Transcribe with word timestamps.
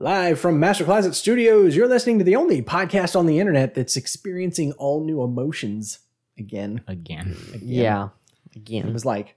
Live 0.00 0.38
from 0.38 0.60
Master 0.60 0.84
Closet 0.84 1.14
Studios, 1.16 1.74
you're 1.74 1.88
listening 1.88 2.18
to 2.18 2.24
the 2.24 2.36
only 2.36 2.62
podcast 2.62 3.16
on 3.16 3.26
the 3.26 3.40
internet 3.40 3.74
that's 3.74 3.96
experiencing 3.96 4.70
all 4.74 5.04
new 5.04 5.22
emotions 5.22 5.98
again. 6.38 6.82
again. 6.86 7.36
again. 7.52 7.60
Yeah. 7.64 8.08
Again. 8.54 8.86
It 8.86 8.92
was 8.92 9.04
like, 9.04 9.34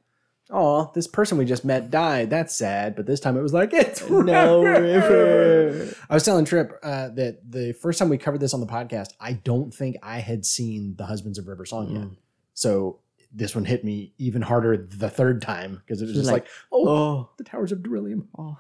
oh, 0.52 0.92
this 0.94 1.08
person 1.08 1.40
we 1.40 1.46
just 1.46 1.66
met 1.66 1.90
died. 1.90 2.30
That's 2.30 2.56
sad. 2.56 2.96
But 2.96 3.08
this 3.08 3.20
time 3.20 3.38
it 3.38 3.42
was 3.42 3.56
like, 3.56 3.74
it's 3.74 4.08
No 4.08 4.62
River. 4.64 5.72
river. 5.72 5.96
I 6.08 6.14
was 6.14 6.24
telling 6.24 6.46
Trip 6.46 6.78
uh, 6.84 7.10
that 7.10 7.40
the 7.50 7.74
first 7.74 7.98
time 7.98 8.10
we 8.10 8.20
covered 8.20 8.40
this 8.40 8.54
on 8.54 8.60
the 8.60 8.68
podcast, 8.68 9.14
I 9.20 9.34
don't 9.34 9.74
think 9.74 9.96
I 10.04 10.20
had 10.20 10.46
seen 10.46 10.94
the 10.96 11.08
Husbands 11.08 11.40
of 11.40 11.48
River 11.48 11.66
song 11.66 11.96
yet. 11.96 12.08
So 12.54 13.00
this 13.34 13.56
one 13.56 13.66
hit 13.66 13.84
me 13.84 14.14
even 14.20 14.44
harder 14.44 14.78
the 14.78 15.10
third 15.10 15.42
time 15.42 15.82
because 15.84 16.04
it 16.04 16.06
was 16.06 16.12
Just 16.14 16.26
just 16.26 16.32
like, 16.32 16.44
like, 16.44 16.52
oh, 16.72 16.88
Oh. 16.88 17.30
the 17.40 17.46
Towers 17.46 17.72
of 17.72 17.80
Darillium. 17.80 18.28
Oh. 18.38 18.60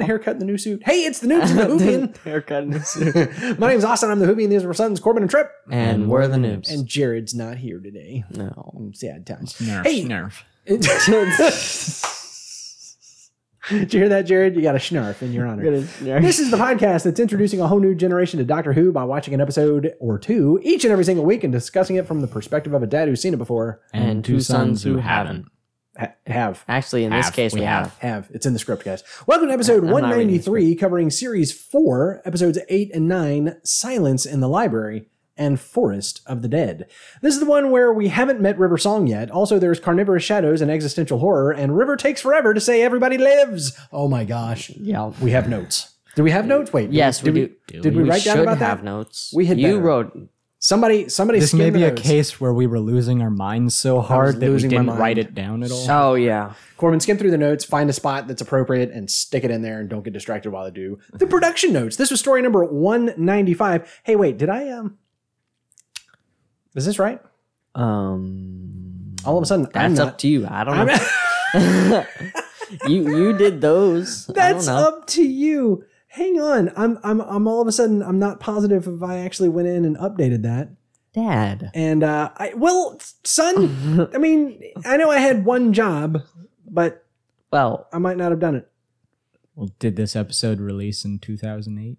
The 0.00 0.06
haircut 0.06 0.32
and 0.32 0.40
the 0.40 0.46
new 0.46 0.56
suit. 0.56 0.82
Hey, 0.84 1.04
it's 1.04 1.18
the 1.18 1.26
noobs 1.26 1.50
and 1.50 1.58
the 1.58 1.64
Hoopian. 1.68 2.16
Haircut 2.24 2.62
and 2.64 3.58
My 3.58 3.68
name's 3.68 3.84
Austin. 3.84 4.10
I'm 4.10 4.18
the 4.18 4.26
Hoopy, 4.26 4.44
and 4.44 4.52
these 4.52 4.64
are 4.64 4.68
my 4.68 4.72
sons, 4.72 4.98
Corbin 4.98 5.22
and 5.22 5.30
Trip. 5.30 5.50
And 5.70 6.08
we're 6.08 6.26
the 6.26 6.36
noobs. 6.38 6.70
And 6.72 6.86
Jared's 6.86 7.34
not 7.34 7.58
here 7.58 7.78
today. 7.80 8.24
no. 8.30 8.72
Mm, 8.78 8.96
sad 8.96 9.26
times. 9.26 9.52
Nerf, 9.58 9.84
Hey. 9.84 10.04
nerf. 10.04 10.42
Did 13.68 13.92
you 13.94 14.00
hear 14.00 14.08
that, 14.08 14.22
Jared? 14.22 14.56
You 14.56 14.62
got 14.62 14.74
a 14.74 14.78
schnarf 14.78 15.20
in 15.22 15.32
your 15.32 15.46
honor. 15.46 15.62
This 15.80 16.38
is 16.40 16.50
the 16.50 16.56
podcast 16.56 17.04
that's 17.04 17.20
introducing 17.20 17.60
a 17.60 17.68
whole 17.68 17.78
new 17.78 17.94
generation 17.94 18.38
to 18.38 18.44
Doctor 18.44 18.72
Who 18.72 18.90
by 18.92 19.04
watching 19.04 19.34
an 19.34 19.40
episode 19.40 19.92
or 20.00 20.18
two 20.18 20.58
each 20.62 20.84
and 20.84 20.92
every 20.92 21.04
single 21.04 21.24
week 21.26 21.44
and 21.44 21.52
discussing 21.52 21.96
it 21.96 22.06
from 22.06 22.20
the 22.22 22.26
perspective 22.26 22.72
of 22.72 22.82
a 22.82 22.86
dad 22.86 23.06
who's 23.08 23.20
seen 23.20 23.34
it 23.34 23.38
before. 23.38 23.80
And 23.92 24.24
two 24.24 24.40
sons 24.40 24.82
who 24.82 24.96
haven't. 24.96 25.46
Ha- 25.98 26.12
have. 26.26 26.64
Actually, 26.68 27.04
in 27.04 27.10
this 27.12 27.30
case, 27.30 27.52
We 27.52 27.60
we 27.60 27.66
have. 27.66 27.96
Have. 27.98 28.28
It's 28.32 28.46
in 28.46 28.52
the 28.52 28.58
script, 28.60 28.84
guys. 28.84 29.02
Welcome 29.26 29.48
to 29.48 29.54
episode 29.54 29.82
I'm 29.84 29.90
not 29.90 30.14
reading 30.14 30.28
the 30.40 30.50
193, 30.50 30.76
covering 30.76 31.10
series 31.10 31.52
4, 31.52 32.22
episodes 32.24 32.58
8 32.68 32.94
and 32.94 33.08
9 33.08 33.56
Silence 33.64 34.24
in 34.24 34.38
the 34.40 34.48
Library 34.48 35.06
and 35.36 35.58
Forest 35.58 36.20
of 36.26 36.42
the 36.42 36.48
Dead. 36.48 36.86
This 37.22 37.34
is 37.34 37.40
the 37.40 37.46
one 37.46 37.70
where 37.72 37.92
we 37.92 38.06
haven't 38.08 38.40
met 38.40 38.56
River 38.58 38.78
Song 38.78 39.08
yet. 39.08 39.30
Also, 39.32 39.58
there's 39.58 39.80
Carnivorous 39.80 40.22
Shadows 40.22 40.60
and 40.60 40.70
Existential 40.70 41.18
Horror, 41.18 41.50
and 41.50 41.76
River 41.76 41.96
takes 41.96 42.20
forever 42.20 42.54
to 42.54 42.60
say 42.60 42.82
everybody 42.82 43.18
lives. 43.18 43.76
Oh 43.90 44.06
my 44.06 44.24
gosh. 44.24 44.70
Yeah. 44.70 45.12
We 45.20 45.32
have 45.32 45.48
notes. 45.48 45.94
Do 46.14 46.22
we 46.22 46.30
have 46.30 46.46
notes? 46.46 46.72
Wait. 46.72 46.86
did 46.86 46.94
Yes, 46.94 47.22
we 47.22 47.32
did 47.32 47.52
do. 47.66 47.80
Did 47.82 47.96
we, 47.96 48.02
write 48.04 48.22
down 48.24 48.36
should 48.36 48.42
about 48.42 48.58
have 48.58 48.78
that? 48.78 48.84
notes. 48.84 49.32
We 49.34 49.46
had 49.46 49.58
You 49.58 49.68
better. 49.68 49.80
wrote. 49.80 50.28
Somebody, 50.70 51.08
somebody. 51.08 51.40
This 51.40 51.52
may 51.52 51.70
be 51.70 51.82
a 51.82 51.90
case 51.92 52.40
where 52.40 52.54
we 52.54 52.68
were 52.68 52.78
losing 52.78 53.22
our 53.22 53.28
minds 53.28 53.74
so 53.74 54.00
hard 54.00 54.38
that 54.38 54.48
we 54.52 54.58
didn't 54.58 54.86
write 54.86 55.18
it 55.18 55.34
down 55.34 55.64
at 55.64 55.72
all. 55.72 55.90
Oh, 55.90 56.14
yeah. 56.14 56.52
Corbin, 56.76 57.00
skim 57.00 57.18
through 57.18 57.32
the 57.32 57.38
notes, 57.38 57.64
find 57.64 57.90
a 57.90 57.92
spot 57.92 58.28
that's 58.28 58.40
appropriate, 58.40 58.92
and 58.92 59.10
stick 59.10 59.42
it 59.42 59.50
in 59.50 59.62
there, 59.62 59.80
and 59.80 59.90
don't 59.90 60.04
get 60.04 60.12
distracted 60.12 60.50
while 60.52 60.64
I 60.64 60.70
do 60.70 61.00
the 61.12 61.26
production 61.26 61.72
notes. 61.72 61.96
This 61.96 62.12
was 62.12 62.20
story 62.20 62.40
number 62.40 62.64
one 62.64 63.12
ninety 63.16 63.52
five. 63.52 64.00
Hey, 64.04 64.14
wait, 64.14 64.38
did 64.38 64.48
I 64.48 64.70
um? 64.70 64.96
Is 66.76 66.86
this 66.86 67.00
right? 67.00 67.20
Um, 67.74 69.16
All 69.24 69.36
of 69.38 69.42
a 69.42 69.46
sudden, 69.46 69.66
I'm 69.66 69.72
that's 69.72 69.98
not. 69.98 70.08
up 70.10 70.18
to 70.18 70.28
you. 70.28 70.46
I 70.48 70.62
don't 70.62 70.88
I'm- 70.88 71.90
know. 71.90 72.04
you 72.86 73.16
you 73.18 73.36
did 73.36 73.60
those. 73.60 74.28
that's 74.28 74.68
I 74.68 74.74
don't 74.74 74.82
know. 74.82 74.88
up 75.00 75.06
to 75.08 75.22
you. 75.24 75.84
Hang 76.14 76.40
on, 76.40 76.72
I'm 76.76 76.98
I'm 77.04 77.20
I'm 77.20 77.46
all 77.46 77.60
of 77.60 77.68
a 77.68 77.72
sudden 77.72 78.02
I'm 78.02 78.18
not 78.18 78.40
positive 78.40 78.88
if 78.88 79.00
I 79.00 79.18
actually 79.18 79.48
went 79.48 79.68
in 79.68 79.84
and 79.84 79.96
updated 79.96 80.42
that. 80.42 80.70
Dad. 81.12 81.70
And 81.72 82.02
uh, 82.02 82.30
I 82.36 82.52
well, 82.54 83.00
son, 83.22 84.10
I 84.14 84.18
mean, 84.18 84.60
I 84.84 84.96
know 84.96 85.10
I 85.10 85.18
had 85.18 85.44
one 85.44 85.72
job, 85.72 86.18
but 86.68 87.06
Well, 87.52 87.86
I 87.92 87.98
might 87.98 88.16
not 88.16 88.30
have 88.30 88.40
done 88.40 88.56
it. 88.56 88.68
Well, 89.54 89.70
did 89.78 89.94
this 89.94 90.16
episode 90.16 90.60
release 90.60 91.04
in 91.04 91.20
2008? 91.20 91.98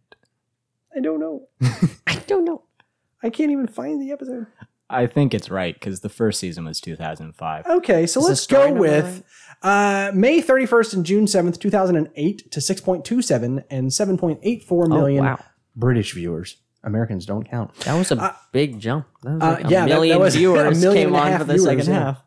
I 0.95 0.99
don't 0.99 1.19
know. 1.19 1.47
I 2.07 2.15
don't 2.27 2.43
know. 2.43 2.63
I 3.23 3.29
can't 3.29 3.51
even 3.51 3.67
find 3.67 4.01
the 4.01 4.11
episode. 4.11 4.47
I 4.91 5.07
think 5.07 5.33
it's 5.33 5.49
right 5.49 5.73
because 5.73 6.01
the 6.01 6.09
first 6.09 6.39
season 6.39 6.65
was 6.65 6.79
2005. 6.81 7.65
Okay, 7.65 8.05
so 8.05 8.19
Is 8.19 8.27
let's 8.27 8.47
go 8.47 8.65
number 8.65 8.79
with 8.81 9.23
uh, 9.63 10.11
May 10.13 10.41
31st 10.41 10.93
and 10.95 11.05
June 11.05 11.25
7th, 11.25 11.59
2008 11.59 12.51
to 12.51 12.59
6.27 12.59 13.63
and 13.69 13.87
7.84 13.89 14.87
million 14.89 15.23
Oh, 15.25 15.29
wow. 15.29 15.39
British 15.75 16.13
viewers. 16.13 16.57
Americans 16.83 17.25
don't 17.27 17.43
count. 17.49 17.73
That 17.81 17.95
was 17.95 18.11
a 18.11 18.35
big 18.51 18.79
jump. 18.79 19.05
That 19.23 19.33
was 19.33 19.41
Uh, 19.43 19.45
a 19.45 19.49
yeah, 19.49 19.61
that- 19.61 19.69
that 19.69 19.85
million 19.87 20.19
was 20.19 20.35
a 20.35 20.37
viewers 20.39 20.81
million 20.81 21.07
came 21.09 21.15
a 21.15 21.19
on 21.19 21.37
for 21.39 21.43
the 21.45 21.53
viewers, 21.53 21.65
second 21.85 21.93
yeah. 21.93 21.99
half. 22.03 22.23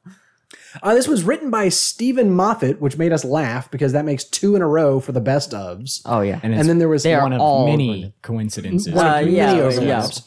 Uh, 0.82 0.94
this 0.94 1.06
was 1.06 1.22
written 1.22 1.50
by 1.50 1.68
Steven 1.68 2.30
Moffat, 2.32 2.80
which 2.80 2.96
made 2.96 3.12
us 3.12 3.24
laugh 3.24 3.70
because 3.70 3.92
that 3.92 4.04
makes 4.04 4.24
two 4.24 4.56
in 4.56 4.62
a 4.62 4.66
row 4.66 4.98
for 5.00 5.12
the 5.12 5.20
best 5.20 5.52
ofs. 5.52 6.00
Oh 6.04 6.20
yeah. 6.20 6.40
And, 6.42 6.54
And 6.54 6.68
then 6.68 6.78
there 6.78 6.88
was 6.88 7.04
one 7.04 7.32
of 7.32 7.66
many 7.66 8.12
coincidences. 8.22 8.92
one 8.92 9.06
of 9.06 9.12
Uh, 9.12 9.20
many 9.22 9.36
yeah, 9.36 9.52
overlaps. 9.54 10.22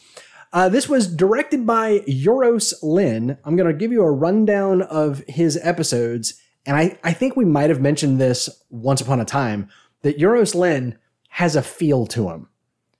Uh, 0.58 0.68
this 0.68 0.90
was 0.90 1.06
directed 1.06 1.68
by 1.68 2.00
Euros 2.08 2.74
Lyn. 2.82 3.38
I'm 3.46 3.56
going 3.56 3.72
to 3.72 3.78
give 3.78 3.92
you 3.92 4.02
a 4.02 4.12
rundown 4.12 4.82
of 4.82 5.24
his 5.28 5.60
episodes. 5.62 6.34
And 6.66 6.76
I, 6.76 6.98
I 7.04 7.14
think 7.14 7.36
we 7.36 7.46
might 7.46 7.70
have 7.70 7.80
mentioned 7.80 8.20
this 8.20 8.50
once 8.72 9.00
upon 9.00 9.20
a 9.20 9.26
time 9.26 9.70
that 10.02 10.18
Euros 10.18 10.56
Lyn 10.56 10.98
has 11.30 11.56
a 11.56 11.62
feel 11.62 12.08
to 12.08 12.30
him 12.30 12.50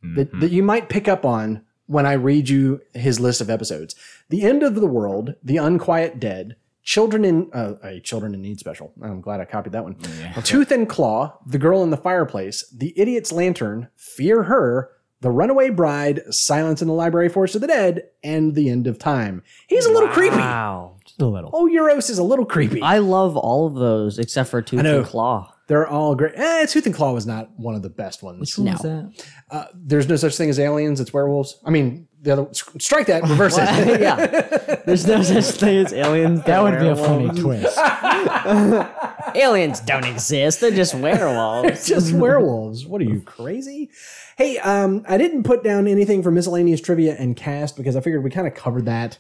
that, 0.04 0.40
that 0.40 0.52
you 0.52 0.62
might 0.62 0.88
pick 0.88 1.08
up 1.08 1.26
on 1.26 1.66
when 1.88 2.06
I 2.06 2.14
read 2.14 2.48
you 2.48 2.80
his 2.94 3.20
list 3.20 3.42
of 3.42 3.50
episodes. 3.50 3.96
The 4.30 4.44
End 4.44 4.62
of 4.62 4.76
the 4.76 4.86
World, 4.86 5.34
The 5.44 5.58
Unquiet 5.58 6.20
Dead, 6.20 6.58
Children 6.84 7.26
in 7.26 7.50
uh, 7.54 7.74
a 7.82 8.00
Children 8.02 8.36
in 8.36 8.42
Need 8.44 8.60
special. 8.60 8.94
I'm 9.02 9.20
glad 9.20 9.42
I 9.42 9.46
copied 9.46 9.74
that 9.74 9.84
one. 9.84 9.96
Tooth 10.44 10.70
and 10.70 10.88
Claw, 10.88 11.40
The 11.48 11.58
Girl 11.58 11.82
in 11.82 11.90
the 11.90 11.98
Fireplace, 11.98 12.70
The 12.70 12.94
Idiot's 12.96 13.32
Lantern, 13.32 13.88
Fear 13.96 14.44
Her, 14.44 14.92
The 15.22 15.32
Runaway 15.32 15.72
Bride, 15.72 16.22
Silence 16.30 16.82
in 16.82 16.88
the 16.88 16.94
Library, 16.94 17.28
Forest 17.30 17.56
of 17.56 17.62
the 17.62 17.68
Dead, 17.68 18.04
and 18.24 18.54
The 18.54 18.70
End 18.70 18.86
of 18.86 19.00
Time. 19.00 19.42
He's 19.68 19.86
a 19.86 19.92
little 19.92 20.10
creepy. 20.10 20.36
Wow. 20.38 20.98
Just 21.06 21.20
a 21.22 21.26
little. 21.26 21.50
Oh, 21.54 21.66
Euros 21.68 22.10
is 22.12 22.20
a 22.20 22.24
little 22.24 22.46
creepy. 22.46 22.82
I 22.84 23.00
love 23.00 23.36
all 23.36 23.66
of 23.66 23.74
those 23.74 24.20
except 24.20 24.50
for 24.50 24.62
Tooth 24.62 24.84
know. 24.84 24.98
and 25.00 25.06
Claw. 25.08 25.54
They're 25.68 25.88
all 25.88 26.16
great. 26.16 26.34
Eh, 26.36 26.66
Tooth 26.68 26.86
and 26.86 26.94
Claw 26.96 27.14
was 27.14 27.26
not 27.26 27.50
one 27.60 27.74
of 27.76 27.82
the 27.82 27.90
best 27.90 28.22
ones. 28.24 28.40
Which 28.40 28.58
one 28.58 28.66
No. 28.68 28.78
that? 28.78 29.26
Uh, 29.50 29.66
there's 29.74 30.08
no 30.08 30.16
such 30.16 30.38
thing 30.38 30.50
as 30.50 30.60
aliens. 30.60 31.00
It's 31.02 31.12
werewolves. 31.12 31.60
I 31.66 31.72
mean, 31.72 32.07
the 32.28 32.34
other 32.34 32.48
strike 32.80 33.08
that. 33.08 33.24
Reverse 33.24 33.58
it. 33.58 33.64
yeah. 34.02 34.76
There's 34.86 35.08
no 35.08 35.24
such 35.24 35.46
thing 35.46 35.78
as 35.86 35.94
aliens. 35.94 36.44
That 36.44 36.62
would 36.62 36.80
be 36.80 36.88
a 36.88 36.96
funny 36.96 37.30
twist. 37.30 37.78
Aliens 39.36 39.80
don't 39.82 40.06
exist. 40.06 40.62
They're 40.62 40.72
just 40.72 40.94
werewolves. 40.96 41.70
It's 41.78 41.88
just 41.88 42.14
werewolves. 42.14 42.86
What 42.86 43.02
are 43.02 43.06
you 43.06 43.22
crazy? 43.22 43.90
Hey, 44.38 44.58
um, 44.60 45.04
I 45.08 45.18
didn't 45.18 45.44
put 45.44 45.64
down 45.64 45.88
anything 45.88 46.24
for 46.24 46.32
miscellaneous 46.32 46.82
trivia 46.82 47.16
and 47.16 47.36
cast 47.36 47.76
because 47.78 47.96
I 47.96 48.02
figured 48.02 48.24
we 48.24 48.30
kind 48.30 48.48
of 48.48 48.54
covered 48.54 48.86
that 48.86 49.18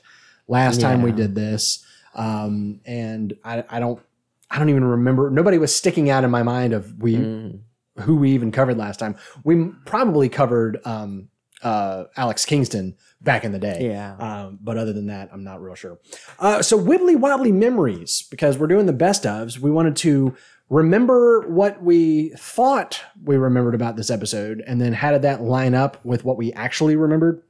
last 0.48 0.80
time 0.82 1.02
we 1.02 1.12
did 1.12 1.36
this. 1.36 1.86
Um, 2.16 2.80
and 2.86 3.36
I, 3.44 3.64
I 3.70 3.80
don't, 3.80 4.02
I 4.50 4.60
don't 4.60 4.70
even 4.70 4.84
remember. 4.86 5.30
Nobody 5.30 5.58
was 5.58 5.76
sticking 5.76 6.10
out 6.10 6.24
in 6.24 6.32
my 6.32 6.44
mind 6.44 6.74
of 6.74 7.02
we 7.02 7.16
Mm. 7.16 7.60
who 8.02 8.16
we 8.18 8.32
even 8.32 8.52
covered 8.52 8.78
last 8.78 8.98
time. 9.00 9.16
We 9.44 9.72
probably 9.86 10.30
covered 10.30 10.80
um, 10.86 11.30
uh, 11.64 12.06
Alex 12.16 12.46
Kingston 12.46 12.96
back 13.22 13.44
in 13.44 13.52
the 13.52 13.60
day. 13.60 13.88
Yeah. 13.90 14.16
Um, 14.18 14.60
but 14.62 14.78
other 14.78 14.94
than 14.94 15.08
that, 15.08 15.30
I'm 15.32 15.44
not 15.44 15.62
real 15.62 15.76
sure. 15.76 16.00
Uh, 16.40 16.62
so 16.62 16.78
wibbly 16.80 17.16
wobbly 17.16 17.52
memories, 17.52 18.28
because 18.30 18.58
we're 18.58 18.68
doing 18.68 18.86
the 18.86 18.94
best 18.94 19.24
ofs. 19.24 19.58
We 19.58 19.72
wanted 19.72 19.96
to 19.98 20.36
remember 20.70 21.48
what 21.48 21.82
we 21.82 22.30
thought 22.38 23.02
we 23.24 23.38
remembered 23.38 23.74
about 23.76 23.96
this 23.96 24.10
episode, 24.10 24.64
and 24.68 24.80
then 24.80 24.94
how 24.94 25.12
did 25.12 25.24
that 25.24 25.42
line 25.42 25.74
up 25.74 26.04
with 26.06 26.24
what 26.24 26.38
we 26.38 26.54
actually 26.54 26.96
remembered? 26.96 27.42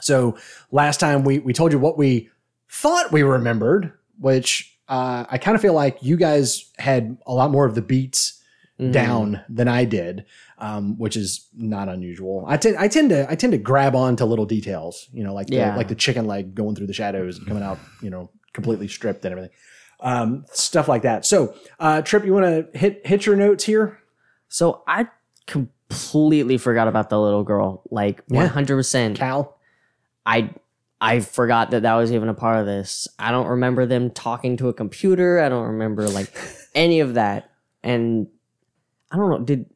So 0.00 0.36
last 0.70 1.00
time 1.00 1.24
we 1.24 1.38
we 1.38 1.52
told 1.52 1.72
you 1.72 1.78
what 1.78 1.98
we 1.98 2.30
thought 2.70 3.12
we 3.12 3.22
remembered, 3.22 3.92
which 4.18 4.78
uh, 4.88 5.24
I 5.28 5.38
kind 5.38 5.54
of 5.54 5.60
feel 5.60 5.74
like 5.74 5.98
you 6.02 6.16
guys 6.16 6.70
had 6.78 7.18
a 7.26 7.32
lot 7.32 7.50
more 7.50 7.66
of 7.66 7.74
the 7.74 7.82
beats 7.82 8.40
Mm-hmm. 8.80 8.90
down 8.90 9.40
than 9.48 9.68
I 9.68 9.84
did, 9.84 10.24
um, 10.58 10.96
which 10.98 11.16
is 11.16 11.48
not 11.54 11.88
unusual. 11.88 12.44
I 12.46 12.56
tend 12.56 12.76
I 12.76 12.88
tend 12.88 13.10
to 13.10 13.30
I 13.30 13.34
tend 13.34 13.52
to 13.52 13.58
grab 13.58 13.94
on 13.94 14.16
to 14.16 14.24
little 14.24 14.46
details, 14.46 15.08
you 15.12 15.24
know, 15.24 15.34
like 15.34 15.48
the, 15.48 15.56
Yeah. 15.56 15.76
like 15.76 15.88
the 15.88 15.94
chicken 15.94 16.26
leg 16.26 16.54
going 16.54 16.74
through 16.76 16.86
the 16.86 16.92
shadows 16.92 17.38
and 17.38 17.46
coming 17.46 17.62
out, 17.62 17.78
you 18.02 18.10
know, 18.10 18.30
completely 18.52 18.86
stripped 18.88 19.24
and 19.24 19.32
everything, 19.32 19.50
um, 20.00 20.44
stuff 20.52 20.86
like 20.88 21.02
that. 21.02 21.26
So, 21.26 21.54
uh, 21.80 22.02
Trip, 22.02 22.24
you 22.24 22.32
want 22.32 22.46
to 22.72 22.78
hit 22.78 23.06
hit 23.06 23.26
your 23.26 23.36
notes 23.36 23.64
here? 23.64 23.98
So 24.48 24.82
I 24.86 25.08
completely 25.46 26.58
forgot 26.58 26.88
about 26.88 27.10
the 27.10 27.20
little 27.20 27.42
girl. 27.44 27.82
Like 27.90 28.26
100%. 28.28 29.16
Cal, 29.16 29.56
I 30.24 30.50
I 31.00 31.20
forgot 31.20 31.70
that 31.72 31.82
that 31.82 31.94
was 31.94 32.12
even 32.12 32.28
a 32.28 32.34
part 32.34 32.58
of 32.60 32.66
this. 32.66 33.08
I 33.18 33.30
don't 33.30 33.48
remember 33.48 33.84
them 33.84 34.10
talking 34.10 34.56
to 34.58 34.68
a 34.68 34.72
computer. 34.72 35.40
I 35.40 35.48
don't 35.48 35.66
remember 35.66 36.08
like 36.08 36.32
any 36.74 37.00
of 37.00 37.14
that. 37.14 37.50
And 37.82 38.28
I 39.10 39.16
don't 39.16 39.28
know. 39.30 39.38
Did 39.44 39.66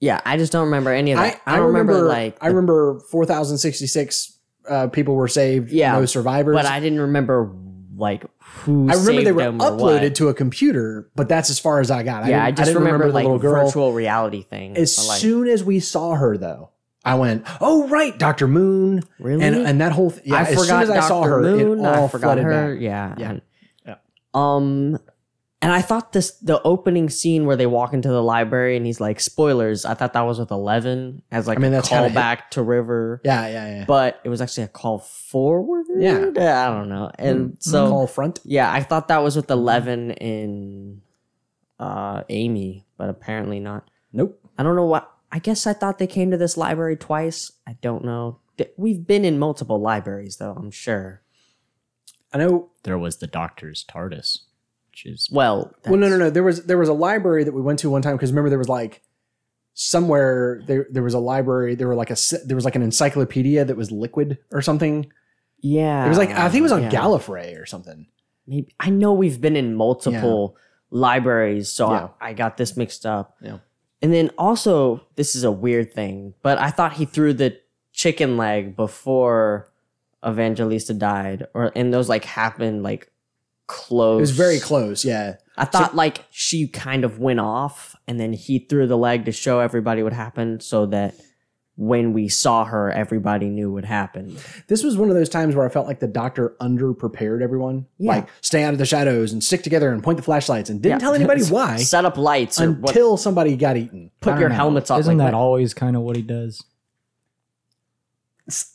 yeah? 0.00 0.20
I 0.24 0.36
just 0.36 0.52
don't 0.52 0.64
remember 0.66 0.90
any 0.92 1.12
of 1.12 1.18
that. 1.18 1.40
I, 1.46 1.56
don't 1.56 1.66
remember, 1.68 2.02
like. 2.02 2.36
I 2.40 2.48
remember 2.48 3.00
four 3.10 3.24
thousand 3.26 3.58
sixty 3.58 3.86
six 3.86 4.38
uh, 4.68 4.88
people 4.88 5.14
were 5.14 5.28
saved, 5.28 5.70
Yeah, 5.72 5.92
no 5.92 6.06
survivors. 6.06 6.54
but 6.54 6.66
I 6.66 6.80
didn't 6.80 7.00
remember 7.00 7.54
like 7.96 8.24
who 8.40 8.88
I 8.90 8.94
remember 8.94 9.12
they 9.12 9.24
saved 9.24 9.36
were 9.36 9.42
him 9.42 9.60
or 9.62 9.70
uploaded 9.70 10.14
to 10.16 10.28
a 10.28 10.34
computer, 10.34 11.10
but 11.14 11.28
that's 11.28 11.48
as 11.50 11.58
far 11.58 11.80
as 11.80 11.90
I 11.90 12.02
got. 12.02 12.26
Yeah, 12.26 12.42
I, 12.42 12.46
didn't- 12.46 12.56
just 12.58 12.68
didn't 12.70 12.82
remember, 12.82 13.06
the 13.08 13.12
like 13.14 13.22
little 13.24 13.38
girl. 13.38 13.66
virtual 13.66 13.92
reality 13.92 14.42
thing. 14.42 14.76
As 14.76 14.96
but, 14.96 15.06
like, 15.06 15.20
soon 15.20 15.48
as 15.48 15.62
we 15.62 15.80
saw 15.80 16.14
her, 16.14 16.36
though, 16.36 16.70
I 17.04 17.14
went, 17.16 17.44
"Oh 17.60 17.86
right, 17.88 18.18
Doctor 18.18 18.48
Moon." 18.48 19.02
Really? 19.20 19.44
And 19.44 19.54
and 19.56 19.80
that 19.80 19.92
whole 19.92 20.10
th- 20.10 20.22
yeah. 20.26 20.36
I 20.36 20.40
as 20.42 20.48
forgot 20.54 20.66
soon 20.66 20.80
as 20.82 20.90
I 20.90 21.00
saw 21.06 21.22
her, 21.22 21.40
Moon, 21.40 21.78
it 21.78 21.86
all 21.86 22.04
I 22.06 22.08
forgot 22.08 22.26
flooded 22.26 22.44
her. 22.44 22.72
back. 22.74 22.82
Yeah. 22.82 23.14
Yeah. 23.18 23.38
Yeah. 23.86 23.94
Um, 24.32 24.98
and 25.64 25.72
I 25.72 25.80
thought 25.82 26.12
this 26.12 26.32
the 26.38 26.62
opening 26.62 27.08
scene 27.10 27.46
where 27.46 27.56
they 27.56 27.66
walk 27.66 27.92
into 27.94 28.08
the 28.08 28.22
library 28.22 28.76
and 28.76 28.84
he's 28.86 29.00
like, 29.00 29.18
"Spoilers." 29.18 29.84
I 29.84 29.94
thought 29.94 30.12
that 30.12 30.20
was 30.22 30.38
with 30.38 30.50
Eleven 30.50 31.22
as 31.32 31.48
like 31.48 31.58
I 31.58 31.60
mean, 31.60 31.72
a 31.72 31.76
that's 31.76 31.88
kinda 31.88 32.10
callback 32.10 32.50
to 32.50 32.62
River, 32.62 33.20
Yeah, 33.24 33.46
yeah, 33.48 33.66
yeah. 33.78 33.84
but 33.86 34.20
it 34.24 34.28
was 34.28 34.40
actually 34.40 34.64
a 34.64 34.68
call 34.68 34.98
forward. 35.00 35.86
Yeah. 35.96 36.18
I 36.36 36.68
don't 36.70 36.88
know. 36.88 37.10
And 37.18 37.56
so 37.60 37.88
call 37.88 38.06
front. 38.06 38.40
yeah, 38.44 38.70
I 38.72 38.82
thought 38.82 39.08
that 39.08 39.18
was 39.22 39.34
with 39.36 39.50
Eleven 39.50 40.10
in 40.12 41.00
uh 41.80 42.22
Amy, 42.28 42.86
but 42.96 43.08
apparently 43.08 43.58
not. 43.60 43.88
Nope. 44.12 44.38
I 44.56 44.62
don't 44.62 44.76
know 44.76 44.84
what. 44.84 45.10
I 45.32 45.40
guess 45.40 45.66
I 45.66 45.72
thought 45.72 45.98
they 45.98 46.06
came 46.06 46.30
to 46.30 46.36
this 46.36 46.56
library 46.56 46.96
twice. 46.96 47.50
I 47.66 47.76
don't 47.82 48.04
know. 48.04 48.38
Th- 48.56 48.70
We've 48.76 49.04
been 49.04 49.24
in 49.24 49.38
multiple 49.40 49.80
libraries, 49.80 50.36
though. 50.36 50.52
I'm 50.56 50.70
sure. 50.70 51.22
I 52.32 52.38
know. 52.38 52.70
There 52.84 52.96
was 52.98 53.16
the 53.16 53.26
Doctor's 53.26 53.84
TARDIS, 53.84 54.40
which 54.94 55.06
is 55.06 55.28
Well, 55.32 55.74
Well, 55.86 55.96
no, 55.96 56.08
no, 56.08 56.16
no. 56.16 56.30
There 56.30 56.44
was 56.44 56.64
there 56.66 56.78
was 56.78 56.88
a 56.88 56.92
library 56.92 57.42
that 57.44 57.52
we 57.52 57.60
went 57.60 57.80
to 57.80 57.90
one 57.90 58.00
time 58.02 58.14
because 58.16 58.30
remember 58.30 58.48
there 58.48 58.58
was 58.58 58.68
like 58.68 59.02
somewhere 59.74 60.62
there 60.66 60.86
there 60.90 61.02
was 61.02 61.14
a 61.14 61.18
library. 61.18 61.74
There 61.74 61.88
were 61.88 61.96
like 61.96 62.10
a 62.10 62.16
there 62.44 62.54
was 62.54 62.64
like 62.64 62.76
an 62.76 62.82
encyclopedia 62.82 63.64
that 63.64 63.76
was 63.76 63.90
liquid 63.90 64.38
or 64.52 64.62
something. 64.62 65.10
Yeah, 65.60 66.06
It 66.06 66.08
was 66.08 66.18
like 66.18 66.30
I 66.30 66.48
think 66.48 66.60
it 66.60 66.62
was 66.62 66.72
on 66.72 66.84
yeah. 66.84 66.90
Gallifrey 66.90 67.60
or 67.60 67.66
something. 67.66 68.06
Maybe 68.46 68.72
I 68.78 68.90
know 68.90 69.12
we've 69.12 69.40
been 69.40 69.56
in 69.56 69.74
multiple 69.74 70.56
libraries, 70.90 71.70
so 71.70 71.90
Yeah. 71.90 72.08
I, 72.20 72.30
I 72.30 72.32
got 72.34 72.56
this 72.56 72.76
mixed 72.76 73.04
up. 73.04 73.36
Yeah. 73.40 73.58
And 74.02 74.12
then 74.12 74.30
also, 74.36 75.00
this 75.16 75.34
is 75.34 75.44
a 75.44 75.50
weird 75.50 75.92
thing, 75.92 76.34
but 76.42 76.58
I 76.58 76.70
thought 76.70 76.92
he 76.92 77.06
threw 77.06 77.32
the 77.32 77.58
chicken 77.92 78.36
leg 78.36 78.76
before 78.76 79.72
Evangelista 80.26 80.94
died, 80.94 81.46
or 81.54 81.72
and 81.74 81.92
those 81.92 82.08
like 82.08 82.24
happened 82.24 82.82
like 82.82 83.10
close. 83.66 84.18
It 84.18 84.20
was 84.22 84.30
very 84.32 84.58
close. 84.60 85.04
Yeah. 85.04 85.36
I 85.56 85.64
thought 85.64 85.94
like 85.94 86.24
she 86.30 86.66
kind 86.68 87.04
of 87.04 87.18
went 87.20 87.40
off, 87.40 87.94
and 88.08 88.18
then 88.18 88.32
he 88.32 88.58
threw 88.58 88.86
the 88.86 88.98
leg 88.98 89.24
to 89.26 89.32
show 89.32 89.60
everybody 89.60 90.02
what 90.02 90.12
happened, 90.12 90.62
so 90.62 90.86
that 90.86 91.14
when 91.76 92.12
we 92.12 92.28
saw 92.28 92.64
her, 92.64 92.90
everybody 92.92 93.48
knew 93.48 93.72
what 93.72 93.84
happened. 93.84 94.38
This 94.68 94.84
was 94.84 94.96
one 94.96 95.08
of 95.08 95.16
those 95.16 95.28
times 95.28 95.56
where 95.56 95.66
I 95.66 95.68
felt 95.68 95.88
like 95.88 95.98
the 95.98 96.06
doctor 96.06 96.54
underprepared 96.60 97.42
everyone. 97.42 97.86
Yeah. 97.98 98.12
Like 98.12 98.28
stay 98.42 98.62
out 98.62 98.72
of 98.74 98.78
the 98.78 98.86
shadows 98.86 99.32
and 99.32 99.42
stick 99.42 99.62
together 99.64 99.90
and 99.90 100.00
point 100.02 100.16
the 100.16 100.22
flashlights 100.22 100.70
and 100.70 100.80
didn't 100.80 100.96
Yeah. 100.96 100.98
tell 100.98 101.14
anybody 101.14 101.42
why 101.50 101.78
Set 101.78 102.04
up 102.04 102.16
lights 102.16 102.60
or 102.60 102.70
what, 102.70 102.90
until 102.90 103.16
somebody 103.16 103.56
got 103.56 103.76
eaten. 103.76 104.12
Put 104.20 104.38
your 104.38 104.50
know. 104.50 104.54
helmets 104.54 104.88
on. 104.88 105.00
Isn't 105.00 105.18
like, 105.18 105.26
that 105.26 105.34
what- 105.36 105.40
always 105.42 105.74
kind 105.74 105.96
of 105.96 106.02
what 106.02 106.14
he 106.14 106.22
does? 106.22 106.62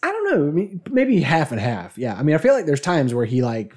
I 0.04 0.12
don't 0.12 0.32
know. 0.34 0.48
I 0.48 0.52
mean, 0.52 0.82
maybe 0.90 1.22
half 1.22 1.52
and 1.52 1.62
half. 1.62 1.98
Yeah. 1.98 2.16
I 2.16 2.24
mean, 2.24 2.36
I 2.36 2.40
feel 2.40 2.54
like 2.54 2.66
there's 2.66 2.82
times 2.82 3.14
where 3.14 3.26
he 3.26 3.42
like 3.42 3.76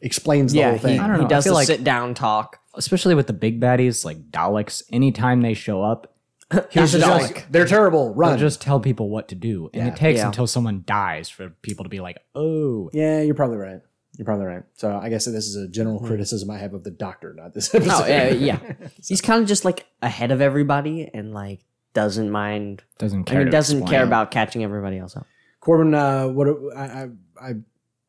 explains 0.00 0.52
the 0.52 0.58
Yeah, 0.60 0.70
whole 0.70 0.78
thing. 0.78 0.94
he, 0.94 0.98
I 0.98 1.06
don't 1.06 1.16
he 1.16 1.20
know. 1.22 1.26
I 1.26 1.28
does 1.28 1.44
feel 1.44 1.52
the 1.52 1.58
like- 1.58 1.66
sit 1.66 1.84
down 1.84 2.14
talk. 2.14 2.60
Especially 2.74 3.14
with 3.14 3.26
the 3.26 3.32
big 3.32 3.58
baddies 3.60 4.04
like 4.04 4.30
Daleks. 4.30 4.82
Anytime 4.92 5.40
they 5.40 5.54
show 5.54 5.82
up, 5.82 6.12
Here's 6.70 6.92
the 6.92 6.98
just 6.98 7.10
Dalek. 7.10 7.20
like- 7.22 7.46
They're 7.50 7.64
terrible. 7.66 8.14
Run. 8.14 8.30
they'll 8.32 8.38
just 8.38 8.60
tell 8.60 8.80
people 8.80 9.08
what 9.08 9.28
to 9.28 9.34
do, 9.34 9.70
and 9.72 9.86
Yeah. 9.86 9.92
it 9.92 9.96
takes 9.96 10.18
Yeah. 10.18 10.26
until 10.26 10.46
someone 10.46 10.82
dies 10.86 11.28
for 11.30 11.48
people 11.62 11.84
to 11.84 11.88
be 11.88 12.00
like, 12.00 12.18
"Oh, 12.34 12.90
yeah, 12.92 13.22
you're 13.22 13.34
probably 13.34 13.56
right. 13.56 13.80
You're 14.18 14.24
probably 14.26 14.46
right. 14.46 14.62
So 14.74 14.96
I 14.96 15.08
guess 15.08 15.24
this 15.24 15.46
is 15.46 15.56
a 15.56 15.68
general 15.68 16.00
criticism 16.00 16.50
I 16.50 16.58
have 16.58 16.72
of 16.74 16.84
the 16.84 16.90
doctor, 16.90 17.34
not 17.34 17.52
this 17.54 17.74
episode. 17.74 17.94
Hmm. 17.96 18.02
Oh 18.02 18.06
yeah, 18.06 18.28
yeah. 18.30 18.58
He's 19.06 19.20
kind 19.20 19.42
of 19.42 19.48
just 19.48 19.64
like 19.64 19.86
ahead 20.02 20.30
of 20.30 20.40
everybody 20.40 21.10
and 21.12 21.32
like 21.34 21.60
doesn't 21.94 22.30
mind. 22.30 22.82
doesn't 22.98 23.28
I 23.28 23.32
care." 23.32 23.38
mean, 23.40 23.46
to 23.46 23.50
doesn't 23.52 23.86
care 23.86 24.04
about 24.04 24.30
catching 24.30 24.62
everybody 24.64 24.98
else 24.98 25.16
up. 25.16 25.26
Corbin, 25.60 25.94
uh, 25.94 26.28
what 26.28 26.46
I, 26.76 26.80
I, 26.84 27.08
I 27.40 27.52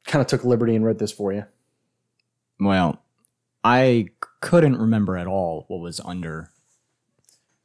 kind 0.06 0.22
of 0.22 0.28
took 0.28 0.44
liberty 0.44 0.76
and 0.76 0.86
wrote 0.86 1.00
this 1.00 1.12
for 1.12 1.34
you. 1.34 1.46
Well, 2.60 3.02
I 3.64 4.08
couldn't 4.42 4.78
remember 4.78 5.18
at 5.18 5.28
all 5.28 5.66
what 5.68 5.80
was 5.80 6.00
under 6.04 6.52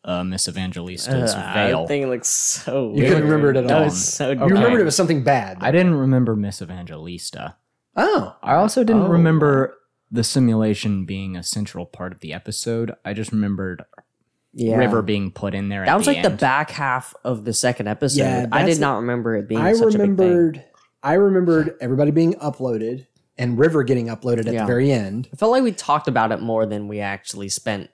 uh, 0.04 0.24
Miss 0.24 0.48
Evangelista's 0.48 1.34
Uh, 1.34 1.50
veil. 1.54 1.82
That 1.82 1.88
thing 1.88 2.08
looks 2.08 2.28
so. 2.28 2.88
You 2.90 2.94
weird. 2.96 3.08
couldn't 3.08 3.24
remember 3.24 3.50
it 3.50 3.56
at 3.56 3.68
That 3.68 3.78
all. 3.78 3.84
was 3.84 4.04
so. 4.08 4.30
You 4.32 4.40
remembered 4.40 4.80
it 4.80 4.84
was 4.84 4.96
something 4.96 5.22
bad. 5.22 5.58
I 5.60 5.70
didn't 5.70 5.94
remember 5.94 6.34
Miss 6.36 6.60
Evangelista. 6.60 7.56
oh, 7.96 8.36
I 8.42 8.54
also 8.54 8.82
didn't 8.84 9.02
Oh. 9.02 9.08
remember 9.08 9.76
the 10.10 10.24
simulation 10.24 11.04
being 11.04 11.36
a 11.36 11.42
central 11.42 11.86
part 11.86 12.12
of 12.12 12.20
the 12.20 12.32
episode. 12.32 12.92
I 13.04 13.12
just 13.14 13.32
remembered 13.32 13.84
Yeah. 14.54 14.76
River 14.76 15.02
being 15.02 15.30
put 15.30 15.54
in 15.54 15.68
there. 15.68 15.84
That 15.86 15.92
at 15.92 15.96
was 15.96 16.06
the 16.06 16.12
like 16.14 16.22
the 16.22 16.30
back 16.30 16.70
half 16.70 17.14
of 17.24 17.44
the 17.44 17.52
second 17.54 17.86
episode. 17.88 18.18
Yeah, 18.22 18.46
I 18.52 18.64
that's 18.64 18.74
did 18.76 18.80
not 18.80 18.96
remember 18.96 19.36
it 19.36 19.48
being. 19.48 19.60
I 19.60 19.72
such 19.74 19.94
a 19.94 19.98
big 19.98 20.16
thing. 20.16 20.16
remembered. 20.16 20.64
I 21.02 21.14
remembered 21.14 21.76
everybody 21.80 22.10
being 22.10 22.34
uploaded 22.34 23.06
and 23.42 23.58
River 23.58 23.82
getting 23.82 24.06
uploaded 24.06 24.46
at 24.46 24.54
Yeah. 24.54 24.60
the 24.62 24.66
very 24.66 24.92
end. 24.92 25.28
I 25.32 25.36
felt 25.36 25.50
like 25.52 25.62
we 25.62 25.72
talked 25.72 26.06
about 26.08 26.30
it 26.32 26.40
more 26.40 26.64
than 26.66 26.86
we 26.88 27.00
actually 27.00 27.48
spent 27.48 27.90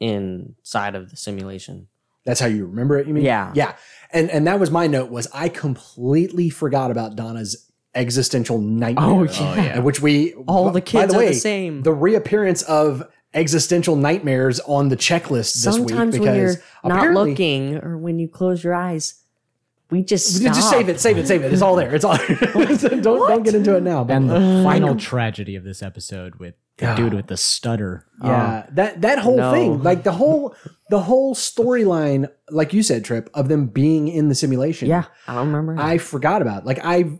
inside 0.00 0.94
of 0.94 1.10
the 1.10 1.16
simulation. 1.16 1.88
That's 2.24 2.40
how 2.40 2.46
you 2.46 2.66
remember 2.66 2.98
it. 2.98 3.06
You 3.06 3.14
mean? 3.14 3.24
Yeah. 3.24 3.52
yeah. 3.54 3.74
And 4.12 4.30
and 4.30 4.46
that 4.46 4.60
was 4.60 4.70
my 4.70 4.86
note 4.86 5.10
was 5.10 5.26
I 5.34 5.48
completely 5.48 6.50
forgot 6.50 6.90
about 6.90 7.16
Donna's 7.16 7.70
existential 7.94 8.58
nightmare. 8.58 9.04
Oh, 9.06 9.26
Oh, 9.28 9.54
yeah. 9.54 9.78
which 9.80 10.00
we 10.00 10.34
All 10.46 10.70
the 10.70 10.80
kids 10.80 10.92
by 10.92 11.00
kids 11.02 11.14
are 11.14 11.18
way, 11.18 11.28
the 11.28 11.34
same. 11.34 11.82
The 11.82 11.92
reappearance 11.92 12.62
of 12.62 13.04
existential 13.34 13.96
nightmares 13.96 14.60
on 14.60 14.88
the 14.88 14.96
checklist 14.96 15.54
this 15.54 15.62
Sometimes 15.62 16.14
week 16.14 16.22
when 16.22 16.32
because 16.34 16.56
you're 16.84 16.92
not 16.92 17.12
looking 17.14 17.76
or 17.76 17.96
when 17.98 18.18
you 18.18 18.28
close 18.28 18.62
your 18.62 18.74
eyes, 18.74 19.14
we 19.92 20.02
just 20.02 20.42
Just 20.42 20.70
save 20.70 20.88
it, 20.88 20.98
save 20.98 21.18
it, 21.18 21.28
save 21.28 21.44
it. 21.44 21.52
It's 21.52 21.62
all 21.62 21.76
there. 21.76 21.94
It's 21.94 22.04
all. 22.04 22.16
don't 22.56 23.02
don't 23.02 23.42
get 23.44 23.54
into 23.54 23.76
it 23.76 23.82
now. 23.82 24.02
But 24.02 24.14
and 24.16 24.28
the 24.30 24.62
final 24.64 24.96
tragedy 24.96 25.54
of 25.54 25.62
this 25.64 25.82
episode 25.82 26.36
with 26.36 26.54
the 26.78 26.86
God. 26.86 26.96
dude 26.96 27.14
with 27.14 27.26
the 27.26 27.36
stutter. 27.36 28.06
Yeah, 28.24 28.66
that 28.72 29.02
that 29.02 29.18
whole 29.20 29.36
No. 29.36 29.52
thing, 29.52 29.82
like 29.82 30.02
the 30.02 30.12
whole 30.12 30.56
the 30.90 31.00
whole 31.00 31.34
storyline, 31.34 32.28
like 32.50 32.72
you 32.72 32.82
said, 32.82 33.04
Trip, 33.04 33.28
of 33.34 33.48
them 33.48 33.66
being 33.66 34.08
in 34.08 34.28
the 34.28 34.34
simulation. 34.34 34.88
Yeah, 34.88 35.04
I 35.28 35.34
don't 35.34 35.52
remember. 35.52 35.80
I 35.80 35.98
forgot 35.98 36.42
about. 36.42 36.64
Like 36.66 36.80
I, 36.82 37.18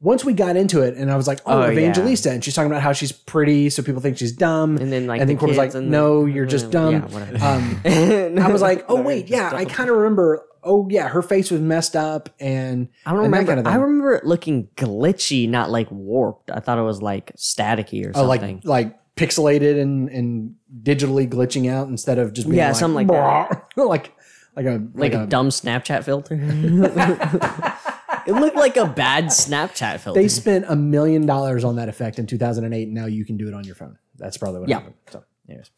once 0.00 0.24
we 0.24 0.32
got 0.34 0.56
into 0.56 0.82
it, 0.82 0.94
and 0.96 1.10
I 1.10 1.16
was 1.16 1.26
like, 1.28 1.40
oh, 1.46 1.62
Oh, 1.62 1.66
yeah. 1.66 1.72
Evangelista, 1.72 2.30
and 2.30 2.42
she's 2.44 2.54
talking 2.54 2.70
about 2.70 2.82
how 2.82 2.92
she's 2.92 3.12
pretty, 3.12 3.70
so 3.70 3.82
people 3.82 4.00
think 4.02 4.18
she's 4.18 4.32
dumb. 4.32 4.76
and 4.78 4.92
then 4.92 5.06
like 5.06 5.20
and 5.20 5.28
then 5.30 5.36
the 5.36 5.40
Corbin's 5.40 5.58
like, 5.58 5.74
no, 5.74 6.24
the- 6.26 6.32
you're 6.34 6.46
just 6.46 6.70
dumb. 6.70 7.06
Yeah. 7.10 7.54
Um, 7.54 8.38
I 8.38 8.48
was 8.52 8.60
like, 8.62 8.84
oh 8.88 9.00
wait, 9.00 9.28
yeah, 9.28 9.50
I 9.54 9.64
kind 9.64 9.88
of 9.88 9.96
remember. 9.96 10.44
Oh 10.64 10.86
yeah, 10.88 11.08
her 11.08 11.22
face 11.22 11.50
was 11.50 11.60
messed 11.60 11.96
up, 11.96 12.28
and 12.38 12.88
I 13.04 13.10
don't 13.12 13.24
and 13.24 13.32
that 13.34 13.38
remember. 13.38 13.54
kind 13.56 13.66
of 13.66 13.72
I 13.72 13.76
remember 13.76 14.14
it 14.14 14.24
looking 14.24 14.68
glitchy, 14.76 15.48
not 15.48 15.70
like 15.70 15.90
warped. 15.90 16.50
I 16.50 16.60
thought 16.60 16.78
it 16.78 16.82
was 16.82 17.02
like 17.02 17.32
staticky 17.36 18.06
or 18.06 18.12
oh, 18.14 18.28
something. 18.28 18.56
like 18.64 18.64
like 18.64 19.14
pixelated 19.16 19.80
and 19.80 20.08
and 20.08 20.54
digitally 20.82 21.28
glitching 21.28 21.70
out 21.70 21.88
instead 21.88 22.18
of 22.18 22.32
just 22.32 22.46
being 22.48 22.58
Yeah, 22.58 22.68
like, 22.68 22.76
something 22.76 23.06
like 23.06 23.08
that. 23.08 23.64
Like 23.76 24.12
like 24.54 24.66
a 24.66 24.86
like, 24.94 25.14
a, 25.14 25.26
dumb 25.26 25.48
Snapchat 25.48 26.04
filter. 26.04 26.34
it 28.26 28.32
looked 28.32 28.56
like 28.56 28.76
a 28.76 28.86
bad 28.86 29.26
Snapchat 29.26 30.00
filter. 30.00 30.20
They 30.20 30.28
spent 30.28 30.66
a 30.68 30.76
million 30.76 31.26
dollars 31.26 31.64
on 31.64 31.76
that 31.76 31.88
effect 31.88 32.18
in 32.18 32.26
2008, 32.26 32.82
and 32.84 32.94
now 32.94 33.06
you 33.06 33.24
can 33.24 33.36
do 33.36 33.48
it 33.48 33.54
on 33.54 33.64
your 33.64 33.74
phone. 33.74 33.98
That's 34.18 34.36
probably 34.36 34.60
what 34.60 34.68
Yeah. 34.68 34.76
happened. 34.78 34.94
So, 35.10 35.24
anyways. 35.48 35.70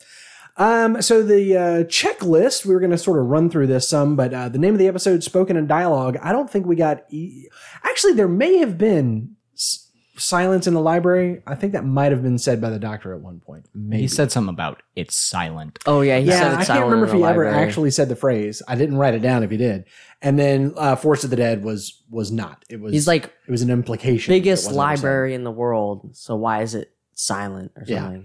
Um, 0.56 1.02
so 1.02 1.23
the 1.23 1.56
uh, 1.56 1.61
checklist, 1.84 2.64
we 2.64 2.75
were 2.75 2.80
going 2.80 2.92
to 2.92 2.99
sort 2.99 3.18
of 3.18 3.26
run 3.26 3.50
through 3.50 3.66
this 3.66 3.88
some, 3.88 4.14
but 4.14 4.32
uh, 4.32 4.49
the 4.49 4.58
name 4.58 4.75
of 4.75 4.78
the 4.78 4.87
episode, 4.87 5.23
Spoken 5.25 5.56
in 5.56 5.66
Dialogue, 5.66 6.16
I 6.23 6.30
don't 6.32 6.49
think 6.49 6.66
we 6.66 6.76
got. 6.76 7.04
E- 7.11 7.49
Actually, 7.82 8.12
there 8.14 8.28
may 8.28 8.58
have 8.58 8.78
been 8.78 9.34
s- 9.54 9.90
silence 10.16 10.68
in 10.68 10.75
the 10.75 10.80
library. 10.80 11.42
I 11.44 11.56
think 11.56 11.73
that 11.73 11.84
might 11.84 12.12
have 12.12 12.23
been 12.23 12.38
said 12.38 12.61
by 12.61 12.70
the 12.70 12.78
doctor 12.78 13.12
at 13.12 13.20
one 13.20 13.40
point. 13.40 13.66
Maybe. 13.75 14.02
He 14.02 14.08
said 14.08 14.30
something 14.30 14.54
about 14.54 14.80
it's 14.94 15.16
silent. 15.16 15.80
oh 15.87 16.02
yeah, 16.02 16.18
he 16.20 16.26
said 16.30 16.38
yeah, 16.38 16.44
it's 16.46 16.52
I 16.52 16.56
can't 16.56 16.66
silent 16.68 16.84
remember 16.84 17.06
if 17.06 17.12
he 17.14 17.18
the 17.18 17.26
ever 17.26 17.46
actually 17.46 17.90
said 17.90 18.08
the 18.08 18.14
phrase. 18.16 18.62
I 18.68 18.76
didn't 18.76 18.96
write 18.99 19.14
it 19.14 19.23
down 19.23 19.42
if 19.42 19.50
he 19.50 19.56
did. 19.56 19.87
And 20.23 20.38
then 20.38 20.73
uh, 20.76 20.94
Forest 20.94 21.25
of 21.25 21.30
the 21.30 21.37
Dead 21.37 21.64
was 21.64 22.00
was 22.11 22.30
not. 22.30 22.64
It 22.70 22.80
was. 22.80 22.92
He's 22.92 23.08
like 23.08 23.25
it 23.25 23.50
was 23.50 23.62
an 23.62 23.70
implication. 23.70 24.30
biggest 24.32 24.66
wasn't 24.66 24.80
ever 24.84 24.96
said. 24.96 25.02
library 25.02 25.34
in 25.34 25.42
the 25.42 25.50
world. 25.50 26.11
So 26.16 26.37
why 26.37 26.62
is 26.62 26.76
it 26.76 26.94
silent 27.14 27.73
or 27.75 27.82
Yeah. 27.88 28.18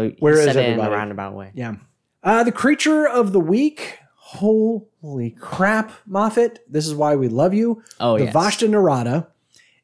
Something? 0.00 0.16
So 0.18 0.22
Where 0.22 0.34
is 0.34 0.44
said 0.44 0.56
it 0.56 0.58
in 0.60 0.64
a 0.64 0.68
everybody? 0.70 0.92
roundabout 0.94 1.34
way. 1.34 1.50
Yeah. 1.54 1.74
Uh, 2.22 2.44
the 2.44 2.52
creature 2.52 3.06
of 3.08 3.32
the 3.32 3.40
week. 3.40 3.98
Holy 4.16 5.30
crap, 5.40 5.90
Moffat. 6.06 6.60
This 6.68 6.86
is 6.86 6.94
why 6.94 7.16
we 7.16 7.28
love 7.28 7.52
you. 7.52 7.82
Oh 7.98 8.16
the 8.18 8.24
yes. 8.26 8.34
Vashta 8.34 8.68
Nerada. 8.68 9.26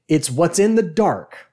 It's 0.08 0.30
what's 0.30 0.58
in 0.60 0.76
the 0.76 0.82
dark. 0.84 1.50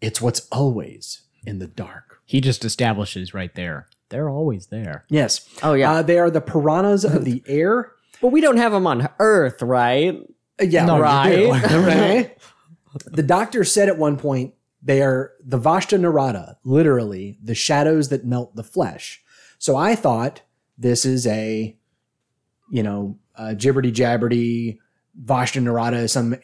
It's 0.00 0.20
what's 0.22 0.46
always 0.52 1.22
in 1.44 1.58
the 1.58 1.66
dark. 1.66 2.20
He 2.24 2.40
just 2.40 2.64
establishes 2.64 3.34
right 3.34 3.52
there. 3.56 3.88
They're 4.10 4.30
always 4.30 4.66
there. 4.66 5.04
Yes. 5.08 5.48
Oh 5.62 5.72
yeah, 5.74 5.90
Uh, 5.94 6.02
they 6.02 6.18
are 6.20 6.30
the 6.30 6.40
piranhas 6.40 7.04
of 7.04 7.24
the 7.24 7.42
air. 7.48 7.92
but 8.22 8.28
we 8.28 8.40
don't 8.40 8.58
have 8.58 8.70
them 8.72 8.86
on 8.86 9.08
Earth, 9.18 9.60
right? 9.62 10.20
Uh, 10.60 10.64
yeah, 10.64 10.84
No, 10.86 10.96
you 10.98 11.02
right. 11.02 11.34
do. 11.68 11.78
right. 11.80 12.38
The 13.06 13.22
doctor 13.24 13.62
said 13.64 13.88
at 13.88 13.98
one 13.98 14.16
point 14.16 14.54
They 14.86 15.02
are 15.02 15.32
the 15.44 15.58
Vashta 15.58 15.98
Nerada, 15.98 16.56
literally 16.62 17.38
the 17.42 17.56
shadows 17.56 18.08
that 18.10 18.24
melt 18.24 18.54
the 18.54 18.62
flesh. 18.62 19.20
So 19.58 19.74
I 19.74 19.96
thought 19.96 20.42
this 20.78 21.04
is 21.04 21.26
a, 21.26 21.76
you 22.70 22.82
know, 22.84 23.18
uh, 23.34 23.54
gibberty 23.56 23.92
jabberty 23.92 24.78
Vashta 25.20 25.60
Nerada, 25.60 26.08
some 26.08 26.36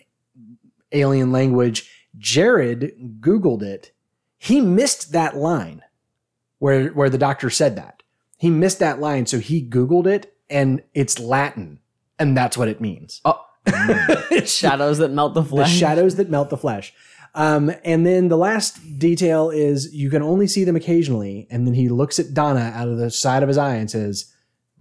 alien 0.91 1.31
language. 1.31 1.89
Jared 2.19 3.21
Googled 3.21 3.63
it. 3.63 3.93
He 4.39 4.61
missed 4.61 5.13
that 5.13 5.37
line 5.37 5.83
where 6.59 6.89
where 6.89 7.09
the 7.11 7.19
doctor 7.19 7.49
said 7.49 7.77
that. 7.77 8.03
He 8.39 8.51
missed 8.51 8.81
that 8.81 8.99
line, 8.99 9.27
so 9.27 9.39
he 9.39 9.65
Googled 9.65 10.07
it, 10.09 10.35
and 10.51 10.83
it's 10.95 11.21
Latin, 11.21 11.79
and 12.19 12.37
that's 12.37 12.57
what 12.59 12.67
it 12.67 12.81
means. 12.81 13.21
Oh, 13.25 13.41
shadows 14.45 14.99
that 14.99 15.13
melt 15.13 15.35
the 15.35 15.43
the 15.43 15.49
flesh. 15.49 15.73
shadows 15.73 16.17
that 16.17 16.29
melt 16.29 16.51
the 16.51 16.57
flesh. 16.57 16.93
Um, 17.35 17.73
and 17.85 18.05
then 18.05 18.29
the 18.29 18.37
last 18.37 18.99
detail 18.99 19.51
is 19.51 19.95
you 19.95 20.11
can 20.11 20.23
only 20.23 20.47
see 20.47 20.65
them 20.65 20.77
occasionally. 20.77 21.47
And 21.51 21.67
then 21.67 21.75
he 21.75 21.89
looks 21.89 22.19
at 22.19 22.35
Donna 22.35 22.73
out 22.75 22.89
of 22.89 22.99
the 22.99 23.11
side 23.11 23.43
of 23.43 23.49
his 23.49 23.59
eye 23.59 23.77
and 23.77 23.91
says, 23.91 24.33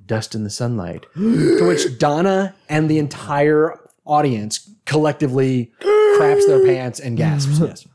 "Dust 0.05 0.35
in 0.35 0.43
the 0.43 0.49
sunlight." 0.49 1.05
to 1.15 1.65
which 1.65 1.97
Donna 1.97 2.53
and 2.67 2.89
the 2.89 2.99
entire 2.99 3.79
audience 4.05 4.69
collectively 4.85 5.71
craps 6.17 6.45
their 6.45 6.65
pants 6.65 6.99
and 6.99 7.17
gasps. 7.17 7.59
yes. 7.61 7.87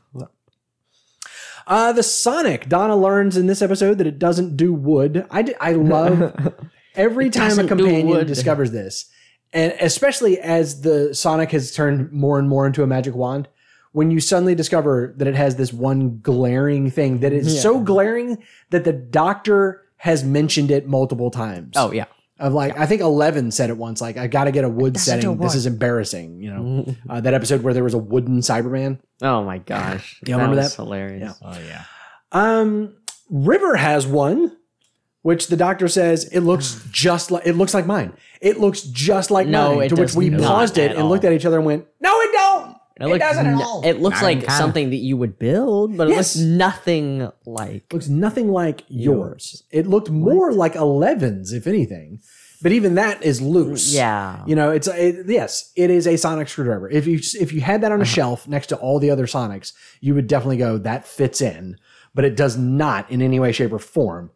Uh, 1.67 1.91
the 1.91 2.03
Sonic. 2.03 2.69
Donna 2.69 2.95
learns 2.95 3.35
in 3.35 3.47
this 3.47 3.61
episode 3.61 3.97
that 3.97 4.07
it 4.07 4.17
doesn't 4.17 4.55
do 4.55 4.73
wood. 4.73 5.25
I, 5.29 5.41
d- 5.41 5.55
I 5.59 5.73
love 5.73 6.55
every 6.95 7.29
time 7.29 7.59
a 7.59 7.67
companion 7.67 8.25
discovers 8.25 8.71
this, 8.71 9.11
and 9.51 9.73
especially 9.81 10.39
as 10.39 10.81
the 10.81 11.13
Sonic 11.13 11.51
has 11.51 11.73
turned 11.73 12.11
more 12.13 12.39
and 12.39 12.47
more 12.47 12.65
into 12.65 12.83
a 12.83 12.87
magic 12.87 13.15
wand. 13.15 13.49
When 13.93 14.11
you 14.11 14.19
suddenly 14.19 14.53
discover 14.55 15.13
that 15.17 15.27
it 15.27 15.35
has 15.35 15.55
this 15.55 15.73
one 15.73 16.19
glaring 16.21 16.91
thing 16.91 17.19
that 17.21 17.33
is 17.33 17.61
so 17.61 17.79
glaring 17.79 18.43
that 18.69 18.83
the 18.83 18.93
doctor 18.93 19.81
has 19.97 20.23
mentioned 20.23 20.69
it 20.71 20.87
multiple 20.87 21.31
times. 21.31 21.73
oh 21.75 21.91
yeah. 21.91 22.05
Of 22.39 22.53
like, 22.53 22.77
I 22.77 22.85
think 22.85 23.01
Eleven 23.01 23.49
said 23.49 23.71
it 23.71 23.77
once. 23.77 23.99
Like, 23.99 24.15
I 24.17 24.27
got 24.27 24.43
to 24.43 24.51
get 24.51 24.63
a 24.63 24.69
wood 24.69 24.93
doesn't 24.93 25.15
do 25.17 25.21
setting. 25.23 25.37
This 25.39 25.55
is 25.55 25.65
embarrassing. 25.65 26.39
You 26.39 26.53
know, 26.53 26.95
uh, 27.09 27.19
that 27.21 27.33
episode 27.33 27.63
where 27.63 27.73
there 27.73 27.83
was 27.83 27.95
a 27.95 27.97
wooden 27.97 28.41
Cyberman. 28.41 28.99
Oh 29.23 29.43
my 29.43 29.57
gosh. 29.57 30.19
You 30.27 30.35
remember 30.35 30.57
was 30.57 30.69
that? 30.75 30.83
Hilarious. 30.83 31.35
Oh 31.41 31.57
yeah. 31.59 31.85
Um, 32.31 32.95
River 33.31 33.75
has 33.75 34.05
one, 34.05 34.55
which 35.23 35.47
the 35.47 35.57
doctor 35.57 35.87
says 35.87 36.25
it 36.25 36.41
looks 36.41 36.85
just 36.91 37.31
like 37.31 37.47
it 37.47 37.53
looks 37.53 37.73
like 37.73 37.87
mine. 37.87 38.13
It 38.39 38.59
looks 38.59 38.81
just 38.83 39.31
like 39.31 39.47
No, 39.47 39.75
mine. 39.77 39.85
it 39.85 39.89
to 39.89 39.95
which 39.95 40.13
we 40.13 40.29
not 40.29 40.41
paused 40.41 40.77
it 40.77 40.91
and 40.91 40.99
all. 41.01 41.09
looked 41.09 41.25
at 41.25 41.33
each 41.33 41.45
other 41.45 41.57
and 41.57 41.65
went, 41.65 41.85
"No, 41.99 42.11
it 42.21 42.29
don't. 42.33 42.76
It, 42.99 43.05
looks 43.05 43.19
doesn't 43.19 43.45
at 43.45 43.61
all. 43.61 43.81
It 43.85 43.99
looks 44.01 44.17
Not 44.21 44.23
like 44.23 44.39
kinda. 44.39 44.53
something 44.57 44.89
that 44.89 44.95
you 44.97 45.17
would 45.17 45.37
build, 45.37 45.95
but 45.97 46.07
it 46.07 46.11
Yes. 46.11 46.35
looks 46.35 46.45
nothing 46.47 47.29
like. 47.45 47.91
looks 47.93 48.07
nothing 48.09 48.51
like 48.51 48.83
yours. 48.87 49.63
It 49.71 49.87
looked 49.87 50.09
more 50.09 50.51
like 50.51 50.75
Eleven's, 50.75 51.53
if 51.53 51.67
anything. 51.67 52.19
But 52.61 52.71
even 52.71 52.95
that 52.95 53.21
is 53.23 53.39
loose. 53.39 53.93
Yeah. 53.93 54.43
You 54.47 54.55
know, 54.55 54.71
it's 54.71 54.87
it, 54.87 55.27
yes, 55.27 55.71
it 55.75 55.91
is 55.91 56.07
a 56.07 56.17
sonic 56.17 56.47
screwdriver. 56.49 56.89
If 56.89 57.05
you 57.05 57.19
if 57.39 57.53
you 57.53 57.61
had 57.61 57.81
that 57.81 57.87
Uh-huh. 57.91 57.95
on 57.95 58.01
a 58.01 58.05
shelf 58.05 58.47
next 58.47 58.67
to 58.67 58.75
all 58.77 58.97
the 58.99 59.11
other 59.11 59.27
sonics, 59.27 59.73
you 60.01 60.15
would 60.15 60.25
definitely 60.25 60.57
go 60.57 60.79
that 60.79 61.05
fits 61.05 61.39
in, 61.39 61.77
but 62.15 62.25
it 62.25 62.35
does 62.35 62.57
not 62.57 63.09
in 63.11 63.21
any 63.21 63.39
way, 63.39 63.51
shape, 63.51 63.71
or 63.71 63.77
form 63.79 64.31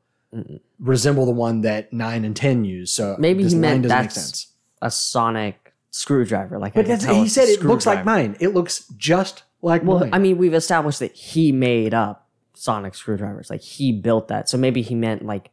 resemble 0.79 1.25
the 1.25 1.31
one 1.31 1.61
that 1.61 1.91
nine 1.91 2.23
and 2.23 2.35
ten 2.35 2.63
use. 2.63 2.91
So 2.93 3.15
Maybe 3.19 3.43
this 3.43 3.51
he 3.53 3.57
line 3.57 3.61
meant 3.61 3.83
doesn't 3.83 3.97
make 3.97 4.03
that's 4.05 4.15
sense. 4.15 4.47
a 4.81 4.91
sonic 4.91 5.60
screwdriver. 5.91 6.57
Like, 6.57 6.73
I 6.73 6.81
But 6.81 6.85
can 6.87 6.99
that's, 6.99 7.05
he 7.05 7.27
said 7.27 7.47
it 7.49 7.63
looks 7.63 7.85
like 7.85 8.03
mine. 8.05 8.35
It 8.39 8.49
looks 8.49 8.85
just 8.97 9.43
like 9.61 9.83
Well, 9.83 9.99
mine. 9.99 10.09
I 10.13 10.19
mean, 10.19 10.37
we've 10.37 10.53
established 10.53 10.99
that 10.99 11.13
he 11.13 11.51
made 11.51 11.93
up 11.93 12.27
sonic 12.53 12.95
screwdrivers. 12.95 13.49
Like 13.49 13.61
he 13.61 13.91
built 13.91 14.27
that. 14.29 14.49
So 14.49 14.57
maybe 14.57 14.81
he 14.81 14.95
meant 14.95 15.23
like 15.25 15.51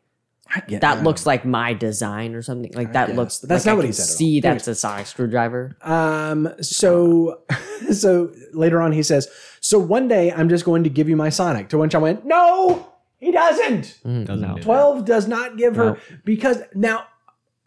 I 0.54 0.60
get 0.60 0.80
that 0.80 0.98
I 0.98 1.02
looks 1.02 1.26
like 1.26 1.44
my 1.44 1.74
design 1.74 2.34
or 2.34 2.40
something. 2.40 2.72
Like 2.72 2.92
that 2.94 3.08
guess. 3.08 3.16
looks. 3.16 3.38
That's 3.40 3.66
like 3.66 3.66
not 3.66 3.72
I 3.72 3.76
what 3.76 3.84
he 3.84 3.88
can 3.88 3.94
said 3.94 4.04
at 4.04 4.10
all. 4.10 4.16
See, 4.16 4.40
that's 4.40 4.68
a 4.68 4.74
sonic 4.74 5.06
screwdriver. 5.06 5.76
Um, 5.82 6.48
so, 6.62 7.42
so 7.92 8.32
later 8.54 8.80
on 8.80 8.92
he 8.92 9.02
says, 9.02 9.28
so 9.60 9.78
one 9.78 10.08
day 10.08 10.32
I'm 10.32 10.48
just 10.48 10.64
going 10.64 10.84
to 10.84 10.90
give 10.90 11.08
you 11.08 11.16
my 11.16 11.28
Sonic. 11.28 11.68
To 11.70 11.78
which 11.78 11.94
I 11.94 11.98
went, 11.98 12.24
no, 12.24 12.92
he 13.18 13.30
doesn't. 13.32 13.98
Mm, 14.06 14.24
Doesn't 14.26 14.48
no. 14.56 14.56
12 14.62 15.04
does 15.04 15.26
not 15.28 15.58
give 15.58 15.76
her 15.76 15.84
Nope. 15.86 15.98
because 16.24 16.62
now, 16.74 17.04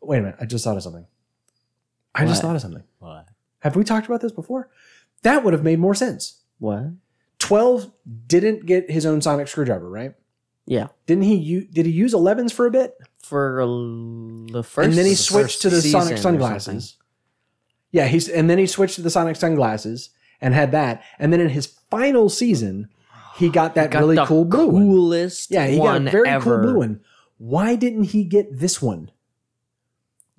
wait 0.01 0.19
a 0.19 0.21
minute. 0.21 0.37
I 0.39 0.45
just 0.45 0.63
thought 0.63 0.77
of 0.77 0.83
something. 0.83 1.05
I 2.13 2.25
just 2.25 2.41
What? 2.43 2.49
thought 2.49 2.55
of 2.57 2.61
something. 2.61 2.83
What? 2.99 3.27
Have 3.59 3.75
we 3.75 3.83
talked 3.83 4.07
about 4.07 4.21
this 4.21 4.31
before? 4.31 4.69
That 5.23 5.43
would 5.43 5.53
have 5.53 5.63
made 5.63 5.79
more 5.79 5.95
sense. 5.95 6.39
What? 6.59 6.85
12 7.39 7.91
didn't 8.27 8.65
get 8.65 8.89
his 8.91 9.05
own 9.05 9.21
Sonic 9.21 9.47
screwdriver, 9.47 9.89
right? 9.89 10.13
Yeah. 10.65 10.87
Didn't 11.05 11.23
he 11.23 11.35
use, 11.35 11.67
did 11.71 11.85
he 11.85 11.91
use 11.91 12.13
11s 12.13 12.51
for 12.53 12.65
a 12.65 12.71
bit? 12.71 12.95
For 13.19 13.61
l- 13.61 14.45
the 14.51 14.63
first, 14.63 14.89
and 14.89 14.97
then 14.97 15.05
he 15.05 15.11
the 15.11 15.17
switched 15.17 15.43
first 15.45 15.61
to 15.63 15.69
the 15.69 15.81
season 15.81 16.01
Sonic 16.01 16.17
sunglasses. 16.17 16.97
Yeah, 17.91 18.07
he's 18.07 18.27
and 18.29 18.49
then 18.49 18.57
he 18.57 18.67
switched 18.67 18.95
to 18.95 19.01
the 19.01 19.09
Sonic 19.09 19.35
sunglasses 19.35 20.09
and 20.39 20.53
had 20.53 20.71
that. 20.71 21.03
And 21.19 21.31
then 21.31 21.39
in 21.39 21.49
his 21.49 21.67
final 21.89 22.29
season, 22.29 22.89
he 23.35 23.49
got 23.49 23.75
that 23.75 23.91
Got 23.91 23.99
really 23.99 24.15
the 24.15 24.25
cool 24.25 24.45
blue 24.45 24.67
one. 24.67 24.83
coolest. 24.87 25.51
Yeah, 25.51 25.67
he 25.67 25.77
got 25.77 25.97
a 26.07 26.09
very 26.09 26.27
ever. 26.29 26.43
cool 26.43 26.61
blue 26.71 26.79
one. 26.79 27.01
Why 27.37 27.75
didn't 27.75 28.05
he 28.05 28.23
get 28.23 28.59
this 28.59 28.81
one? 28.81 29.11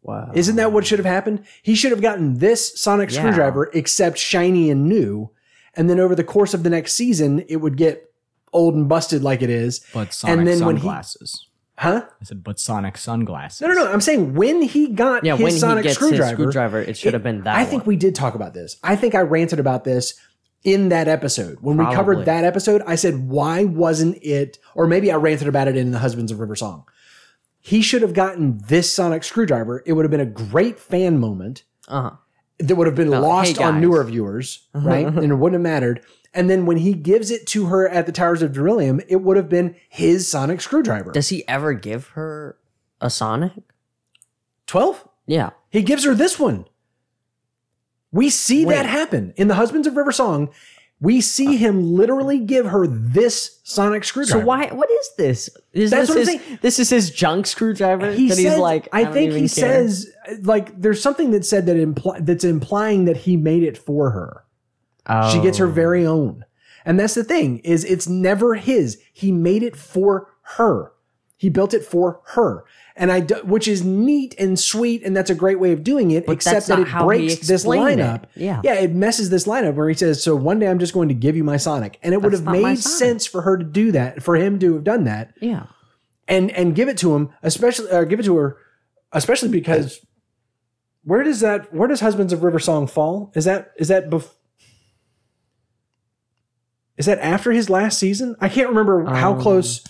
Wow. 0.02 0.32
Isn't 0.35 0.56
that 0.56 0.73
what 0.73 0.85
should 0.87 0.99
have 0.99 1.06
happened? 1.06 1.44
He 1.62 1.75
should 1.75 1.92
have 1.92 2.00
gotten 2.02 2.38
this 2.38 2.78
Sonic 2.80 3.11
Yeah. 3.12 3.21
screwdriver, 3.21 3.71
except 3.73 4.18
shiny 4.18 4.71
and 4.71 4.88
new. 4.88 5.30
And 5.75 5.88
then 5.88 6.00
over 6.00 6.14
the 6.14 6.25
course 6.25 6.54
of 6.54 6.64
the 6.64 6.71
next 6.71 6.94
season, 6.94 7.44
it 7.49 7.56
would 7.59 7.76
get 7.76 8.11
old 8.52 8.75
and 8.75 8.88
busted 8.88 9.23
like 9.23 9.42
it 9.42 9.49
is. 9.50 9.80
But 9.94 10.12
Sonic 10.12 10.44
then 10.44 10.64
when 10.64 10.76
he- 10.76 10.80
sunglasses. 10.82 11.47
Huh? 11.78 12.02
I 12.21 12.25
said, 12.25 12.44
but 12.44 12.61
Sonic 12.61 12.99
sunglasses. 12.99 13.61
No, 13.62 13.68
no, 13.68 13.75
no. 13.75 13.92
I'm 13.92 14.00
saying 14.02 14.35
when 14.35 14.61
he 14.62 14.88
got 14.88 15.25
Yeah, 15.25 15.37
his 15.37 15.42
when 15.42 15.52
Sonic 15.52 15.85
he 15.85 15.88
gets 15.88 15.97
screwdriver, 15.97 16.25
his 16.26 16.32
screwdriver, 16.35 16.80
it 16.80 16.97
should 16.97 17.14
have 17.14 17.23
been 17.23 17.42
that. 17.44 17.56
I 17.56 17.64
think 17.64 17.82
one. 17.82 17.88
we 17.88 17.97
did 17.97 18.14
talk 18.14 18.35
about 18.35 18.54
this. 18.54 18.76
I 18.85 18.94
think 18.94 19.14
I 19.14 19.21
ranted 19.21 19.59
about 19.59 19.85
this 19.85 20.14
in 20.64 20.90
that 20.90 21.09
episode. 21.09 21.59
When 21.61 21.76
we 21.78 21.85
covered 21.94 22.25
that 22.26 22.44
episode, 22.44 22.82
I 22.87 22.94
said, 22.94 23.28
why 23.28 23.64
wasn't 23.64 24.18
it, 24.23 24.59
or 24.76 24.87
maybe 24.87 25.11
I 25.11 25.16
ranted 25.16 25.49
about 25.49 25.66
it 25.66 25.76
in 25.76 25.90
the 25.90 25.99
Husbands 25.99 26.30
of 26.30 26.38
River 26.38 26.54
song. 26.54 26.85
He 27.64 27.81
should 27.81 28.02
have 28.02 28.12
gotten 28.12 28.59
this 28.66 28.92
sonic 28.92 29.23
screwdriver. 29.25 29.83
It 29.87 29.92
would 29.92 30.04
have 30.04 30.11
been 30.11 30.21
a 30.21 30.26
great 30.26 30.78
fan 30.81 31.19
moment 31.19 31.62
Uh-huh. 31.88 32.16
that 32.59 32.75
would 32.76 32.88
have 32.88 32.97
been 32.97 33.11
Well, 33.11 33.23
lost 33.23 33.57
hey, 33.57 33.64
on 33.64 33.75
guys. 33.75 33.81
newer 33.83 34.02
viewers, 34.04 34.66
right? 34.75 35.07
and 35.07 35.19
it 35.33 35.35
wouldn't 35.37 35.54
have 35.54 35.73
mattered. 35.73 36.04
And 36.35 36.50
then 36.50 36.66
when 36.66 36.78
he 36.78 36.92
gives 36.92 37.31
it 37.31 37.47
to 37.49 37.66
her 37.66 37.88
at 37.88 38.07
the 38.07 38.12
Towers 38.12 38.42
of 38.42 38.52
Darillium, 38.52 39.00
it 39.09 39.23
would 39.23 39.37
have 39.37 39.49
been 39.49 39.76
his 39.88 40.26
sonic 40.26 40.61
screwdriver. 40.61 41.12
Does 41.12 41.28
he 41.28 41.47
ever 41.47 41.73
give 41.73 42.09
her 42.09 42.57
a 43.00 43.09
Sonic? 43.11 43.52
12? 44.66 45.07
Yeah. 45.26 45.50
He 45.71 45.83
gives 45.83 46.04
her 46.04 46.14
this 46.14 46.38
one. 46.38 46.64
We 48.11 48.28
see 48.28 48.64
that 48.66 48.87
happen 48.87 49.33
in 49.37 49.49
the 49.49 49.54
Husbands 49.54 49.87
of 49.87 49.97
River 49.97 50.12
song. 50.12 50.50
We 51.02 51.21
see 51.21 51.49
uh, 51.56 51.59
him 51.59 51.94
literally 51.94 52.38
give 52.38 52.66
her 52.66 52.87
this 52.87 53.61
sonic 53.64 54.04
screwdriver. 54.04 54.40
So 54.40 54.47
why? 54.47 54.68
What 54.68 54.88
is 54.90 55.11
this? 55.18 55.50
Is 55.73 55.90
That's 55.90 56.09
this 56.09 56.09
what 56.09 56.14
I'm 56.28 56.35
his, 56.38 56.47
saying. 56.47 56.59
This 56.62 56.78
is 56.78 56.88
his 56.90 57.11
junk 57.11 57.47
screwdriver. 57.49 58.12
he 58.12 58.28
that 58.28 58.37
says, 58.37 58.44
he's 58.44 58.56
like. 58.59 58.88
I, 58.92 59.02
don't 59.04 59.12
think 59.12 59.32
he 59.32 59.40
care. 59.40 59.49
says 59.49 60.11
like 60.42 60.80
there's 60.80 61.02
something 61.02 61.32
that 61.32 61.44
said 61.44 61.66
that 61.66 61.76
impli- 61.76 62.25
that's 62.25 62.44
implying 62.44 63.04
that 63.06 63.16
he 63.18 63.37
made 63.37 63.64
it 63.64 63.76
for 63.76 64.11
her. 64.12 64.44
She 65.32 65.40
gets 65.40 65.59
her 65.59 65.66
Oh. 65.66 65.71
very 65.73 66.06
own. 66.06 66.44
And 66.85 66.99
that's 66.99 67.14
the 67.14 67.25
thing 67.25 67.59
is 67.59 67.85
it's 67.85 68.09
never 68.09 68.54
his. 68.54 69.00
He 69.12 69.32
made 69.32 69.64
it 69.64 69.76
for 69.76 70.28
her. 70.56 70.92
He 71.37 71.49
built 71.49 71.75
it 71.75 71.85
for 71.85 72.21
her. 72.26 72.64
And 73.02 73.11
I 73.11 73.18
do, 73.21 73.35
which 73.42 73.66
is 73.66 73.85
neat 73.85 74.35
and 74.38 74.56
sweet 74.56 75.02
and 75.04 75.16
that's 75.16 75.28
a 75.28 75.35
great 75.35 75.59
way 75.59 75.73
of 75.73 75.82
doing 75.82 76.12
it 76.12 76.25
But 76.25 76.32
except 76.35 76.68
that 76.68 76.78
it 76.78 76.88
breaks 77.04 77.35
this 77.49 77.62
explained 77.62 78.00
it. 78.00 78.04
lineup. 78.04 78.25
Yeah. 78.37 78.61
Yeah, 78.62 78.75
it 78.75 78.92
messes 78.94 79.28
this 79.28 79.44
lineup 79.44 79.75
where 79.75 79.88
he 79.88 79.94
says 79.97 80.23
so 80.23 80.37
one 80.37 80.61
day 80.61 80.68
I'm 80.68 80.78
just 80.78 80.94
going 80.94 81.09
to 81.09 81.14
give 81.14 81.35
you 81.37 81.42
my 81.42 81.56
Sonic. 81.56 81.99
And 82.04 82.14
it 82.14 82.23
would 82.23 82.32
have 82.32 82.44
made 82.44 82.78
sense 82.78 83.26
for 83.26 83.42
her 83.42 83.56
to 83.59 83.64
do 83.64 83.90
that, 83.90 84.23
for 84.23 84.37
him 84.37 84.61
to 84.61 84.75
have 84.75 84.85
done 84.85 85.02
that 85.04 85.35
Yeah. 85.40 85.64
and 86.28 86.52
and 86.52 86.76
give 86.76 86.88
it 86.88 86.97
to 86.99 87.14
him, 87.16 87.30
especially 87.42 87.90
or 87.90 88.04
give 88.04 88.21
it 88.21 88.25
to 88.26 88.37
her, 88.37 88.56
especially 89.12 89.49
because 89.49 89.99
where 91.02 91.25
does 91.25 91.40
that 91.40 91.75
where 91.75 91.88
does 91.88 91.99
Husbands 91.99 92.32
of 92.32 92.44
River 92.44 92.61
Song 92.61 92.87
fall? 92.87 93.32
Is 93.35 93.44
that 93.47 93.73
is 93.78 93.88
that 93.88 94.11
before? 94.11 94.30
is 96.97 97.06
that 97.06 97.18
after 97.18 97.50
his 97.52 97.68
last 97.68 97.99
season? 97.99 98.37
I 98.40 98.49
can't 98.49 98.68
remember 98.68 99.04
how 99.06 99.32
Um, 99.35 99.40
close 99.40 99.82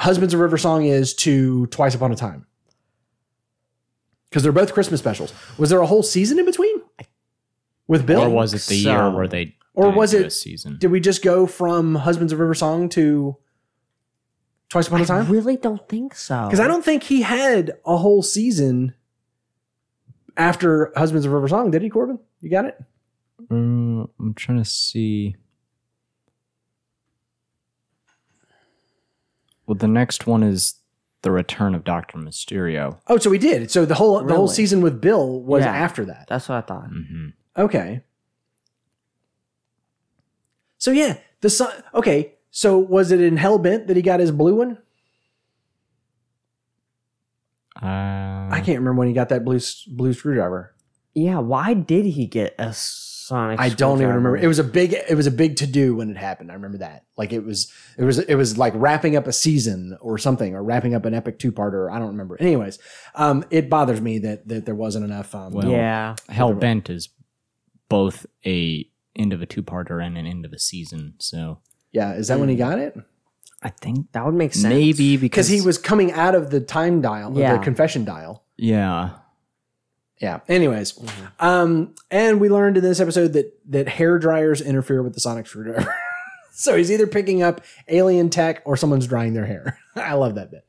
Husbands 0.00 0.34
of 0.34 0.40
River 0.40 0.58
Song 0.58 0.84
is 0.84 1.14
to 1.14 1.66
Twice 1.66 1.94
Upon 1.94 2.12
a 2.12 2.16
Time. 2.16 2.46
Because 4.28 4.42
they're 4.42 4.52
both 4.52 4.72
Christmas 4.72 5.00
specials. 5.00 5.32
Was 5.58 5.70
there 5.70 5.80
a 5.80 5.86
whole 5.86 6.02
season 6.02 6.38
in 6.38 6.46
between? 6.46 6.80
With 7.86 8.06
Bill? 8.06 8.22
Or 8.22 8.28
was 8.30 8.54
it 8.54 8.62
the 8.68 8.82
So- 8.82 8.90
year 8.90 9.10
where 9.10 9.28
they 9.28 9.56
Or 9.74 9.90
was 9.90 10.14
it- 10.14 10.26
a 10.26 10.30
season? 10.30 10.78
Did 10.78 10.90
we 10.90 11.00
just 11.00 11.22
go 11.22 11.46
from 11.46 11.94
Husbands 11.96 12.32
of 12.32 12.38
River 12.40 12.54
Song 12.54 12.88
to 12.90 13.36
Twice 14.70 14.86
Upon 14.88 15.02
a 15.02 15.06
Time? 15.06 15.26
I 15.26 15.30
really 15.30 15.56
don't 15.56 15.86
think 15.88 16.14
so. 16.14 16.44
Because 16.46 16.60
I 16.60 16.66
don't 16.66 16.84
think 16.84 17.02
he 17.04 17.22
had 17.22 17.72
a 17.84 17.96
whole 17.98 18.22
season 18.22 18.94
after 20.36 20.92
Husbands 20.96 21.26
of 21.26 21.32
River 21.32 21.48
Song, 21.48 21.70
did 21.70 21.82
he, 21.82 21.90
Corbin? 21.90 22.18
You 22.40 22.50
got 22.50 22.64
it? 22.64 22.82
Mm, 23.50 24.08
I'm 24.18 24.34
trying 24.34 24.58
to 24.58 24.64
see. 24.64 25.36
Well, 29.66 29.76
the 29.76 29.88
next 29.88 30.26
one 30.26 30.42
is 30.42 30.74
the 31.22 31.30
return 31.30 31.74
of 31.74 31.84
Doctor 31.84 32.18
Mysterio. 32.18 32.98
Oh, 33.06 33.16
so 33.18 33.30
we 33.30 33.38
did. 33.38 33.70
So 33.70 33.84
the 33.84 33.94
whole 33.94 34.22
the 34.24 34.34
whole 34.34 34.44
Really? 34.46 34.54
season 34.54 34.80
with 34.82 35.00
Bill 35.00 35.40
was 35.40 35.64
Yeah. 35.64 35.72
after 35.72 36.04
that. 36.06 36.26
That's 36.28 36.48
what 36.48 36.56
I 36.56 36.60
thought. 36.62 36.88
hmm 36.88 37.28
Okay. 37.56 38.02
So 40.78 40.90
yeah, 40.90 41.18
the 41.42 41.50
sun. 41.50 41.70
Okay, 41.94 42.34
so 42.50 42.76
was 42.76 43.12
it 43.12 43.20
in 43.20 43.36
Hellbent 43.36 43.86
that 43.86 43.94
he 43.96 44.02
got 44.02 44.18
his 44.18 44.32
blue 44.32 44.56
one? 44.56 44.78
Uh, 47.80 48.48
I 48.50 48.60
can't 48.64 48.78
remember 48.78 48.94
when 48.98 49.08
he 49.08 49.14
got 49.14 49.28
that 49.30 49.44
blue 49.44 49.56
s- 49.56 49.84
blue 49.84 50.12
screwdriver. 50.12 50.74
Yeah, 51.14 51.38
why 51.38 51.74
did 51.74 52.04
he 52.06 52.26
get 52.26 52.54
a 52.58 52.72
sonic? 53.32 53.60
I 53.60 53.68
don't 53.70 53.98
even 54.02 54.14
remember. 54.14 54.36
It 54.36 54.46
was 54.46 54.58
a 54.58 54.64
big. 54.64 54.92
It 54.92 55.14
was 55.16 55.26
a 55.26 55.30
big 55.30 55.56
to 55.56 55.66
do 55.66 55.96
when 55.96 56.10
it 56.10 56.16
happened. 56.16 56.50
I 56.50 56.54
remember 56.54 56.78
that. 56.78 57.04
Like 57.16 57.32
it 57.32 57.44
was. 57.44 57.72
It 57.98 58.04
was. 58.04 58.18
It 58.18 58.34
was 58.34 58.58
like 58.58 58.72
wrapping 58.76 59.16
up 59.16 59.26
a 59.26 59.32
season 59.32 59.96
or 60.00 60.18
something, 60.18 60.54
or 60.54 60.62
wrapping 60.62 60.94
up 60.94 61.04
an 61.04 61.14
epic 61.14 61.38
two 61.38 61.52
parter. 61.52 61.90
I 61.90 61.98
don't 61.98 62.08
remember. 62.08 62.36
Anyways, 62.40 62.78
um, 63.14 63.44
it 63.50 63.70
bothers 63.70 64.00
me 64.00 64.18
that 64.20 64.48
that 64.48 64.66
there 64.66 64.74
wasn't 64.74 65.04
enough. 65.04 65.34
Um, 65.34 65.52
Well, 65.52 65.68
yeah. 65.70 66.16
Hellbent 66.28 66.90
is 66.90 67.08
both 67.88 68.26
a 68.46 68.86
end 69.16 69.32
of 69.32 69.42
a 69.42 69.46
two-parter 69.46 70.02
and 70.04 70.16
an 70.16 70.26
end 70.26 70.44
of 70.46 70.52
a 70.52 70.58
season. 70.58 71.14
So 71.18 71.58
yeah, 71.92 72.14
is 72.14 72.28
that 72.28 72.38
when 72.40 72.48
he 72.48 72.56
got 72.56 72.78
it? 72.78 72.96
I 73.62 73.68
think 73.68 74.10
That 74.12 74.24
would 74.24 74.34
make 74.34 74.54
sense. 74.54 74.64
maybe 74.74 75.16
Because 75.16 75.46
because 75.46 75.48
he 75.48 75.60
was 75.60 75.78
coming 75.78 76.10
out 76.12 76.34
of 76.34 76.50
the 76.50 76.60
time 76.60 77.00
dial, 77.00 77.38
Yeah. 77.38 77.56
the 77.56 77.62
confession 77.62 78.04
dial. 78.04 78.44
yeah. 78.56 79.10
Yeah. 80.22 80.38
Anyways, 80.48 81.00
um, 81.40 81.96
and 82.08 82.40
we 82.40 82.48
learned 82.48 82.76
in 82.76 82.84
this 82.84 83.00
episode 83.00 83.32
that 83.32 83.58
that 83.70 83.88
hair 83.88 84.20
dryers 84.20 84.60
interfere 84.60 85.02
with 85.02 85.14
the 85.14 85.20
sonic 85.20 85.48
screwdriver. 85.48 85.92
so 86.52 86.76
he's 86.76 86.92
either 86.92 87.08
picking 87.08 87.42
up 87.42 87.60
alien 87.88 88.30
tech 88.30 88.62
or 88.64 88.76
someone's 88.76 89.08
drying 89.08 89.34
their 89.34 89.46
hair. 89.46 89.80
I 89.96 90.14
love 90.14 90.36
that 90.36 90.52
bit. 90.52 90.64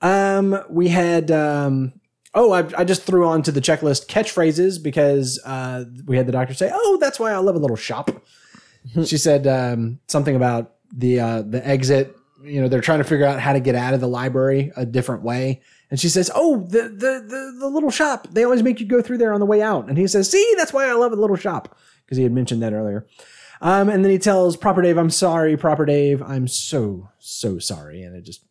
Um, 0.00 0.62
we 0.70 0.86
had 0.86 1.32
um, 1.32 1.92
oh, 2.34 2.52
I, 2.52 2.58
I 2.78 2.84
just 2.84 3.02
threw 3.02 3.26
onto 3.26 3.50
the 3.50 3.60
checklist 3.60 4.06
catchphrases 4.06 4.80
because 4.80 5.40
uh, 5.44 5.84
we 6.06 6.16
had 6.16 6.28
the 6.28 6.32
doctor 6.32 6.54
say, 6.54 6.70
"Oh, 6.72 6.98
that's 7.00 7.18
why 7.18 7.32
I 7.32 7.38
love 7.38 7.56
a 7.56 7.58
little 7.58 7.76
shop." 7.76 8.10
she 9.04 9.18
said 9.18 9.48
um, 9.48 9.98
something 10.06 10.36
about 10.36 10.74
the 10.92 11.18
uh, 11.18 11.42
the 11.42 11.66
exit. 11.66 12.16
You 12.44 12.60
know, 12.60 12.68
they're 12.68 12.80
trying 12.80 12.98
to 12.98 13.04
figure 13.04 13.26
out 13.26 13.40
how 13.40 13.54
to 13.54 13.60
get 13.60 13.74
out 13.74 13.92
of 13.92 14.00
the 14.00 14.06
library 14.06 14.70
a 14.76 14.86
different 14.86 15.24
way. 15.24 15.62
And 15.90 15.98
she 15.98 16.08
says, 16.08 16.30
"Oh, 16.34 16.66
the 16.68 16.82
the 16.82 17.24
the, 17.26 17.56
the 17.60 17.68
little 17.68 17.90
shop. 17.90 18.28
They 18.30 18.44
always 18.44 18.62
make 18.62 18.80
you 18.80 18.86
go 18.86 19.00
through 19.00 19.18
there 19.18 19.32
on 19.32 19.40
the 19.40 19.46
way 19.46 19.62
out." 19.62 19.88
And 19.88 19.96
he 19.96 20.06
says, 20.06 20.30
"See, 20.30 20.54
that's 20.56 20.72
why 20.72 20.88
I 20.88 20.92
love 20.92 21.12
a 21.12 21.16
little 21.16 21.36
shop 21.36 21.78
because 22.04 22.18
he 22.18 22.24
had 22.24 22.32
mentioned 22.32 22.62
that 22.62 22.72
earlier." 22.72 23.06
Um, 23.60 23.88
and 23.88 24.04
then 24.04 24.12
he 24.12 24.18
tells 24.18 24.56
Proper 24.56 24.82
Dave, 24.82 24.98
"I'm 24.98 25.10
sorry, 25.10 25.56
Proper 25.56 25.86
Dave. 25.86 26.22
I'm 26.22 26.46
so 26.46 27.10
so 27.18 27.58
sorry." 27.58 28.02
And 28.02 28.14
it 28.14 28.22
just 28.22 28.44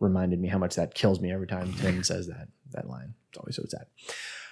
reminded 0.00 0.40
me 0.40 0.48
how 0.48 0.58
much 0.58 0.74
that 0.74 0.94
kills 0.94 1.20
me 1.20 1.32
every 1.32 1.46
time 1.46 1.72
Tim 1.74 2.02
says 2.02 2.26
that 2.26 2.48
that 2.72 2.88
line. 2.88 3.14
It's 3.30 3.38
always 3.38 3.56
so 3.56 3.64
sad. 3.68 3.86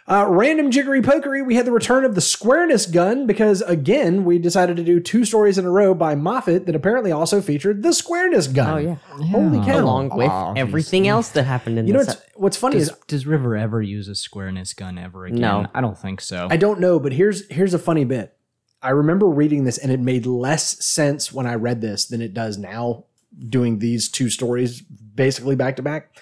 Uh, 0.06 0.26
random 0.28 0.70
jiggery 0.70 1.00
pokery. 1.00 1.44
We 1.44 1.54
had 1.54 1.64
the 1.64 1.72
return 1.72 2.04
of 2.04 2.14
the 2.14 2.20
squareness 2.20 2.84
gun 2.84 3.26
because 3.26 3.62
again 3.62 4.24
we 4.26 4.38
decided 4.38 4.76
to 4.76 4.84
do 4.84 5.00
two 5.00 5.24
stories 5.24 5.56
in 5.56 5.64
a 5.64 5.70
row 5.70 5.94
by 5.94 6.14
Moffat 6.14 6.66
that 6.66 6.74
apparently 6.74 7.10
also 7.10 7.40
featured 7.40 7.82
the 7.82 7.94
squareness 7.94 8.46
gun. 8.46 8.74
Oh 8.74 8.76
yeah. 8.76 8.94
Holy 9.28 9.64
cow! 9.64 9.80
Along 9.80 10.10
with 10.14 10.28
Obviously. 10.28 10.60
everything 10.60 11.08
else 11.08 11.30
that 11.30 11.44
happened 11.44 11.78
in 11.78 11.86
You 11.86 11.94
know 11.94 12.00
this. 12.04 12.16
what's 12.16 12.26
what's 12.36 12.56
funny 12.58 12.78
Does, 12.80 12.90
is 12.90 12.98
does 13.06 13.26
River 13.26 13.56
ever 13.56 13.80
use 13.80 14.06
a 14.08 14.14
squareness 14.14 14.74
gun 14.74 14.98
ever 14.98 15.24
again? 15.24 15.40
No. 15.40 15.66
I 15.74 15.80
don't 15.80 15.96
think 15.96 16.20
so. 16.20 16.48
I 16.50 16.58
don't 16.58 16.80
know, 16.80 17.00
but 17.00 17.14
here's 17.14 17.48
here's 17.50 17.72
a 17.72 17.78
funny 17.78 18.04
bit. 18.04 18.36
I 18.82 18.90
remember 18.90 19.26
reading 19.26 19.64
this 19.64 19.78
and 19.78 19.90
it 19.90 20.00
made 20.00 20.26
less 20.26 20.84
sense 20.84 21.32
when 21.32 21.46
I 21.46 21.54
read 21.54 21.80
this 21.80 22.04
than 22.04 22.20
it 22.20 22.34
does 22.34 22.58
now 22.58 23.06
doing 23.48 23.78
these 23.78 24.10
two 24.10 24.28
stories 24.28 24.82
basically 24.82 25.56
back 25.56 25.76
to 25.76 25.82
back. 25.82 26.14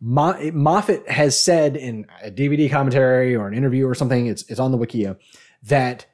Mo- 0.00 0.50
Moffat 0.52 1.08
has 1.08 1.38
said 1.40 1.76
in 1.76 2.06
a 2.22 2.30
DVD 2.30 2.70
commentary 2.70 3.34
or 3.34 3.48
an 3.48 3.54
interview 3.54 3.86
or 3.86 3.94
something, 3.94 4.26
it's 4.26 4.42
it's 4.50 4.60
on 4.60 4.72
the 4.72 4.78
Wikia, 4.78 5.16
that 5.62 6.06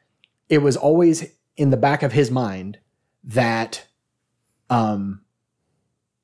it 0.49 0.59
was 0.59 0.77
always 0.77 1.25
in 1.57 1.71
the 1.71 1.77
back 1.77 2.03
of 2.03 2.13
his 2.13 2.31
mind 2.31 2.79
that 3.25 3.87
um 4.71 5.23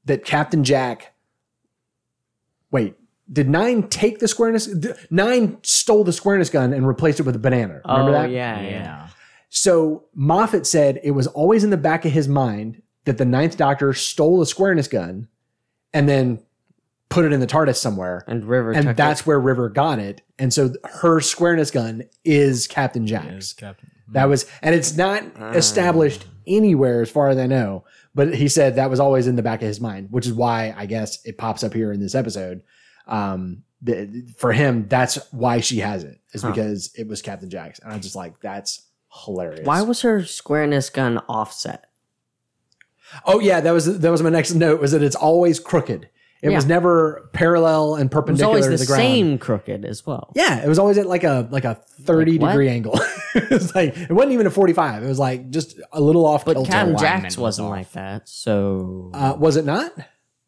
that 0.05 0.25
Captain 0.25 0.65
Jack 0.65 1.15
wait, 2.71 2.95
did 3.31 3.49
Nine 3.49 3.89
take 3.89 4.19
the 4.19 4.29
squareness? 4.29 4.69
Nine 5.11 5.59
stole 5.63 6.05
the 6.05 6.13
squareness 6.13 6.51
gun 6.51 6.73
and 6.73 6.87
replaced 6.87 7.21
it 7.21 7.25
with 7.25 7.37
a 7.37 7.41
banana. 7.41 7.81
Remember 7.85 8.11
oh 8.11 8.13
that? 8.13 8.31
yeah, 8.31 8.61
yeah. 8.61 8.71
yeah. 8.71 9.09
So 9.51 10.05
Moffat 10.15 10.67
said 10.67 11.01
it 11.03 11.13
was 11.13 11.27
always 11.27 11.65
in 11.65 11.71
the 11.71 11.77
back 11.77 12.05
of 12.05 12.13
his 12.13 12.29
mind 12.29 12.83
that 13.05 13.19
the 13.19 13.25
Ninth 13.25 13.57
Doctor 13.57 13.95
stole 13.95 14.39
the 14.39 14.47
squareness 14.47 14.89
gun 14.89 15.29
and 15.93 16.09
then 16.09 16.43
put 17.09 17.25
it 17.25 17.33
in 17.33 17.41
the 17.41 17.47
TARDIS 17.47 17.77
somewhere. 17.77 18.25
And 18.27 18.45
River 18.45 18.73
And 18.73 18.87
took 18.89 18.97
that's 18.97 19.21
it. 19.23 19.27
where 19.27 19.41
River 19.41 19.69
got 19.69 19.99
it. 19.99 20.21
And 20.39 20.53
so 20.53 20.73
her 20.85 21.21
squareness 21.21 21.71
gun 21.71 22.05
is 22.25 22.67
Captain 22.67 23.07
Jack's. 23.07 23.27
Yes, 23.33 23.53
Captain. 23.55 23.91
That 24.13 24.27
was, 24.27 24.47
and 24.63 24.75
it's 24.75 24.97
not 24.97 25.23
Ah. 25.39 25.53
established 25.53 26.27
anywhere 26.47 27.03
as 27.03 27.11
far 27.11 27.29
as 27.29 27.37
I 27.39 27.47
know. 27.47 27.85
But 28.15 28.35
he 28.35 28.49
said 28.49 28.77
that 28.77 28.91
was 28.91 29.01
always 29.01 29.27
in 29.27 29.37
the 29.37 29.43
back 29.43 29.61
of 29.63 29.69
his 29.69 29.81
mind, 29.81 30.09
which 30.11 30.27
is 30.27 30.33
why 30.33 30.75
I 30.77 30.87
guess 30.87 31.19
it 31.25 31.37
pops 31.39 31.63
up 31.63 31.75
here 31.75 31.93
in 31.93 32.01
this 32.01 32.15
episode. 32.15 32.63
Um, 33.07 33.65
th- 33.85 34.09
for 34.37 34.53
him, 34.53 34.87
that's 34.89 35.17
why 35.33 35.61
she 35.61 35.79
has 35.79 36.05
it, 36.05 36.19
is 36.33 36.43
Huh. 36.43 36.51
because 36.51 36.91
it 36.95 37.07
was 37.07 37.23
Captain 37.23 37.49
Jack's, 37.51 37.79
and 37.81 37.93
I'm 37.93 38.01
just 38.01 38.17
like, 38.17 38.41
that's 38.41 38.83
hilarious. 39.25 39.67
Why 39.67 39.83
was 39.83 40.01
her 40.03 40.25
squareness 40.25 40.91
gun 40.91 41.19
offset? 41.29 41.85
Oh 43.25 43.41
yeah, 43.41 43.61
that 43.61 43.71
was 43.73 44.01
that 44.01 44.11
was 44.11 44.23
my 44.23 44.29
next 44.31 44.53
note. 44.55 44.81
Was 44.81 44.93
that 44.93 45.03
it's 45.03 45.17
always 45.17 45.59
crooked. 45.61 46.09
It 46.41 46.51
was 46.51 46.67
never 46.67 47.29
parallel 47.33 47.97
and 47.97 48.11
perpendicular 48.11 48.59
It 48.59 48.61
was 48.61 48.63
perpendicular 48.63 48.65
always 48.65 48.65
to 48.65 48.71
the, 48.71 48.77
the, 48.77 48.87
ground. 48.87 49.03
same 49.03 49.39
crooked 49.39 49.85
as 49.85 50.07
well. 50.07 50.33
Yeah, 50.37 50.63
it 50.65 50.69
was 50.69 50.79
always 50.79 50.97
at 50.99 51.07
like 51.07 51.25
a 51.25 51.49
like 51.51 51.65
a 51.65 51.75
thirty 52.03 52.39
Like 52.39 52.53
degree 52.53 52.69
angle. 52.69 52.99
it 53.35 53.51
was 53.51 53.75
like 53.75 53.97
it 53.97 54.13
wasn't 54.13 54.33
even 54.33 54.47
a 54.47 54.51
forty 54.51 54.73
five. 54.73 55.03
It 55.03 55.09
was 55.09 55.19
like 55.19 55.51
just 55.51 55.81
a 55.93 56.01
little 56.01 56.25
off 56.27 56.45
But 56.45 56.55
kilter. 56.55 56.71
Captain 56.71 56.97
Jack's 56.97 57.37
was 57.37 57.39
wasn't 57.39 57.67
off. 57.67 57.71
like 57.73 57.93
that. 57.93 58.29
So 58.29 59.11
uh, 59.15 59.35
was 59.39 59.57
it 59.57 59.65
not? 59.65 59.93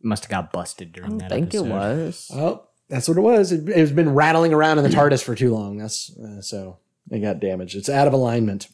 Must 0.02 0.22
have 0.24 0.30
got 0.30 0.52
busted 0.52 0.88
I 0.88 0.90
during 0.92 1.10
don't 1.10 1.18
that 1.18 1.30
think 1.30 1.48
episode. 1.48 1.66
it 1.66 1.70
was. 1.70 2.30
Oh, 2.32 2.66
that's 2.88 3.08
what 3.08 3.18
it 3.18 3.22
was. 3.22 3.50
It, 3.52 3.68
it's 3.68 3.90
been 3.90 4.14
rattling 4.14 4.54
around 4.54 4.78
in 4.78 4.84
the 4.84 4.90
TARDIS 4.90 5.22
for 5.24 5.34
too 5.34 5.52
long. 5.52 5.76
That's 5.78 6.16
uh, 6.16 6.40
so 6.40 6.78
it 7.10 7.18
got 7.18 7.40
damaged. 7.40 7.74
It's 7.76 7.88
out 7.88 8.06
of 8.06 8.12
alignment. 8.12 8.68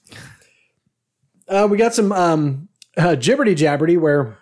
Uh, 1.48 1.66
we 1.70 1.76
got 1.79 1.94
some 1.94 2.12
um, 2.12 2.68
uh, 2.96 3.16
gibberty 3.16 3.55
jabberty 3.57 3.98
where 3.98 4.37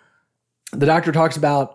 the 0.73 0.85
doctor 0.85 1.11
talks 1.11 1.37
about 1.37 1.74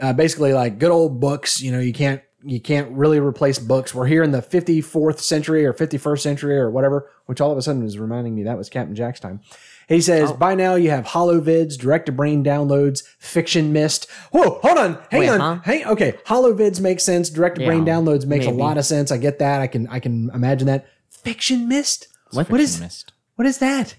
uh, 0.00 0.12
basically 0.12 0.52
like 0.52 0.78
good 0.78 0.90
old 0.90 1.20
books. 1.20 1.60
You 1.60 1.72
know, 1.72 1.80
you 1.80 1.92
can't 1.92 2.22
you 2.42 2.60
can't 2.60 2.90
really 2.92 3.20
replace 3.20 3.58
books. 3.58 3.94
We're 3.94 4.06
here 4.06 4.22
in 4.22 4.30
the 4.30 4.40
54th 4.40 5.18
century 5.20 5.66
or 5.66 5.74
51st 5.74 6.20
century 6.20 6.56
or 6.58 6.70
whatever, 6.70 7.10
which 7.26 7.38
all 7.40 7.52
of 7.52 7.58
a 7.58 7.62
sudden 7.62 7.82
is 7.84 7.98
reminding 7.98 8.34
me 8.34 8.44
that 8.44 8.56
was 8.56 8.70
Captain 8.70 8.94
Jack's 8.94 9.20
time. 9.20 9.40
He 9.88 10.00
says, 10.00 10.32
by 10.32 10.54
now 10.54 10.76
you 10.76 10.88
have 10.90 11.04
holovids, 11.04 11.76
direct 11.76 12.06
to 12.06 12.12
brain 12.12 12.42
downloads, 12.44 13.02
fiction 13.18 13.72
mist. 13.72 14.08
Whoa, 14.30 14.60
hold 14.62 14.78
on. 14.78 14.98
Hang 15.10 15.20
Wait, 15.20 15.28
on. 15.28 15.40
huh? 15.40 15.60
Hang, 15.64 15.84
okay. 15.84 16.12
Holovids 16.26 16.80
make 16.80 17.00
sense. 17.00 17.28
Direct 17.28 17.58
to 17.58 17.66
brain 17.66 17.84
Yeah, 17.84 17.94
downloads 17.94 18.24
makes 18.24 18.46
maybe. 18.46 18.56
a 18.56 18.64
lot 18.64 18.78
of 18.78 18.86
sense. 18.86 19.10
I 19.10 19.18
get 19.18 19.40
that. 19.40 19.60
I 19.60 19.66
can, 19.66 19.88
I 19.88 19.98
can 19.98 20.30
imagine 20.32 20.66
that. 20.68 20.86
Fiction 21.10 21.68
mist? 21.68 22.06
What? 22.30 22.48
What 22.50 22.60
is, 22.60 22.80
Missed. 22.80 23.12
what 23.34 23.46
is 23.46 23.58
that? 23.58 23.96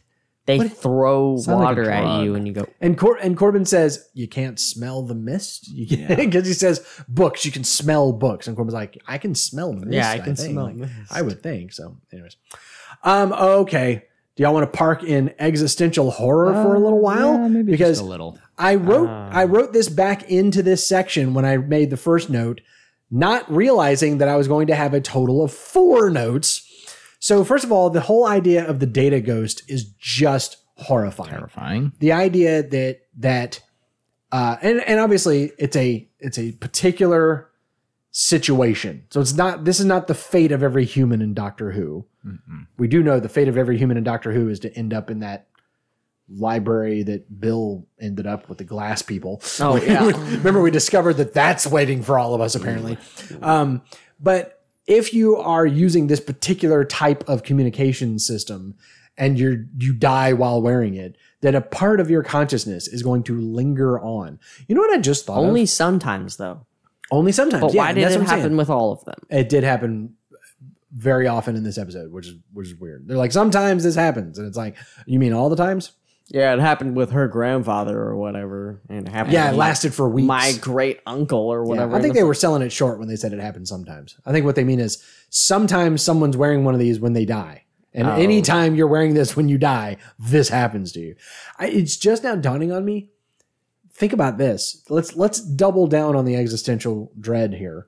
They 0.48 0.58
What- 0.58 0.72
throw 0.76 1.38
Sounds 1.38 1.48
like 1.48 1.64
water 1.78 1.90
at 1.92 2.24
you 2.24 2.34
and 2.36 2.48
you 2.48 2.54
go, 2.54 2.66
And 2.82 2.98
Cor- 2.98 3.18
and 3.18 3.38
Corbin 3.38 3.64
says 3.66 4.08
you 4.16 4.28
can't 4.28 4.60
smell 4.60 5.04
the 5.04 5.14
mist 5.14 5.70
because 5.76 6.48
he 6.48 6.54
says 6.54 6.84
books 7.08 7.46
you 7.46 7.52
can 7.52 7.64
smell 7.64 8.12
books 8.12 8.48
and 8.48 8.56
Corbin's 8.56 8.74
like 8.74 8.98
I 9.08 9.18
can 9.20 9.36
smell 9.36 9.72
mist. 9.74 9.92
Yeah, 9.94 10.10
I 10.10 10.18
can 10.20 10.36
think. 10.36 10.52
smell 10.54 10.66
Like, 10.66 10.76
mist. 10.76 10.94
I 11.12 11.22
would 11.22 11.44
think 11.44 11.74
so. 11.74 11.98
Anyways, 12.12 12.38
um, 13.04 13.34
okay. 13.34 14.04
Do 14.36 14.44
y'all 14.44 14.54
want 14.54 14.72
to 14.72 14.76
park 14.78 15.04
in 15.04 15.34
existential 15.40 16.10
horror 16.10 16.54
for 16.54 16.74
a 16.74 16.80
little 16.80 17.00
while? 17.02 17.34
Yeah, 17.34 17.48
maybe 17.50 17.72
because 17.74 17.98
just 17.98 18.02
a 18.02 18.06
little. 18.10 18.40
I 18.58 18.76
wrote 18.76 19.10
Ah. 19.10 19.30
I 19.32 19.44
wrote 19.44 19.74
this 19.74 19.90
back 19.90 20.24
into 20.32 20.64
this 20.64 20.88
section 20.88 21.34
when 21.34 21.46
I 21.46 21.58
made 21.58 21.90
the 21.90 21.98
first 21.98 22.30
note, 22.30 22.62
not 23.12 23.52
realizing 23.52 24.18
that 24.20 24.28
I 24.30 24.38
was 24.38 24.48
going 24.48 24.68
to 24.68 24.76
have 24.76 24.94
a 24.94 25.02
total 25.02 25.44
of 25.44 25.52
four 25.52 26.10
notes. 26.10 26.66
So 27.22 27.44
first 27.44 27.64
of 27.64 27.72
all, 27.72 27.92
the 27.92 28.02
whole 28.02 28.26
idea 28.26 28.68
of 28.68 28.80
the 28.80 28.88
data 28.88 29.22
ghost 29.22 29.62
is 29.70 29.86
just 30.00 30.58
horrifying 30.76 31.30
Terrifying. 31.30 31.92
the 32.00 32.12
idea 32.12 32.64
that 32.64 33.02
that 33.18 33.62
uh, 34.32 34.58
and 34.64 34.82
and 34.82 35.00
obviously 35.00 35.52
it's 35.60 35.76
a 35.76 36.10
it's 36.20 36.40
a 36.40 36.54
particular 36.54 37.48
situation. 38.10 39.06
So 39.12 39.22
it's 39.22 39.34
not 39.36 39.66
this 39.66 39.80
is 39.80 39.86
not 39.86 40.08
the 40.08 40.16
fate 40.16 40.52
of 40.52 40.64
every 40.64 40.84
human 40.84 41.22
in 41.22 41.36
Doctor 41.36 41.72
Who. 41.72 42.06
We 42.78 42.88
do 42.88 43.04
know 43.04 43.20
the 43.20 43.30
fate 43.30 43.48
of 43.48 43.58
every 43.58 43.78
human 43.78 43.98
in 43.98 44.04
Doctor 44.04 44.32
Who 44.32 44.50
is 44.50 44.60
to 44.62 44.76
end 44.76 44.92
up 44.94 45.12
in 45.12 45.20
that 45.20 45.48
library 46.28 47.04
that 47.04 47.40
Bill 47.40 47.86
ended 48.00 48.26
up 48.26 48.50
with 48.50 48.58
the 48.58 48.64
glass 48.64 49.02
people. 49.04 49.42
Oh, 49.60 49.76
yeah. 49.84 50.06
Remember 50.06 50.62
we 50.62 50.72
discovered 50.72 51.16
that 51.16 51.34
that's 51.36 51.68
waiting 51.68 52.02
for 52.02 52.18
all 52.18 52.34
of 52.34 52.42
us 52.42 52.56
apparently. 52.56 52.98
Um, 53.42 53.82
but 54.20 54.61
if 54.88 55.14
you 55.14 55.36
are 55.38 55.66
using 55.66 56.08
this 56.08 56.20
particular 56.20 56.84
type 56.84 57.24
of 57.28 57.44
communication 57.44 58.20
system 58.20 58.76
and 59.18 59.38
you're 59.38 59.66
you 59.78 59.94
die 59.94 60.34
while 60.34 60.62
wearing 60.62 60.96
it, 60.96 61.18
that 61.42 61.56
a 61.56 61.62
part 61.62 62.00
of 62.00 62.10
your 62.10 62.24
consciousness 62.24 62.88
is 62.88 63.04
going 63.04 63.24
to 63.24 63.40
linger 63.40 64.00
on. 64.00 64.40
You 64.68 64.76
know 64.76 64.82
what 64.82 64.94
I 64.94 65.00
just 65.00 65.26
thought 65.26 65.38
Only 65.38 65.64
of? 65.64 65.70
sometimes 65.70 66.38
though. 66.38 66.66
Only 67.12 67.32
sometimes. 67.32 67.62
But 67.62 67.74
yeah, 67.74 67.82
why 67.82 67.94
did 67.94 68.04
it 68.04 68.06
I'm 68.06 68.12
saying. 68.26 68.26
happen 68.26 68.58
with 68.58 68.70
all 68.70 68.94
of 68.94 69.04
them? 69.06 69.20
It 69.30 69.50
did 69.50 69.64
happen 69.64 70.16
very 70.94 71.28
often 71.28 71.56
in 71.56 71.64
this 71.64 71.78
episode, 71.78 72.12
which 72.12 72.28
is 72.28 72.36
which 72.54 72.68
is 72.68 72.76
weird. 72.76 73.08
They're 73.08 73.18
like, 73.18 73.32
sometimes 73.32 73.84
this 73.84 73.96
happens, 73.96 74.38
and 74.38 74.48
it's 74.48 74.58
like, 74.58 74.76
you 75.06 75.20
mean 75.20 75.34
all 75.34 75.50
the 75.50 75.56
times? 75.56 75.92
Yeah, 76.34 76.54
it 76.54 76.60
happened 76.60 76.96
with 76.96 77.12
her 77.12 77.28
grandfather 77.28 78.00
or 78.00 78.16
whatever, 78.16 78.82
and 78.90 79.06
it 79.08 79.12
happened. 79.12 79.34
Yeah, 79.34 79.46
with 79.48 79.54
it 79.56 79.58
my- 79.58 79.66
lasted 79.68 79.94
for 79.94 80.08
weeks. 80.10 80.28
My 80.28 80.54
great 80.62 81.00
uncle 81.06 81.40
or 81.40 81.64
Yeah, 81.64 81.68
whatever. 81.70 81.96
I 81.96 82.02
think 82.02 82.14
they 82.14 82.24
were 82.24 82.34
selling 82.34 82.62
it 82.62 82.72
short 82.72 83.00
when 83.00 83.08
they 83.10 83.16
said 83.18 83.34
it 83.34 83.40
happens 83.40 83.70
sometimes. 83.70 84.16
I 84.26 84.32
think 84.32 84.46
what 84.46 84.56
they 84.56 84.64
mean 84.64 84.80
is 84.80 85.04
sometimes 85.30 86.02
someone's 86.02 86.38
wearing 86.38 86.64
one 86.64 86.74
of 86.74 86.80
these 86.80 87.00
when 87.00 87.14
they 87.14 87.26
die. 87.26 87.64
And 87.94 88.08
Oh. 88.08 88.12
anytime 88.14 88.76
you're 88.76 88.88
wearing 88.88 89.14
this 89.14 89.36
when 89.36 89.50
you 89.50 89.58
die, 89.58 89.98
this 90.18 90.48
happens 90.48 90.94
to 90.94 91.02
you. 91.02 91.16
I, 91.60 91.68
it's 91.68 91.98
just 91.98 92.24
now 92.24 92.36
dawning 92.36 92.72
on 92.72 92.86
me. 92.86 93.10
Think 93.94 94.14
about 94.14 94.38
this. 94.38 94.82
Let's 94.90 95.16
let's 95.18 95.42
double 95.42 95.86
down 95.88 96.16
on 96.16 96.24
the 96.24 96.36
existential 96.38 97.12
dread 97.20 97.54
here. 97.56 97.88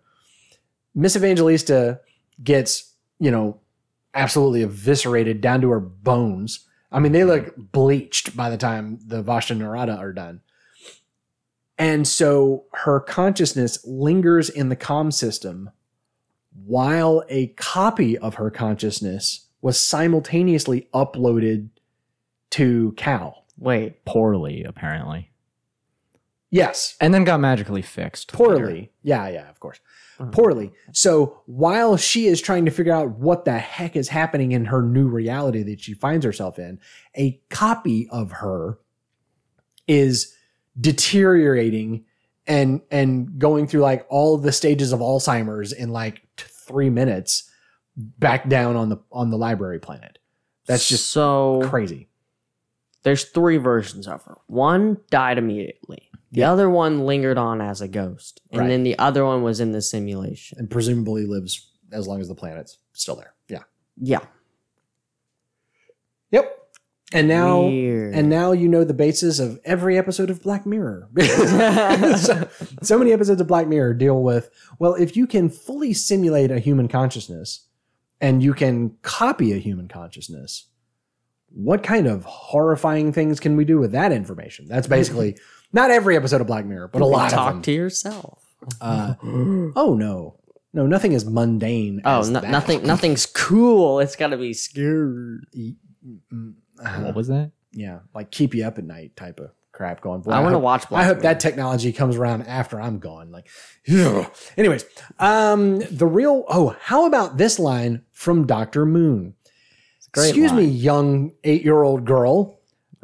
Miss 0.94 1.16
Evangelista 1.16 2.02
gets, 2.44 2.94
you 3.20 3.32
know, 3.32 3.62
absolutely 4.14 4.62
eviscerated 4.62 5.40
down 5.40 5.62
to 5.62 5.70
her 5.70 5.80
bones. 5.80 6.68
I 6.94 7.00
mean, 7.00 7.12
they 7.12 7.24
look 7.24 7.54
bleached 7.58 8.38
by 8.38 8.50
the 8.50 8.58
time 8.58 9.00
the 9.06 9.24
Vashta 9.24 9.58
Nerada 9.58 9.98
are 9.98 10.14
done. 10.14 10.42
And 11.78 12.08
so 12.08 12.66
her 12.72 13.00
consciousness 13.00 13.84
lingers 13.86 14.48
in 14.50 14.70
the 14.70 14.76
comm 14.76 15.12
system 15.12 15.72
while 16.54 17.24
a 17.30 17.48
copy 17.48 18.16
of 18.18 18.36
her 18.36 18.52
consciousness 18.52 19.48
was 19.62 19.82
simultaneously 19.82 20.88
uploaded 20.94 21.70
to 22.52 22.94
Cal. 22.96 23.46
Wait, 23.58 24.06
Poorly, 24.06 24.64
apparently. 24.64 25.32
Yes, 26.52 26.96
And 27.02 27.12
then 27.12 27.24
got 27.24 27.40
magically 27.40 27.82
fixed. 27.82 28.32
poorly. 28.32 28.92
Yeah, 29.02 29.28
yeah, 29.28 29.50
of 29.50 29.60
course. 29.60 29.80
Uh-huh. 30.20 30.30
Poorly. 30.32 30.72
So 30.92 31.42
while 31.48 31.98
she 31.98 32.28
is 32.28 32.40
trying 32.42 32.66
to 32.66 32.72
figure 32.72 32.94
out 32.94 33.18
what 33.18 33.46
the 33.46 33.58
heck 33.58 33.96
is 33.96 34.10
happening 34.10 34.52
in 34.52 34.66
her 34.66 34.82
new 34.82 35.08
reality 35.08 35.64
that 35.64 35.82
she 35.82 35.94
finds 35.94 36.24
herself 36.24 36.60
in, 36.60 36.80
a 37.16 37.42
copy 37.50 38.08
of 38.10 38.32
her 38.32 38.78
is 39.88 40.36
deteriorating 40.80 42.06
and 42.46 42.82
and 42.92 43.40
going 43.40 43.68
through 43.68 43.82
like 43.82 44.06
all 44.10 44.38
the 44.38 44.52
stages 44.52 44.92
of 44.92 45.00
Alzheimer's 45.00 45.72
in 45.72 45.90
like 45.90 46.22
t- 46.38 46.46
3 46.68 46.90
minutes 46.90 47.50
back 47.96 48.48
down 48.50 48.76
on 48.76 48.90
the 48.90 48.98
on 49.12 49.30
the 49.30 49.38
library 49.38 49.80
planet. 49.80 50.20
That's 50.66 50.88
just 50.88 51.12
so 51.12 51.62
crazy. 51.66 52.08
there's 53.04 53.26
three 53.26 53.58
versions 53.58 54.08
of 54.08 54.24
her. 54.24 54.38
One 54.48 54.98
died 55.10 55.38
immediately. 55.38 56.10
The 56.34 56.44
other 56.44 56.70
one 56.70 57.06
lingered 57.06 57.38
on 57.38 57.62
as 57.62 57.80
a 57.82 57.88
ghost, 57.88 58.42
and 58.52 58.62
Right. 58.62 58.68
then 58.68 58.84
the 58.84 58.98
other 59.00 59.24
one 59.24 59.44
was 59.44 59.60
in 59.60 59.72
the 59.72 59.82
simulation. 59.82 60.58
And 60.60 60.70
presumably 60.70 61.26
lives 61.26 61.72
as 61.92 62.08
long 62.08 62.20
as 62.22 62.28
the 62.28 62.36
planet's 62.36 62.78
still 62.94 63.16
there. 63.16 63.34
Yeah. 63.48 63.64
Yeah, 64.02 64.26
Yep. 66.32 66.60
And 67.14 67.28
now 67.28 67.68
Weird. 67.68 68.16
and 68.16 68.28
now 68.28 68.54
you 68.54 68.68
know 68.68 68.84
the 68.84 68.94
basis 68.96 69.38
of 69.38 69.60
every 69.66 70.00
episode 70.00 70.32
of 70.32 70.42
Black 70.42 70.66
Mirror. 70.66 71.10
so, 72.18 72.50
so 72.82 72.98
many 72.98 73.14
episodes 73.14 73.40
of 73.40 73.46
Black 73.46 73.68
Mirror 73.68 73.94
deal 73.94 74.24
with 74.24 74.50
well, 74.80 74.96
if 74.96 75.16
you 75.16 75.28
can 75.28 75.50
fully 75.50 75.94
simulate 75.94 76.50
a 76.50 76.58
human 76.60 76.88
consciousness 76.88 77.68
and 78.20 78.42
you 78.42 78.56
can 78.56 78.98
copy 79.04 79.54
a 79.54 79.58
human 79.58 79.88
consciousness, 79.88 80.70
what 81.52 81.84
kind 81.84 82.08
of 82.08 82.26
horrifying 82.26 83.14
things 83.14 83.40
can 83.40 83.56
we 83.56 83.64
do 83.66 83.78
with 83.78 83.92
that 83.92 84.12
information? 84.12 84.68
That's 84.68 84.88
basically 84.88 85.38
not 85.74 85.92
every 85.92 86.16
episode 86.16 86.40
of 86.42 86.48
Black 86.48 86.66
Mirror, 86.66 86.88
but 86.90 87.02
a 87.02 87.06
lot 87.06 87.32
Talk 87.32 87.48
of 87.50 87.54
them. 87.56 87.62
to 87.64 87.72
yourself. 87.72 88.44
Uh, 88.80 89.16
oh 89.76 89.96
no, 90.00 90.38
no, 90.74 90.86
nothing 90.88 91.12
is 91.12 91.26
mundane. 91.26 92.02
Oh, 92.06 92.20
as 92.20 92.30
no, 92.30 92.40
that. 92.40 92.50
nothing. 92.50 92.84
Nothing's 92.84 93.26
cool. 93.26 94.00
It's 94.00 94.16
got 94.16 94.28
to 94.28 94.38
be 94.38 94.54
scary. 94.54 95.40
Uh, 96.84 97.00
What 97.02 97.16
was 97.16 97.28
that? 97.28 97.52
yeah, 97.74 98.00
like 98.14 98.32
keep 98.32 98.54
you 98.56 98.66
up 98.66 98.78
at 98.78 98.84
night 98.86 99.16
type 99.16 99.40
of 99.40 99.50
crap 99.72 100.00
going. 100.02 100.22
Boy, 100.22 100.32
I 100.32 100.40
want 100.40 100.52
to 100.52 100.58
hope- 100.58 100.64
watch. 100.64 100.90
Black 100.90 101.02
I 101.02 101.06
hope 101.06 101.18
Mirror. 101.18 101.24
that 101.34 101.40
technology 101.40 101.92
comes 101.92 102.16
around 102.16 102.44
after 102.44 102.80
I'm 102.80 103.00
gone. 103.00 103.32
Like, 103.32 103.48
ugh. 103.94 104.32
anyways, 104.58 104.86
um, 105.20 105.80
the 105.80 106.06
real. 106.08 106.46
Oh, 106.48 106.76
how 106.80 107.06
about 107.06 107.38
this 107.38 107.60
line 107.60 108.04
from 108.12 108.46
Doctor 108.48 108.86
Moon? 108.86 109.34
great 110.14 110.28
Excuse 110.30 110.54
me, 110.54 110.64
young 110.66 111.32
eight-year-old 111.44 112.06
girl. 112.06 112.60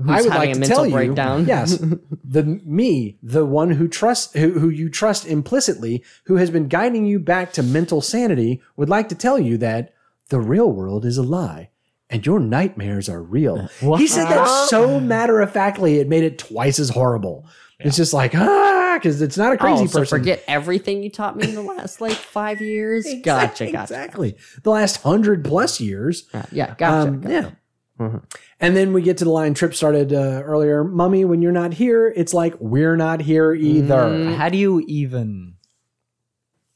I 0.07 0.21
would 0.21 0.31
having 0.31 0.31
like 0.31 0.49
a 0.49 0.53
to 0.53 0.59
mental 0.59 0.75
tell 0.75 0.85
you, 0.85 0.93
breakdown. 0.93 1.45
yes, 1.45 1.77
the 2.23 2.43
me, 2.65 3.17
the 3.21 3.45
one 3.45 3.71
who 3.71 3.87
trusts, 3.87 4.33
who, 4.33 4.59
who 4.59 4.69
you 4.69 4.89
trust 4.89 5.25
implicitly, 5.25 6.03
who 6.25 6.35
has 6.37 6.49
been 6.49 6.67
guiding 6.67 7.05
you 7.05 7.19
back 7.19 7.53
to 7.53 7.63
mental 7.63 8.01
sanity, 8.01 8.61
would 8.75 8.89
like 8.89 9.09
to 9.09 9.15
tell 9.15 9.39
you 9.39 9.57
that 9.57 9.93
the 10.29 10.39
real 10.39 10.71
world 10.71 11.05
is 11.05 11.17
a 11.17 11.23
lie. 11.23 11.69
And 12.11 12.25
your 12.25 12.39
nightmares 12.39 13.07
are 13.07 13.21
real. 13.21 13.67
He 13.97 14.07
said 14.07 14.25
that 14.29 14.67
so 14.67 14.99
matter 14.99 15.41
of 15.41 15.51
factly, 15.51 15.99
it 15.99 16.07
made 16.07 16.23
it 16.23 16.39
twice 16.39 16.79
as 16.79 16.89
horrible. 16.89 17.45
It's 17.79 17.95
just 17.95 18.13
like, 18.13 18.33
ah, 18.35 18.97
because 18.97 19.21
it's 19.21 19.37
not 19.37 19.53
a 19.53 19.57
crazy 19.57 19.83
oh, 19.83 19.87
so 19.87 19.99
person. 19.99 20.19
forget 20.19 20.43
everything 20.47 21.01
you 21.01 21.09
taught 21.09 21.37
me 21.37 21.47
in 21.47 21.55
the 21.55 21.61
last 21.61 22.01
like 22.01 22.13
five 22.13 22.61
years. 22.61 23.07
Gotcha, 23.23 23.71
gotcha. 23.71 23.83
Exactly. 23.83 24.35
The 24.63 24.69
last 24.69 25.01
hundred 25.03 25.45
plus 25.45 25.79
years. 25.79 26.27
Yeah, 26.51 26.75
gotcha. 26.75 27.09
Um, 27.09 27.21
gotcha. 27.21 27.33
yeah. 27.33 27.51
Mhm. 27.99 28.23
And 28.59 28.75
then 28.77 28.93
we 28.93 29.01
get 29.01 29.17
to 29.17 29.25
the 29.25 29.29
line 29.29 29.53
Trip 29.53 29.75
started 29.75 30.13
uh, 30.13 30.41
earlier. 30.45 30.83
Mummy, 30.83 31.25
when 31.25 31.41
you're 31.41 31.51
not 31.51 31.73
here, 31.73 32.07
it's 32.15 32.33
like 32.33 32.55
we're 32.59 32.95
not 32.95 33.21
here 33.21 33.53
either. 33.53 33.95
Mm. 33.95 34.35
How 34.35 34.49
do 34.49 34.57
you 34.57 34.79
even? 34.87 35.55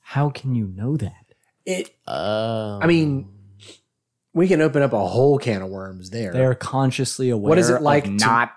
How 0.01 0.29
can 0.29 0.53
you 0.53 0.67
know 0.67 0.97
that? 0.97 1.33
It. 1.65 1.95
Oh. 2.07 2.79
I 2.81 2.87
mean, 2.87 3.29
we 4.33 4.47
can 4.47 4.61
open 4.61 4.81
up 4.81 4.91
a 4.93 5.07
whole 5.07 5.37
can 5.37 5.61
of 5.61 5.69
worms 5.69 6.09
there. 6.09 6.33
They're 6.33 6.55
consciously 6.55 7.29
aware. 7.29 7.49
What 7.49 7.57
is 7.57 7.69
it 7.69 7.81
like 7.81 8.03
to- 8.03 8.11
not 8.11 8.51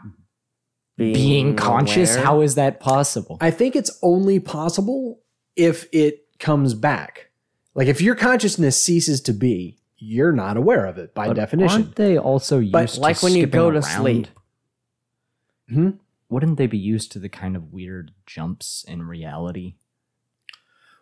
being, 0.96 1.54
conscious? 1.56 2.14
aware. 2.14 2.24
How 2.24 2.40
is 2.40 2.56
that 2.56 2.80
possible? 2.80 3.38
I 3.40 3.50
think 3.50 3.76
it's 3.76 3.96
only 4.02 4.40
possible 4.40 5.20
if 5.54 5.86
it 5.92 6.26
comes 6.38 6.74
back. 6.74 7.30
Like 7.74 7.88
if 7.88 8.00
your 8.00 8.14
consciousness 8.14 8.82
ceases 8.82 9.20
to 9.22 9.32
be, 9.32 9.78
you're 9.98 10.32
not 10.32 10.56
aware 10.56 10.86
of 10.86 10.98
it 10.98 11.14
by 11.14 11.28
But 11.28 11.34
definition. 11.36 11.82
aren't 11.82 11.96
they 11.96 12.18
also 12.18 12.58
used 12.58 12.72
But 12.72 12.88
to 12.90 13.00
like 13.00 13.22
when 13.22 13.32
you 13.32 13.42
skipping 13.42 13.58
go 13.60 13.70
to 13.70 13.78
around? 13.78 14.00
sleep. 14.00 14.26
Hmm? 15.70 15.90
Wouldn't 16.28 16.58
they 16.58 16.66
be 16.66 16.78
used 16.78 17.12
to 17.12 17.18
the 17.18 17.28
kind 17.28 17.56
of 17.56 17.72
weird 17.72 18.12
jumps 18.26 18.84
in 18.88 19.02
reality? 19.02 19.74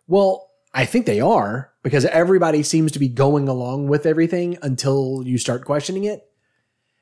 Well, 0.07 0.51
I 0.73 0.85
think 0.85 1.07
they 1.07 1.21
are 1.21 1.73
because 1.83 2.05
everybody 2.07 2.63
seems 2.63 2.93
to 2.93 2.99
be 2.99 3.09
going 3.09 3.49
along 3.49 3.89
with 3.89 4.07
everything 4.07 4.59
until 4.63 5.23
you 5.25 5.39
start 5.39 5.65
questioning 5.65 6.05
it. 6.05 6.29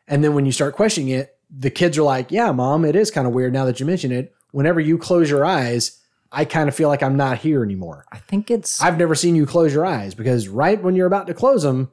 And 0.07 0.22
then 0.22 0.35
when 0.35 0.46
you 0.46 0.52
start 0.52 0.74
questioning 0.74 1.09
it, 1.11 1.37
the 1.50 1.70
kids 1.70 1.98
are 1.98 2.02
like, 2.02 2.31
Yeah, 2.31 2.52
mom, 2.52 2.85
it 2.85 2.96
is 2.96 3.11
kind 3.11 3.26
of 3.26 3.33
weird 3.33 3.52
now 3.52 3.64
that 3.64 3.81
you 3.81 3.87
mention 3.87 4.12
it. 4.12 4.33
Whenever 4.52 4.81
you 4.81 4.98
close 4.98 5.31
your 5.31 5.44
eyes, 5.44 6.00
I 6.33 6.45
kind 6.47 6.68
of 6.68 6.75
feel 6.75 6.88
like 6.88 7.03
I'm 7.03 7.16
not 7.16 7.38
here 7.38 7.62
anymore. 7.62 8.07
I 8.11 8.18
think 8.18 8.51
it's. 8.51 8.81
I've 8.83 8.99
never 8.99 9.14
seen 9.14 9.37
you 9.37 9.45
close 9.47 9.73
your 9.75 9.85
eyes 9.85 10.14
because 10.14 10.49
right 10.49 10.83
when 10.83 10.95
you're 10.97 11.07
about 11.07 11.27
to 11.27 11.35
close 11.35 11.62
them, 11.62 11.90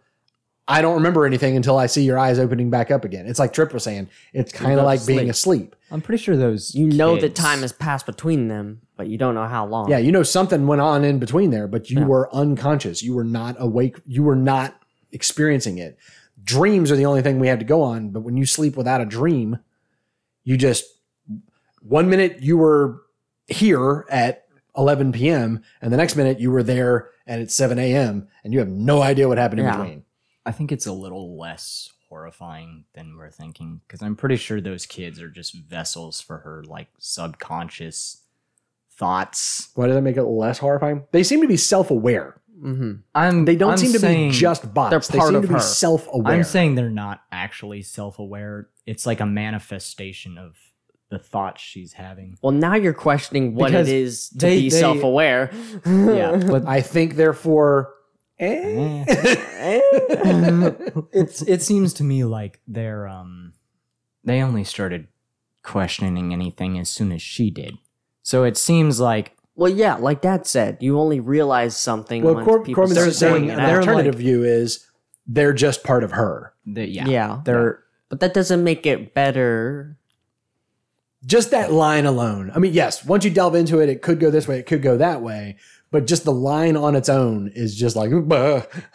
I 0.67 0.81
don't 0.81 0.93
remember 0.95 1.25
anything 1.25 1.55
until 1.57 1.77
I 1.77 1.87
see 1.87 2.03
your 2.03 2.17
eyes 2.17 2.39
opening 2.39 2.69
back 2.69 2.89
up 2.91 3.03
again. 3.03 3.25
It's 3.27 3.39
like 3.39 3.51
Trip 3.53 3.73
was 3.73 3.83
saying, 3.83 4.07
it's 4.33 4.51
kind 4.53 4.71
of 4.73 4.79
to 4.79 4.83
like 4.85 5.05
being 5.05 5.29
asleep. 5.29 5.75
I'm 5.91 5.99
pretty 6.01 6.23
sure 6.23 6.37
those. 6.37 6.73
You 6.73 6.85
know 6.89 7.15
that 7.15 7.21
kids- 7.29 7.39
time 7.39 7.59
has 7.63 7.73
passed 7.73 8.05
between 8.05 8.47
them, 8.47 8.81
but 8.95 9.07
you 9.07 9.17
don't 9.17 9.35
know 9.35 9.47
how 9.47 9.65
long. 9.65 9.89
Yeah, 9.89 9.97
you 9.97 10.11
know 10.11 10.23
something 10.23 10.67
went 10.67 10.79
on 10.81 11.03
in 11.03 11.19
between 11.19 11.49
there, 11.49 11.67
but 11.67 11.89
you 11.89 11.99
Yeah. 11.99 12.05
were 12.05 12.33
unconscious. 12.33 13.03
You 13.03 13.15
were 13.15 13.23
not 13.23 13.55
awake. 13.59 13.97
You 14.05 14.23
were 14.23 14.35
not 14.35 14.75
experiencing 15.11 15.79
it. 15.79 15.97
Dreams 16.43 16.91
are 16.91 16.95
the 16.95 17.05
only 17.07 17.21
thing 17.23 17.39
we 17.39 17.47
have 17.47 17.59
to 17.59 17.65
go 17.65 17.81
on, 17.81 18.09
but 18.11 18.21
when 18.21 18.37
you 18.37 18.45
sleep 18.45 18.77
without 18.77 19.01
a 19.01 19.05
dream, 19.05 19.57
you 20.45 20.55
just 20.55 20.85
one 21.81 22.09
minute 22.09 22.41
you 22.41 22.57
were 22.57 23.01
here 23.51 24.05
at 24.09 24.45
11 24.77 25.11
p.m. 25.11 25.61
and 25.81 25.91
the 25.91 25.97
next 25.97 26.15
minute 26.15 26.39
you 26.39 26.51
were 26.51 26.63
there 26.63 27.09
and 27.27 27.41
it's 27.41 27.53
7 27.53 27.77
a.m. 27.77 28.27
and 28.43 28.53
you 28.53 28.59
have 28.59 28.69
no 28.69 29.01
idea 29.01 29.27
what 29.27 29.37
happened 29.37 29.61
in 29.61 29.65
between. 29.69 30.03
I 30.45 30.51
think 30.51 30.71
it's 30.71 30.85
a 30.87 30.93
little 30.93 31.37
less 31.37 31.91
horrifying 32.09 32.85
than 32.93 33.15
we're 33.17 33.29
thinking 33.29 33.81
because 33.87 34.01
I'm 34.01 34.15
pretty 34.15 34.37
sure 34.37 34.59
those 34.61 34.85
kids 34.85 35.21
are 35.21 35.29
just 35.29 35.53
vessels 35.53 36.21
for 36.21 36.39
her 36.39 36.63
like 36.63 36.87
subconscious 36.97 38.21
thoughts. 38.91 39.69
Why 39.75 39.87
does 39.87 39.95
that 39.95 40.01
make 40.01 40.17
it 40.17 40.23
less 40.23 40.57
horrifying? 40.59 41.03
They 41.11 41.23
seem 41.23 41.41
to 41.41 41.47
be 41.47 41.57
self-aware. 41.57 42.39
hmm 42.59 42.93
I'm. 43.15 43.45
They 43.45 43.55
don't 43.55 43.71
I'm 43.71 43.77
seem 43.77 43.93
to 43.93 43.99
be 43.99 44.31
just 44.31 44.73
bots. 44.73 44.89
they're 44.91 44.99
they 44.99 45.19
part 45.19 45.29
seem 45.29 45.35
of 45.37 45.47
to 45.47 45.53
be 45.53 45.59
self-aware. 45.59 46.33
I'm 46.35 46.43
saying 46.43 46.75
they're 46.75 46.89
not 46.89 47.21
actually 47.31 47.81
self-aware. 47.83 48.69
It's 48.85 49.05
like 49.05 49.19
a 49.19 49.25
manifestation 49.25 50.37
of 50.37 50.57
the 51.09 51.19
thoughts 51.19 51.61
she's 51.61 51.93
having. 51.93 52.37
Well, 52.41 52.51
now 52.51 52.75
you're 52.75 52.93
questioning 52.93 53.55
what 53.55 53.71
Because 53.71 53.87
it 53.87 53.95
is 53.95 54.29
to 54.29 54.37
they- 54.37 54.59
be 54.61 54.69
they- 54.69 54.79
self-aware. 54.79 55.51
Yeah, 55.85 56.35
but 56.47 56.67
I 56.67 56.81
think 56.81 57.15
therefore. 57.15 57.93
Eh. 58.41 59.03
it's 61.11 61.41
it 61.41 61.61
seems 61.61 61.93
to 61.95 62.03
me 62.05 62.23
like 62.23 62.61
they're 62.67 63.05
um 63.07 63.53
they 64.23 64.41
only 64.41 64.63
started 64.63 65.07
questioning 65.63 66.31
anything 66.33 66.79
as 66.79 66.89
soon 66.89 67.11
as 67.11 67.21
she 67.21 67.49
did. 67.51 67.75
So 68.23 68.43
it 68.45 68.55
seems 68.57 68.99
like 68.99 69.35
Well, 69.55 69.69
yeah, 69.71 69.95
like 69.95 70.21
Dad 70.21 70.47
said, 70.47 70.77
you 70.79 70.97
only 70.99 71.19
realize 71.19 71.75
something 71.75 72.23
Well, 72.23 72.35
when 72.35 72.45
Cor- 72.45 72.63
people 72.63 72.75
Corbin's 72.75 72.97
start 72.99 73.13
saying 73.13 73.33
saying 73.35 73.49
it 73.49 73.53
an 73.53 73.59
out. 73.59 73.79
alternative 73.79 74.15
like- 74.15 74.23
view 74.23 74.43
is 74.43 74.85
they're 75.27 75.53
just 75.53 75.83
part 75.83 76.03
of 76.05 76.11
her. 76.13 76.53
the, 76.65 76.87
yeah, 76.87 77.07
Yeah. 77.07 77.41
they're 77.43 77.83
But 78.09 78.21
that 78.21 78.33
doesn't 78.33 78.63
make 78.63 78.85
it 78.85 79.13
better. 79.13 79.97
Just 81.25 81.51
that 81.51 81.71
line 81.71 82.05
alone. 82.05 82.51
I 82.55 82.59
mean, 82.59 82.73
yes, 82.73 83.05
once 83.05 83.25
you 83.25 83.31
delve 83.31 83.55
into 83.55 83.79
it, 83.79 83.89
it 83.89 84.01
could 84.01 84.19
go 84.19 84.29
this 84.31 84.47
way, 84.47 84.59
it 84.59 84.65
could 84.65 84.81
go 84.81 84.95
that 84.97 85.21
way, 85.21 85.57
but 85.91 86.07
just 86.07 86.23
the 86.23 86.31
line 86.31 86.77
on 86.77 86.95
its 86.95 87.09
own 87.09 87.51
is 87.55 87.75
just 87.75 87.95
like, 87.95 88.11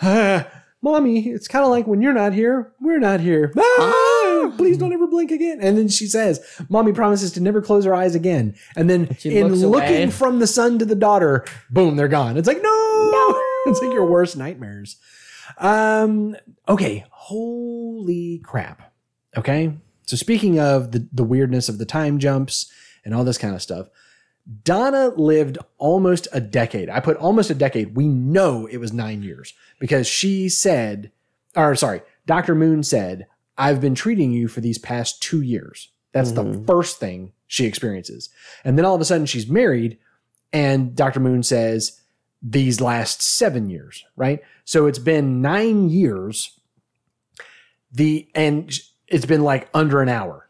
ah, 0.02 0.46
mommy, 0.80 1.28
it's 1.28 1.48
kind 1.48 1.64
of 1.64 1.70
like 1.70 1.86
when 1.86 2.00
you're 2.00 2.14
not 2.14 2.32
here, 2.32 2.72
we're 2.80 2.98
not 2.98 3.20
here. 3.20 3.52
Ah, 3.58 4.52
please 4.56 4.78
don't 4.78 4.92
ever 4.92 5.06
blink 5.06 5.30
again. 5.30 5.58
And 5.60 5.76
then 5.76 5.88
she 5.88 6.06
says, 6.06 6.40
Mommy 6.68 6.92
promises 6.92 7.32
to 7.32 7.40
never 7.40 7.60
close 7.60 7.84
her 7.84 7.94
eyes 7.94 8.14
again. 8.14 8.54
And 8.76 8.88
then 8.88 9.14
She 9.18 9.36
in 9.36 9.48
looking 9.54 10.04
away. 10.04 10.10
from 10.10 10.38
the 10.38 10.46
son 10.46 10.78
to 10.78 10.84
the 10.84 10.94
daughter, 10.94 11.44
boom, 11.70 11.96
they're 11.96 12.08
gone. 12.08 12.36
It's 12.36 12.48
like, 12.48 12.62
no, 12.62 13.42
it's 13.66 13.80
like 13.80 13.92
your 13.92 14.06
worst 14.06 14.36
nightmares. 14.36 14.96
Um, 15.58 16.36
okay, 16.68 17.04
holy 17.10 18.40
crap. 18.44 18.92
Okay. 19.36 19.72
So 20.06 20.16
speaking 20.16 20.58
of 20.58 20.92
the, 20.92 21.06
the 21.12 21.24
weirdness 21.24 21.68
of 21.68 21.78
the 21.78 21.86
time 21.86 22.18
jumps 22.18 22.70
and 23.04 23.14
all 23.14 23.24
this 23.24 23.38
kind 23.38 23.54
of 23.54 23.62
stuff, 23.62 23.88
Donna 24.62 25.08
lived 25.16 25.56
almost 25.78 26.28
a 26.32 26.40
decade. 26.40 26.90
I 26.90 27.00
put 27.00 27.16
almost 27.16 27.50
a 27.50 27.54
decade. 27.54 27.96
We 27.96 28.06
know 28.06 28.66
it 28.66 28.76
was 28.76 28.92
nine 28.92 29.22
years 29.22 29.54
because 29.78 30.06
she 30.06 30.48
said, 30.50 31.10
or 31.56 31.74
sorry, 31.76 32.02
Dr. 32.26 32.54
Moon 32.54 32.82
said, 32.82 33.26
I've 33.56 33.80
been 33.80 33.94
treating 33.94 34.32
you 34.32 34.48
for 34.48 34.60
these 34.60 34.78
past 34.78 35.22
two 35.22 35.40
years. 35.40 35.88
That's 36.12 36.32
the 36.32 36.44
Mhm. 36.44 36.66
first 36.66 36.98
thing 37.00 37.32
she 37.46 37.64
experiences. 37.64 38.28
And 38.64 38.76
then 38.76 38.84
all 38.84 38.94
of 38.94 39.00
a 39.00 39.04
sudden 39.04 39.26
she's 39.26 39.48
married, 39.48 39.98
and 40.52 40.94
Dr. 40.94 41.20
Moon 41.20 41.42
says, 41.42 42.00
these 42.42 42.80
last 42.80 43.22
seven 43.22 43.70
years, 43.70 44.04
right? 44.16 44.40
So 44.66 44.86
it's 44.86 44.98
been 44.98 45.40
nine 45.40 45.88
years. 45.88 46.58
The 47.90 48.28
and 48.34 48.70
it's 49.08 49.26
been 49.26 49.42
like 49.42 49.68
under 49.74 50.00
an 50.02 50.08
hour. 50.08 50.48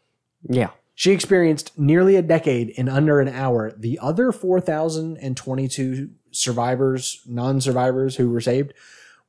Yeah. 0.48 0.70
She 0.94 1.10
experienced 1.10 1.76
nearly 1.78 2.14
a 2.16 2.22
decade 2.22 2.68
in 2.70 2.88
under 2.88 3.20
an 3.20 3.28
hour. 3.28 3.72
The 3.76 3.98
other 4.00 4.30
4,022 4.30 6.10
survivors, 6.30 7.20
non 7.26 7.60
survivors 7.60 8.16
who 8.16 8.30
were 8.30 8.40
saved, 8.40 8.72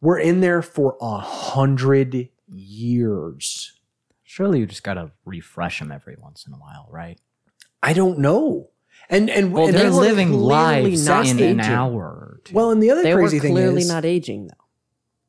were 0.01 0.17
in 0.19 0.41
there 0.41 0.61
for 0.61 0.97
a 1.01 1.17
hundred 1.17 2.29
years. 2.47 3.71
surely 4.23 4.59
you 4.59 4.65
just 4.65 4.83
gotta 4.83 5.11
refresh 5.23 5.79
them 5.79 5.91
every 5.91 6.15
once 6.21 6.45
in 6.45 6.53
a 6.53 6.57
while, 6.57 6.87
right? 6.91 7.17
I 7.81 7.93
don't 7.93 8.19
know. 8.19 8.69
And 9.09 9.29
and, 9.29 9.53
Well, 9.53 9.65
and 9.65 9.73
They're 9.73 9.83
they 9.83 9.89
that's- 9.89 9.99
living 9.99 10.33
lives 10.33 11.05
not 11.07 11.25
in 11.27 11.37
aging. 11.39 11.49
an 11.51 11.61
hour 11.61 12.01
or 12.03 12.41
two. 12.43 12.53
well, 12.53 12.71
and 12.71 12.81
the 12.83 12.91
other 12.91 13.03
They 13.03 13.13
were 13.13 13.21
crazy 13.21 13.39
thing 13.39 13.51
is 13.51 13.55
They're 13.55 13.71
clearly 13.71 13.85
not 13.87 14.03
aging, 14.05 14.47
though. 14.47 14.65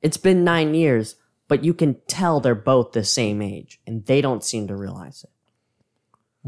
It's 0.02 0.16
been 0.16 0.44
nine 0.44 0.74
years, 0.74 1.16
but 1.48 1.64
you 1.64 1.74
can 1.74 1.96
tell 2.09 2.40
they're 2.40 2.54
both 2.54 2.92
the 2.92 3.04
same 3.04 3.40
age, 3.42 3.80
and 3.87 4.04
they 4.06 4.20
don't 4.20 4.42
seem 4.44 4.66
to 4.68 4.76
realize 4.76 5.24
it. 5.24 5.30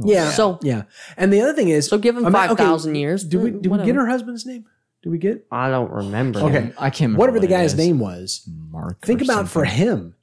yeah, 0.09 0.31
So- 0.31 0.59
yeah. 0.63 0.83
And 1.17 1.33
the 1.33 1.41
other 1.41 1.53
thing 1.55 1.69
is, 1.69 1.87
So 1.87 1.99
give 1.99 2.17
him 2.17 2.25
I 2.27 2.29
mean, 2.31 2.51
okay, 2.53 2.63
5,000 2.65 2.95
years. 2.95 3.25
Do 3.25 3.41
we 3.41 3.51
mm, 3.53 3.63
do 3.63 3.71
we 3.71 3.79
get 3.85 3.95
her 3.97 4.07
husband's 4.07 4.47
name? 4.47 4.65
Do 5.03 5.11
we 5.11 5.19
get 5.19 5.47
I 5.51 5.71
don't 5.71 5.91
remember. 5.91 6.41
Okay. 6.41 6.73
I 6.79 6.91
can't 6.91 7.01
remember 7.13 7.19
whatever 7.21 7.39
the 7.41 7.47
what 7.47 7.53
it 7.53 7.57
guy's 7.57 7.73
is. 7.73 7.79
name 7.79 7.99
was? 7.99 8.49
Mark. 8.71 9.01
Think 9.05 9.21
or 9.21 9.25
about 9.25 9.49
for 9.49 9.65
him. 9.65 10.15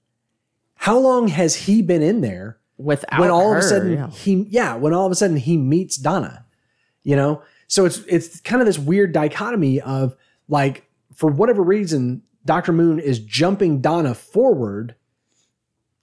How 0.75 0.97
long 0.99 1.29
has 1.29 1.55
he 1.55 1.81
been 1.81 2.01
in 2.01 2.21
there 2.21 2.57
Without 2.77 3.19
when 3.21 3.31
all 3.31 3.51
her, 3.51 3.57
of 3.59 3.63
a 3.63 3.67
sudden 3.67 3.93
yeah. 3.93 4.09
he 4.09 4.45
yeah 4.49 4.75
when 4.75 4.93
all 4.93 5.05
of 5.05 5.11
a 5.11 5.15
sudden 5.15 5.37
he 5.37 5.55
meets 5.55 5.95
donna 5.95 6.45
you 7.03 7.15
know 7.15 7.41
so 7.67 7.85
it's 7.85 7.99
it's 7.99 8.41
kind 8.41 8.61
of 8.61 8.65
this 8.65 8.77
weird 8.77 9.13
dichotomy 9.13 9.79
of 9.79 10.13
like 10.49 10.85
for 11.13 11.31
whatever 11.31 11.63
reason 11.63 12.21
dr 12.45 12.71
moon 12.71 12.99
is 12.99 13.19
jumping 13.19 13.81
donna 13.81 14.13
forward 14.13 14.95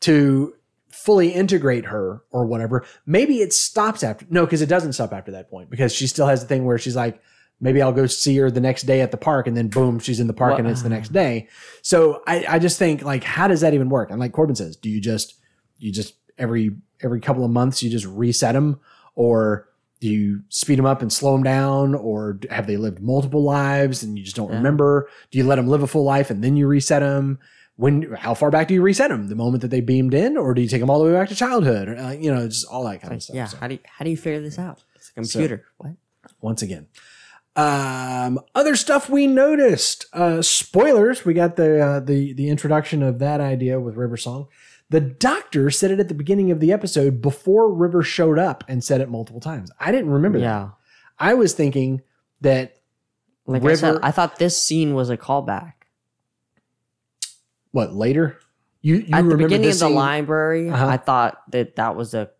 to 0.00 0.54
fully 0.92 1.30
integrate 1.30 1.86
her 1.86 2.22
or 2.30 2.44
whatever. 2.44 2.84
Maybe 3.06 3.40
it 3.40 3.52
stops 3.52 4.04
after 4.04 4.26
no 4.28 4.44
because 4.44 4.60
it 4.60 4.68
doesn't 4.68 4.92
stop 4.92 5.12
after 5.12 5.32
that 5.32 5.50
point 5.50 5.70
because 5.70 5.92
she 5.92 6.06
still 6.06 6.26
has 6.26 6.42
the 6.42 6.46
thing 6.46 6.64
where 6.64 6.78
she's 6.78 6.94
like 6.94 7.20
maybe 7.60 7.80
i'll 7.80 7.92
go 7.92 8.06
see 8.06 8.36
her 8.36 8.50
the 8.50 8.60
next 8.60 8.82
day 8.82 9.00
at 9.00 9.10
the 9.10 9.16
park 9.16 9.46
and 9.46 9.56
then 9.56 9.68
boom 9.68 9.98
she's 9.98 10.20
in 10.20 10.26
the 10.26 10.32
park 10.32 10.58
and 10.58 10.68
it's 10.68 10.82
the 10.82 10.88
next 10.88 11.12
day. 11.12 11.48
So 11.80 12.22
I, 12.26 12.44
I 12.48 12.58
just 12.58 12.78
think 12.78 13.02
like 13.02 13.24
how 13.24 13.48
does 13.48 13.62
that 13.62 13.74
even 13.74 13.88
work? 13.88 14.10
And 14.10 14.20
like 14.20 14.32
corbin 14.32 14.54
says 14.54 14.76
do 14.76 14.90
you 14.90 15.00
just 15.00 15.34
you 15.78 15.90
just 15.90 16.14
every 16.36 16.76
every 17.02 17.20
couple 17.20 17.44
of 17.44 17.50
months 17.50 17.82
you 17.82 17.90
just 17.90 18.06
reset 18.06 18.54
them 18.54 18.78
or 19.14 19.68
do 20.02 20.08
you 20.08 20.42
speed 20.48 20.78
them 20.80 20.84
up 20.84 21.00
and 21.00 21.12
slow 21.12 21.32
them 21.32 21.44
down 21.44 21.94
or 21.94 22.40
have 22.50 22.66
they 22.66 22.76
lived 22.76 23.00
multiple 23.00 23.42
lives 23.44 24.02
and 24.02 24.18
you 24.18 24.24
just 24.24 24.34
don't 24.34 24.50
Yeah. 24.50 24.56
remember 24.56 25.08
do 25.30 25.38
you 25.38 25.44
let 25.46 25.56
them 25.56 25.68
live 25.68 25.82
a 25.82 25.86
full 25.86 26.02
life 26.04 26.28
and 26.28 26.42
then 26.42 26.56
you 26.56 26.66
reset 26.66 27.02
them 27.02 27.38
when 27.76 28.12
how 28.18 28.34
far 28.34 28.50
back 28.50 28.66
do 28.66 28.74
you 28.74 28.82
reset 28.82 29.10
them 29.10 29.28
the 29.28 29.36
moment 29.36 29.62
that 29.62 29.68
they 29.68 29.80
beamed 29.80 30.12
in 30.12 30.36
or 30.36 30.54
do 30.54 30.60
you 30.60 30.68
take 30.68 30.80
them 30.80 30.90
all 30.90 30.98
the 30.98 31.06
way 31.06 31.12
back 31.12 31.28
to 31.28 31.36
childhood 31.36 31.88
or 31.88 31.96
uh, 31.96 32.10
you 32.10 32.34
know 32.34 32.46
just 32.48 32.66
all 32.66 32.82
that 32.84 33.00
kind 33.00 33.14
of 33.14 33.22
stuff 33.22 33.36
yeah. 33.36 33.46
So, 33.46 33.56
How 33.58 33.68
do 33.68 33.74
you, 33.74 33.80
how 33.96 34.04
do 34.04 34.10
you 34.10 34.16
figure 34.16 34.40
this 34.40 34.58
out? 34.58 34.82
It's 34.96 35.10
a 35.10 35.12
computer. 35.14 35.64
what? 35.78 35.92
once 36.40 36.62
again 36.62 36.86
um 37.54 38.40
other 38.54 38.74
stuff 38.74 39.10
we 39.10 39.26
noticed 39.26 40.06
uh 40.14 40.40
spoilers 40.40 41.24
we 41.24 41.34
got 41.34 41.56
the 41.56 41.80
uh, 41.80 42.00
the 42.00 42.32
the 42.32 42.48
introduction 42.48 43.02
of 43.02 43.18
that 43.18 43.40
idea 43.40 43.78
with 43.78 43.94
river 43.94 44.16
song 44.16 44.48
the 44.92 45.00
doctor 45.00 45.68
said 45.70 45.90
it 45.90 45.98
at 45.98 46.06
the 46.08 46.14
beginning 46.14 46.50
of 46.52 46.60
the 46.60 46.70
episode 46.72 47.20
before 47.20 47.72
river 47.72 48.02
showed 48.02 48.38
up 48.38 48.62
and 48.68 48.84
said 48.84 49.00
it 49.00 49.08
multiple 49.10 49.40
times 49.40 49.70
i 49.80 49.90
didn't 49.90 50.10
remember 50.10 50.38
that 50.38 50.44
Yeah. 50.44 50.68
i 51.18 51.34
was 51.34 51.52
thinking 51.54 52.02
that 52.40 52.76
Like 53.46 53.62
I 53.64 53.74
said, 53.74 53.94
River- 53.94 54.00
I 54.04 54.10
thought 54.12 54.38
this 54.38 54.56
scene 54.62 54.94
was 54.94 55.10
a 55.10 55.16
callback. 55.16 55.72
what 57.72 57.94
later 57.94 58.38
you, 58.80 58.96
you 58.96 59.14
At 59.14 59.28
the 59.28 59.36
beginning 59.36 59.70
of 59.70 59.78
the 59.78 59.88
library, 59.88 60.68
Uh-huh. 60.68 60.86
I 60.88 60.96
thought 60.96 61.40
that 61.52 61.76
that 61.76 61.94
was 61.94 62.14
a. 62.14 62.30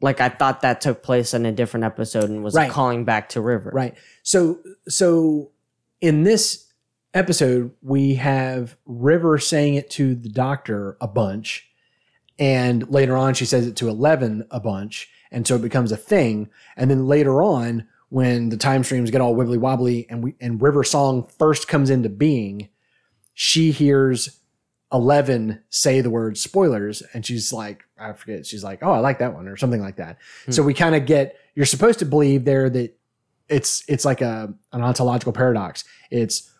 Like 0.00 0.20
I 0.22 0.30
thought 0.30 0.62
that 0.62 0.80
took 0.80 1.02
place 1.02 1.34
in 1.34 1.44
a 1.44 1.52
different 1.52 1.84
episode 1.84 2.24
and 2.30 2.42
was 2.42 2.54
Right. 2.54 2.70
calling 2.70 3.04
back 3.04 3.28
to 3.30 3.40
River. 3.42 3.70
Right. 3.74 3.94
So 4.22 4.60
so 4.88 5.50
in 6.00 6.22
this 6.22 6.65
episode 7.14 7.72
we 7.82 8.14
have 8.14 8.76
River 8.84 9.38
saying 9.38 9.74
it 9.74 9.90
to 9.90 10.14
the 10.14 10.28
doctor 10.28 10.96
a 11.00 11.08
bunch 11.08 11.68
and 12.38 12.88
later 12.90 13.16
on 13.16 13.34
she 13.34 13.44
says 13.44 13.66
it 13.66 13.76
to 13.76 13.88
11 13.88 14.46
a 14.50 14.60
bunch 14.60 15.08
and 15.30 15.46
so 15.46 15.56
it 15.56 15.62
becomes 15.62 15.92
a 15.92 15.96
thing 15.96 16.50
and 16.76 16.90
then 16.90 17.06
later 17.06 17.42
on 17.42 17.86
when 18.08 18.50
the 18.50 18.56
time 18.56 18.84
streams 18.84 19.10
get 19.10 19.20
all 19.20 19.34
wibbly 19.34 19.58
wobbly 19.58 20.06
and 20.10 20.22
we 20.22 20.34
and 20.40 20.60
River 20.60 20.84
song 20.84 21.26
first 21.38 21.68
comes 21.68 21.90
into 21.90 22.08
being 22.08 22.68
she 23.34 23.70
hears 23.70 24.40
11 24.92 25.62
say 25.70 26.00
the 26.00 26.10
word 26.10 26.38
spoilers 26.38 27.02
and 27.12 27.24
she's 27.24 27.52
like 27.52 27.84
I 27.98 28.12
forget 28.12 28.46
she's 28.46 28.62
like 28.62 28.82
oh 28.82 28.92
I 28.92 28.98
like 28.98 29.18
that 29.18 29.34
one 29.34 29.48
or 29.48 29.56
something 29.56 29.80
like 29.80 29.96
that. 29.96 30.18
Hmm. 30.44 30.52
So 30.52 30.62
we 30.62 30.74
kind 30.74 30.94
of 30.94 31.06
get 31.06 31.36
you're 31.54 31.66
supposed 31.66 31.98
to 32.00 32.04
believe 32.04 32.44
there 32.44 32.68
that 32.70 32.96
it's 33.48 33.84
it's 33.88 34.04
like 34.04 34.20
a 34.20 34.52
an 34.72 34.82
ontological 34.82 35.32
paradox. 35.32 35.84
It's 36.10 36.50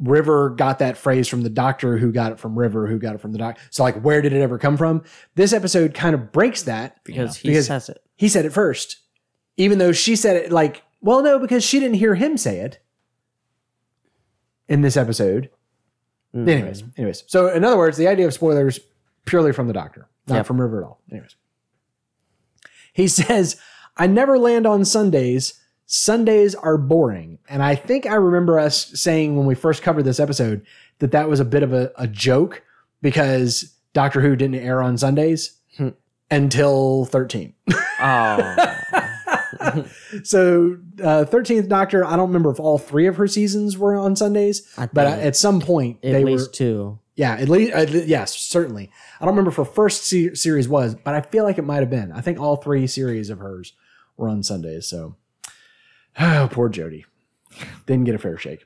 River 0.00 0.50
got 0.50 0.78
that 0.78 0.96
phrase 0.96 1.26
from 1.28 1.42
the 1.42 1.50
doctor 1.50 1.96
who 1.98 2.12
got 2.12 2.30
it 2.32 2.38
from 2.38 2.56
River 2.58 2.86
who 2.86 2.98
got 2.98 3.14
it 3.14 3.20
from 3.20 3.32
the 3.32 3.38
doctor. 3.38 3.60
So 3.70 3.82
like 3.82 4.00
where 4.02 4.22
did 4.22 4.32
it 4.32 4.40
ever 4.40 4.58
come 4.58 4.76
from? 4.76 5.02
This 5.34 5.52
episode 5.52 5.92
kind 5.94 6.14
of 6.14 6.30
breaks 6.32 6.62
that 6.62 7.02
Because 7.04 7.36
he 7.36 7.48
Because- 7.48 7.66
says 7.66 7.88
it. 7.88 8.02
he 8.16 8.28
said 8.28 8.44
it 8.44 8.52
first. 8.52 8.98
Even 9.56 9.78
though 9.78 9.90
she 9.92 10.14
said 10.14 10.36
it 10.36 10.52
like, 10.52 10.82
well 11.00 11.22
no 11.22 11.38
because 11.38 11.64
she 11.64 11.80
didn't 11.80 11.96
hear 11.96 12.14
him 12.14 12.36
say 12.36 12.60
it 12.60 12.78
in 14.68 14.82
this 14.82 14.96
episode. 14.96 15.50
Mhm. 16.34 16.48
Anyways, 16.48 16.84
anyways. 16.96 17.24
So 17.26 17.48
in 17.48 17.64
other 17.64 17.76
words, 17.78 17.96
the 17.96 18.06
idea 18.06 18.26
of 18.26 18.34
spoilers 18.34 18.78
purely 19.24 19.52
from 19.52 19.66
the 19.66 19.72
doctor, 19.72 20.08
not 20.26 20.36
Yep. 20.36 20.46
from 20.46 20.60
River 20.60 20.82
at 20.82 20.86
all. 20.86 21.00
Anyways. 21.10 21.34
He 22.92 23.08
says, 23.08 23.56
I 23.96 24.06
never 24.06 24.38
land 24.38 24.66
on 24.66 24.84
Sundays. 24.84 25.54
Sundays 25.90 26.54
are 26.54 26.76
boring. 26.76 27.38
And 27.48 27.62
I 27.62 27.74
think 27.74 28.04
I 28.06 28.14
remember 28.14 28.58
us 28.58 28.86
saying 29.00 29.36
when 29.36 29.46
we 29.46 29.54
first 29.54 29.82
covered 29.82 30.04
this 30.04 30.20
episode 30.20 30.64
that 30.98 31.12
that 31.12 31.28
was 31.30 31.40
a 31.40 31.44
bit 31.46 31.62
of 31.62 31.72
a, 31.72 31.90
a 31.96 32.06
joke 32.06 32.62
because 33.00 33.74
Doctor 33.94 34.20
Who 34.20 34.36
didn't 34.36 34.56
air 34.56 34.82
on 34.82 34.98
Sundays 34.98 35.54
Hmm. 35.78 35.88
until 36.30 37.04
13. 37.06 37.54
Oh. 38.00 38.54
so 40.24 40.76
uh, 41.02 41.24
13th 41.24 41.68
Doctor, 41.68 42.04
I 42.04 42.16
don't 42.16 42.28
remember 42.28 42.50
if 42.50 42.60
all 42.60 42.78
three 42.78 43.06
of 43.06 43.16
her 43.16 43.26
seasons 43.26 43.78
were 43.78 43.96
on 43.96 44.16
Sundays, 44.16 44.62
but 44.92 45.06
at 45.06 45.36
some 45.36 45.60
point 45.60 46.02
they 46.02 46.10
were 46.10 46.16
at 46.16 46.18
they 46.18 46.24
least 46.32 46.48
were. 46.48 46.52
two. 46.52 46.98
Yeah, 47.16 47.32
at 47.34 47.48
least 47.48 47.72
uh, 47.74 47.80
yes, 48.06 48.36
certainly. 48.36 48.90
I 49.20 49.24
don't 49.24 49.32
remember 49.34 49.50
if 49.50 49.56
her 49.56 49.64
first 49.64 50.04
se- 50.04 50.34
series 50.34 50.68
was, 50.68 50.94
but 50.94 51.14
I 51.14 51.20
feel 51.22 51.44
like 51.44 51.58
it 51.58 51.64
might 51.64 51.80
have 51.80 51.90
been. 51.90 52.12
I 52.12 52.20
think 52.20 52.38
all 52.38 52.56
three 52.56 52.86
series 52.86 53.30
of 53.30 53.38
hers 53.40 53.72
were 54.16 54.28
on 54.28 54.42
Sundays. 54.44 54.86
So, 54.86 55.16
oh, 56.20 56.48
poor 56.52 56.68
Jodie 56.70 57.04
didn't 57.86 58.04
get 58.04 58.14
a 58.14 58.18
fair 58.18 58.36
shake. 58.38 58.64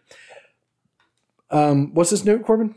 Um, 1.51 1.93
what's 1.95 2.11
this 2.11 2.25
note, 2.25 2.45
Corbin? 2.45 2.75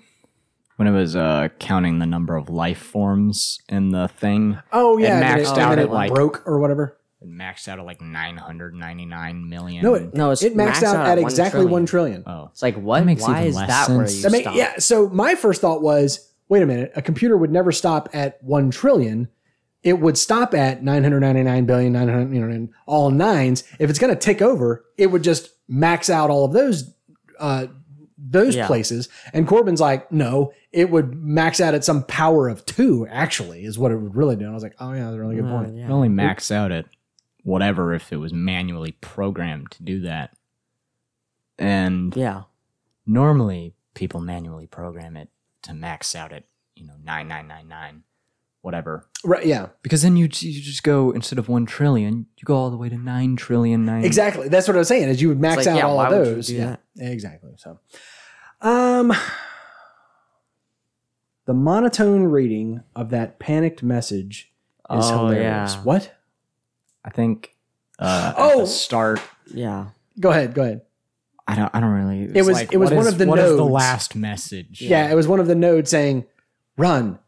when 0.78 0.90
it 0.90 0.92
was 0.92 1.16
uh, 1.16 1.48
counting 1.58 2.00
the 2.00 2.06
number 2.06 2.36
of 2.36 2.50
life 2.50 2.78
forms 2.80 3.62
in 3.70 3.92
the 3.92 4.10
thing. 4.10 4.58
Oh 4.74 4.98
yeah, 4.98 5.20
It 5.20 5.24
and 5.24 5.42
maxed 5.46 5.50
and 5.52 5.60
out 5.60 5.70
then 5.70 5.80
at, 5.80 5.86
it 5.86 5.92
like- 5.92 6.14
broke 6.14 6.44
or 6.46 6.60
whatever. 6.60 6.98
It 7.22 7.30
maxed 7.30 7.70
out 7.70 7.80
at 7.80 7.86
like 7.86 8.02
999 8.02 9.50
million. 9.50 9.82
No, 9.84 9.94
it 9.96 10.14
No, 10.14 10.32
it's 10.32 10.44
it 10.44 10.54
maxed, 10.56 10.84
out, 10.84 10.98
at 11.08 11.18
one 11.18 11.20
exactly 11.20 11.52
trillion. 11.60 11.72
one 11.72 11.86
trillion. 11.86 12.24
Oh. 12.28 12.50
It's 12.52 12.62
like 12.62 12.76
what? 12.76 13.06
makes 13.06 13.22
Why 13.24 13.38
even 13.38 13.48
is 13.48 13.56
less 13.56 13.68
that 13.70 13.90
where 13.96 14.06
sense. 14.06 14.22
you 14.24 14.30
I 14.30 14.32
mean, 14.32 14.42
stop? 14.42 14.56
yeah. 14.56 14.78
So 14.80 15.08
my 15.10 15.34
first 15.36 15.62
thought 15.62 15.82
was, 15.82 16.30
wait 16.50 16.62
a 16.62 16.66
minute, 16.66 16.92
a 16.96 17.02
computer 17.02 17.38
would 17.38 17.52
never 17.52 17.72
stop 17.72 18.10
at 18.14 18.44
one 18.44 18.70
trillion. 18.70 19.30
It 19.86 20.00
would 20.00 20.18
stop 20.18 20.54
at 20.54 20.84
999 20.84 21.66
billion, 21.66 21.94
900, 21.94 22.34
you 22.34 22.42
know, 22.42 22.52
and 22.54 22.70
all 22.88 23.10
nines. 23.12 23.64
If 23.80 23.90
it's 23.90 24.00
going 24.00 24.14
to 24.14 24.20
tick 24.20 24.42
over, 24.42 24.84
it 24.98 25.08
would 25.08 25.24
just 25.24 25.52
max 25.68 26.10
out 26.10 26.30
all 26.30 26.44
of 26.44 26.54
those, 26.54 26.94
uh, 27.40 27.68
those 28.18 28.56
Yeah. 28.56 28.66
places. 28.66 29.08
And 29.32 29.48
Corbin's 29.48 29.80
like, 29.80 30.12
no, 30.12 30.52
it 30.72 30.90
would 30.90 31.14
max 31.14 31.62
out 31.62 31.76
at 31.76 31.86
some 31.86 32.04
power 32.04 32.50
of 32.50 32.66
two, 32.66 33.06
actually, 33.12 33.64
is 33.64 33.78
what 33.78 33.92
it 33.92 33.98
would 33.98 34.16
really 34.16 34.36
do. 34.36 34.46
And 34.46 34.52
I 34.52 34.54
was 34.56 34.64
like, 34.64 34.76
oh, 34.80 34.92
yeah, 34.92 35.04
that's 35.06 35.16
a 35.16 35.20
really 35.20 35.36
good 35.36 35.46
Uh, 35.46 35.60
point. 35.62 35.78
yeah. 35.78 35.86
It 35.86 35.92
only 35.92 36.10
max 36.10 36.50
out 36.50 36.72
at 36.72 36.86
whatever 37.44 37.94
if 37.94 38.12
it 38.12 38.18
was 38.18 38.34
manually 38.34 38.94
programmed 39.02 39.70
to 39.72 39.84
do 39.84 40.02
that. 40.02 40.36
And 41.60 42.16
Yeah. 42.16 42.44
normally 43.06 43.76
people 43.94 44.20
manually 44.20 44.66
program 44.68 45.16
it 45.16 45.30
to 45.62 45.74
max 45.76 46.16
out 46.16 46.34
at, 46.34 46.46
you 46.76 46.86
know, 46.86 46.96
9999 47.04 48.04
whatever. 48.66 49.08
Right. 49.24 49.46
Yeah. 49.46 49.68
Because 49.84 50.02
then 50.02 50.18
you 50.18 50.24
you 50.26 50.60
just 50.62 50.84
go 50.84 51.12
instead 51.12 51.38
of 51.38 51.48
1 51.48 51.68
trillion, 51.68 52.26
you 52.38 52.44
go 52.46 52.56
all 52.56 52.72
the 52.72 52.78
way 52.78 52.90
to 52.90 52.98
9 52.98 53.36
trillion 53.36 53.86
9. 53.86 54.04
Exactly. 54.04 54.50
That's 54.50 54.68
what 54.68 54.76
I 54.76 54.80
was 54.80 54.88
saying. 54.88 55.08
Is 55.08 55.22
you 55.22 55.30
would 55.30 55.40
max 55.40 55.58
like, 55.58 55.68
out 55.68 55.78
yeah, 55.78 55.86
all 55.86 55.98
why 55.98 56.08
of 56.08 56.12
would 56.18 56.28
you 56.28 56.36
those. 56.36 56.48
do 56.48 56.56
Yeah. 56.56 56.76
that? 56.96 57.12
Exactly. 57.12 57.52
So, 57.58 57.80
um, 58.62 59.14
the 61.46 61.54
monotone 61.54 62.24
reading 62.24 62.82
of 62.96 63.10
that 63.12 63.38
panicked 63.40 63.84
message 63.84 64.52
is 64.90 65.06
Oh, 65.12 65.28
hilarious. 65.28 65.76
yeah. 65.76 65.82
What? 65.84 66.12
I 67.04 67.10
think 67.12 67.56
uh 68.00 68.34
at 68.36 68.42
Oh! 68.42 68.62
the 68.62 68.68
start 68.68 69.22
Yeah. 69.54 69.88
Go 70.20 70.32
ahead. 70.32 70.54
Go 70.56 70.64
ahead. 70.64 70.82
I 71.48 71.56
don't 71.56 71.70
I 71.76 71.80
don't 71.80 71.92
really 71.92 72.24
It 72.36 72.42
was- 72.44 72.62
it 72.62 72.78
was 72.78 72.90
what 72.90 72.98
one 72.98 73.06
is- 73.08 73.14
of 73.14 73.20
the 73.20 73.28
what 73.28 73.38
is 73.40 73.56
the 73.56 73.64
last 73.64 74.16
message. 74.16 74.82
Yeah. 74.82 75.12
it 75.12 75.16
was 75.16 75.28
one 75.28 75.40
of 75.40 75.46
the 75.48 75.54
nodes 75.56 75.92
saying, 75.92 76.26
"Run, 76.78 77.20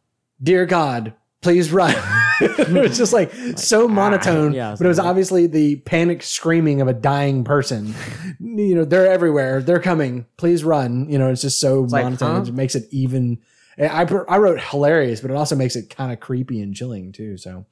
dear 0.41 0.65
God, 0.65 1.13
please 1.47 1.71
run." 1.71 1.95
it 2.41 2.67
was 2.69 2.97
just 2.97 3.13
like 3.13 3.31
so 3.55 3.85
ah, 3.85 3.87
monotone, 3.87 4.53
yeah, 4.53 4.75
but 4.77 4.85
it 4.85 4.87
was 4.89 4.99
obviously 4.99 5.47
the 5.47 5.77
panic 5.77 6.21
screaming 6.21 6.81
of 6.81 6.89
a 6.89 6.93
dying 6.93 7.45
person. 7.45 7.93
you 8.39 8.75
know, 8.75 8.83
they're 8.83 9.07
everywhere. 9.07 9.61
They're 9.61 9.79
coming. 9.79 10.25
Please 10.35 10.63
run. 10.63 11.09
You 11.09 11.17
know, 11.17 11.29
it's 11.29 11.41
just 11.41 11.59
so 11.61 11.81
like, 11.81 12.03
monotone. 12.03 12.35
huh? 12.35 12.49
It 12.49 12.53
makes 12.53 12.75
it 12.75 12.87
even. 12.91 13.39
I 13.79 14.03
I 14.27 14.37
wrote 14.37 14.59
hilarious, 14.59 15.21
but 15.21 15.31
it 15.31 15.35
also 15.35 15.55
makes 15.55 15.75
it 15.75 15.89
kind 15.89 16.11
of 16.11 16.19
creepy 16.19 16.61
and 16.61 16.75
chilling 16.75 17.13
too. 17.13 17.37
So, 17.37 17.65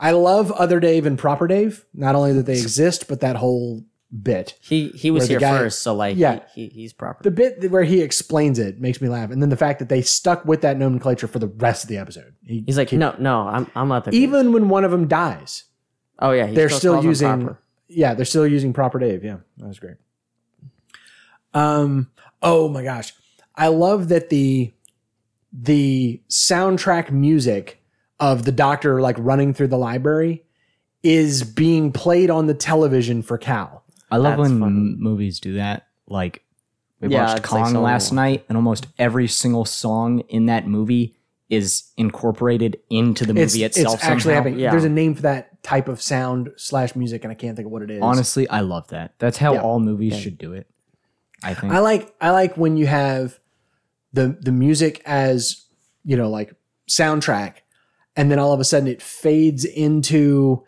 I 0.00 0.10
love 0.10 0.50
Other 0.50 0.80
Dave 0.80 1.06
and 1.06 1.16
Proper 1.16 1.46
Dave. 1.46 1.84
Not 1.94 2.16
only 2.16 2.32
that 2.32 2.46
they 2.46 2.58
exist, 2.58 3.06
but 3.06 3.20
that 3.20 3.36
whole 3.36 3.84
bit. 4.22 4.54
He 4.60 4.88
he 4.88 5.10
was 5.10 5.26
here 5.28 5.38
guy- 5.40 5.56
first, 5.58 5.82
so 5.82 5.94
like 5.94 6.16
Yeah. 6.16 6.40
he, 6.54 6.68
he 6.68 6.80
he's 6.82 6.92
proper. 6.92 7.22
The 7.22 7.30
bit 7.30 7.70
where 7.70 7.84
he 7.84 8.00
explains 8.02 8.58
it 8.58 8.80
makes 8.80 9.00
me 9.00 9.08
laugh, 9.08 9.30
and 9.30 9.40
then 9.40 9.48
the 9.48 9.56
fact 9.56 9.78
that 9.78 9.88
they 9.88 10.02
stuck 10.02 10.44
with 10.44 10.60
that 10.62 10.76
nomenclature 10.78 11.26
for 11.26 11.38
the 11.38 11.48
rest 11.48 11.84
of 11.84 11.88
the 11.88 11.96
episode. 11.98 12.34
He- 12.46 12.62
He's 12.66 12.76
like, 12.76 12.90
he- 12.90 12.96
no, 12.96 13.14
no, 13.18 13.40
I'm 13.48 13.66
I'm 13.74 13.88
not 13.88 14.04
the 14.04 14.10
even 14.12 14.52
when 14.52 14.68
one 14.68 14.84
of 14.84 14.90
them 14.90 15.08
dies, 15.08 15.64
Oh 16.18 16.32
yeah, 16.32 16.46
he 16.46 16.54
they're 16.54 16.68
still 16.68 16.98
him 17.00 17.06
using. 17.06 17.56
Yeah, 17.88 18.14
they're 18.14 18.24
still 18.24 18.46
using 18.46 18.72
proper 18.72 18.98
Dave. 18.98 19.24
Yeah, 19.24 19.38
that 19.58 19.68
was 19.68 19.78
great. 19.78 19.96
Um. 21.54 22.10
Oh 22.42 22.68
my 22.68 22.82
gosh, 22.82 23.12
I 23.54 23.68
love 23.68 24.08
that 24.08 24.30
the 24.30 24.72
the 25.52 26.22
soundtrack 26.30 27.10
music 27.10 27.82
of 28.18 28.44
the 28.44 28.52
Doctor 28.52 29.00
like 29.00 29.16
running 29.18 29.52
through 29.52 29.68
the 29.68 29.76
library 29.78 30.44
is 31.02 31.42
being 31.44 31.92
played 31.92 32.30
on 32.30 32.46
the 32.46 32.54
television 32.54 33.22
for 33.22 33.36
Cal. 33.36 33.81
I 34.12 34.16
love 34.18 34.36
That's 34.38 34.50
when 34.50 34.60
funny. 34.60 34.94
movies 34.98 35.40
do 35.40 35.54
that. 35.54 35.86
Like 36.06 36.42
we 37.00 37.08
Yeah, 37.08 37.22
watched 37.26 37.38
it's 37.40 37.52
like 37.52 37.62
Kong 37.64 37.72
so- 37.72 37.80
last 37.80 38.12
night, 38.12 38.44
and 38.48 38.56
almost 38.56 38.86
every 38.98 39.26
single 39.26 39.64
song 39.64 40.20
in 40.28 40.46
that 40.46 40.66
movie 40.68 41.16
is 41.48 41.84
incorporated 41.96 42.78
into 42.88 43.26
the 43.26 43.34
movie 43.34 43.64
it's 43.64 43.76
itself. 43.76 44.02
actually 44.04 44.20
somehow. 44.20 44.34
happening. 44.36 44.58
Yeah. 44.58 44.70
There's 44.70 44.84
a 44.84 44.88
name 44.88 45.14
for 45.14 45.22
that 45.22 45.62
type 45.62 45.88
of 45.88 46.00
sound 46.00 46.50
slash 46.56 46.94
music, 46.96 47.24
and 47.24 47.30
I 47.30 47.34
can't 47.34 47.56
think 47.56 47.66
of 47.66 47.72
what 47.72 47.82
it 47.82 47.90
is. 47.90 48.00
Honestly, 48.02 48.48
I 48.48 48.60
love 48.60 48.88
that. 48.88 49.14
That's 49.18 49.36
how 49.38 49.54
Yeah. 49.54 49.62
all 49.62 49.78
movies 49.80 50.16
should 50.18 50.38
do 50.38 50.52
it. 50.52 50.66
I 51.42 51.54
think. 51.54 51.72
I 51.72 51.80
like 51.80 52.14
I 52.20 52.30
like 52.30 52.56
when 52.56 52.76
you 52.76 52.86
have 52.86 53.38
the 54.12 54.36
the 54.40 54.52
music 54.52 55.02
as 55.06 55.64
you 56.04 56.16
know 56.16 56.30
like 56.30 56.54
soundtrack, 56.88 57.54
and 58.16 58.30
then 58.30 58.38
all 58.38 58.52
of 58.52 58.60
a 58.60 58.64
sudden 58.64 58.86
it 58.88 59.02
fades 59.02 59.64
into 59.64 60.62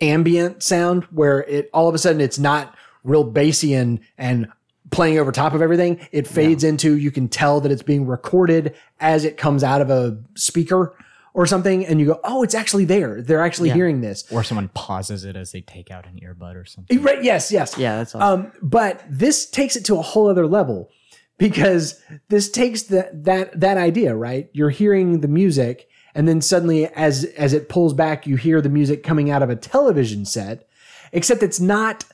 ambient 0.00 0.62
sound 0.62 1.04
where 1.04 1.40
it 1.44 1.68
all 1.72 1.88
of 1.88 1.94
a 1.94 1.98
sudden 1.98 2.20
it's 2.20 2.38
not 2.38 2.74
real 3.04 3.24
bassy 3.24 3.74
and 3.74 4.00
and 4.18 4.48
playing 4.90 5.18
over 5.18 5.30
top 5.30 5.54
of 5.54 5.62
everything. 5.62 6.00
It 6.10 6.26
fades 6.26 6.64
into 6.64 6.96
you 6.96 7.10
can 7.10 7.28
tell 7.28 7.60
that 7.60 7.70
it's 7.70 7.82
being 7.82 8.06
recorded 8.06 8.74
as 8.98 9.24
it 9.24 9.36
comes 9.36 9.62
out 9.62 9.80
of 9.80 9.88
a 9.90 10.18
speaker 10.34 10.96
or 11.32 11.46
something, 11.46 11.86
and 11.86 12.00
you 12.00 12.06
go, 12.06 12.18
oh, 12.24 12.42
it's 12.42 12.56
actually 12.56 12.84
there. 12.86 13.22
They're 13.22 13.40
actually 13.44 13.68
Yeah. 13.68 13.76
hearing 13.76 14.00
this. 14.00 14.24
or 14.32 14.42
someone 14.42 14.68
pauses 14.74 15.24
it 15.24 15.36
as 15.36 15.52
they 15.52 15.60
take 15.60 15.88
out 15.92 16.04
an 16.06 16.18
earbud 16.20 16.56
or 16.56 16.64
something. 16.64 17.00
Right? 17.02 17.22
Yes. 17.22 17.52
Yes. 17.52 17.78
Yeah, 17.78 17.98
that's 17.98 18.16
all. 18.16 18.22
Um, 18.22 18.52
but 18.60 19.04
this 19.08 19.48
takes 19.48 19.76
it 19.76 19.84
to 19.84 19.94
a 19.96 20.02
whole 20.02 20.28
other 20.28 20.48
level 20.48 20.90
because 21.38 22.02
this 22.30 22.50
takes 22.50 22.82
that 22.84 23.24
that 23.24 23.60
that 23.60 23.76
idea, 23.76 24.14
right? 24.16 24.50
You're 24.52 24.70
hearing 24.70 25.20
the 25.20 25.28
music, 25.28 25.88
and 26.14 26.26
then 26.28 26.40
suddenly, 26.40 26.86
as 26.88 27.24
as 27.36 27.52
it 27.52 27.68
pulls 27.68 27.94
back, 27.94 28.26
you 28.26 28.36
hear 28.36 28.60
the 28.60 28.68
music 28.68 29.02
coming 29.02 29.30
out 29.30 29.42
of 29.42 29.50
a 29.50 29.56
television 29.56 30.24
set, 30.24 30.68
except 31.12 31.42
it's 31.42 31.60
not, 31.60 32.04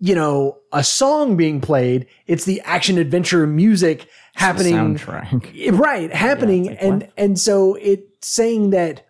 you 0.00 0.14
know, 0.14 0.58
a 0.72 0.82
song 0.84 1.36
being 1.36 1.60
played. 1.60 2.06
It's 2.26 2.44
the 2.44 2.60
action 2.62 2.98
adventure 2.98 3.46
music 3.46 4.08
happening 4.34 4.74
soundtrack. 4.74 5.72
right 5.78 6.12
happening 6.12 6.64
Yeah, 6.66 6.70
like, 6.72 6.82
and 6.82 7.02
what? 7.02 7.12
and 7.16 7.38
so 7.38 7.74
it's 7.76 8.26
saying 8.28 8.70
that 8.70 9.06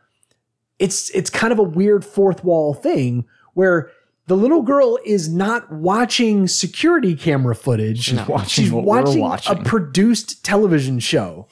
it's 0.79 1.11
it's 1.11 1.31
kind 1.31 1.53
of 1.53 1.59
a 1.59 1.63
weird 1.65 2.05
fourth 2.05 2.45
wall 2.45 2.75
thing 2.75 3.25
where 3.55 3.91
the 4.29 4.37
little 4.37 4.63
girl 4.63 4.99
is 5.07 5.29
not 5.29 5.71
watching 5.73 6.47
security 6.49 7.15
camera 7.17 7.55
footage 7.55 8.01
She's 8.05 8.21
watching 8.27 8.65
she's 8.65 8.73
what 8.73 8.85
we're 8.85 9.03
watching, 9.03 9.21
watching. 9.21 9.59
a 9.59 9.63
produced 9.65 10.45
television 10.45 10.99
show 10.99 11.47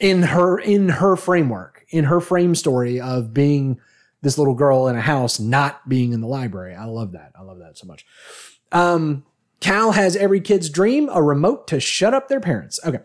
in 0.00 0.22
her 0.22 0.58
in 0.58 0.88
her 0.88 1.16
framework 1.16 1.84
in 1.90 2.04
her 2.04 2.20
frame 2.20 2.54
story 2.54 3.00
of 3.00 3.32
being 3.32 3.78
this 4.22 4.36
little 4.38 4.54
girl 4.54 4.88
in 4.88 4.96
a 4.96 5.00
house 5.00 5.38
not 5.38 5.88
being 5.88 6.12
in 6.12 6.20
the 6.20 6.26
library. 6.26 6.74
I 6.74 6.84
love 6.86 7.12
that. 7.12 7.32
I 7.38 7.42
love 7.42 7.58
that 7.58 7.78
so 7.78 7.86
much. 7.86 8.04
Um 8.72 9.24
cal 9.60 9.92
has 9.92 10.16
every 10.16 10.40
kid's 10.40 10.68
dream 10.68 11.08
a 11.12 11.22
remote 11.22 11.68
to 11.68 11.80
shut 11.80 12.12
up 12.14 12.28
their 12.28 12.40
parents. 12.40 12.80
Okay. 12.84 12.98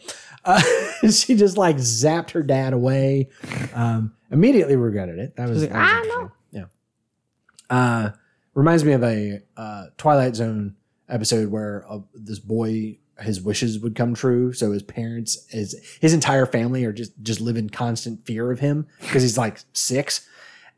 Uh, 0.43 0.61
she 1.11 1.35
just 1.35 1.55
like 1.57 1.75
zapped 1.77 2.31
her 2.31 2.41
dad 2.43 2.73
away. 2.73 3.29
Um 3.73 4.13
immediately 4.31 4.75
regretted 4.75 5.19
it. 5.19 5.35
That 5.35 5.49
was, 5.49 5.61
like, 5.61 5.71
that 5.71 5.77
was 5.79 5.87
"Ah, 5.89 5.97
interesting. 5.99 6.31
yeah. 6.51 6.65
Uh 7.69 8.09
reminds 8.53 8.83
me 8.83 8.93
of 8.93 9.03
a 9.03 9.41
uh 9.55 9.85
twilight 9.97 10.35
zone 10.35 10.75
episode 11.07 11.49
where 11.49 11.85
uh, 11.89 11.99
this 12.15 12.39
boy 12.39 12.97
his 13.21 13.41
wishes 13.41 13.79
would 13.79 13.95
come 13.95 14.13
true. 14.13 14.53
So 14.53 14.71
his 14.71 14.83
parents 14.83 15.45
his 15.49 15.75
his 15.99 16.13
entire 16.13 16.45
family 16.45 16.85
are 16.85 16.93
just 16.93 17.11
just 17.21 17.41
live 17.41 17.57
in 17.57 17.69
constant 17.69 18.25
fear 18.25 18.51
of 18.51 18.59
him 18.59 18.87
because 18.99 19.21
he's 19.23 19.37
like 19.37 19.59
six 19.73 20.27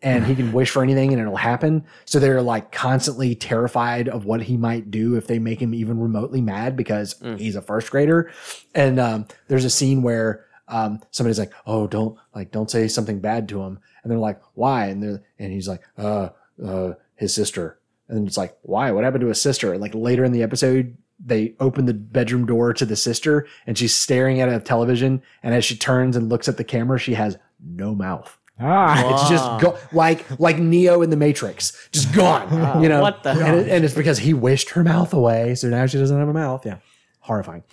and 0.02 0.26
he 0.26 0.36
can 0.36 0.52
wish 0.52 0.70
for 0.70 0.84
anything 0.84 1.14
and 1.14 1.22
it'll 1.22 1.38
happen. 1.38 1.86
So 2.04 2.20
they're 2.20 2.42
like 2.42 2.72
constantly 2.74 3.36
terrified 3.36 4.10
of 4.10 4.26
what 4.26 4.42
he 4.42 4.58
might 4.58 4.92
do 4.92 5.16
if 5.16 5.28
they 5.28 5.40
make 5.40 5.62
him 5.62 5.74
even 5.74 5.98
remotely 6.00 6.42
mad 6.42 6.76
because 6.76 7.16
he's 7.38 7.56
a 7.56 7.62
first 7.62 7.90
grader. 7.90 8.30
And 8.76 9.00
um, 9.00 9.28
there's 9.48 9.64
a 9.64 9.70
scene 9.70 10.02
where 10.02 10.46
um, 10.68 11.00
somebody's 11.12 11.40
like 11.40 11.54
oh 11.66 11.88
don't 11.88 12.18
like 12.36 12.52
don't 12.52 12.70
say 12.70 12.88
something 12.88 13.20
bad 13.20 13.48
to 13.50 13.62
him. 13.62 13.80
And 14.04 14.12
they're 14.12 14.20
like 14.20 14.42
why? 14.54 14.88
And 14.88 15.02
they're 15.02 15.24
and 15.40 15.52
he's 15.54 15.68
like 15.68 15.82
uh 15.98 16.30
uh 16.64 16.94
his 17.16 17.34
sister. 17.34 17.80
And 18.10 18.28
it's 18.28 18.38
like 18.38 18.58
why? 18.64 18.92
What 18.92 19.06
happened 19.06 19.22
to 19.22 19.28
his 19.28 19.42
sister? 19.42 19.72
And 19.72 19.82
like 19.82 19.96
later 19.96 20.26
in 20.26 20.34
the 20.34 20.44
episode 20.44 20.98
they 21.24 21.56
open 21.60 21.86
the 21.86 21.94
bedroom 21.94 22.46
door 22.46 22.74
to 22.74 22.86
the 22.86 22.96
sister 22.96 23.48
and 23.68 23.78
she's 23.78 23.94
staring 23.96 24.42
at 24.42 24.50
a 24.50 24.60
television 24.60 25.22
and 25.44 25.54
as 25.54 25.64
she 25.66 25.76
turns 25.76 26.16
and 26.16 26.30
looks 26.30 26.48
at 26.50 26.58
the 26.58 26.64
camera 26.64 26.98
she 27.00 27.14
has 27.14 27.38
no 27.64 27.94
mouth 27.96 28.38
Ah, 28.60 29.12
it's 29.14 29.30
just 29.30 29.62
go 29.62 29.78
like 29.94 30.40
like 30.40 30.60
Neo 30.60 31.02
in 31.02 31.10
the 31.10 31.18
Matrix, 31.18 31.90
just 31.92 32.14
gone. 32.14 32.48
You 32.84 32.88
know 32.88 33.02
What 33.02 33.24
the 33.24 33.32
And, 33.32 33.56
it- 33.62 33.68
and 33.68 33.84
it's 33.84 33.96
because 33.96 34.20
he 34.20 34.34
wished 34.36 34.70
her 34.72 34.84
mouth 34.84 35.12
away, 35.12 35.56
so 35.56 35.70
now 35.70 35.88
she 35.88 35.98
doesn't 35.98 36.18
have 36.18 36.30
a 36.30 36.34
mouth. 36.34 36.64
Yeah, 36.64 36.78
horrifying. 37.22 37.64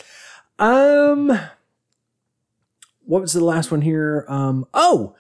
Um, 0.59 1.39
what 3.05 3.21
was 3.21 3.35
the 3.35 3.45
last 3.45 3.71
one 3.71 3.83
here? 3.83 4.25
Um, 4.29 4.67
oh, 4.73 5.15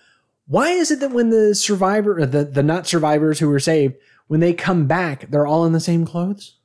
why 0.47 0.71
is 0.71 0.91
it 0.91 1.01
that 1.01 1.11
when 1.13 1.29
the 1.31 1.55
survivor, 1.55 2.25
the 2.25 2.45
the 2.45 2.63
not 2.63 2.87
survivors 2.87 3.39
who 3.39 3.49
were 3.49 3.61
saved, 3.61 3.97
when 4.29 4.41
they 4.41 4.55
come 4.55 4.87
back, 4.87 5.31
they're 5.31 5.47
all 5.47 5.67
in 5.67 5.73
the 5.73 5.79
same 5.81 6.07
clothes? 6.07 6.57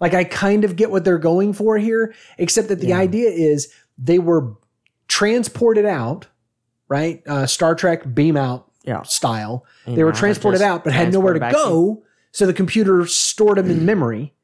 Like 0.00 0.14
I 0.14 0.24
kind 0.24 0.64
of 0.64 0.76
get 0.76 0.90
what 0.90 1.04
they're 1.04 1.18
going 1.18 1.52
for 1.52 1.78
here, 1.78 2.14
except 2.38 2.68
that 2.68 2.80
the 2.80 2.92
idea 2.92 3.30
is 3.30 3.72
they 3.96 4.18
were 4.18 4.54
transported 5.08 5.86
out, 5.86 6.26
right? 6.88 7.22
Uh, 7.26 7.46
Star 7.46 7.74
Trek 7.74 8.14
beam 8.14 8.36
out 8.36 8.70
Yeah. 8.84 9.02
style. 9.02 9.64
They 9.86 10.04
were 10.04 10.12
transported 10.12 10.60
out, 10.62 10.84
but 10.84 10.92
had 10.92 11.12
nowhere 11.12 11.34
to 11.34 11.40
go. 11.40 12.02
So 12.32 12.46
the 12.46 12.52
computer 12.52 13.06
stored 13.06 13.56
them 13.58 13.70
in 13.70 13.86
memory. 13.86 14.34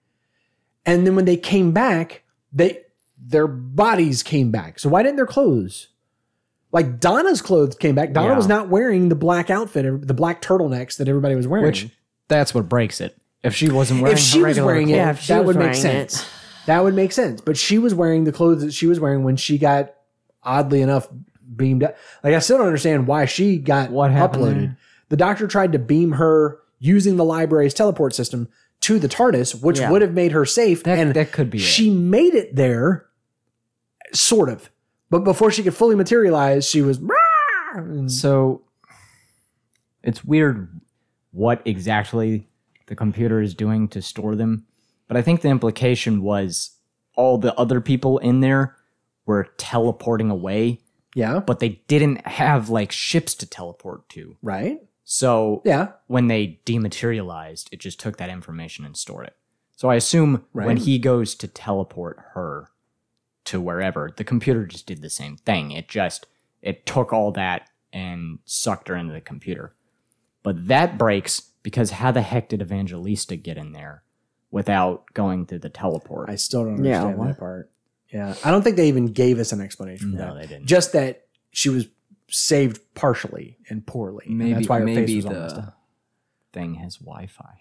And 0.87 1.07
then 1.07 1.15
when 1.17 1.27
they 1.27 1.37
came 1.37 1.73
back, 1.73 2.23
they 2.53 2.81
their 3.25 3.47
bodies 3.47 4.23
came 4.23 4.51
back. 4.51 4.79
So 4.81 4.89
why 4.89 5.03
didn't 5.03 5.17
their 5.17 5.27
clothes? 5.27 5.89
Like 6.73 6.99
Donna's 6.99 7.43
clothes 7.43 7.77
came 7.77 7.95
back. 7.95 8.13
Donna 8.13 8.31
Yeah. 8.31 8.37
was 8.37 8.49
not 8.49 8.69
wearing 8.69 9.11
the 9.11 9.15
black 9.15 9.51
outfit, 9.51 10.07
the 10.09 10.15
black 10.15 10.41
turtlenecks 10.43 10.97
that 10.97 11.09
everybody 11.09 11.35
was 11.35 11.47
wearing. 11.47 11.67
Which 11.67 11.89
that's 12.29 12.55
what 12.55 12.69
breaks 12.69 13.01
it. 13.01 13.17
If 13.43 13.55
she 13.55 13.71
wasn't 13.71 14.03
wearing 14.03 14.17
if 14.17 14.23
she 14.23 14.41
her 14.41 14.47
was 14.49 14.61
wearing 14.61 14.89
it, 14.89 14.97
Yeah, 14.97 15.11
if 15.11 15.21
she 15.21 15.33
that 15.33 15.45
was 15.45 15.57
would 15.57 15.65
make 15.65 15.75
wearing 15.83 15.97
it. 16.03 16.11
sense. 16.11 16.27
That 16.67 16.85
would 16.85 16.95
make 16.95 17.11
sense. 17.13 17.41
But 17.41 17.57
she 17.57 17.79
was 17.79 17.93
wearing 17.95 18.25
the 18.25 18.33
clothes 18.33 18.63
that 18.63 18.73
she 18.73 18.87
was 18.87 19.01
wearing 19.01 19.25
when 19.25 19.37
she 19.37 19.59
got 19.59 19.95
oddly 20.45 20.81
enough 20.81 21.09
beamed 21.57 21.83
up. 21.83 21.97
Like 22.23 22.35
I 22.35 22.39
still 22.39 22.59
don't 22.59 22.67
understand 22.69 23.07
why 23.09 23.25
she 23.25 23.59
got 23.59 23.91
What 23.91 24.11
happened 24.13 24.43
uploaded. 24.45 24.61
there? 24.61 24.77
The 25.09 25.17
doctor 25.17 25.47
tried 25.49 25.73
to 25.73 25.79
beam 25.79 26.13
her 26.13 26.59
using 26.79 27.17
the 27.17 27.25
library's 27.25 27.75
teleport 27.75 28.15
system 28.15 28.49
to 28.83 28.99
the 28.99 29.09
TARDIS, 29.09 29.61
which 29.63 29.79
Yeah. 29.81 29.91
would 29.91 30.03
have 30.03 30.15
made 30.15 30.33
her 30.33 30.45
safe. 30.45 30.83
That- 30.85 30.99
and 30.99 31.15
that 31.15 31.33
could 31.33 31.51
be 31.51 31.59
it. 31.59 31.63
She 31.63 31.91
made 31.91 32.35
it 32.35 32.55
there, 32.57 33.07
sort 34.13 34.49
of. 34.49 34.71
But 35.11 35.21
before 35.25 35.51
she 35.51 35.63
could 35.63 35.75
fully 35.75 35.95
materialize, 35.97 36.65
she 36.69 36.81
was. 36.81 37.01
So 38.07 38.63
it's 40.03 40.25
weird 40.25 40.69
what 41.33 41.61
exactly 41.65 42.47
the 42.93 42.97
computer 42.97 43.41
is 43.41 43.55
doing 43.55 43.89
to 43.89 44.03
store 44.03 44.37
them. 44.37 44.67
But 45.09 45.17
I 45.17 45.23
think 45.23 45.41
the 45.41 45.49
implication 45.49 46.21
was 46.23 46.73
all 47.17 47.39
the 47.39 47.55
other 47.59 47.81
people 47.81 48.19
in 48.19 48.41
there 48.41 48.77
were 49.25 49.49
teleporting 49.57 50.29
away, 50.29 50.81
Yeah. 51.15 51.41
but 51.41 51.59
they 51.59 51.81
didn't 51.89 52.27
have 52.27 52.69
like 52.69 52.93
ships 52.93 53.35
to 53.37 53.47
teleport 53.47 54.11
to. 54.11 54.37
Right. 54.43 54.79
So 55.05 55.63
Yeah. 55.65 55.93
when 56.07 56.27
they 56.27 56.61
dematerialized, 56.67 57.71
it 57.73 57.81
just 57.81 57.99
took 57.99 58.19
that 58.19 58.29
information 58.29 58.85
and 58.85 58.95
stored 58.95 59.27
it. 59.29 59.37
So 59.75 59.89
I 59.89 59.95
assume 59.95 60.45
when 60.53 60.77
he 60.77 60.99
goes 60.99 61.35
to 61.37 61.49
teleport 61.49 62.19
her 62.35 62.69
to 63.47 63.59
wherever, 63.59 64.13
the 64.15 64.23
computer 64.23 64.67
just 64.67 64.87
did 64.87 65.01
the 65.01 65.09
same 65.09 65.39
thing. 65.39 65.71
It 65.71 65.89
just 65.89 66.27
it 66.61 66.85
took 66.85 67.11
all 67.11 67.33
that 67.33 67.71
and 67.91 68.41
sucked 68.45 68.89
her 68.89 68.97
into 68.97 69.15
the 69.15 69.23
computer. 69.23 69.75
But 70.43 70.69
that 70.69 70.99
breaks 70.99 71.52
because 71.63 71.91
how 71.91 72.11
the 72.13 72.23
heck 72.23 72.49
did 72.49 72.61
Evangelista 72.63 73.37
get 73.37 73.57
in 73.57 73.73
there 73.73 74.03
without 74.51 75.05
going 75.15 75.47
through 75.47 75.61
the 75.61 75.69
teleport? 75.71 76.29
I 76.31 76.37
still 76.37 76.65
don't 76.65 76.85
Yeah, 76.85 76.99
understand 77.03 77.19
what? 77.19 77.29
that 77.29 77.39
part. 77.39 77.71
Yeah. 78.13 78.35
I 78.45 78.51
don't 78.51 78.63
think 78.63 78.77
they 78.77 78.89
even 78.89 79.07
gave 79.07 79.39
us 79.39 79.53
an 79.53 79.61
explanation 79.61 80.13
for 80.13 80.19
no, 80.19 80.35
that. 80.35 80.41
they 80.43 80.47
didn't. 80.55 80.67
just 80.67 80.93
that 80.93 81.27
she 81.51 81.69
was 81.69 81.87
saved 82.29 82.81
partially 82.95 83.59
and 83.69 83.87
poorly. 83.87 84.25
and 84.27 84.39
maybe 84.39 84.55
that's 84.55 84.69
why 84.69 84.79
her 84.81 84.85
maybe 84.85 85.07
face 85.07 85.25
was 85.25 85.27
all 85.27 85.33
messed 85.43 85.55
the 85.57 85.63
up. 85.63 85.79
thing 86.53 86.75
has 86.75 86.97
Wi-Fi. 86.97 87.55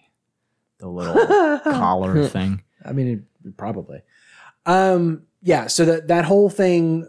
The 0.78 0.88
little 0.88 1.58
collar 1.60 2.26
thing. 2.28 2.62
I 2.84 2.92
mean, 2.92 3.26
it, 3.44 3.56
probably. 3.56 4.02
Um, 4.66 5.22
yeah. 5.42 5.68
So 5.68 5.84
that 5.84 6.08
that 6.08 6.24
whole 6.24 6.50
thing, 6.50 7.08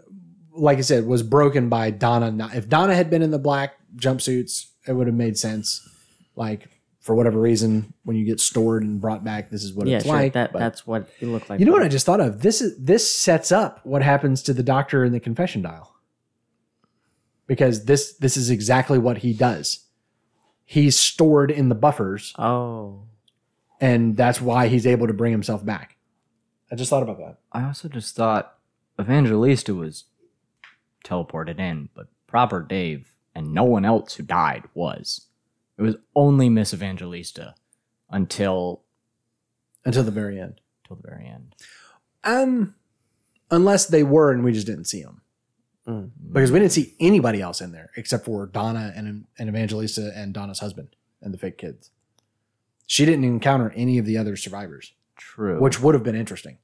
like 0.54 0.78
I 0.78 0.82
said, 0.82 1.04
was 1.06 1.22
broken 1.22 1.68
by 1.68 1.90
Donna. 1.90 2.30
not- 2.30 2.54
If 2.54 2.68
Donna 2.68 2.94
had 2.94 3.10
been 3.10 3.22
in 3.22 3.30
the 3.30 3.38
black 3.38 3.74
jumpsuits, 3.96 4.66
it 4.86 4.92
would 4.92 5.06
have 5.08 5.16
made 5.16 5.36
sense. 5.38 5.86
Like 6.36 6.68
for 7.04 7.14
whatever 7.14 7.38
reason, 7.38 7.92
when 8.04 8.16
you 8.16 8.24
get 8.24 8.40
stored 8.40 8.82
and 8.82 8.98
brought 8.98 9.22
back, 9.22 9.50
this 9.50 9.62
is 9.62 9.74
what 9.74 9.86
Yeah, 9.86 9.96
it's 9.98 10.06
sure. 10.06 10.14
like. 10.14 10.32
that 10.32 10.54
but- 10.54 10.58
that's 10.58 10.86
what 10.86 11.06
it 11.20 11.26
looked 11.26 11.50
like. 11.50 11.60
you 11.60 11.66
know 11.66 11.72
what 11.72 11.82
I 11.82 11.88
just 11.88 12.06
thought 12.06 12.18
of? 12.20 12.40
This 12.40 12.62
is 12.62 12.82
this 12.82 13.08
sets 13.08 13.52
up 13.52 13.84
what 13.84 14.02
happens 14.02 14.42
to 14.44 14.54
the 14.54 14.62
doctor 14.62 15.04
in 15.04 15.12
the 15.12 15.20
confession 15.20 15.60
dial. 15.60 15.94
Because 17.46 17.84
this 17.84 18.14
this 18.14 18.38
is 18.38 18.48
exactly 18.48 18.98
what 18.98 19.18
he 19.18 19.34
does. 19.34 19.84
He's 20.64 20.98
stored 20.98 21.50
in 21.50 21.68
the 21.68 21.74
buffers, 21.74 22.32
Oh, 22.38 23.02
and 23.82 24.16
that's 24.16 24.40
why 24.40 24.68
he's 24.68 24.86
able 24.86 25.06
to 25.06 25.12
bring 25.12 25.30
himself 25.32 25.62
back. 25.62 25.96
I 26.72 26.74
just 26.74 26.88
thought 26.88 27.02
about 27.02 27.18
that. 27.18 27.36
I 27.52 27.64
also 27.64 27.88
just 27.88 28.16
thought 28.16 28.56
Evangelista 28.98 29.74
was 29.74 30.04
teleported 31.04 31.58
in, 31.58 31.90
but 31.94 32.06
proper 32.26 32.62
Dave 32.62 33.12
and 33.34 33.52
no 33.52 33.64
one 33.64 33.84
else 33.84 34.14
who 34.14 34.22
died 34.22 34.64
was. 34.72 35.26
It 35.78 35.82
was 35.82 35.96
only 36.14 36.48
Miss 36.48 36.72
Evangelista 36.72 37.54
until 38.10 38.82
Until 39.84 40.02
the 40.04 40.10
very 40.10 40.40
end. 40.40 40.60
till 40.86 40.96
the 40.96 41.08
very 41.08 41.26
end. 41.26 41.54
Um, 42.22 42.74
unless 43.50 43.86
they 43.86 44.02
were 44.02 44.30
and 44.30 44.44
we 44.44 44.52
just 44.52 44.66
didn't 44.66 44.84
see 44.86 45.02
them. 45.02 45.20
Mm. 45.86 46.10
Because 46.32 46.50
we 46.50 46.58
didn't 46.58 46.72
see 46.72 46.94
anybody 47.00 47.42
else 47.42 47.60
in 47.60 47.72
there 47.72 47.90
except 47.96 48.24
for 48.24 48.46
Donna 48.46 48.92
and, 48.96 49.26
and 49.38 49.48
Evangelista 49.48 50.12
and 50.14 50.32
Donna's 50.32 50.60
husband 50.60 50.96
and 51.20 51.34
the 51.34 51.38
fake 51.38 51.58
kids. 51.58 51.90
She 52.86 53.04
didn't 53.04 53.24
encounter 53.24 53.72
any 53.74 53.98
of 53.98 54.06
the 54.06 54.16
other 54.18 54.36
survivors. 54.36 54.92
True. 55.16 55.60
which 55.60 55.80
would 55.80 55.94
have 55.94 56.02
been 56.02 56.16
interesting. 56.16 56.58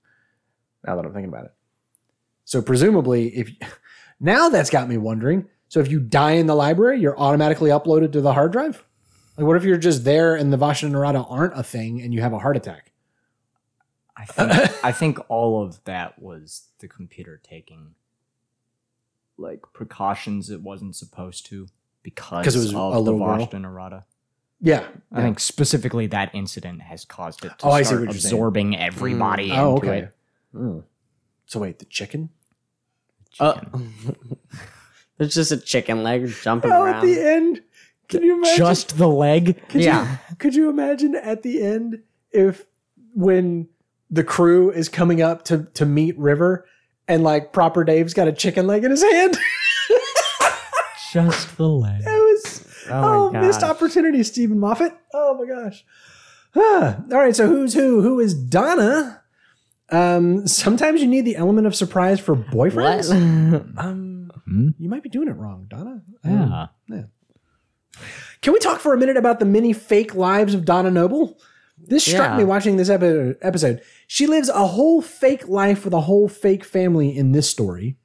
Now 0.85 0.97
that 0.97 1.05
I'm 1.05 1.13
thinking 1.13 1.29
about 1.33 1.45
it. 1.45 1.55
So 2.45 2.61
presumably, 2.61 3.29
if 3.29 3.51
now 4.21 4.49
that's 4.49 4.71
got 4.71 4.89
me 4.89 4.97
wondering. 4.97 5.47
So 5.69 5.79
if 5.79 5.89
you 5.89 6.01
die 6.01 6.33
in 6.33 6.47
the 6.47 6.57
library, 6.57 7.01
you're 7.01 7.19
automatically 7.19 7.71
uploaded 7.71 8.11
to 8.13 8.21
the 8.21 8.33
hard 8.33 8.51
drive. 8.51 8.83
Like, 9.37 9.47
what 9.47 9.57
if 9.57 9.65
you're 9.65 9.79
just 9.79 10.05
there 10.05 10.35
and 10.37 10.53
the 10.53 10.57
Vashta 10.59 10.91
Nerada 10.91 11.25
aren't 11.31 11.59
a 11.59 11.63
thing 11.63 12.01
and 12.03 12.13
you 12.13 12.21
have 12.21 12.33
a 12.33 12.39
heart 12.39 12.57
attack? 12.57 12.93
I 14.17 14.25
think 14.27 14.53
I 14.85 14.93
think 14.93 15.19
all 15.29 15.63
of 15.63 15.83
that 15.85 16.21
was 16.21 16.69
the 16.81 16.89
computer 16.89 17.41
taking 17.43 17.95
like 19.39 19.61
precautions 19.73 20.51
it 20.51 20.61
wasn't 20.61 20.95
supposed 20.97 21.47
to 21.47 21.69
because 22.03 22.55
it 22.55 22.59
was 22.59 22.75
of 22.75 22.97
a 22.97 23.03
the 23.03 23.13
girl? 23.13 23.21
Vashta 23.39 23.53
Nerada. 23.61 24.05
Yeah, 24.63 24.87
I 25.11 25.23
think 25.23 25.41
specifically 25.41 26.07
that 26.09 26.35
incident 26.35 26.83
has 26.83 27.07
caused 27.07 27.47
it 27.47 27.59
to 27.61 27.67
Oh, 27.67 27.71
I 27.71 27.81
see 27.81 27.87
start 27.87 28.01
what 28.01 28.05
you're 28.13 28.21
saying. 28.21 28.35
absorbing 28.35 28.77
everybody 28.77 29.51
Oh, 29.53 29.77
into 29.77 29.87
okay. 29.89 29.99
it. 30.01 30.15
Mm. 30.55 30.83
So 31.47 31.61
wait, 31.61 31.79
the 31.79 31.87
chicken? 31.87 32.29
Uh, 33.39 33.55
Chicken. 33.55 33.95
there's 35.17 35.35
just 35.35 35.51
a 35.53 35.57
chicken 35.57 36.03
leg 36.03 36.29
jumping 36.43 36.71
Oh, 36.73 36.83
around. 36.83 36.97
at 36.97 37.03
the 37.03 37.19
end, 37.21 37.63
can 38.11 38.23
you 38.23 38.35
imagine? 38.37 38.57
Just 38.59 38.99
the 38.99 39.09
leg. 39.09 39.61
could 39.69 39.83
yeah. 39.83 40.19
You, 40.31 40.37
could 40.37 40.55
you 40.55 40.69
imagine 40.69 41.15
at 41.15 41.43
the 41.43 41.63
end 41.63 42.03
if 42.33 42.67
when 43.15 43.69
the 44.11 44.25
crew 44.25 44.71
is 44.71 44.89
coming 44.89 45.23
up 45.23 45.45
to 45.47 45.67
to 45.75 45.87
meet 45.87 46.19
River 46.19 46.67
and 47.09 47.23
like 47.23 47.53
proper 47.53 47.85
Dave's 47.85 48.13
got 48.15 48.29
a 48.29 48.33
chicken 48.33 48.67
leg 48.67 48.85
in 48.85 48.91
his 48.91 49.03
hand? 49.03 49.39
Just 51.13 51.57
the 51.57 51.67
leg. 51.69 52.03
It 52.03 52.07
was 52.07 52.67
Oh 52.89 53.31
oh, 53.35 53.41
missed 53.41 53.63
opportunity, 53.63 54.23
Steven 54.23 54.59
Moffat. 54.59 54.97
Oh 55.15 55.35
my 55.39 55.47
gosh. 55.47 55.85
Ah, 56.57 56.97
all 57.13 57.19
right, 57.19 57.35
so 57.35 57.49
who's 57.49 57.75
who? 57.75 58.03
Who 58.03 58.21
is 58.21 58.35
Donna? 58.35 59.23
Um, 59.91 60.47
sometimes 60.47 61.01
you 61.01 61.09
need 61.09 61.25
the 61.25 61.35
element 61.37 61.67
of 61.67 61.75
surprise 61.75 62.21
for 62.21 62.37
boyfriends. 62.37 63.09
What? 63.11 63.85
Um, 63.85 64.31
Hmm? 64.47 64.69
you 64.79 64.89
might 64.89 65.03
be 65.03 65.09
doing 65.09 65.29
it 65.29 65.37
wrong, 65.37 65.67
Donna. 65.69 66.03
Um, 66.25 66.69
Yeah. 66.89 67.03
Can 68.43 68.53
we 68.53 68.59
talk 68.59 68.81
for 68.81 68.95
a 68.95 68.99
minute 68.99 69.17
about 69.17 69.39
the 69.39 69.45
many 69.45 69.73
fake 69.73 70.15
lives 70.15 70.55
of 70.55 70.65
Donna 70.65 70.91
Noble? 70.91 71.39
This 71.79 72.05
struck 72.05 72.31
Yeah. 72.33 72.37
me 72.39 72.45
watching 72.45 72.77
this 72.77 72.89
epi- 72.91 73.35
episode. 73.43 73.81
She 74.07 74.27
lives 74.27 74.49
a 74.49 74.67
whole 74.67 75.01
fake 75.03 75.49
life 75.49 75.85
with 75.85 75.95
a 75.95 76.03
whole 76.03 76.29
fake 76.29 76.65
family 76.65 77.17
in 77.17 77.33
this 77.33 77.49
story. 77.49 77.97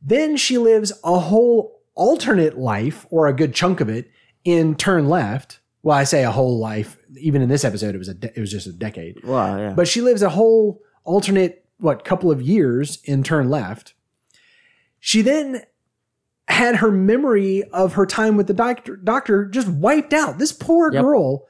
Then 0.00 0.36
she 0.36 0.58
lives 0.58 0.92
a 1.02 1.18
whole 1.18 1.80
alternate 1.94 2.58
life, 2.58 3.06
or 3.10 3.26
a 3.26 3.32
good 3.34 3.54
chunk 3.54 3.80
of 3.80 3.88
it, 3.88 4.08
in 4.44 4.74
Turn 4.76 5.08
Left. 5.08 5.58
Well, 5.82 5.96
I 5.96 6.04
say 6.04 6.22
a 6.24 6.30
whole 6.30 6.58
life. 6.58 6.96
Even 7.18 7.42
in 7.42 7.48
this 7.48 7.64
episode, 7.64 7.94
it 7.94 7.98
was 7.98 8.08
a 8.08 8.14
de- 8.14 8.36
it 8.36 8.40
was 8.40 8.50
just 8.50 8.66
a 8.66 8.72
decade. 8.72 9.24
well, 9.24 9.58
yeah. 9.58 9.72
But 9.74 9.88
she 9.88 10.00
lives 10.00 10.22
a 10.22 10.28
whole 10.30 10.80
alternate 11.04 11.64
what 11.78 12.04
couple 12.04 12.30
of 12.30 12.42
years 12.42 12.98
in 13.04 13.22
Turn 13.22 13.48
Left. 13.50 13.94
She 15.00 15.22
then 15.22 15.62
had 16.48 16.76
her 16.76 16.90
memory 16.90 17.62
of 17.72 17.92
her 17.94 18.06
time 18.06 18.36
with 18.36 18.46
the 18.46 18.54
doctor 18.54 18.96
doctor 18.96 19.44
just 19.46 19.68
wiped 19.68 20.12
out. 20.12 20.38
This 20.38 20.52
poor 20.52 20.92
Yep. 20.92 21.02
girl 21.02 21.46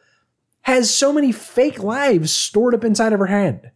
has 0.62 0.92
so 0.94 1.12
many 1.12 1.32
fake 1.32 1.82
lives 1.82 2.32
stored 2.32 2.74
up 2.74 2.84
inside 2.84 3.12
of 3.12 3.20
her 3.20 3.26
head. 3.26 3.72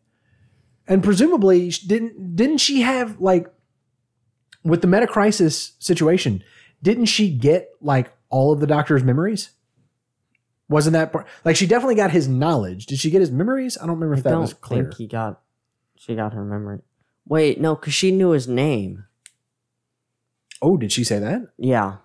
And 0.86 1.02
presumably 1.02 1.70
didn't 1.86 2.34
didn't 2.36 2.58
she 2.58 2.82
have 2.82 3.20
like 3.20 3.46
with 4.64 4.80
the 4.82 4.86
meta 4.88 5.06
crisis 5.06 5.72
situation, 5.78 6.42
didn't 6.82 7.06
she 7.06 7.30
get 7.30 7.68
like 7.80 8.12
all 8.28 8.52
of 8.52 8.60
the 8.60 8.66
doctor's 8.66 9.04
memories? 9.04 9.50
Wasn't 10.68 10.92
that 10.94 11.12
part 11.12 11.26
like 11.44 11.56
she 11.56 11.66
definitely 11.66 11.94
got 11.94 12.10
his 12.10 12.26
knowledge? 12.28 12.86
Did 12.86 12.98
she 12.98 13.10
get 13.10 13.20
his 13.20 13.30
memories? 13.30 13.76
I 13.78 13.86
don't 13.86 13.94
remember 14.00 14.14
if 14.14 14.26
I 14.26 14.30
that 14.30 14.40
was 14.40 14.54
clear. 14.54 14.84
think 14.84 14.94
he 14.96 15.06
got. 15.06 15.40
She 15.96 16.16
got 16.16 16.32
her 16.34 16.44
memory. 16.44 16.80
Wait, 17.28 17.60
no, 17.60 17.76
because 17.76 17.94
she 17.94 18.10
knew 18.10 18.30
his 18.30 18.48
name. 18.48 19.04
Oh, 20.62 20.78
did 20.78 20.92
she 20.92 21.04
say 21.04 21.18
that? 21.18 21.48
Yeah, 21.58 21.96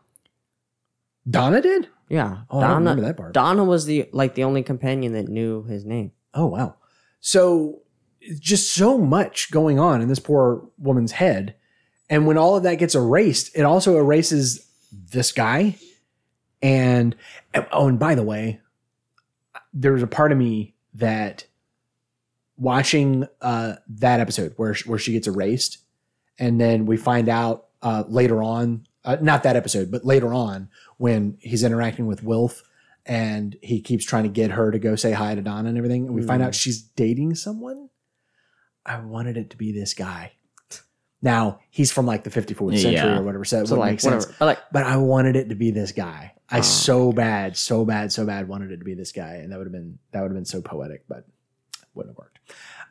Donna 1.30 1.62
did? 1.62 1.88
yeah. 2.10 2.40
Oh, 2.50 2.60
I 2.60 2.68
don't 2.68 2.78
remember 2.78 3.04
that 3.04 3.18
part. 3.18 3.34
Donna 3.34 3.64
was 3.64 3.86
the 3.86 4.10
like 4.12 4.36
the 4.36 4.44
only 4.44 4.64
companion 4.64 5.14
that 5.14 5.28
knew 5.28 5.64
his 5.64 5.86
name. 5.86 6.12
Oh 6.34 6.48
wow. 6.48 6.76
So 7.20 7.82
just 8.40 8.74
so 8.74 8.98
much 8.98 9.52
going 9.52 9.80
on 9.80 10.02
in 10.02 10.08
this 10.08 10.20
poor 10.20 10.70
woman's 10.78 11.14
head. 11.14 11.56
And 12.10 12.26
when 12.26 12.38
all 12.38 12.56
of 12.56 12.64
that 12.64 12.76
gets 12.76 12.96
erased, 12.96 13.52
it 13.56 13.64
also 13.64 13.98
erases 13.98 14.66
this 14.92 15.32
guy. 15.32 15.76
And 16.62 17.16
oh, 17.72 17.88
and 17.88 18.00
by 18.00 18.16
the 18.16 18.24
way, 18.24 18.62
there's 19.74 20.04
a 20.04 20.08
part 20.08 20.32
of 20.32 20.38
me 20.38 20.76
that 20.96 21.46
watching 22.58 23.28
uh, 23.42 23.76
that 23.88 24.20
episode 24.20 24.54
where 24.56 24.76
where 24.86 25.00
she 25.00 25.14
gets 25.14 25.28
erased, 25.28 25.80
and 26.40 26.60
then 26.60 26.86
we 26.86 26.98
find 26.98 27.30
out 27.30 27.67
uh, 27.88 28.04
later 28.08 28.40
on, 28.44 28.86
uh, 29.06 29.18
not 29.22 29.44
that 29.44 29.56
episode, 29.56 29.90
but 29.92 30.04
later 30.04 30.34
on 30.34 30.70
when 30.98 31.38
he's 31.40 31.64
interacting 31.64 32.06
with 32.08 32.22
Wilf, 32.24 32.64
and 33.06 33.56
he 33.62 33.82
keeps 33.82 34.04
trying 34.04 34.24
to 34.24 34.30
get 34.30 34.52
her 34.52 34.72
to 34.72 34.80
go 34.80 34.96
say 34.96 35.14
hi 35.14 35.34
to 35.36 35.42
Donna 35.42 35.70
and 35.70 35.78
everything, 35.78 36.06
and 36.08 36.14
we 36.16 36.22
find 36.22 36.42
Mm. 36.42 36.46
out 36.48 36.56
she's 36.56 36.82
dating 36.82 37.36
someone. 37.36 37.90
I 38.86 39.00
wanted 39.00 39.38
it 39.38 39.50
to 39.52 39.58
be 39.58 39.72
this 39.72 39.94
guy. 39.94 40.34
Now 41.22 41.60
he's 41.70 41.92
from 41.92 42.06
like 42.06 42.24
the 42.24 42.30
54th 42.30 42.74
century 42.80 42.94
Yeah. 42.94 43.20
or 43.20 43.24
whatever, 43.24 43.46
so 43.46 43.62
it 43.62 43.68
So 43.68 43.76
like 43.80 44.00
sense 44.02 44.26
whatever. 44.26 44.36
But 44.40 44.46
like 44.46 44.60
but 44.72 44.84
I 44.84 44.98
wanted 44.98 45.36
it 45.36 45.50
to 45.50 45.56
be 45.56 45.72
this 45.72 45.92
guy. 45.92 46.34
I 46.50 46.60
Oh, 46.60 46.62
so 46.62 47.12
bad, 47.12 47.58
so 47.58 47.84
bad, 47.86 48.12
so 48.12 48.26
bad 48.26 48.48
wanted 48.48 48.72
it 48.72 48.78
to 48.78 48.86
be 48.86 48.94
this 48.94 49.12
guy, 49.12 49.36
and 49.36 49.52
that 49.52 49.58
would 49.58 49.68
have 49.68 49.74
been 49.74 49.98
that 50.12 50.22
would 50.22 50.30
have 50.32 50.36
been 50.38 50.46
so 50.46 50.62
poetic, 50.62 51.06
but 51.08 51.26
wouldn't 51.96 52.14
have 52.14 52.18
worked. 52.20 52.40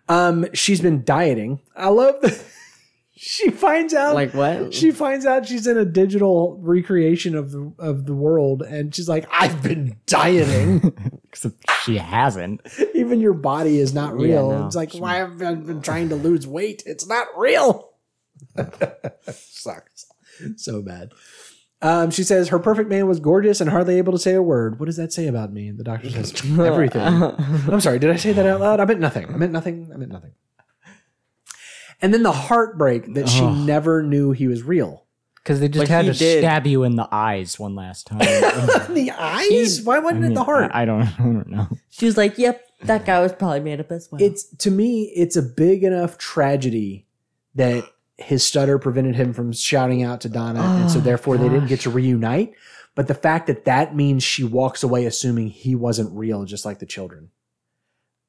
Um, 0.09 0.47
she's 0.55 0.80
been 0.80 1.05
dieting. 1.05 1.61
I 1.76 1.88
love 1.88 2.16
the. 2.22 2.30
She 3.16 3.50
finds 3.50 3.94
out 3.94 4.14
like 4.14 4.34
what? 4.34 4.74
she 4.74 4.90
finds 4.90 5.24
out 5.24 5.46
she's 5.46 5.66
in 5.66 5.78
a 5.78 5.84
digital 5.84 6.58
recreation 6.60 7.34
of 7.34 7.50
the 7.50 7.72
of 7.78 8.04
the 8.06 8.14
world, 8.14 8.62
and 8.62 8.94
she's 8.94 9.08
like, 9.08 9.26
"I've 9.32 9.62
been 9.62 9.96
dieting. 10.06 11.20
Except 11.28 11.54
she 11.84 11.96
hasn't. 11.98 12.60
Even 12.94 13.20
your 13.20 13.32
body 13.34 13.78
is 13.78 13.94
not 13.94 14.18
Yeah, 14.20 14.26
real." 14.26 14.50
no. 14.50 14.66
It's 14.66 14.76
like, 14.76 14.92
why 14.94 15.16
have 15.16 15.40
I 15.42 15.54
been 15.54 15.80
trying 15.82 16.08
to 16.10 16.16
lose 16.16 16.46
weight? 16.46 16.82
It's 16.86 17.06
not 17.06 17.26
real. 17.36 17.90
Sucks 19.30 20.06
so 20.56 20.82
bad. 20.82 21.12
Um, 21.82 22.10
she 22.10 22.22
says 22.24 22.48
her 22.48 22.58
perfect 22.58 22.88
man 22.88 23.06
was 23.06 23.20
gorgeous 23.20 23.60
and 23.60 23.68
hardly 23.70 23.98
able 23.98 24.12
to 24.12 24.18
say 24.18 24.32
a 24.34 24.42
word. 24.42 24.78
What 24.80 24.86
does 24.86 24.96
that 24.96 25.12
say 25.12 25.26
about 25.26 25.52
me? 25.52 25.70
The 25.70 25.84
doctor 25.84 26.10
says 26.10 26.32
everything. 26.58 27.02
I'm 27.02 27.80
sorry. 27.80 27.98
Did 27.98 28.10
I 28.10 28.16
say 28.16 28.32
that 28.32 28.46
out 28.46 28.60
loud? 28.60 28.80
I 28.80 28.84
meant 28.86 29.00
nothing. 29.00 29.26
I 29.32 29.36
meant 29.36 29.52
nothing. 29.52 29.90
I 29.92 29.96
meant 29.96 30.10
nothing. 30.12 30.32
And 32.03 32.12
then 32.12 32.22
the 32.22 32.32
heartbreak 32.32 33.14
that 33.14 33.28
she 33.28 33.40
Ugh. 33.42 33.57
never 33.66 34.03
knew 34.03 34.32
he 34.32 34.49
was 34.49 34.62
real. 34.62 35.05
Because 35.36 35.61
they 35.61 35.68
just 35.68 35.80
Like 35.80 35.88
had 35.88 36.05
he 36.07 36.12
to 36.12 36.18
did. 36.18 36.40
stab 36.42 36.66
you 36.66 36.82
in 36.82 36.97
the 36.97 37.09
eyes 37.12 37.59
one 37.59 37.74
last 37.76 38.07
time. 38.09 38.18
the 38.94 39.12
eyes? 39.16 39.80
Why 39.82 40.01
wasn't 40.01 40.24
it 40.24 40.28
mean, 40.28 40.34
the 40.34 40.42
heart? 40.44 40.70
I, 40.74 40.82
I 40.82 40.84
don't. 40.84 41.03
I 41.20 41.22
don't 41.22 41.49
know. 41.49 41.68
She 41.88 42.05
was 42.05 42.16
like, 42.16 42.36
"Yep, 42.36 42.61
that 42.82 43.07
guy 43.07 43.20
was 43.20 43.32
probably 43.32 43.61
made 43.61 43.78
up 43.80 43.92
as 43.92 44.11
well." 44.11 44.20
it's 44.20 44.44
to 44.57 44.70
me, 44.72 45.05
it's 45.14 45.36
a 45.36 45.42
big 45.42 45.84
enough 45.84 46.18
tragedy 46.18 47.07
that 47.55 47.84
his 48.18 48.44
stutter 48.44 48.78
prevented 48.78 49.14
him 49.14 49.32
from 49.32 49.53
shouting 49.53 50.03
out 50.03 50.20
to 50.22 50.28
Donna, 50.28 50.61
and 50.61 50.90
so 50.90 50.99
Oh, 50.99 51.03
therefore 51.03 51.38
they 51.38 51.49
didn't 51.49 51.68
get 51.68 51.80
to 51.82 51.90
reunite. 51.90 52.53
But 52.97 53.07
the 53.09 53.14
fact 53.14 53.47
that 53.47 53.66
that 53.66 53.94
means 53.94 54.24
she 54.24 54.42
walks 54.42 54.82
away 54.82 55.07
assuming 55.07 55.49
he 55.51 55.74
wasn't 55.76 56.11
real, 56.16 56.44
just 56.44 56.64
like 56.64 56.78
the 56.80 56.86
children, 56.86 57.30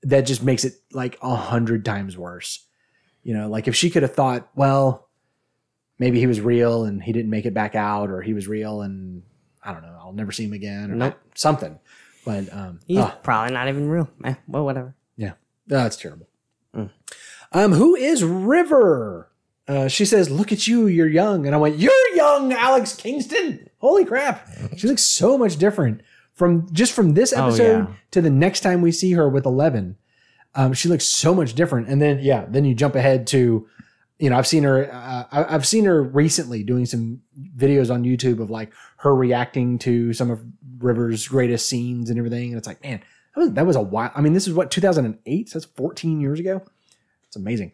that 0.03 0.21
just 0.27 0.43
makes 0.43 0.65
it 0.65 0.73
like 0.91 1.17
a 1.23 1.35
hundred 1.35 1.83
times 1.83 2.15
worse. 2.17 2.66
You 3.27 3.33
know, 3.33 3.49
like 3.49 3.67
if 3.67 3.75
she 3.75 3.89
could 3.89 4.03
have 4.03 4.13
thought, 4.15 4.47
well, 4.55 5.09
maybe 5.99 6.17
he 6.19 6.27
was 6.27 6.39
real 6.39 6.85
and 6.85 7.03
he 7.03 7.11
didn't 7.11 7.29
make 7.29 7.45
it 7.45 7.53
back 7.53 7.75
out, 7.75 8.09
or 8.09 8.21
he 8.21 8.33
was 8.33 8.47
real 8.47 8.81
and 8.83 9.21
I 9.61 9.73
don't 9.73 9.81
know, 9.81 9.97
I'll 9.99 10.13
never 10.13 10.31
see 10.31 10.45
him 10.45 10.53
again, 10.53 10.91
or 10.91 10.95
Nope. 10.95 11.17
something. 11.35 11.77
But 12.23 12.53
um, 12.53 12.79
He's 12.87 12.99
ah. 12.99 13.17
probably 13.23 13.53
not 13.53 13.67
even 13.67 13.89
real. 13.89 14.09
Eh, 14.23 14.35
well, 14.47 14.63
whatever. 14.63 14.95
Yeah, 15.17 15.33
that's 15.67 15.97
terrible. 15.97 16.29
Mm. 16.73 16.89
Um, 17.51 17.73
who 17.73 17.95
is 17.97 18.23
River? 18.23 19.29
Uh, 19.67 19.89
she 19.89 20.05
says, 20.05 20.29
"Look 20.29 20.53
at 20.53 20.65
you, 20.65 20.87
you're 20.87 21.09
young," 21.09 21.45
and 21.45 21.53
I 21.53 21.57
went, 21.57 21.77
"You're 21.77 22.15
young, 22.15 22.53
Alex 22.53 22.95
Kingston. 22.95 23.69
Holy 23.79 24.05
crap! 24.05 24.47
She 24.77 24.87
looks 24.87 25.03
so 25.03 25.37
much 25.37 25.57
different 25.57 25.99
from 26.33 26.71
just 26.71 26.93
from 26.93 27.13
this 27.13 27.33
Oh, 27.35 27.47
episode 27.47 27.89
yeah. 27.89 27.95
to 28.11 28.21
the 28.21 28.29
next 28.29 28.61
time 28.61 28.81
we 28.81 28.93
see 28.93 29.11
her 29.13 29.27
with 29.27 29.45
Eleven. 29.45 29.97
Um, 30.55 30.73
she 30.73 30.89
looks 30.89 31.05
so 31.05 31.35
much 31.35 31.53
different. 31.53 31.87
And 31.87 32.01
then 32.01 32.19
yeah, 32.19 32.45
then 32.47 32.65
you 32.65 32.73
jump 32.73 32.95
ahead 32.95 33.27
to, 33.27 33.67
you 34.19 34.29
know, 34.29 34.37
I've 34.37 34.47
seen 34.47 34.63
her. 34.63 34.91
Uh, 34.91 35.23
I- 35.31 35.53
I've 35.55 35.67
seen 35.67 35.85
her 35.85 36.01
recently 36.01 36.63
doing 36.63 36.85
some 36.85 37.21
videos 37.55 37.93
on 37.93 38.03
YouTube 38.03 38.39
of 38.39 38.49
like 38.49 38.73
her 38.97 39.15
reacting 39.15 39.77
to 39.79 40.13
some 40.13 40.31
of 40.31 40.43
River's 40.79 41.27
greatest 41.27 41.69
scenes 41.69 42.09
and 42.09 42.17
everything, 42.17 42.49
and 42.49 42.57
it's 42.57 42.67
like, 42.67 42.83
man, 42.83 43.01
that 43.35 43.41
was, 43.41 43.51
that 43.53 43.65
was 43.65 43.75
a 43.75 43.81
while. 43.81 44.11
I 44.15 44.21
mean, 44.21 44.33
this 44.33 44.47
is 44.47 44.53
what 44.53 44.71
2008. 44.71 45.49
So 45.49 45.59
that's 45.59 45.71
14 45.73 46.19
years 46.21 46.39
ago. 46.39 46.63
It's 47.27 47.35
amazing. 47.35 47.73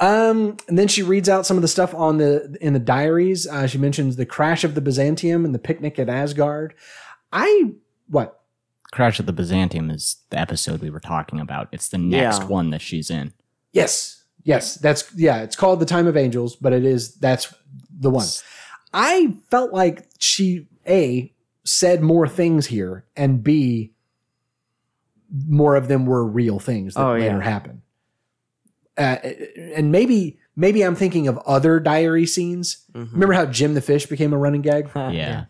Um, 0.00 0.56
and 0.68 0.78
then 0.78 0.88
she 0.88 1.02
reads 1.02 1.28
out 1.28 1.46
some 1.46 1.56
of 1.56 1.62
the 1.62 1.68
stuff 1.68 1.94
on 1.94 2.18
the 2.18 2.56
in 2.60 2.72
the 2.72 2.78
diaries. 2.78 3.46
Uh, 3.46 3.66
she 3.66 3.78
mentions 3.78 4.16
the 4.16 4.26
crash 4.26 4.64
of 4.64 4.74
the 4.74 4.80
Byzantium 4.80 5.44
and 5.44 5.54
the 5.54 5.58
picnic 5.58 5.98
at 5.98 6.08
Asgard. 6.08 6.74
I 7.32 7.72
what? 8.08 8.40
Crash 8.94 9.18
at 9.18 9.26
the 9.26 9.32
Byzantium 9.32 9.90
is 9.90 10.18
the 10.30 10.38
episode 10.38 10.80
we 10.80 10.88
were 10.88 11.00
talking 11.00 11.40
about. 11.40 11.68
It's 11.72 11.88
the 11.88 11.98
next 11.98 12.42
Yeah. 12.42 12.46
one 12.46 12.70
that 12.70 12.80
she's 12.80 13.10
in. 13.10 13.32
Yes, 13.72 14.22
yes, 14.44 14.76
that's 14.76 15.12
yeah. 15.16 15.42
It's 15.42 15.56
called 15.56 15.80
the 15.80 15.84
Time 15.86 16.06
of 16.06 16.16
Angels, 16.16 16.54
but 16.54 16.72
it 16.72 16.84
is 16.84 17.14
that's 17.16 17.52
the 17.98 18.08
one. 18.10 18.26
I 18.92 19.34
felt 19.50 19.72
like 19.72 20.06
she 20.20 20.68
a 20.86 21.32
said 21.64 22.02
more 22.02 22.28
things 22.28 22.66
here, 22.66 23.04
and 23.16 23.42
b 23.42 23.92
more 25.48 25.74
of 25.74 25.88
them 25.88 26.06
were 26.06 26.24
real 26.24 26.60
things 26.60 26.94
that 26.94 27.02
Oh, 27.04 27.14
later 27.14 27.38
yeah. 27.38 27.42
happen. 27.42 27.82
Uh, 28.96 29.16
and 29.74 29.90
maybe 29.90 30.38
maybe 30.54 30.82
I'm 30.82 30.94
thinking 30.94 31.26
of 31.26 31.36
other 31.38 31.80
diary 31.80 32.26
scenes. 32.26 32.84
Mhm. 32.94 33.12
Remember 33.12 33.32
how 33.34 33.46
Jim 33.46 33.74
the 33.74 33.80
Fish 33.80 34.06
became 34.06 34.32
a 34.32 34.38
running 34.38 34.62
gag? 34.62 34.88
Yeah. 34.94 35.46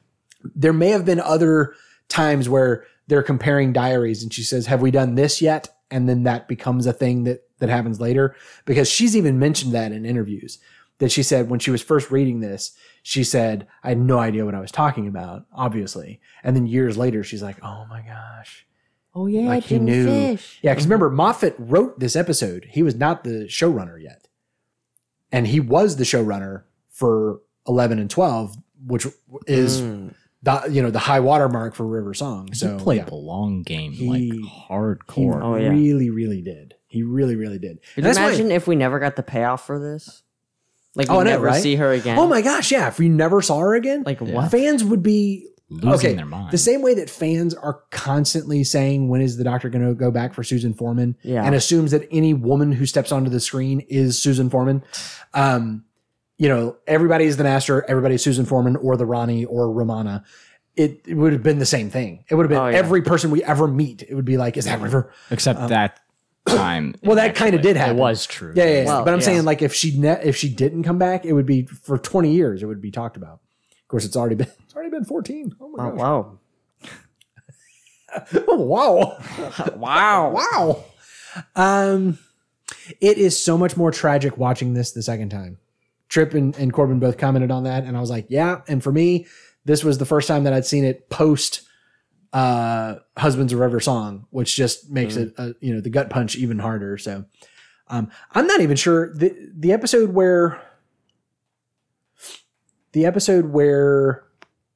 there 0.55 0.72
may 0.72 0.88
have 0.90 1.05
been 1.05 1.20
other 1.20 1.74
times 2.09 2.49
where 2.49 2.84
they're 3.07 3.22
comparing 3.22 3.72
diaries. 3.72 4.22
And 4.22 4.32
she 4.32 4.42
says 4.42 4.66
have 4.66 4.82
we 4.82 4.90
done 4.90 5.14
this 5.14 5.40
yet? 5.42 5.68
And 5.90 6.09
then 6.09 6.22
that 6.24 6.48
becomes 6.48 6.86
a 6.86 6.92
thing 6.92 7.24
that 7.24 7.42
that 7.59 7.68
happens 7.68 8.00
later 8.00 8.34
because 8.64 8.90
she's 8.90 9.16
even 9.16 9.38
mentioned 9.38 9.72
that 9.74 9.92
in 9.92 10.05
interviews 10.05 10.59
that 10.98 11.11
she 11.12 11.22
said 11.22 11.48
when 11.48 11.61
she 11.61 11.70
was 11.70 11.82
first 11.82 12.11
reading 12.11 12.40
this 12.40 12.76
she 13.02 13.22
said 13.24 13.66
i 13.82 13.88
had 13.90 13.98
no 13.98 14.18
idea 14.18 14.44
what 14.44 14.55
i 14.55 14.61
was 14.61 14.72
talking 14.72 15.07
about 15.07 15.46
obviously. 15.52 16.20
And 16.42 16.55
then 16.57 16.66
years 16.66 16.96
later 16.96 17.22
she's 17.24 17.42
like 17.42 17.57
oh 17.62 17.86
my 17.88 18.02
gosh. 18.02 18.66
Oh 19.14 19.26
yeah, 19.26 19.42
like 19.48 19.64
he 19.64 19.78
knew. 19.78 20.07
Fish. 20.07 20.59
yeah 20.62 20.72
because 20.72 20.84
remember 20.86 21.09
moffat 21.11 21.55
wrote 21.59 22.00
this 22.00 22.16
episode. 22.16 22.66
He 22.70 22.82
was 22.82 22.96
not 22.96 23.22
the 23.22 23.46
showrunner 23.48 24.02
yet. 24.02 24.26
And 25.30 25.46
he 25.46 25.61
was 25.61 25.96
the 25.96 26.05
showrunner 26.05 26.64
for 26.90 27.40
11 27.68 27.98
and 27.98 28.11
12 28.11 28.57
which 28.86 29.07
is 29.46 29.80
Mm. 29.80 30.14
The 30.45 30.68
you 30.70 30.82
know 30.82 30.90
the 30.90 30.99
high 31.01 31.20
water 31.20 31.49
mark 31.49 31.74
for 31.74 31.86
River 31.86 32.14
Song. 32.14 32.53
So 32.55 32.76
he 32.76 32.82
played 32.82 32.99
yeah, 32.99 33.05
the 33.05 33.14
long 33.16 33.62
game 33.62 33.92
He- 33.92 34.09
like 34.09 34.20
he 34.20 34.49
hardcore. 34.70 35.42
Oh, 35.42 35.57
yeah. 35.57 35.68
really, 35.70 36.11
really 36.11 36.42
did. 36.42 36.74
He 36.86 37.03
really, 37.03 37.34
really 37.34 37.59
did. 37.59 37.78
Could 37.95 37.97
you 37.97 38.03
that's 38.05 38.18
why- 38.18 38.28
imagine 38.28 38.53
if 38.53 38.66
we 38.68 38.76
never 38.76 38.99
got 39.01 39.16
the 39.16 39.22
payoff 39.22 39.66
for 39.66 39.78
this? 39.80 40.22
Like 40.95 41.09
we 41.09 41.16
Oh, 41.16 41.20
I 41.20 41.24
never 41.24 41.47
right? 41.47 41.61
see 41.62 41.74
her 41.76 41.90
again. 41.90 42.18
oh 42.18 42.28
my 42.28 42.40
gosh, 42.40 42.70
yeah! 42.70 42.86
If 42.86 42.99
we 43.01 43.09
never 43.09 43.42
saw 43.42 43.59
her 43.59 43.74
again, 43.74 44.05
Like 44.07 44.20
Yeah. 44.20 44.32
what? 44.34 44.51
fans 44.53 44.84
would 44.84 45.03
be 45.03 45.49
Losing 45.70 45.90
okay. 46.11 46.14
their 46.14 46.26
mind. 46.26 46.53
The 46.53 46.59
same 46.59 46.82
way 46.82 46.95
that 46.95 47.11
fans 47.11 47.53
are 47.55 47.80
constantly 47.90 48.62
saying, 48.62 49.09
"When 49.09 49.20
is 49.22 49.38
the 49.38 49.45
doctor 49.45 49.68
going 49.70 49.84
to 49.84 49.95
go 49.95 50.11
back 50.12 50.34
for 50.34 50.45
Susan 50.45 50.72
Foreman?" 50.74 51.16
Yeah. 51.22 51.42
and 51.45 51.55
assumes 51.55 51.90
that 51.90 52.07
any 52.12 52.32
woman 52.34 52.70
who 52.72 52.86
steps 52.86 53.11
onto 53.11 53.30
the 53.30 53.40
screen 53.40 53.80
is 53.88 54.22
Susan 54.22 54.51
Foreman. 54.51 54.84
Um, 55.32 55.84
you 56.39 56.49
know, 56.49 56.76
everybody's 56.87 57.37
the 57.37 57.45
master, 57.45 57.85
everybody's 57.89 58.22
Susan 58.22 58.45
Foreman 58.45 58.76
or 58.76 58.97
the 58.97 59.07
Rani 59.07 59.45
or 59.45 59.70
Romana. 59.70 60.24
It, 60.76 61.03
it 61.07 61.14
would 61.14 61.32
have 61.32 61.43
been 61.45 61.61
the 61.61 61.66
same 61.66 61.89
thing. 61.91 62.24
It 62.28 62.35
would 62.35 62.45
have 62.45 62.51
been 62.51 62.59
Oh, 62.59 62.66
yeah. 62.66 62.76
every 62.76 63.03
person 63.03 63.30
we 63.30 63.45
ever 63.45 63.68
meet. 63.68 64.03
It 64.03 64.14
would 64.14 64.24
be 64.24 64.37
like, 64.37 64.57
is 64.57 64.64
that 64.64 64.80
River? 64.80 65.12
Except 65.30 65.68
that 65.68 66.01
time. 66.49 66.97
Well, 67.05 67.14
that 67.16 67.37
kinda 67.37 67.59
did 67.59 67.76
happen. 67.76 67.97
It 67.97 68.01
was 68.01 68.26
true. 68.26 68.53
Yeah, 68.57 68.64
yeah. 68.64 68.70
yeah. 68.80 68.85
Well, 68.87 69.05
but 69.05 69.14
I'm 69.14 69.20
yeah. 69.20 69.24
saying 69.26 69.45
like 69.45 69.62
if 69.62 69.72
she 69.72 69.97
ne- 69.99 70.20
if 70.24 70.37
she 70.37 70.49
didn't 70.49 70.82
come 70.82 70.99
back, 70.99 71.24
it 71.24 71.32
would 71.32 71.47
be 71.47 71.62
for 71.66 71.97
20 71.97 72.32
years. 72.32 72.62
It 72.62 72.66
would 72.66 72.80
be 72.80 72.91
talked 72.91 73.16
about. 73.16 73.41
Of 73.82 73.89
course, 73.89 74.05
it's 74.05 74.16
already 74.16 74.35
been 74.35 74.49
it's 74.64 74.74
already 74.74 74.91
been 74.91 75.05
14. 75.05 75.55
Oh 75.61 75.68
my 75.68 75.85
Oh, 75.87 75.91
gosh! 75.91 75.99
wow. 76.01 76.39
Oh 78.49 78.57
wow! 78.61 79.18
wow. 79.76 80.30
wow! 80.30 80.85
Um, 81.57 82.18
it 83.01 83.18
is 83.18 83.43
so 83.43 83.59
much 83.59 83.76
more 83.76 83.91
tragic 83.91 84.37
watching 84.39 84.74
this 84.74 84.93
the 84.93 85.03
second 85.03 85.30
time. 85.30 85.59
Trip 86.15 86.33
and, 86.33 86.57
and 86.57 86.73
Corbin 86.73 87.01
both 87.01 87.19
commented 87.19 87.51
on 87.51 87.65
that, 87.65 87.83
and 87.83 87.97
I 87.97 88.01
was 88.01 88.09
like, 88.09 88.27
yeah. 88.29 88.61
And 88.69 88.81
for 88.81 88.93
me, 88.93 89.27
this 89.65 89.83
was 89.83 89.99
the 89.99 90.05
first 90.07 90.29
time 90.29 90.45
that 90.45 90.53
I'd 90.53 90.65
seen 90.65 90.85
it 90.85 91.11
post 91.11 91.62
uh 92.33 92.97
husbands 93.17 93.53
of 93.53 93.61
river 93.61 93.79
song 93.79 94.27
which 94.31 94.57
just 94.57 94.91
makes 94.91 95.15
it 95.15 95.33
uh, 95.39 95.51
you 95.61 95.73
know 95.73 95.81
the 95.81 95.91
gut 95.91 96.11
punch 96.11 96.37
even 96.37 96.59
harder. 96.61 96.99
So 96.99 97.25
um 97.89 98.11
i'm 98.33 98.47
not 98.47 98.61
even 98.61 98.77
sure. 98.77 99.12
The 99.12 99.35
the 99.57 99.73
episode 99.73 100.11
where 100.11 100.62
the 102.93 103.07
episode 103.07 103.47
where 103.47 104.25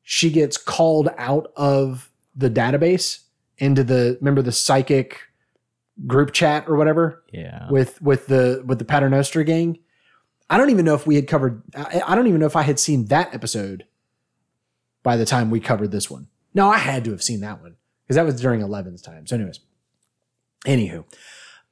she 0.02 0.30
gets 0.30 0.56
called 0.56 1.08
out 1.18 1.52
of 1.56 2.10
the 2.34 2.50
database 2.50 3.20
into 3.58 3.84
the 3.84 4.18
remember 4.20 4.42
the 4.42 4.52
psychic 4.52 5.20
group 6.04 6.32
chat 6.32 6.64
or 6.68 6.76
whatever? 6.76 7.22
Yeah. 7.32 7.70
with 7.70 8.02
with 8.02 8.26
the 8.26 8.62
with 8.66 8.80
the 8.80 8.84
paternoster 8.84 9.44
gang 9.44 9.78
I 10.50 10.56
don't 10.56 10.70
even 10.70 10.84
know 10.84 10.94
if 10.94 11.06
we 11.06 11.14
had 11.16 11.26
covered. 11.26 11.62
I, 11.76 12.02
I 12.06 12.14
don't 12.14 12.26
even 12.26 12.40
know 12.40 12.46
if 12.46 12.56
I 12.56 12.62
had 12.62 12.78
seen 12.78 13.06
that 13.06 13.34
episode 13.34 13.84
by 15.02 15.16
the 15.16 15.24
time 15.26 15.50
we 15.50 15.60
covered 15.60 15.90
this 15.90 16.10
one. 16.10 16.28
No, 16.54 16.68
I 16.70 16.78
had 16.78 17.04
to 17.04 17.10
have 17.10 17.22
seen 17.22 17.40
that 17.40 17.60
one 17.60 17.76
because 18.04 18.16
that 18.16 18.24
was 18.24 18.40
during 18.40 18.60
11's 18.60 19.02
time. 19.02 19.26
So, 19.26 19.36
anyways, 19.36 19.60
anywho, 20.66 21.04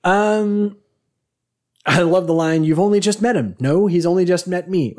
um, 0.04 0.76
I 1.86 2.02
love 2.02 2.26
the 2.26 2.34
line. 2.34 2.64
You've 2.64 2.78
only 2.80 3.00
just 3.00 3.22
met 3.22 3.36
him. 3.36 3.56
No, 3.60 3.86
he's 3.86 4.04
only 4.06 4.24
just 4.24 4.46
met 4.46 4.68
me. 4.68 4.94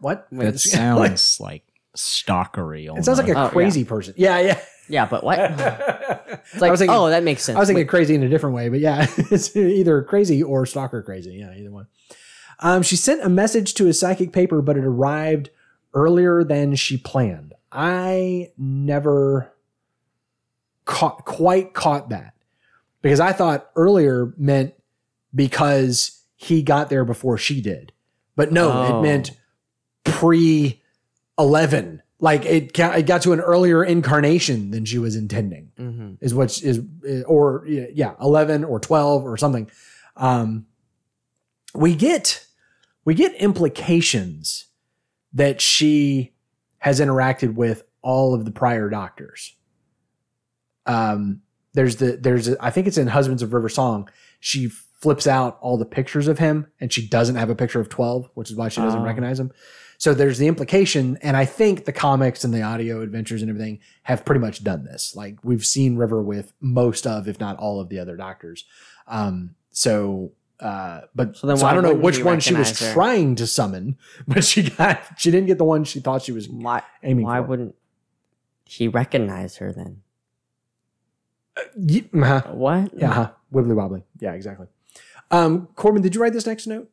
What? 0.00 0.26
That 0.32 0.58
sounds 0.60 1.38
like 1.40 1.62
stalkery. 1.96 2.96
It 2.98 3.04
sounds 3.04 3.18
like 3.18 3.28
a 3.28 3.34
Oh, 3.38 3.44
yeah. 3.44 3.50
crazy 3.50 3.84
person. 3.84 4.14
Yeah, 4.16 4.38
yeah. 4.40 4.60
Yeah, 4.88 5.06
but 5.06 5.22
what? 5.22 5.38
It's 6.50 6.56
I 6.56 6.58
like, 6.60 6.70
was 6.70 6.80
thinking, 6.80 6.96
oh, 6.96 7.10
that 7.10 7.22
makes 7.22 7.42
sense. 7.42 7.56
I 7.56 7.58
was 7.58 7.68
thinking 7.68 7.82
Wait, 7.82 7.88
crazy 7.88 8.14
in 8.14 8.22
a 8.22 8.28
different 8.28 8.54
way, 8.54 8.68
but 8.70 8.80
yeah, 8.80 9.06
it's 9.30 9.54
either 9.54 10.02
crazy 10.02 10.42
or 10.42 10.64
stalker 10.64 11.02
crazy. 11.02 11.32
Yeah, 11.34 11.54
either 11.54 11.70
one. 11.70 11.86
Um, 12.60 12.82
she 12.82 12.96
sent 12.96 13.22
a 13.22 13.28
message 13.28 13.74
to 13.74 13.88
a 13.88 13.92
psychic 13.94 14.32
paper, 14.32 14.60
but 14.62 14.76
it 14.76 14.84
arrived 14.84 15.50
earlier 15.94 16.42
than 16.44 16.74
she 16.74 16.96
planned. 16.96 17.54
I 17.70 18.50
never 18.56 19.52
caught 20.84 21.24
quite 21.24 21.74
caught 21.74 22.08
that 22.08 22.34
because 23.02 23.20
I 23.20 23.32
thought 23.32 23.70
earlier 23.76 24.32
meant 24.36 24.74
because 25.34 26.22
he 26.36 26.62
got 26.62 26.88
there 26.88 27.04
before 27.04 27.36
she 27.36 27.60
did, 27.60 27.92
but 28.36 28.52
no, 28.52 28.70
Oh. 28.72 28.98
it 28.98 29.02
meant 29.02 29.32
pre 30.04 30.82
eleven. 31.38 32.02
Like 32.20 32.44
it, 32.46 32.74
ca- 32.74 32.94
it 32.96 33.06
got 33.06 33.22
to 33.22 33.32
an 33.32 33.38
earlier 33.40 33.84
incarnation 33.84 34.72
than 34.72 34.84
she 34.84 34.98
was 34.98 35.14
intending 35.14 35.70
mhm. 35.78 36.16
is 36.20 36.34
what 36.34 36.60
is 36.62 36.80
or 37.26 37.64
yeah 37.68 38.14
11 38.20 38.64
or 38.64 38.80
12 38.80 39.24
or 39.24 39.36
something 39.36 39.70
um 40.16 40.66
we 41.76 41.94
get 41.94 42.44
we 43.04 43.14
get 43.14 43.34
implications 43.34 44.66
that 45.32 45.60
she 45.60 46.32
has 46.78 47.00
interacted 47.00 47.54
with 47.54 47.82
all 48.02 48.34
of 48.34 48.44
the 48.44 48.50
prior 48.50 48.88
doctors. 48.88 49.56
Um 50.86 51.42
there's 51.74 51.96
the 51.96 52.16
there's 52.16 52.48
a, 52.48 52.56
i 52.64 52.70
think 52.70 52.86
it's 52.86 52.98
in 52.98 53.08
husbands 53.08 53.42
of 53.42 53.52
river 53.52 53.68
song. 53.68 54.08
She 54.40 54.68
flips 54.68 55.26
out 55.26 55.58
all 55.60 55.76
the 55.76 55.84
pictures 55.84 56.26
of 56.28 56.38
him 56.38 56.66
and 56.80 56.92
she 56.92 57.06
doesn't 57.06 57.36
have 57.36 57.50
a 57.50 57.54
picture 57.54 57.78
of 57.80 57.88
12 57.88 58.30
which 58.34 58.50
is 58.50 58.56
why 58.56 58.68
she 58.68 58.80
doesn't 58.80 59.00
Oh. 59.00 59.04
recognize 59.04 59.38
him. 59.38 59.52
So 59.98 60.14
there's 60.14 60.38
the 60.38 60.46
implication 60.46 61.18
and 61.22 61.36
i 61.36 61.44
think 61.44 61.84
the 61.84 61.92
comics 61.92 62.42
and 62.44 62.54
the 62.54 62.62
audio 62.62 63.00
adventures 63.02 63.42
and 63.42 63.50
everything 63.50 63.80
have 64.04 64.24
pretty 64.24 64.40
much 64.40 64.64
done 64.64 64.84
this. 64.84 65.14
Like 65.14 65.44
we've 65.44 65.64
seen 65.64 65.96
river 65.96 66.22
with 66.22 66.52
most 66.60 67.06
of 67.06 67.28
if 67.28 67.38
not 67.38 67.58
all 67.58 67.80
of 67.80 67.88
the 67.90 67.98
other 67.98 68.16
doctors. 68.16 68.64
Um 69.06 69.54
so 69.70 70.32
uh 70.60 71.02
but 71.14 71.36
So 71.36 71.54
so, 71.54 71.66
i 71.66 71.72
don't 71.72 71.82
know 71.84 71.94
which 71.94 72.22
one 72.24 72.40
she 72.40 72.52
was 72.54 72.78
her? 72.80 72.92
trying 72.92 73.34
to 73.36 73.46
summon 73.46 73.96
but 74.28 74.44
she 74.44 74.68
got 74.70 75.00
she 75.16 75.30
didn't 75.30 75.46
get 75.46 75.58
the 75.58 75.64
one 75.64 75.84
she 75.84 76.00
thought 76.00 76.22
she 76.22 76.32
was 76.32 76.48
Why? 76.48 76.82
aiming 77.02 77.24
Why 77.26 77.36
for 77.36 77.42
Why 77.42 77.48
wouldn't 77.48 77.74
he 78.64 78.88
recognize 78.88 79.56
her 79.58 79.72
then? 79.72 80.02
Ye- 81.76 82.08
uh-huh. 82.14 82.42
What? 82.52 82.92
Yeah, 82.94 83.10
uh-huh. 83.10 83.30
wibbly 83.52 83.74
wobbly. 83.74 84.02
Yeah, 84.20 84.32
exactly. 84.34 84.66
Um, 85.30 85.68
Corbin, 85.74 86.02
did 86.02 86.14
you 86.14 86.20
write 86.20 86.32
this 86.34 86.46
next 86.46 86.66
note? 86.66 86.90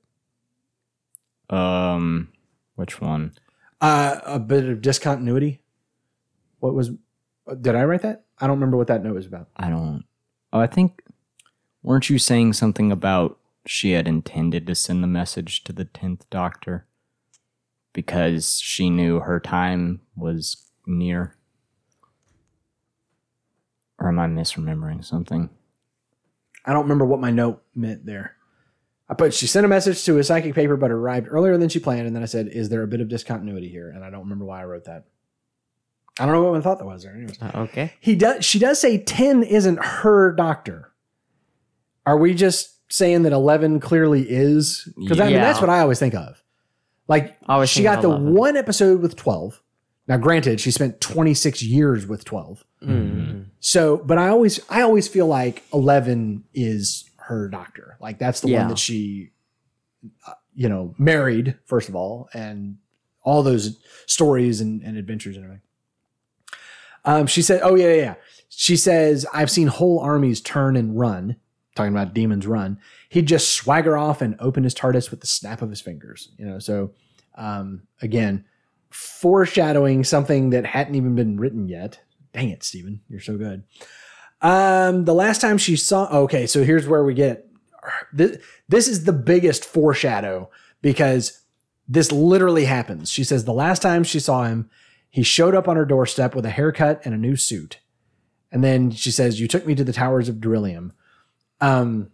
Um, 1.49 2.30
which 2.76 2.99
one? 3.01 3.34
Uh, 3.82 4.20
a 4.26 4.39
bit 4.39 4.66
of 4.66 4.82
discontinuity. 4.82 5.61
What 6.59 6.74
was? 6.74 6.91
Did 7.61 7.76
I 7.76 7.84
write 7.84 8.01
that? 8.01 8.24
I 8.39 8.47
don't 8.47 8.55
remember 8.57 8.78
what 8.78 8.88
that 8.88 9.03
note 9.03 9.16
was 9.16 9.26
about. 9.28 9.49
I 9.57 9.70
don't. 9.70 10.03
Oh, 10.53 10.59
I 10.59 10.68
think. 10.68 11.01
Weren't 11.84 12.09
you 12.09 12.18
saying 12.18 12.53
something 12.53 12.91
about 12.91 13.38
she 13.66 13.91
had 13.91 14.07
intended 14.07 14.68
to 14.68 14.76
send 14.76 15.03
the 15.03 15.07
message 15.07 15.63
to 15.63 15.74
the 15.74 15.86
tenth 15.86 16.30
Doctor 16.30 16.88
because 17.93 18.59
she 18.59 18.89
knew 18.89 19.20
her 19.22 19.39
time 19.39 20.01
was 20.16 20.70
near? 20.86 21.36
Or 23.99 24.09
am 24.09 24.20
I 24.20 24.28
misremembering 24.28 25.03
something? 25.03 25.49
I 26.66 26.74
don't 26.74 26.84
remember 26.84 27.05
what 27.05 27.20
my 27.22 27.32
note 27.32 27.63
meant 27.74 28.05
there. 28.05 28.36
I 29.07 29.13
put 29.13 29.34
she 29.34 29.45
sent 29.47 29.66
a 29.66 29.70
message 29.70 30.03
to 30.05 30.18
a 30.18 30.24
psychic 30.24 30.55
paper, 30.55 30.76
but 30.76 30.89
arrived 30.91 31.28
earlier 31.30 31.57
than 31.57 31.70
she 31.70 31.80
planned, 31.80 32.07
and 32.07 32.16
then 32.16 32.24
I 32.24 32.28
said, 32.28 32.47
"Is 32.47 32.70
there 32.70 32.82
a 32.82 32.88
bit 32.88 33.01
of 33.01 33.07
discontinuity 33.07 33.70
here?" 33.70 33.89
And 33.89 34.03
I 34.03 34.09
don't 34.09 34.22
remember 34.22 34.45
why 34.45 34.61
I 34.61 34.66
wrote 34.66 34.86
that. 34.86 35.05
I 36.20 36.26
don't 36.26 36.34
know 36.34 36.43
what 36.43 36.53
my 36.53 36.61
thought 36.61 36.80
that 36.80 36.86
was 36.86 37.03
there. 37.03 37.13
Anyways, 37.13 37.39
Uh, 37.39 37.51
okay. 37.55 37.93
he 37.99 38.16
does. 38.16 38.43
She 38.43 38.57
does 38.57 38.80
say 38.80 38.97
ten 38.97 39.43
isn't 39.43 39.78
her 39.84 40.34
doctor. 40.34 40.91
Are 42.07 42.18
we 42.18 42.34
just 42.34 42.74
saying 42.89 43.23
that 43.23 43.33
eleven 43.33 43.79
clearly 43.79 44.25
is? 44.29 44.88
Because 44.97 45.19
I 45.19 45.25
mean 45.25 45.33
Yeah. 45.36 45.45
that's 45.45 45.61
what 45.61 45.69
I 45.69 45.79
always 45.79 45.99
think 45.99 46.13
of. 46.15 46.41
Like 47.07 47.38
I 47.47 47.53
always 47.55 47.69
she 47.69 47.83
think 47.83 47.93
got 47.95 48.01
the 48.01 48.09
11. 48.09 48.33
one 48.33 48.57
episode 48.57 49.01
with 49.01 49.15
twelve. 49.15 49.61
Now, 50.07 50.17
granted, 50.17 50.59
she 50.61 50.69
spent 50.71 51.01
twenty 51.01 51.33
six 51.33 51.63
years 51.63 52.05
with 52.07 52.25
twelve. 52.25 52.63
Mm. 52.83 53.45
So, 53.59 53.97
but 53.97 54.19
I 54.19 54.27
always, 54.29 54.59
I 54.69 54.81
always 54.81 55.07
feel 55.07 55.25
like 55.25 55.63
Eleven 55.73 56.43
is 56.53 57.09
her 57.17 57.47
doctor. 57.49 57.97
Like 57.99 58.19
that's 58.19 58.41
the 58.41 58.49
Yeah. 58.49 58.59
one 58.59 58.67
that 58.69 58.77
she, 58.77 59.31
uh, 60.27 60.33
you 60.53 60.69
know, 60.69 60.93
married 60.99 61.57
first 61.65 61.89
of 61.89 61.95
all, 61.95 62.29
and 62.33 62.77
all 63.23 63.41
those 63.41 63.79
stories 64.05 64.61
and, 64.61 64.83
and 64.83 64.95
adventures 64.97 65.36
and 65.36 65.45
everything. 65.45 65.61
Um, 67.03 67.27
she 67.27 67.41
said, 67.41 67.61
"Oh 67.63 67.75
yeah, 67.75 67.88
yeah, 67.89 67.95
yeah." 67.95 68.15
She 68.49 68.77
says, 68.77 69.25
"I've 69.33 69.49
seen 69.51 69.67
whole 69.67 69.99
armies 69.99 70.41
turn 70.41 70.75
and 70.75 70.97
run." 70.99 71.36
Talking 71.76 71.93
about 71.93 72.13
demons 72.13 72.47
run. 72.47 72.80
He'd 73.09 73.28
just 73.28 73.51
swagger 73.51 73.97
off 73.97 74.21
and 74.21 74.36
open 74.39 74.63
his 74.63 74.73
TARDIS 74.73 75.11
with 75.11 75.21
the 75.21 75.28
snap 75.28 75.61
of 75.61 75.69
his 75.69 75.82
fingers. 75.82 76.30
You 76.38 76.45
know, 76.45 76.59
so 76.59 76.93
um, 77.36 77.84
again, 78.01 78.45
foreshadowing 78.89 80.03
something 80.03 80.51
that 80.51 80.65
hadn't 80.65 80.95
even 80.95 81.15
been 81.15 81.38
written 81.38 81.67
yet. 81.67 81.99
Dang 82.34 82.49
it, 82.49 82.63
Steven. 82.63 83.01
You're 83.09 83.19
so 83.19 83.38
good. 83.38 83.63
Um, 84.41 85.05
the 85.05 85.13
last 85.13 85.41
time 85.41 85.57
she 85.57 85.76
saw, 85.76 86.05
okay, 86.23 86.47
so 86.47 86.63
here's 86.63 86.88
where 86.88 87.03
we 87.03 87.13
get 87.13 87.47
this. 88.13 88.38
This 88.67 88.88
is 88.88 89.03
the 89.03 89.13
biggest 89.13 89.65
foreshadow 89.65 90.49
because 90.82 91.41
this 91.88 92.11
literally 92.11 92.65
happens. 92.65 93.11
She 93.11 93.23
says 93.23 93.45
the 93.45 93.53
last 93.53 93.82
time 93.82 94.03
she 94.03 94.19
saw 94.19 94.43
him, 94.43 94.69
he 95.09 95.23
showed 95.23 95.55
up 95.55 95.67
on 95.67 95.78
her 95.78 95.86
doorstep 95.86 96.36
with 96.36 96.45
a 96.45 96.51
haircut 96.51 97.01
and 97.05 97.13
a 97.13 97.17
new 97.17 97.36
suit. 97.36 97.80
And 98.51 98.63
then 98.63 98.91
she 98.91 99.11
says, 99.11 99.39
"You 99.39 99.47
took 99.47 99.65
me 99.65 99.76
to 99.76 99.84
the 99.84 99.93
towers 99.93 100.30
of 100.30 100.36
Darillium." 100.36 100.91
Um, 101.66 102.09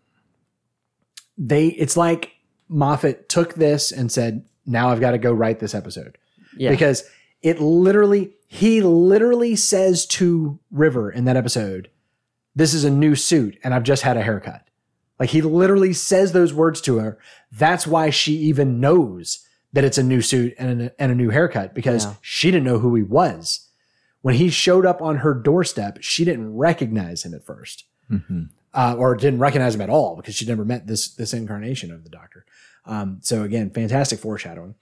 they, 1.38 1.68
it's 1.68 1.98
like 1.98 2.32
Moffat 2.70 3.30
took 3.30 3.56
this 3.56 3.92
and 3.92 4.12
said, 4.12 4.46
"Now 4.66 4.90
I've 4.90 5.00
got 5.02 5.12
to 5.12 5.18
go 5.18 5.34
write 5.34 5.60
this 5.60 5.74
episode." 5.76 6.18
Yeah. 6.58 6.70
because 6.72 7.04
it 7.42 7.62
literally 7.62 8.34
he 8.48 8.82
literally 8.82 9.56
says 9.56 10.06
to 10.08 10.60
River 10.70 11.10
in 11.10 11.26
that 11.26 11.38
episode, 11.38 11.90
"This 12.56 12.74
is 12.74 12.84
a 12.84 12.92
new 12.92 13.16
suit, 13.16 13.58
and 13.64 13.74
I've 13.74 13.84
just 13.84 14.04
had 14.04 14.18
a 14.18 14.22
haircut." 14.22 14.68
Like 15.20 15.30
he 15.30 15.42
literally 15.42 15.94
says 15.94 16.32
those 16.32 16.54
words 16.54 16.82
to 16.82 16.98
her. 16.98 17.18
That's 17.52 17.86
why 17.88 18.10
she 18.10 18.34
even 18.34 18.80
knows 18.80 19.46
that 19.74 19.84
it's 19.84 19.98
a 20.00 20.04
new 20.04 20.22
suit 20.22 20.54
and 20.58 20.82
a, 20.84 21.02
and 21.02 21.12
a 21.12 21.16
new 21.16 21.30
haircut 21.30 21.74
because 21.74 22.06
Yeah. 22.06 22.14
she 22.22 22.52
didn't 22.52 22.66
know 22.66 22.80
who 22.80 22.94
he 22.96 23.04
was. 23.04 23.68
When 24.22 24.36
he 24.36 24.50
showed 24.50 24.86
up 24.86 25.02
on 25.02 25.18
her 25.18 25.34
doorstep, 25.34 26.00
she 26.02 26.26
didn't 26.26 26.56
recognize 26.56 27.24
him 27.26 27.34
at 27.34 27.46
first 27.46 27.86
Mm-hmm. 28.12 28.44
Uh, 28.74 28.96
or 28.98 29.16
didn't 29.16 29.40
recognize 29.40 29.76
him 29.76 29.82
at 29.82 29.90
all 29.90 30.16
because 30.16 30.36
she'd 30.36 30.48
never 30.48 30.66
met 30.66 30.88
this 30.88 31.10
this 31.14 31.34
incarnation 31.34 31.92
of 31.92 32.04
the 32.04 32.10
Doctor. 32.10 32.46
Um, 32.86 33.20
so 33.22 33.44
again, 33.44 33.70
fantastic 33.70 34.20
foreshadowing. 34.20 34.76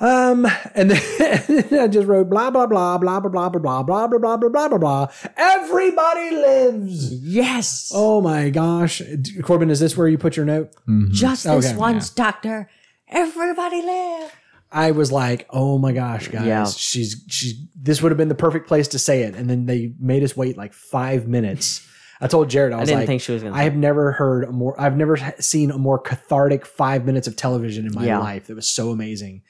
Um, 0.00 0.46
and 0.76 0.92
then 0.92 1.80
I 1.80 1.88
just 1.88 2.06
wrote 2.06 2.30
blah 2.30 2.50
blah 2.50 2.66
blah 2.66 2.98
blah 2.98 3.18
blah 3.18 3.28
blah 3.28 3.48
blah 3.48 3.82
blah 3.82 3.82
blah 3.82 4.06
blah 4.06 4.20
blah 4.20 4.36
blah 4.36 4.36
blah 4.48 4.68
blah 4.68 4.78
blah. 4.78 5.08
Everybody 5.36 6.30
lives. 6.36 7.12
Yes. 7.14 7.90
Oh 7.92 8.20
my 8.20 8.50
gosh, 8.50 9.02
Corbin, 9.42 9.70
is 9.70 9.80
this 9.80 9.96
where 9.96 10.06
you 10.06 10.16
put 10.18 10.36
your 10.36 10.46
note? 10.46 10.70
Just 11.10 11.44
this 11.44 11.66
Okay. 11.70 11.76
once, 11.76 12.10
Doctor. 12.10 12.68
Everybody 13.08 13.82
live. 13.82 14.32
I 14.70 14.90
was 14.90 15.10
like, 15.10 15.46
oh 15.50 15.78
my 15.78 15.92
gosh, 15.92 16.28
guys, 16.28 16.46
Yeah. 16.46 16.66
she's 16.66 17.24
she's. 17.26 17.54
This 17.74 18.02
would 18.02 18.12
have 18.12 18.18
been 18.18 18.28
the 18.28 18.34
perfect 18.34 18.68
place 18.68 18.86
to 18.88 18.98
say 18.98 19.22
it, 19.22 19.34
and 19.34 19.48
then 19.50 19.66
they 19.66 19.94
made 19.98 20.22
us 20.22 20.36
wait 20.36 20.56
like 20.58 20.74
five 20.74 21.26
minutes. 21.26 21.84
I 22.20 22.26
told 22.26 22.50
Jared, 22.50 22.72
I 22.72 22.78
I 22.78 22.80
was 22.80 22.88
didn't 22.88 23.00
like, 23.02 23.06
think 23.06 23.22
she 23.22 23.32
was 23.32 23.42
gonna. 23.42 23.54
I 23.54 23.62
have 23.62 23.76
never 23.76 24.12
heard 24.12 24.44
a 24.44 24.52
more. 24.52 24.78
I've 24.80 24.96
never 24.96 25.16
seen 25.40 25.70
a 25.70 25.78
more 25.78 25.98
cathartic 25.98 26.66
five 26.66 27.04
minutes 27.04 27.26
of 27.28 27.36
television 27.36 27.86
in 27.86 27.94
my 27.94 28.06
Yeah. 28.06 28.18
life. 28.18 28.46
That 28.48 28.56
was 28.56 28.68
so 28.68 28.90
amazing. 28.90 29.42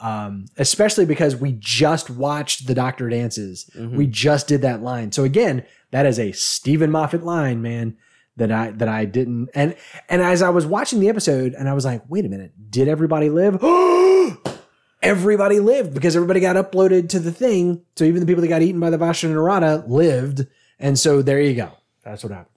Um, 0.00 0.46
especially 0.56 1.04
because 1.04 1.36
we 1.36 1.52
just 1.58 2.08
watched 2.10 2.66
the 2.66 2.74
Doctor 2.74 3.08
dances. 3.10 3.68
Mhm. 3.78 3.96
We 3.96 4.06
just 4.06 4.48
did 4.48 4.62
that 4.62 4.82
line. 4.82 5.12
So 5.12 5.24
again, 5.24 5.62
that 5.90 6.06
is 6.06 6.18
a 6.18 6.32
Steven 6.32 6.90
Moffat 6.90 7.22
line, 7.22 7.60
man. 7.62 7.96
That 8.36 8.50
I 8.52 8.70
that 8.70 8.88
I 8.88 9.04
didn't 9.04 9.48
and 9.54 9.74
and 10.08 10.22
as 10.22 10.40
I 10.40 10.48
was 10.48 10.64
watching 10.64 11.00
the 11.00 11.08
episode, 11.10 11.52
and 11.52 11.68
I 11.68 11.74
was 11.74 11.84
like, 11.84 12.02
wait 12.08 12.24
a 12.24 12.28
minute, 12.28 12.52
did 12.70 12.88
everybody 12.88 13.28
live? 13.28 13.62
everybody 15.02 15.60
lived 15.60 15.94
because 15.94 16.14
everybody 16.16 16.40
got 16.40 16.56
uploaded 16.56 17.08
to 17.10 17.18
the 17.18 17.32
thing. 17.32 17.82
So 17.96 18.04
even 18.04 18.20
the 18.20 18.26
people 18.26 18.42
that 18.42 18.48
got 18.48 18.62
eaten 18.62 18.80
by 18.80 18.90
the 18.90 18.98
Vashta 18.98 19.28
Nerada 19.30 19.86
lived. 19.88 20.46
And 20.78 20.98
so 20.98 21.22
there 21.22 21.40
you 21.40 21.54
go. 21.54 21.70
That's 22.04 22.22
what 22.22 22.32
happened. 22.32 22.56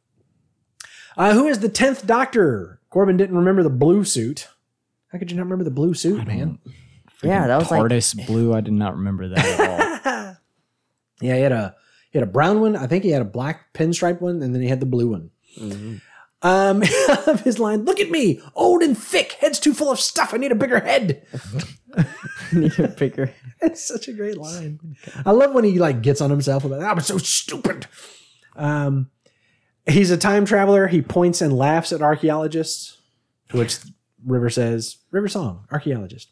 Uh, 1.16 1.34
who 1.34 1.48
is 1.48 1.60
the 1.60 1.70
10th 1.70 2.06
Doctor? 2.06 2.80
Corbin 2.90 3.18
didn't 3.18 3.38
remember 3.38 3.64
the 3.64 3.70
blue 3.70 4.04
suit. 4.04 4.48
How 5.12 5.20
could 5.20 5.30
you 5.30 5.38
not 5.38 5.44
remember 5.44 5.64
the 5.64 5.72
blue 5.72 5.94
suit, 5.94 6.26
man? 6.26 6.60
Yeah, 7.22 7.48
that 7.48 7.58
was 7.58 7.72
like 7.72 7.82
TARDIS 7.82 8.26
blue. 8.26 8.54
I 8.54 8.62
did 8.62 8.74
not 8.74 8.96
remember 8.96 9.30
that 9.30 9.46
at 9.46 9.60
all. 9.70 10.36
Yeah, 11.22 11.36
he 11.36 11.42
had 11.42 11.52
a 11.54 11.76
he 12.12 12.20
had 12.20 12.28
a 12.28 12.32
brown 12.32 12.60
one. 12.60 12.76
I 12.76 12.86
think 12.86 13.04
he 13.04 13.12
had 13.12 13.22
a 13.22 13.26
black 13.26 13.74
pinstripe 13.74 14.20
one, 14.20 14.42
and 14.42 14.54
then 14.54 14.62
he 14.62 14.68
had 14.68 14.82
the 14.82 14.86
blue 14.86 15.12
one. 15.12 15.32
Mm-hmm. 15.58 15.96
Um, 16.42 16.82
his 17.44 17.60
line: 17.60 17.86
"Look 17.86 18.02
at 18.02 18.12
me, 18.12 18.42
old 18.56 18.82
and 18.84 18.98
thick. 18.98 19.34
Head's 19.34 19.60
too 19.60 19.74
full 19.74 19.90
of 19.90 20.00
stuff. 20.00 20.34
I 20.34 20.38
need 20.38 20.52
a 20.52 20.56
bigger 20.56 20.82
head." 20.82 21.26
need 22.52 22.78
a 22.78 22.90
bigger. 22.90 23.34
It's 23.62 23.84
such 23.84 24.10
a 24.10 24.14
great 24.14 24.38
line. 24.38 24.98
I 25.26 25.32
love 25.32 25.54
when 25.54 25.64
he 25.64 25.80
like 25.80 26.02
gets 26.02 26.20
on 26.20 26.30
himself 26.30 26.66
about 26.66 26.82
that. 26.82 26.92
I'm 26.92 27.00
so 27.00 27.18
stupid. 27.18 27.88
Um, 28.58 29.10
he's 29.88 30.12
a 30.12 30.18
time 30.18 30.46
traveler. 30.46 30.88
He 30.88 31.02
points 31.02 31.42
and 31.42 31.54
laughs 31.54 31.92
at 31.92 32.02
archaeologists, 32.02 32.98
which 33.52 33.80
River 34.26 34.50
says, 34.50 34.98
"River 35.12 35.28
song, 35.28 35.66
archaeologist." 35.72 36.30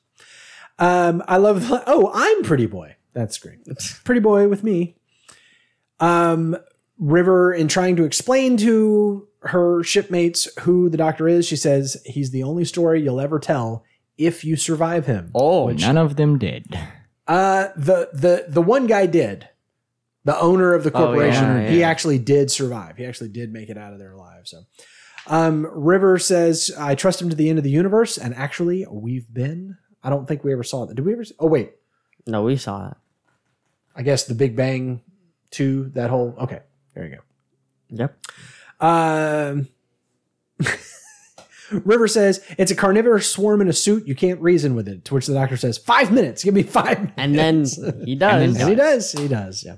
Um, 0.79 1.23
I 1.27 1.37
love. 1.37 1.67
The, 1.67 1.83
oh, 1.87 2.11
I'm 2.13 2.43
Pretty 2.43 2.65
Boy. 2.65 2.95
That's 3.13 3.37
great. 3.37 3.59
Pretty 4.03 4.21
Boy 4.21 4.47
with 4.47 4.63
me. 4.63 4.95
Um, 5.99 6.57
River, 6.97 7.53
in 7.53 7.67
trying 7.67 7.95
to 7.97 8.03
explain 8.03 8.57
to 8.57 9.27
her 9.43 9.83
shipmates 9.83 10.47
who 10.61 10.89
the 10.89 10.97
Doctor 10.97 11.27
is, 11.27 11.45
she 11.45 11.55
says 11.55 12.01
he's 12.05 12.31
the 12.31 12.43
only 12.43 12.65
story 12.65 13.01
you'll 13.01 13.19
ever 13.19 13.39
tell 13.39 13.83
if 14.17 14.43
you 14.43 14.55
survive 14.55 15.05
him. 15.07 15.31
Oh, 15.33 15.69
none 15.69 15.97
of 15.97 16.15
them 16.15 16.37
did. 16.37 16.77
Uh, 17.27 17.69
the 17.75 18.09
the 18.13 18.45
the 18.47 18.61
one 18.61 18.87
guy 18.87 19.05
did. 19.05 19.47
The 20.23 20.39
owner 20.39 20.73
of 20.73 20.83
the 20.83 20.91
Oh, 20.93 20.99
yeah, 20.99 21.05
corporation, 21.07 21.67
he 21.71 21.79
yeah. 21.79 21.89
actually 21.89 22.19
did 22.19 22.51
survive. 22.51 22.97
He 22.97 23.05
actually 23.05 23.29
did 23.29 23.51
make 23.51 23.69
it 23.69 23.77
out 23.77 23.91
of 23.93 23.99
there 23.99 24.11
alive. 24.13 24.43
So, 24.45 24.61
um, 25.27 25.65
River 25.71 26.19
says, 26.19 26.71
"I 26.77 26.93
trust 26.95 27.21
him 27.21 27.29
to 27.29 27.35
the 27.35 27.49
end 27.49 27.57
of 27.57 27.63
the 27.63 27.71
universe." 27.71 28.17
And 28.17 28.35
actually, 28.35 28.85
we've 28.89 29.31
been. 29.33 29.77
I 30.03 30.09
don't 30.09 30.27
think 30.27 30.43
we 30.43 30.51
ever 30.53 30.63
saw 30.63 30.85
that. 30.85 30.95
Did 30.95 31.05
we 31.05 31.13
ever? 31.13 31.23
See, 31.25 31.33
oh 31.39 31.47
wait, 31.47 31.71
No, 32.27 32.43
we 32.43 32.55
saw 32.57 32.89
it. 32.89 32.97
I 33.95 34.03
guess 34.03 34.25
the 34.25 34.35
Big 34.35 34.55
Bang 34.55 35.01
two. 35.49 35.89
That 35.95 36.09
whole. 36.11 36.35
Okay, 36.39 36.59
there 36.93 37.05
you 37.07 37.15
go. 37.15 37.21
Yep. 37.89 38.17
Um, 38.79 39.67
River 41.71 42.07
says 42.07 42.43
it's 42.57 42.71
a 42.71 42.75
carnivorous 42.75 43.29
swarm 43.31 43.61
in 43.61 43.67
a 43.69 43.73
suit. 43.73 44.05
You 44.07 44.15
can't 44.15 44.41
reason 44.41 44.75
with 44.75 44.87
it. 44.87 45.05
To 45.05 45.13
which 45.15 45.25
the 45.27 45.33
doctor 45.33 45.55
says, 45.57 45.77
five 45.77 46.11
minutes. 46.11 46.43
Give 46.43 46.53
me 46.53 46.63
five 46.63 46.99
minutes. 46.99 47.13
And 47.17 47.35
then 47.35 48.05
he 48.05 48.15
does. 48.17 48.59
And 48.59 48.69
he 48.69 48.75
does. 48.75 49.11
He 49.13 49.27
does. 49.27 49.63
Yeah. 49.63 49.75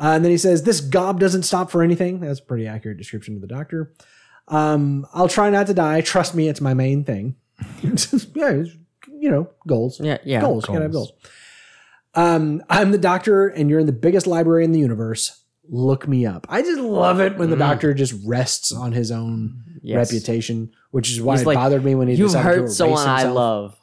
Uh, 0.00 0.12
and 0.14 0.24
then 0.24 0.30
he 0.30 0.38
says, 0.38 0.62
"This 0.62 0.80
gob 0.80 1.20
doesn't 1.20 1.42
stop 1.42 1.70
for 1.70 1.82
anything." 1.82 2.20
That's 2.20 2.40
a 2.40 2.42
pretty 2.42 2.66
accurate 2.66 2.96
description 2.96 3.34
of 3.34 3.40
the 3.42 3.46
doctor. 3.46 3.92
Um, 4.48 5.06
I'll 5.12 5.28
try 5.28 5.50
not 5.50 5.66
to 5.66 5.74
die. 5.74 6.00
Trust 6.00 6.34
me, 6.34 6.48
it's 6.48 6.60
my 6.60 6.72
main 6.74 7.04
thing. 7.04 7.36
yeah, 7.82 8.50
it's, 8.50 8.74
you 9.12 9.30
know, 9.30 9.50
goals. 9.68 10.00
Yeah, 10.00 10.18
yeah. 10.24 10.40
goals. 10.40 10.64
You 10.66 10.72
gotta 10.74 10.84
have 10.84 10.92
goals. 10.92 11.12
Um, 12.14 12.62
I'm 12.68 12.90
the 12.90 12.98
doctor, 12.98 13.48
and 13.48 13.68
you're 13.70 13.78
in 13.78 13.86
the 13.86 13.92
biggest 13.92 14.26
library 14.26 14.64
in 14.64 14.72
the 14.72 14.78
universe. 14.80 15.42
Look 15.68 16.08
me 16.08 16.26
up. 16.26 16.46
I 16.48 16.62
just 16.62 16.80
love 16.80 17.20
it 17.20 17.36
when 17.36 17.50
the 17.50 17.56
doctor 17.56 17.94
just 17.94 18.14
rests 18.26 18.72
on 18.72 18.92
his 18.92 19.12
own 19.12 19.62
Mm. 19.66 19.80
Yes. 19.82 19.96
reputation, 20.12 20.70
which 20.90 21.10
is 21.10 21.22
why 21.22 21.34
He's 21.34 21.42
it 21.42 21.46
like, 21.46 21.54
bothered 21.56 21.84
me 21.84 21.94
when 21.94 22.08
he 22.08 22.14
You 22.14 22.24
decided 22.26 22.42
to 22.42 22.48
hurt 22.48 22.58
erase 22.64 22.76
someone 22.76 23.08
I 23.08 23.22
love. 23.24 23.76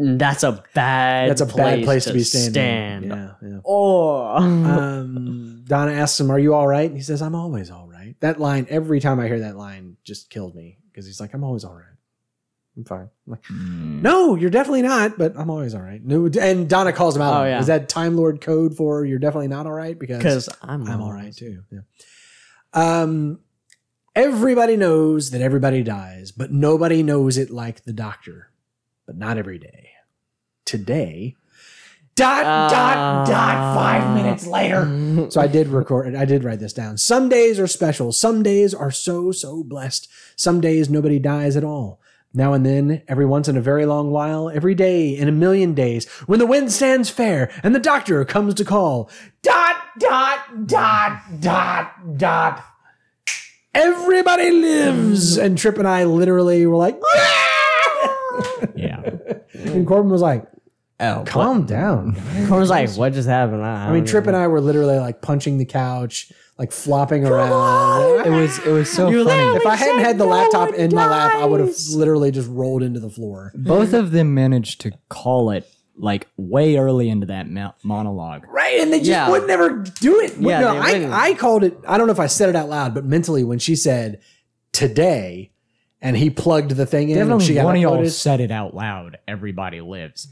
That's 0.00 0.44
a 0.44 0.62
bad. 0.74 1.28
That's 1.28 1.40
a 1.40 1.46
bad 1.46 1.82
place 1.82 2.04
to, 2.04 2.12
be 2.12 2.22
standing. 2.22 2.52
Stand. 2.52 3.04
Yeah, 3.06 3.48
yeah. 3.48 3.58
Oh. 3.64 4.22
um, 4.36 5.64
Donna 5.66 5.92
asks 5.92 6.20
him, 6.20 6.30
"Are 6.30 6.38
you 6.38 6.54
all 6.54 6.66
right?" 6.68 6.88
And 6.88 6.96
he 6.96 7.02
says, 7.02 7.20
"I'm 7.20 7.34
always 7.34 7.70
all 7.70 7.88
right." 7.88 8.14
That 8.20 8.38
line, 8.38 8.66
every 8.70 9.00
time 9.00 9.18
I 9.18 9.26
hear 9.26 9.40
that 9.40 9.56
line, 9.56 9.96
just 10.04 10.30
kills 10.30 10.54
me 10.54 10.78
because 10.90 11.04
he's 11.04 11.20
like, 11.20 11.34
"I'm 11.34 11.42
always 11.42 11.64
all 11.64 11.74
right. 11.74 11.84
I'm 12.76 12.84
fine." 12.84 13.08
I'm 13.26 13.30
like, 13.32 13.42
Mm. 13.44 14.02
no, 14.02 14.36
you're 14.36 14.50
definitely 14.50 14.82
not, 14.82 15.18
but 15.18 15.32
I'm 15.36 15.50
always 15.50 15.74
all 15.74 15.82
right. 15.82 16.02
No, 16.04 16.30
and 16.40 16.68
Donna 16.68 16.92
calls 16.92 17.16
him 17.16 17.22
out. 17.22 17.42
Oh, 17.42 17.44
yeah. 17.44 17.58
Is 17.58 17.66
that 17.66 17.88
Time 17.88 18.16
Lord 18.16 18.40
code 18.40 18.76
for 18.76 19.04
you're 19.04 19.18
definitely 19.18 19.48
not 19.48 19.66
all 19.66 19.72
right? 19.72 19.98
Because 19.98 20.18
Because 20.18 20.48
I'm, 20.62 20.88
I'm 20.88 21.02
all 21.02 21.12
right 21.12 21.34
too. 21.34 21.64
Yeah. 21.72 21.80
Um, 22.72 23.40
everybody 24.14 24.76
knows 24.76 25.30
that 25.32 25.40
everybody 25.40 25.82
dies, 25.82 26.30
but 26.30 26.52
nobody 26.52 27.02
knows 27.02 27.36
it 27.36 27.50
like 27.50 27.82
the 27.84 27.92
doctor. 27.92 28.50
But 29.06 29.16
not 29.16 29.38
every 29.38 29.58
day. 29.58 29.87
Today. 30.68 31.34
Dot 32.14 32.44
uh, 32.44 32.68
dot 32.68 33.26
dot. 33.26 33.74
Five 33.74 34.14
minutes 34.14 34.46
later. 34.46 34.84
So 35.30 35.40
I 35.40 35.46
did 35.46 35.68
record 35.68 36.06
it. 36.06 36.14
I 36.14 36.24
did 36.26 36.44
write 36.44 36.60
this 36.60 36.72
down. 36.74 36.96
Some 36.98 37.28
days 37.28 37.58
are 37.58 37.66
special. 37.66 38.12
Some 38.12 38.42
days 38.42 38.72
are 38.74 38.90
so 38.90 39.32
so 39.32 39.64
blessed. 39.64 40.08
Some 40.36 40.60
days 40.60 40.88
nobody 40.90 41.18
dies 41.18 41.56
at 41.56 41.64
all. 41.64 42.00
Now 42.34 42.52
and 42.52 42.64
then, 42.66 43.02
every 43.08 43.24
once 43.24 43.48
in 43.48 43.56
a 43.56 43.60
very 43.62 43.86
long 43.86 44.10
while, 44.10 44.50
every 44.50 44.74
day 44.74 45.16
in 45.16 45.26
a 45.28 45.32
million 45.32 45.72
days, 45.74 46.06
when 46.26 46.38
the 46.38 46.46
wind 46.46 46.70
stands 46.70 47.08
fair 47.08 47.50
and 47.62 47.74
the 47.74 47.80
doctor 47.80 48.22
comes 48.26 48.52
to 48.54 48.64
call. 48.64 49.10
Dot 49.42 49.76
dot 49.98 50.66
dot 50.66 51.40
dot 51.40 52.18
dot. 52.18 52.64
Everybody 53.74 54.50
lives, 54.50 55.38
and 55.38 55.56
Trip 55.56 55.78
and 55.78 55.88
I 55.88 56.04
literally 56.04 56.66
were 56.66 56.76
like, 56.76 57.00
Yeah. 58.76 59.02
and 59.54 59.86
Corbin 59.86 60.10
was 60.10 60.20
like, 60.22 60.44
Oh, 61.00 61.22
"Calm 61.26 61.64
down." 61.64 62.16
I 62.50 62.56
was 62.58 62.70
like, 62.70 62.90
what 62.92 63.12
just 63.12 63.28
happened? 63.28 63.64
I 63.64 63.92
mean, 63.92 64.04
Trip 64.04 64.26
and 64.26 64.36
I 64.36 64.46
were 64.48 64.60
literally 64.60 64.98
like 64.98 65.22
punching 65.22 65.58
the 65.58 65.64
couch, 65.64 66.32
like 66.58 66.72
flopping 66.72 67.24
around. 67.24 68.26
It 68.26 68.30
was 68.30 68.58
it 68.66 68.70
was 68.70 68.90
so 68.90 69.08
You 69.08 69.24
funny. 69.24 69.56
if 69.58 69.64
I 69.66 69.76
hadn't 69.76 70.00
had 70.00 70.18
the 70.18 70.26
laptop 70.26 70.74
in 70.74 70.92
my 70.94 71.08
lap, 71.08 71.34
I 71.36 71.44
would 71.44 71.60
have 71.60 71.74
literally 71.94 72.30
just 72.32 72.48
rolled 72.50 72.82
into 72.82 72.98
the 73.00 73.10
floor. 73.10 73.52
Both 73.54 73.92
of 73.92 74.10
them 74.10 74.34
managed 74.34 74.80
to 74.82 74.92
call 75.08 75.50
it 75.52 75.70
like 76.00 76.26
way 76.36 76.76
early 76.76 77.08
into 77.08 77.26
that 77.26 77.48
mo- 77.50 77.74
monologue. 77.84 78.44
Right, 78.48 78.80
and 78.80 78.92
they 78.92 78.98
just 78.98 79.10
Yeah. 79.10 79.30
would 79.30 79.46
never 79.46 79.84
do 80.00 80.20
it. 80.20 80.36
Yeah, 80.38 80.60
no, 80.60 80.72
they 80.74 80.78
I, 80.78 80.92
wouldn't. 80.92 81.12
I 81.12 81.34
called 81.34 81.64
it. 81.64 81.76
I 81.88 81.98
don't 81.98 82.06
know 82.06 82.12
if 82.12 82.20
I 82.20 82.26
said 82.26 82.48
it 82.48 82.54
out 82.56 82.68
loud, 82.68 82.94
but 82.94 83.04
mentally 83.04 83.42
when 83.44 83.58
she 83.58 83.74
said 83.76 84.20
today, 84.72 85.50
and 86.00 86.16
he 86.16 86.30
plugged 86.30 86.72
the 86.72 86.86
thing 86.86 87.08
in, 87.10 87.18
and 87.18 87.26
Definitely 87.28 87.46
she 87.46 87.54
got 87.54 87.64
one 87.64 87.76
of 87.76 87.82
y'all 87.82 87.98
uploaded. 87.98 88.10
said 88.12 88.40
it 88.40 88.50
out 88.52 88.74
loud. 88.74 89.18
Everybody 89.26 89.80
lives, 89.80 90.28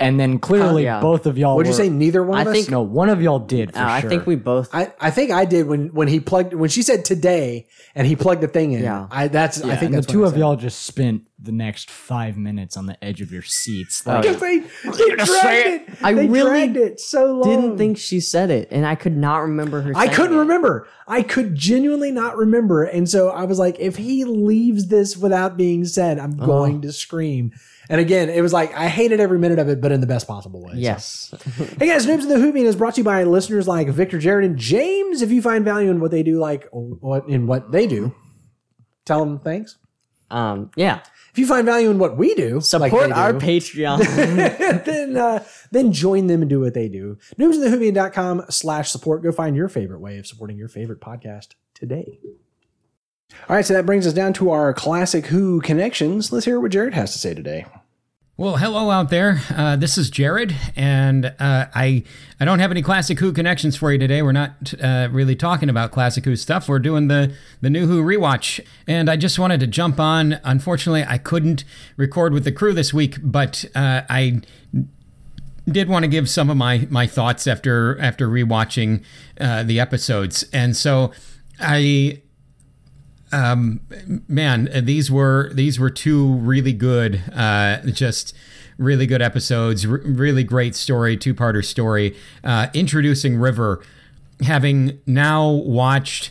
and 0.00 0.18
then 0.20 0.38
clearly 0.38 0.84
yeah. 0.84 1.00
both 1.00 1.26
of 1.26 1.36
y'all. 1.36 1.56
What'd 1.56 1.72
you 1.72 1.76
were- 1.78 1.84
say? 1.84 1.88
Neither 1.90 2.22
one 2.22 2.38
I 2.38 2.42
of 2.42 2.48
us. 2.48 2.54
think- 2.54 2.70
No, 2.70 2.82
one 2.82 3.08
of 3.08 3.20
y'all 3.20 3.38
did 3.40 3.72
for 3.72 3.78
Uh, 3.80 3.84
I 3.88 4.00
sure. 4.00 4.10
think 4.10 4.26
we 4.26 4.36
both. 4.36 4.68
I, 4.72 4.92
I 5.00 5.10
think 5.10 5.30
I 5.32 5.44
did 5.44 5.66
when 5.66 5.88
when 5.88 6.08
he 6.08 6.20
plugged 6.20 6.54
when 6.54 6.70
she 6.70 6.82
said 6.82 7.04
today 7.04 7.66
and 7.94 8.06
he 8.06 8.14
plugged 8.16 8.40
the 8.42 8.48
thing 8.48 8.72
in. 8.72 8.82
Yeah. 8.82 9.06
I 9.10 9.28
that's 9.28 9.58
I 9.62 9.70
think 9.76 9.82
and 9.82 9.94
the 9.94 9.96
that's 9.98 10.06
two 10.06 10.20
what 10.20 10.24
I 10.24 10.28
of 10.28 10.32
said. 10.34 10.40
y'all 10.40 10.56
just 10.56 10.82
spent 10.84 11.22
the 11.40 11.52
next 11.52 11.88
five 11.90 12.36
minutes 12.36 12.76
on 12.76 12.86
the 12.86 13.02
edge 13.04 13.20
of 13.20 13.30
your 13.32 13.42
seats. 13.42 14.04
Like. 14.06 14.22
Because 14.22 14.40
they, 14.40 14.58
they 14.58 15.14
dragged 15.24 15.88
it. 15.88 15.88
I 16.02 16.12
They 16.12 16.26
really 16.26 16.50
dragged 16.50 16.76
it 16.76 17.00
so 17.00 17.26
long. 17.26 17.42
didn't 17.42 17.78
think 17.78 17.96
she 17.98 18.18
said 18.18 18.50
it, 18.50 18.68
and 18.72 18.84
I 18.84 18.96
could 18.96 19.16
not 19.16 19.38
remember 19.42 19.80
her. 19.82 19.92
I 19.96 20.06
saying 20.06 20.16
couldn't 20.16 20.36
it. 20.36 20.40
remember. 20.40 20.88
I 21.06 21.22
could 21.22 21.54
genuinely 21.54 22.10
not 22.10 22.36
remember. 22.36 22.82
And 22.84 23.08
so 23.08 23.28
I 23.30 23.44
was 23.44 23.58
like, 23.58 23.78
if 23.78 23.96
he 23.96 24.24
leaves 24.24 24.88
this 24.88 25.16
without 25.16 25.56
being 25.56 25.84
said, 25.84 26.18
I'm 26.18 26.36
going 26.36 26.82
to 26.82 26.92
scream. 26.92 27.52
And 27.88 28.00
again, 28.00 28.28
it 28.28 28.42
was 28.42 28.52
like 28.52 28.74
I 28.74 28.88
hated 28.88 29.18
every 29.20 29.38
minute 29.38 29.58
of 29.58 29.68
it, 29.68 29.80
but 29.80 29.92
in 29.92 30.00
the 30.00 30.06
best 30.06 30.26
possible 30.28 30.62
way. 30.62 30.72
So- 30.72 30.78
Yes. 30.78 31.34
Hey 31.78 31.88
guys, 31.88 32.06
Noobs 32.06 32.22
of 32.24 32.28
the 32.28 32.34
Whovian 32.36 32.64
is 32.64 32.76
brought 32.76 32.94
to 32.94 33.00
you 33.00 33.04
by 33.04 33.24
listeners 33.24 33.66
like 33.66 33.88
Victor, 33.88 34.18
Jared, 34.18 34.44
and 34.44 34.58
James. 34.58 35.22
If 35.22 35.30
you 35.30 35.40
find 35.40 35.64
value 35.64 35.90
in 35.90 36.00
what 36.00 36.10
they 36.10 36.22
do, 36.22 36.38
like 36.38 36.66
what 36.72 37.28
in 37.28 37.46
what 37.46 37.72
they 37.72 37.86
do, 37.86 38.14
tell 39.06 39.20
them 39.24 39.38
thanks. 39.40 39.78
um. 40.30 40.70
Yeah. 40.76 41.00
If 41.30 41.38
you 41.38 41.46
find 41.46 41.64
value 41.66 41.88
in 41.90 41.98
what 41.98 42.16
we 42.16 42.34
do, 42.34 42.60
Support 42.60 43.10
like 43.10 43.16
our 43.16 43.32
do, 43.32 43.38
Patreon. 43.38 43.98
then 44.84 45.16
uh, 45.16 45.44
then 45.70 45.92
join 45.92 46.26
them 46.26 46.40
and 46.42 46.48
do 46.50 46.58
what 46.60 46.74
they 46.74 46.88
do. 46.88 47.16
Noobsofthewhovian.com 47.38 48.44
slash 48.50 48.90
support. 48.90 49.22
Go 49.22 49.30
find 49.30 49.54
your 49.54 49.68
favorite 49.68 50.00
way 50.00 50.18
of 50.18 50.26
supporting 50.26 50.56
your 50.56 50.68
favorite 50.68 51.00
podcast 51.00 51.48
today. 51.74 52.18
All 53.48 53.56
right, 53.56 53.64
so 53.64 53.72
that 53.72 53.86
brings 53.86 54.06
us 54.06 54.12
down 54.12 54.34
to 54.34 54.50
our 54.50 54.74
classic 54.74 55.26
Who 55.26 55.62
connections. 55.62 56.30
Let's 56.30 56.44
hear 56.44 56.60
what 56.60 56.70
Jared 56.70 56.92
has 56.92 57.12
to 57.12 57.18
say 57.18 57.32
today. 57.32 57.64
Well, 58.36 58.58
hello 58.58 58.90
out 58.90 59.08
there. 59.08 59.40
Uh, 59.48 59.74
this 59.74 59.96
is 59.96 60.10
Jared, 60.10 60.54
and 60.76 61.26
uh, 61.26 61.66
I 61.74 62.04
I 62.38 62.44
don't 62.44 62.58
have 62.58 62.70
any 62.70 62.82
Classic 62.82 63.18
Who 63.18 63.32
connections 63.32 63.74
for 63.74 63.90
you 63.90 63.98
today. 63.98 64.20
We're 64.20 64.32
not 64.32 64.74
uh, 64.80 65.08
really 65.10 65.34
talking 65.34 65.68
about 65.70 65.92
Classic 65.92 66.24
Who 66.24 66.36
stuff. 66.36 66.68
We're 66.68 66.78
doing 66.78 67.08
the 67.08 67.34
the 67.62 67.70
new 67.70 67.86
Who 67.86 68.02
rewatch, 68.04 68.60
and 68.86 69.10
I 69.10 69.16
just 69.16 69.38
wanted 69.38 69.60
to 69.60 69.66
jump 69.66 69.98
on. 69.98 70.40
Unfortunately, 70.44 71.04
I 71.08 71.18
couldn't 71.18 71.64
record 71.96 72.32
with 72.32 72.44
the 72.44 72.52
crew 72.52 72.74
this 72.74 72.92
week, 72.94 73.16
but 73.22 73.64
uh, 73.74 74.02
I 74.08 74.42
did 75.66 75.88
want 75.88 76.04
to 76.04 76.08
give 76.08 76.28
some 76.28 76.48
of 76.48 76.56
my 76.56 76.86
my 76.90 77.06
thoughts 77.06 77.46
after 77.46 77.98
after 77.98 78.28
rewatching 78.28 79.02
uh, 79.40 79.62
the 79.62 79.80
episodes, 79.80 80.44
and 80.52 80.76
so 80.76 81.12
I 81.58 82.22
um, 83.32 83.80
man, 84.28 84.70
these 84.84 85.10
were 85.10 85.50
these 85.52 85.78
were 85.78 85.90
two 85.90 86.34
really 86.34 86.72
good, 86.72 87.22
uh, 87.34 87.78
just 87.86 88.34
really 88.78 89.06
good 89.06 89.22
episodes. 89.22 89.84
R- 89.86 90.00
really 90.04 90.44
great 90.44 90.74
story, 90.74 91.16
two 91.16 91.34
parter 91.34 91.64
story, 91.64 92.16
uh, 92.44 92.68
introducing 92.74 93.36
River. 93.36 93.82
Having 94.42 95.00
now 95.04 95.48
watched 95.50 96.30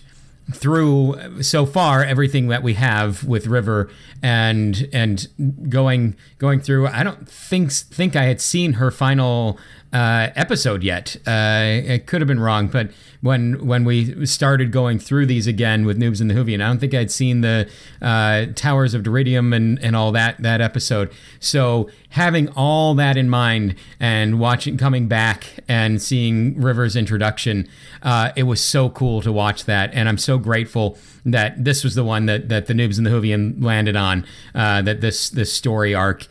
through 0.54 1.42
so 1.44 1.66
far 1.66 2.04
everything 2.04 2.48
that 2.48 2.64
we 2.64 2.74
have 2.76 3.26
with 3.26 3.48
River 3.48 3.90
and 4.24 4.88
and 4.94 5.28
going 5.70 6.16
going 6.38 6.62
through. 6.62 6.88
I 6.88 7.04
don't 7.04 7.28
think 7.28 7.72
think 7.72 8.16
I 8.16 8.24
had 8.24 8.40
seen 8.40 8.74
her 8.74 8.90
final 8.90 9.60
uh, 9.94 10.30
episode 10.36 10.84
yet. 10.84 11.16
Uh, 11.26 11.82
it 11.84 12.08
could 12.08 12.22
have 12.22 12.28
been 12.28 12.40
wrong, 12.40 12.68
but 12.68 12.92
when 13.22 13.66
when 13.66 13.86
we 13.86 14.26
started 14.26 14.72
going 14.72 15.00
through 15.00 15.26
these 15.26 15.48
again 15.48 15.86
with 15.86 15.98
Noobs 15.98 16.22
and 16.22 16.30
the 16.30 16.34
Whovian, 16.34 16.62
I 16.62 16.68
don't 16.68 16.80
think 16.80 16.94
I'd 16.94 17.12
seen 17.12 17.42
the 17.42 17.70
uh, 18.02 18.48
Towers 18.56 18.94
of 18.94 19.04
Darillium 19.04 19.56
and, 19.56 19.80
and 19.82 19.96
all 19.96 20.12
that 20.12 20.42
that 20.42 20.62
episode. 20.62 21.12
So 21.40 21.90
having 22.10 22.50
all 22.50 22.96
that 22.96 23.18
in 23.18 23.30
mind 23.30 23.76
and 24.00 24.40
watching 24.40 24.78
coming 24.78 25.08
back 25.08 25.46
and 25.68 26.02
seeing 26.02 26.60
River's 26.62 26.96
introduction, 26.96 27.68
uh, 28.04 28.32
it 28.36 28.44
was 28.44 28.60
so 28.60 28.90
cool 28.90 29.22
to 29.22 29.32
watch 29.32 29.66
that, 29.66 29.94
and 29.94 30.10
I'm 30.10 30.18
so 30.18 30.38
grateful 30.38 30.98
that 31.26 31.64
this 31.64 31.84
was 31.84 31.96
the 31.96 32.04
one 32.04 32.26
that 32.26 32.50
that 32.50 32.68
the 32.68 32.74
Noobs 32.74 32.98
and 32.98 33.06
the 33.06 33.12
Whovian 33.12 33.64
landed 33.64 33.96
on. 33.96 34.26
Uh, 34.54 34.82
that 34.82 35.02
this 35.02 35.30
this 35.30 35.52
story 35.52 35.96
arc 35.96 36.28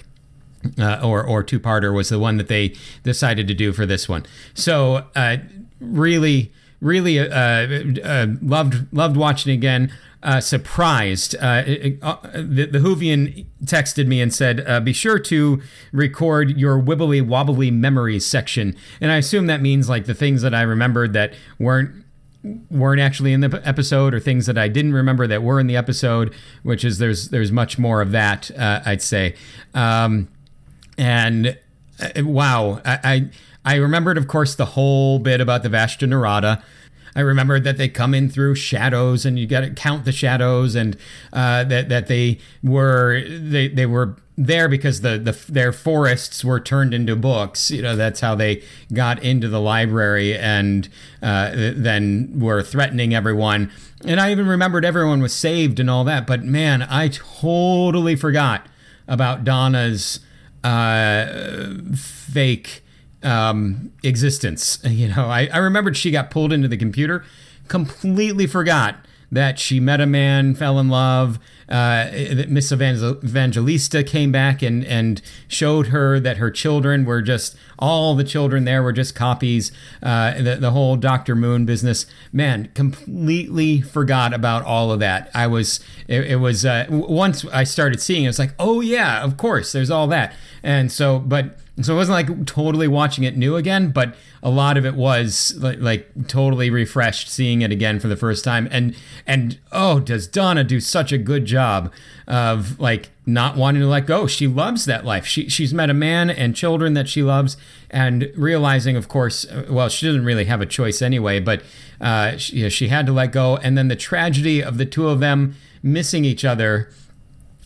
uh, 0.78 1.00
or 1.02 1.24
or 1.24 1.42
two 1.42 1.60
parter 1.60 1.94
was 1.94 2.08
the 2.08 2.18
one 2.18 2.36
that 2.36 2.48
they 2.48 2.74
decided 3.02 3.48
to 3.48 3.54
do 3.54 3.72
for 3.72 3.86
this 3.86 4.08
one. 4.08 4.24
So 4.54 5.06
uh, 5.14 5.38
really, 5.80 6.52
really 6.80 7.18
uh, 7.18 7.26
uh 7.28 8.26
loved 8.42 8.92
loved 8.92 9.16
watching 9.16 9.52
again. 9.52 9.92
Uh, 10.22 10.40
surprised. 10.40 11.36
Uh, 11.36 11.62
the, 11.62 12.68
the 12.72 12.80
Whovian 12.80 13.46
texted 13.64 14.08
me 14.08 14.20
and 14.20 14.34
said, 14.34 14.84
"Be 14.84 14.92
sure 14.92 15.20
to 15.20 15.62
record 15.92 16.58
your 16.58 16.82
wibbly 16.82 17.24
wobbly 17.24 17.70
memories 17.70 18.26
section." 18.26 18.74
And 19.00 19.12
I 19.12 19.18
assume 19.18 19.46
that 19.46 19.60
means 19.60 19.88
like 19.88 20.06
the 20.06 20.14
things 20.14 20.42
that 20.42 20.52
I 20.52 20.62
remembered 20.62 21.12
that 21.12 21.34
weren't 21.60 22.04
weren't 22.70 23.00
actually 23.00 23.34
in 23.34 23.40
the 23.40 23.62
episode 23.64 24.14
or 24.14 24.20
things 24.20 24.46
that 24.46 24.58
I 24.58 24.66
didn't 24.66 24.94
remember 24.94 25.28
that 25.28 25.44
were 25.44 25.60
in 25.60 25.68
the 25.68 25.76
episode, 25.76 26.34
which 26.64 26.84
is 26.84 26.98
there's 26.98 27.28
there's 27.28 27.52
much 27.52 27.78
more 27.78 28.00
of 28.00 28.10
that 28.10 28.50
I'd 28.58 29.02
say. 29.02 29.36
Um, 29.74 30.28
and 30.98 31.58
uh, 32.00 32.24
wow, 32.24 32.80
I, 32.84 32.98
I, 33.64 33.74
I 33.74 33.74
remembered, 33.76 34.18
of 34.18 34.28
course, 34.28 34.54
the 34.54 34.66
whole 34.66 35.18
bit 35.18 35.40
about 35.40 35.62
the 35.62 35.68
Vashta 35.68 36.08
Nerada. 36.08 36.62
I 37.14 37.20
remembered 37.20 37.64
that 37.64 37.78
they 37.78 37.88
come 37.88 38.12
in 38.12 38.28
through 38.28 38.56
shadows, 38.56 39.24
and 39.24 39.38
you 39.38 39.46
got 39.46 39.60
to 39.60 39.70
count 39.70 40.04
the 40.04 40.12
shadows, 40.12 40.74
and 40.74 40.98
uh, 41.32 41.64
that 41.64 41.88
that 41.88 42.08
they 42.08 42.38
were 42.62 43.22
they 43.26 43.68
they 43.68 43.86
were 43.86 44.16
there 44.36 44.68
because 44.68 45.00
the, 45.00 45.16
the 45.16 45.32
their 45.50 45.72
forests 45.72 46.44
were 46.44 46.60
turned 46.60 46.92
into 46.92 47.16
books. 47.16 47.70
You 47.70 47.80
know 47.80 47.96
that's 47.96 48.20
how 48.20 48.34
they 48.34 48.62
got 48.92 49.22
into 49.22 49.48
the 49.48 49.60
library, 49.60 50.36
and 50.36 50.90
uh, 51.22 51.52
then 51.54 52.38
were 52.38 52.62
threatening 52.62 53.14
everyone. 53.14 53.72
And 54.04 54.20
I 54.20 54.30
even 54.30 54.46
remembered 54.46 54.84
everyone 54.84 55.22
was 55.22 55.34
saved 55.34 55.80
and 55.80 55.88
all 55.88 56.04
that. 56.04 56.26
But 56.26 56.44
man, 56.44 56.82
I 56.82 57.08
totally 57.08 58.14
forgot 58.14 58.66
about 59.08 59.42
Donna's 59.42 60.20
uh, 60.64 61.74
fake 61.94 62.82
um, 63.22 63.92
existence. 64.02 64.78
You 64.88 65.08
know, 65.08 65.26
I, 65.26 65.48
I 65.52 65.58
remembered 65.58 65.96
she 65.96 66.10
got 66.10 66.30
pulled 66.30 66.52
into 66.52 66.68
the 66.68 66.76
computer, 66.76 67.24
completely 67.68 68.46
forgot 68.46 68.96
that 69.30 69.58
she 69.58 69.80
met 69.80 70.00
a 70.00 70.06
man, 70.06 70.54
fell 70.54 70.78
in 70.78 70.88
love. 70.88 71.38
Uh, 71.68 72.10
that 72.32 72.48
Miss 72.48 72.70
Evangelista 72.70 74.04
came 74.04 74.30
back 74.30 74.62
and 74.62 74.84
and 74.84 75.20
showed 75.48 75.88
her 75.88 76.20
that 76.20 76.36
her 76.36 76.50
children 76.50 77.04
were 77.04 77.20
just 77.22 77.56
all 77.78 78.14
the 78.14 78.22
children 78.22 78.64
there 78.64 78.82
were 78.82 78.92
just 78.92 79.16
copies. 79.16 79.72
Uh, 80.02 80.40
the 80.40 80.56
the 80.56 80.70
whole 80.70 80.96
Doctor 80.96 81.34
Moon 81.34 81.66
business, 81.66 82.06
man, 82.32 82.70
completely 82.74 83.80
forgot 83.80 84.32
about 84.32 84.64
all 84.64 84.92
of 84.92 85.00
that. 85.00 85.28
I 85.34 85.48
was 85.48 85.80
it, 86.06 86.24
it 86.26 86.36
was 86.36 86.64
uh, 86.64 86.86
once 86.88 87.44
I 87.46 87.64
started 87.64 88.00
seeing 88.00 88.24
it, 88.24 88.28
it's 88.28 88.38
like 88.38 88.54
oh 88.60 88.80
yeah, 88.80 89.24
of 89.24 89.36
course, 89.36 89.72
there's 89.72 89.90
all 89.90 90.06
that, 90.08 90.34
and 90.62 90.92
so 90.92 91.18
but 91.18 91.58
so 91.82 91.94
it 91.94 91.96
wasn't 91.96 92.14
like 92.14 92.46
totally 92.46 92.88
watching 92.88 93.24
it 93.24 93.36
new 93.36 93.56
again, 93.56 93.90
but 93.90 94.14
a 94.46 94.50
lot 94.50 94.76
of 94.76 94.86
it 94.86 94.94
was 94.94 95.56
like, 95.58 95.80
like, 95.80 96.28
totally 96.28 96.70
refreshed 96.70 97.28
seeing 97.28 97.62
it 97.62 97.72
again 97.72 97.98
for 97.98 98.06
the 98.06 98.16
first 98.16 98.44
time. 98.44 98.68
And 98.70 98.94
and 99.26 99.58
oh, 99.72 99.98
does 99.98 100.28
Donna 100.28 100.62
do 100.62 100.78
such 100.78 101.10
a 101.10 101.18
good 101.18 101.46
job 101.46 101.92
of 102.28 102.78
like 102.78 103.10
not 103.26 103.56
wanting 103.56 103.82
to 103.82 103.88
let 103.88 104.06
go? 104.06 104.28
She 104.28 104.46
loves 104.46 104.84
that 104.84 105.04
life. 105.04 105.26
She 105.26 105.48
she's 105.48 105.74
met 105.74 105.90
a 105.90 105.94
man 105.94 106.30
and 106.30 106.54
children 106.54 106.94
that 106.94 107.08
she 107.08 107.24
loves, 107.24 107.56
and 107.90 108.30
realizing, 108.36 108.94
of 108.94 109.08
course, 109.08 109.44
uh, 109.46 109.66
well, 109.68 109.88
she 109.88 110.06
doesn't 110.06 110.24
really 110.24 110.44
have 110.44 110.60
a 110.60 110.66
choice 110.66 111.02
anyway, 111.02 111.40
but 111.40 111.64
uh, 112.00 112.36
she, 112.36 112.58
you 112.58 112.62
know, 112.62 112.68
she 112.68 112.86
had 112.86 113.04
to 113.06 113.12
let 113.12 113.32
go. 113.32 113.56
And 113.56 113.76
then 113.76 113.88
the 113.88 113.96
tragedy 113.96 114.62
of 114.62 114.78
the 114.78 114.86
two 114.86 115.08
of 115.08 115.18
them 115.18 115.56
missing 115.82 116.24
each 116.24 116.44
other 116.44 116.92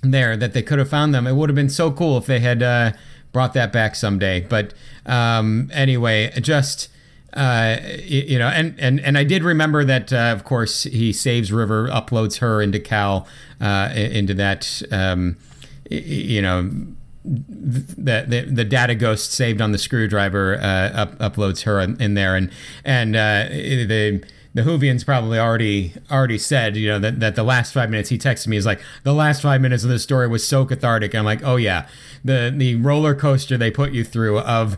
there 0.00 0.34
that 0.34 0.54
they 0.54 0.62
could 0.62 0.78
have 0.78 0.88
found 0.88 1.14
them. 1.14 1.26
It 1.26 1.34
would 1.34 1.50
have 1.50 1.56
been 1.56 1.68
so 1.68 1.92
cool 1.92 2.16
if 2.16 2.24
they 2.24 2.40
had. 2.40 2.62
Uh, 2.62 2.92
brought 3.32 3.54
that 3.54 3.72
back 3.72 3.94
someday. 3.94 4.40
But 4.40 4.74
um, 5.06 5.70
anyway, 5.72 6.32
just 6.40 6.88
uh, 7.32 7.76
you 8.02 8.38
know, 8.38 8.48
and 8.48 8.78
and 8.78 9.00
and 9.00 9.16
I 9.16 9.24
did 9.24 9.44
remember 9.44 9.84
that. 9.84 10.12
Uh, 10.12 10.32
of 10.32 10.44
course, 10.44 10.84
he 10.84 11.12
saves 11.12 11.52
River, 11.52 11.88
uploads 11.88 12.38
her 12.38 12.60
into 12.60 12.80
Cal, 12.80 13.26
uh, 13.60 13.90
into 13.94 14.34
that. 14.34 14.82
Um, 14.90 15.36
you 15.90 16.42
know. 16.42 16.70
The, 17.22 18.24
the 18.26 18.48
the 18.50 18.64
data 18.64 18.94
ghost 18.94 19.32
saved 19.32 19.60
on 19.60 19.72
the 19.72 19.78
screwdriver 19.78 20.54
uh, 20.54 20.88
up, 21.02 21.18
uploads 21.18 21.64
her 21.64 21.78
in, 21.78 22.00
in 22.00 22.14
there 22.14 22.34
and 22.34 22.50
and 22.82 23.14
uh, 23.14 23.44
the 23.50 24.24
the 24.52 24.62
Whovians 24.62 25.04
probably 25.04 25.38
already 25.38 25.94
already 26.10 26.38
said, 26.38 26.76
you 26.76 26.88
know, 26.88 26.98
that, 26.98 27.20
that 27.20 27.36
the 27.36 27.44
last 27.44 27.72
five 27.72 27.88
minutes 27.88 28.08
he 28.08 28.18
texted 28.18 28.48
me 28.48 28.56
is 28.56 28.66
like 28.66 28.80
the 29.04 29.14
last 29.14 29.42
five 29.42 29.60
minutes 29.60 29.84
of 29.84 29.90
this 29.90 30.02
story 30.02 30.26
was 30.26 30.46
so 30.46 30.64
cathartic. 30.64 31.14
I'm 31.14 31.24
like, 31.24 31.42
oh 31.44 31.56
yeah, 31.56 31.86
the 32.24 32.52
the 32.54 32.74
roller 32.76 33.14
coaster 33.14 33.56
they 33.56 33.70
put 33.70 33.92
you 33.92 34.02
through 34.02 34.40
of 34.40 34.76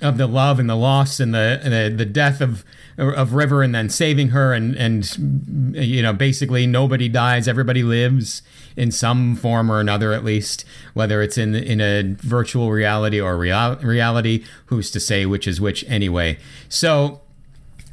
of 0.00 0.18
the 0.18 0.26
love 0.26 0.58
and 0.58 0.68
the 0.68 0.76
loss 0.76 1.20
and 1.20 1.32
the 1.32 1.60
the, 1.62 1.94
the 1.96 2.04
death 2.04 2.40
of 2.40 2.64
of 2.98 3.32
River 3.32 3.62
and 3.62 3.74
then 3.74 3.88
saving 3.88 4.28
her 4.30 4.52
and 4.52 4.74
and 4.76 5.74
you 5.76 6.02
know 6.02 6.12
basically 6.12 6.66
nobody 6.66 7.08
dies, 7.08 7.46
everybody 7.46 7.82
lives 7.82 8.42
in 8.76 8.90
some 8.90 9.36
form 9.36 9.70
or 9.70 9.80
another 9.80 10.12
at 10.12 10.24
least, 10.24 10.64
whether 10.94 11.22
it's 11.22 11.38
in 11.38 11.54
in 11.54 11.80
a 11.80 12.02
virtual 12.18 12.70
reality 12.70 13.20
or 13.20 13.36
real, 13.36 13.76
reality. 13.76 14.44
Who's 14.66 14.90
to 14.90 15.00
say 15.00 15.26
which 15.26 15.46
is 15.46 15.60
which 15.60 15.84
anyway? 15.88 16.38
So 16.68 17.21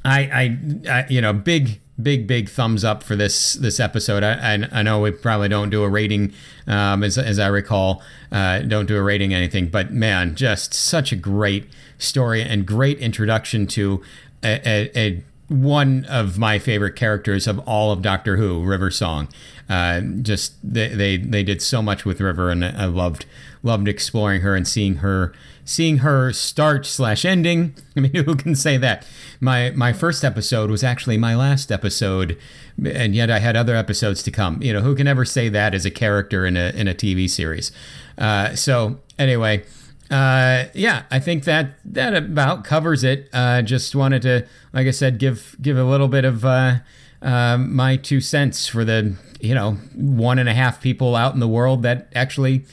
I, 0.06 0.20
I, 0.20 0.58
I, 0.89 1.06
you 1.10 1.22
know, 1.22 1.34
big, 1.34 1.82
big, 2.02 2.28
big 2.28 2.50
thumbs 2.50 2.84
up 2.84 3.04
for 3.04 3.16
this 3.16 3.54
this 3.54 3.80
episode. 3.80 4.24
I, 4.24 4.56
I, 4.56 4.70
I 4.72 4.84
know 4.84 5.02
we 5.02 5.12
probably 5.12 5.50
don't 5.50 5.70
do 5.70 5.84
a 5.84 5.89
rating, 5.89 6.34
um, 6.68 7.04
as, 7.04 7.18
as 7.18 7.39
I 7.39 7.47
recall, 7.47 8.02
uh, 8.32 8.60
don't 8.60 8.86
do 8.86 8.97
a 8.97 9.04
rating 9.04 9.34
anything, 9.34 9.68
but 9.68 9.91
man, 9.91 10.36
just 10.36 10.74
such 10.74 11.12
a 11.12 11.16
great 11.16 11.68
story 11.97 12.41
and 12.41 12.66
great 12.66 12.97
introduction 13.00 13.68
to 13.68 14.02
a, 14.43 14.62
a, 14.68 14.97
a 14.97 15.24
one 15.50 16.06
of 16.06 16.38
my 16.38 16.60
favorite 16.60 16.95
characters 16.95 17.47
of 17.47 17.60
all 17.68 17.91
of 17.91 18.02
Doctor 18.02 18.38
Who, 18.38 18.64
River 18.64 18.91
Song. 18.91 19.28
Uh, 19.68 20.02
just 20.22 20.56
they, 20.64 20.89
they 20.89 21.18
they 21.18 21.43
did 21.43 21.62
so 21.62 21.82
much 21.82 22.06
with 22.06 22.22
River, 22.22 22.50
and 22.50 22.64
I 22.64 22.86
loved 22.86 23.26
loved 23.62 23.88
exploring 23.88 24.41
her 24.41 24.56
and 24.56 24.68
seeing 24.68 24.97
her 24.97 25.34
seeing 25.70 25.99
her 25.99 26.34
start 26.34 26.86
slash 26.86 27.24
ending. 27.24 27.76
I 27.95 27.99
mean, 28.01 28.13
who 28.15 28.36
can 28.36 28.55
say 28.55 28.78
that? 28.78 29.05
My 29.39 29.72
my 29.72 29.93
first 29.93 30.26
episode 30.26 30.72
was 30.72 30.84
actually 30.84 31.17
my 31.17 31.36
last 31.36 31.72
episode, 31.72 32.38
and 32.84 33.13
yet 33.13 33.30
I 33.30 33.39
had 33.39 33.55
other 33.55 33.76
episodes 33.76 34.24
to 34.24 34.32
come. 34.32 34.61
You 34.61 34.74
know, 34.74 34.82
who 34.82 34.95
can 34.95 35.07
ever 35.07 35.26
say 35.26 35.47
that 35.49 35.74
as 35.74 35.86
a 35.86 35.91
character 35.91 36.45
in 36.45 36.57
a 36.57 36.72
in 36.72 36.88
a 36.88 36.93
TV 36.93 37.30
series? 37.30 37.72
Uh, 38.17 38.55
so 38.55 38.99
anyway. 39.17 39.63
Uh, 40.11 40.65
yeah, 40.74 41.03
I 41.11 41.20
think 41.20 41.43
that 41.43 41.76
that 41.86 42.15
about 42.15 42.63
covers 42.63 43.03
it. 43.03 43.30
Uh, 43.32 43.61
just 43.61 43.93
wanted 43.93 44.24
to, 44.24 44.43
like 44.74 44.88
I 44.88 44.91
said, 44.91 45.20
give 45.20 45.55
give 45.61 45.78
a 45.78 45.84
little 45.84 46.07
bit 46.07 46.26
of 46.26 46.43
uh, 46.43 46.80
uh, 47.22 47.59
my 47.59 47.95
two 47.95 48.20
cents 48.20 48.65
for 48.65 48.84
the 48.84 49.15
you 49.39 49.53
know 49.53 49.74
one 49.93 50.39
and 50.39 50.49
a 50.49 50.55
half 50.55 50.82
people 50.82 51.15
out 51.15 51.36
in 51.36 51.39
the 51.39 51.47
world 51.47 51.84
that 51.84 52.11
actually 52.15 52.65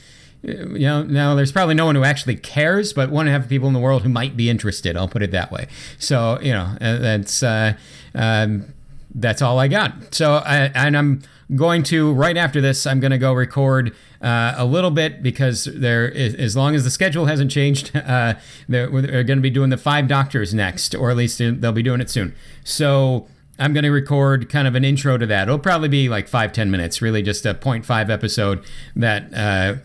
you 0.46 0.78
know, 0.78 1.02
now 1.02 1.34
there's 1.34 1.52
probably 1.52 1.74
no 1.74 1.86
one 1.86 1.94
who 1.94 2.04
actually 2.04 2.36
cares, 2.36 2.92
but 2.92 3.10
one 3.10 3.26
and 3.26 3.34
a 3.34 3.38
half 3.38 3.48
people 3.48 3.68
in 3.68 3.74
the 3.74 3.80
world 3.80 4.02
who 4.02 4.08
might 4.08 4.36
be 4.36 4.48
interested. 4.48 4.96
I'll 4.96 5.08
put 5.08 5.22
it 5.22 5.32
that 5.32 5.50
way. 5.50 5.66
So 5.98 6.38
you 6.40 6.52
know, 6.52 6.76
uh, 6.80 6.98
that's 6.98 7.42
uh, 7.42 7.74
um, 8.14 8.72
that's 9.14 9.42
all 9.42 9.58
I 9.58 9.68
got. 9.68 10.14
So 10.14 10.34
I, 10.34 10.70
and 10.74 10.96
I'm 10.96 11.22
going 11.54 11.82
to 11.84 12.12
right 12.12 12.36
after 12.36 12.60
this, 12.60 12.86
I'm 12.86 13.00
going 13.00 13.12
to 13.12 13.18
go 13.18 13.32
record 13.32 13.94
uh, 14.20 14.54
a 14.56 14.64
little 14.64 14.90
bit 14.90 15.22
because 15.22 15.64
there, 15.64 16.08
is, 16.08 16.34
as 16.34 16.56
long 16.56 16.74
as 16.74 16.84
the 16.84 16.90
schedule 16.90 17.26
hasn't 17.26 17.50
changed, 17.50 17.94
uh, 17.96 18.34
they're, 18.68 18.88
they're 18.88 19.24
going 19.24 19.38
to 19.38 19.42
be 19.42 19.50
doing 19.50 19.70
the 19.70 19.76
five 19.76 20.08
doctors 20.08 20.52
next, 20.52 20.94
or 20.94 21.10
at 21.10 21.16
least 21.16 21.38
they'll 21.38 21.72
be 21.72 21.82
doing 21.82 22.00
it 22.00 22.10
soon. 22.10 22.34
So. 22.64 23.26
I'm 23.58 23.72
going 23.72 23.84
to 23.84 23.90
record 23.90 24.50
kind 24.50 24.68
of 24.68 24.74
an 24.74 24.84
intro 24.84 25.16
to 25.16 25.24
that. 25.24 25.44
It'll 25.44 25.58
probably 25.58 25.88
be 25.88 26.10
like 26.10 26.28
five, 26.28 26.52
ten 26.52 26.70
minutes, 26.70 27.00
really 27.00 27.22
just 27.22 27.46
a 27.46 27.54
0.5 27.54 28.10
episode 28.10 28.62
that 28.94 29.32
uh, 29.32 29.76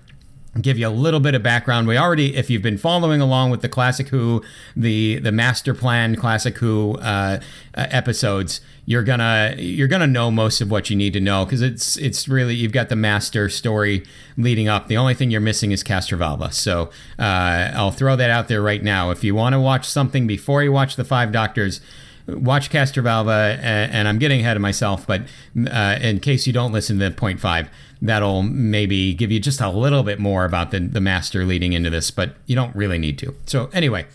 give 0.59 0.77
you 0.77 0.87
a 0.87 0.89
little 0.89 1.21
bit 1.21 1.33
of 1.33 1.41
background. 1.41 1.87
We 1.87 1.97
already, 1.97 2.35
if 2.35 2.49
you've 2.49 2.61
been 2.61 2.77
following 2.77 3.21
along 3.21 3.51
with 3.51 3.61
the 3.61 3.69
Classic 3.69 4.09
Who, 4.09 4.43
the 4.75 5.19
the 5.19 5.31
Master 5.31 5.73
Plan 5.73 6.15
Classic 6.15 6.57
Who 6.57 6.97
uh, 6.97 7.39
uh, 7.73 7.87
episodes, 7.89 8.59
you're 8.85 9.03
gonna 9.03 9.55
you're 9.57 9.87
gonna 9.87 10.07
know 10.07 10.29
most 10.29 10.59
of 10.59 10.69
what 10.69 10.89
you 10.89 10.95
need 10.97 11.13
to 11.13 11.21
know 11.21 11.45
because 11.45 11.61
it's 11.61 11.95
it's 11.97 12.27
really 12.27 12.53
you've 12.53 12.73
got 12.73 12.89
the 12.89 12.97
master 12.97 13.47
story 13.47 14.03
leading 14.35 14.67
up. 14.67 14.87
The 14.87 14.97
only 14.97 15.13
thing 15.13 15.31
you're 15.31 15.39
missing 15.39 15.71
is 15.71 15.83
Castrovalva. 15.83 16.51
So 16.53 16.89
uh, 17.17 17.71
I'll 17.73 17.91
throw 17.91 18.17
that 18.17 18.29
out 18.29 18.49
there 18.49 18.61
right 18.61 18.83
now. 18.83 19.11
If 19.11 19.23
you 19.23 19.33
want 19.33 19.53
to 19.53 19.59
watch 19.59 19.87
something 19.87 20.27
before 20.27 20.63
you 20.63 20.71
watch 20.71 20.97
the 20.97 21.05
Five 21.05 21.31
Doctors 21.31 21.79
watch 22.27 22.69
Castrovalva, 22.69 23.57
and, 23.61 24.07
I'm 24.07 24.19
getting 24.19 24.41
ahead 24.41 24.55
of 24.55 24.61
myself, 24.61 25.07
but 25.07 25.23
uh, 25.69 25.97
in 26.01 26.19
case 26.19 26.47
you 26.47 26.53
don't 26.53 26.71
listen 26.71 26.99
to 26.99 27.11
point 27.11 27.39
five, 27.39 27.69
that'll 28.01 28.43
maybe 28.43 29.13
give 29.13 29.31
you 29.31 29.39
just 29.39 29.61
a 29.61 29.69
little 29.69 30.03
bit 30.03 30.19
more 30.19 30.45
about 30.45 30.71
the, 30.71 30.79
the 30.79 31.01
master 31.01 31.45
leading 31.45 31.73
into 31.73 31.89
this, 31.89 32.11
but 32.11 32.35
you 32.45 32.55
don't 32.55 32.75
really 32.75 32.97
need 32.97 33.17
to. 33.19 33.35
So, 33.45 33.69
anyway. 33.73 34.05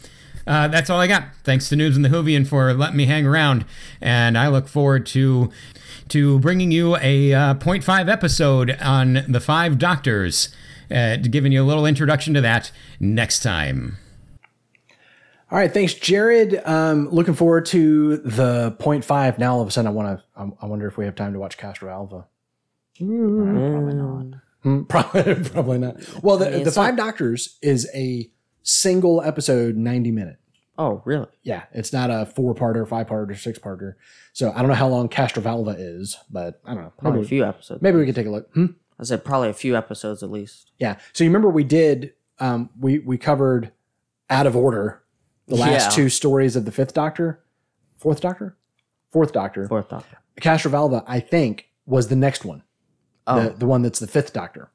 Uh, 0.47 0.69
that's 0.69 0.89
all 0.89 1.01
I 1.01 1.09
got. 1.09 1.25
Thanks 1.43 1.69
to 1.71 1.75
Noobs 1.75 1.97
and 1.97 2.05
the 2.05 2.09
Whovian 2.09 2.47
for 2.47 2.73
letting 2.73 2.97
me 2.97 3.07
hang 3.07 3.27
around, 3.27 3.65
and 4.01 4.39
I 4.39 4.47
look 4.47 4.69
forward 4.69 5.05
to 5.07 5.51
to 6.11 6.39
bringing 6.39 6.71
you 6.71 6.97
a 6.99 7.35
uh, 7.35 7.55
point 7.55 7.83
five 7.83 8.09
episode 8.09 8.71
on 8.81 9.25
the 9.27 9.41
Five 9.41 9.77
Doctors, 9.77 10.55
uh, 10.89 11.17
giving 11.17 11.51
you 11.51 11.63
a 11.63 11.67
little 11.67 11.85
introduction 11.85 12.33
to 12.35 12.41
that 12.43 12.71
next 13.01 13.43
time. 13.43 13.99
All 15.51 15.59
right, 15.59 15.73
thanks, 15.73 15.95
Jared. 15.95 16.61
Um, 16.65 17.09
looking 17.11 17.35
forward 17.35 17.67
to 17.67 18.19
the 18.19 18.71
point 18.79 19.05
five. 19.05 19.41
Now 19.41 19.55
all 19.55 19.63
of 19.63 19.69
a 19.69 19.71
sudden, 19.73 19.89
I 19.89 19.91
want 19.91 20.21
to. 20.21 20.53
I 20.61 20.67
wonder 20.67 20.87
if 20.87 20.97
we 20.97 21.07
have 21.07 21.17
time 21.17 21.33
to 21.33 21.41
watch 21.41 21.59
Castrovalva. 21.59 22.25
Probably 22.99 23.95
not. 23.95 24.41
Hmm, 24.63 24.83
Probably, 24.89 25.35
probably 25.51 25.79
not. 25.79 25.97
Well, 26.23 26.37
the, 26.39 26.47
mean, 26.51 26.61
the 26.63 26.67
it's 26.69 26.77
Five 26.77 26.97
Doctors 26.97 27.59
is 27.63 27.89
a 27.95 28.29
single 28.63 29.23
episode, 29.23 29.77
ninety 29.77 30.11
minute. 30.11 30.39
Oh, 30.79 31.01
really? 31.05 31.29
Yeah, 31.43 31.65
it's 31.73 31.93
not 31.93 32.11
a 32.11 32.27
four 32.27 32.55
parter, 32.55 32.87
five 32.87 33.07
parter, 33.07 33.37
six 33.39 33.59
parter. 33.59 33.95
So 34.35 34.53
I 34.55 34.59
don't 34.59 34.69
know 34.69 34.75
how 34.75 34.89
long 34.89 35.09
Castrovalva 35.09 35.77
is, 35.79 36.19
but 36.31 36.61
I 36.67 36.75
don't 36.75 36.83
know. 36.85 36.93
Probably 36.99 37.23
a 37.23 37.25
few 37.25 37.45
episodes. 37.45 37.81
maybe 37.81 37.97
we 37.97 38.05
could 38.07 38.15
take 38.15 38.27
a 38.27 38.31
look. 38.31 38.53
Hmm? 38.53 38.67
I 38.99 39.05
said 39.05 39.25
probably 39.25 39.49
a 39.51 39.55
few 39.55 39.77
episodes 39.77 40.23
at 40.23 40.31
least. 40.31 40.73
Yeah. 40.79 40.97
So 41.13 41.23
you 41.25 41.31
remember 41.31 41.49
we 41.49 41.65
did 41.65 42.13
um, 42.41 42.71
we 42.79 42.99
we 42.99 43.17
covered 43.19 43.73
out 44.29 44.47
of 44.47 44.57
order 44.57 45.03
the 45.47 45.55
last 45.57 45.91
Yeah. 45.91 45.91
two 45.91 46.09
stories 46.09 46.57
of 46.57 46.65
the 46.65 46.73
Fifth 46.73 46.93
Doctor, 46.93 47.41
Fourth 47.99 48.21
Doctor, 48.21 48.57
Fourth 49.13 49.33
Doctor. 49.33 49.69
Fourth 49.69 49.89
Doctor. 49.89 50.19
Castrovalva, 50.41 51.05
I 51.07 51.21
think, 51.21 51.69
was 51.87 52.09
the 52.09 52.17
next 52.17 52.45
one, 52.45 52.63
Oh, 53.27 53.43
the 53.49 53.51
the 53.51 53.67
one 53.67 53.83
that's 53.83 53.99
the 53.99 54.07
Fifth 54.07 54.33
Doctor. 54.33 54.71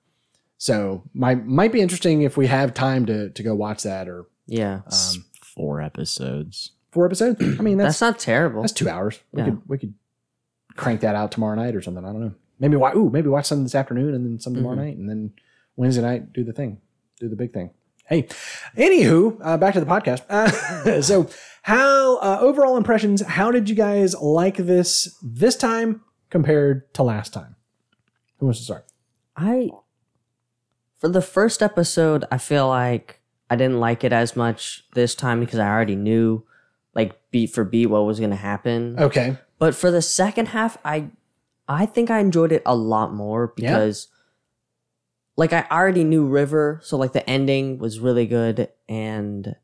So 0.57 1.03
might 1.13 1.45
might 1.45 1.71
be 1.71 1.81
interesting 1.81 2.21
if 2.21 2.37
we 2.37 2.47
have 2.47 2.73
time 2.73 3.05
to 3.07 3.29
to 3.29 3.43
go 3.43 3.55
watch 3.55 3.83
that 3.83 4.07
or 4.07 4.25
yeah. 4.47 4.81
It's 4.87 5.17
four 5.55 5.81
episodes. 5.81 6.71
four 6.91 7.05
episodes. 7.05 7.41
I 7.41 7.61
mean, 7.61 7.77
that's 7.77 7.99
That's 7.99 8.01
not 8.01 8.19
terrible. 8.19 8.61
that's 8.61 8.73
two 8.73 8.89
hours. 8.89 9.19
We 9.31 9.41
Yeah. 9.41 9.45
could 9.45 9.61
we 9.67 9.77
could 9.77 9.93
crank 10.75 11.01
that 11.01 11.15
out 11.15 11.31
tomorrow 11.31 11.55
night 11.55 11.75
or 11.75 11.81
something. 11.81 12.03
I 12.05 12.11
don't 12.11 12.21
know. 12.21 12.33
Maybe 12.59 12.75
why? 12.77 12.93
Ooh, 12.93 13.09
maybe 13.09 13.27
watch 13.29 13.45
some 13.45 13.63
this 13.63 13.73
afternoon 13.75 14.13
and 14.13 14.25
then 14.25 14.39
some 14.39 14.53
tomorrow 14.53 14.75
Mm-hmm. 14.75 14.85
night, 14.85 14.97
and 14.97 15.09
then 15.09 15.33
Wednesday 15.75 16.01
night 16.03 16.31
do 16.33 16.43
the 16.43 16.53
thing, 16.53 16.79
do 17.19 17.27
the 17.27 17.35
big 17.35 17.51
thing. 17.53 17.71
Hey, 18.05 18.27
anywho, 18.77 19.37
uh, 19.41 19.57
back 19.57 19.73
to 19.73 19.79
the 19.79 19.85
podcast. 19.85 20.21
Uh, 20.29 21.01
so, 21.01 21.27
how 21.63 22.17
uh, 22.17 22.37
overall 22.41 22.75
impressions? 22.77 23.21
How 23.21 23.51
did 23.51 23.69
you 23.69 23.75
guys 23.75 24.13
like 24.15 24.57
this 24.57 25.17
this 25.23 25.55
time 25.55 26.01
compared 26.29 26.93
to 26.95 27.03
last 27.03 27.33
time? 27.33 27.55
Who 28.41 28.47
wants 28.47 28.59
to 28.59 28.65
start? 28.65 28.85
I 29.37 29.69
for 30.97 31.07
the 31.09 31.21
first 31.21 31.61
episode, 31.61 32.25
I 32.31 32.37
feel 32.39 32.67
like 32.67 33.21
I 33.51 33.55
didn't 33.55 33.79
like 33.79 34.03
it 34.03 34.11
as 34.11 34.35
much 34.35 34.83
this 34.95 35.13
time 35.15 35.39
because 35.39 35.59
I 35.59 35.69
already 35.69 35.95
knew 35.95 36.43
like 36.95 37.19
beat 37.29 37.51
for 37.51 37.63
beat 37.63 37.85
what 37.85 38.03
was 38.05 38.17
going 38.19 38.31
to 38.31 38.35
happen. 38.35 38.97
Okay, 38.99 39.37
But 39.59 39.75
for 39.75 39.91
the 39.91 40.01
second 40.01 40.47
half, 40.49 40.77
I 40.83 41.09
I 41.67 41.85
think 41.85 42.09
I 42.09 42.17
enjoyed 42.19 42.51
it 42.51 42.63
a 42.65 42.75
lot 42.75 43.13
more 43.13 43.53
Yeah. 43.57 43.69
because 43.73 44.07
like 45.37 45.53
I 45.53 45.65
already 45.71 46.03
knew 46.03 46.25
River, 46.25 46.79
so 46.83 46.97
like 46.97 47.13
the 47.13 47.27
ending 47.29 47.77
was 47.77 47.99
really 47.99 48.25
good 48.25 48.69
and 48.89 49.55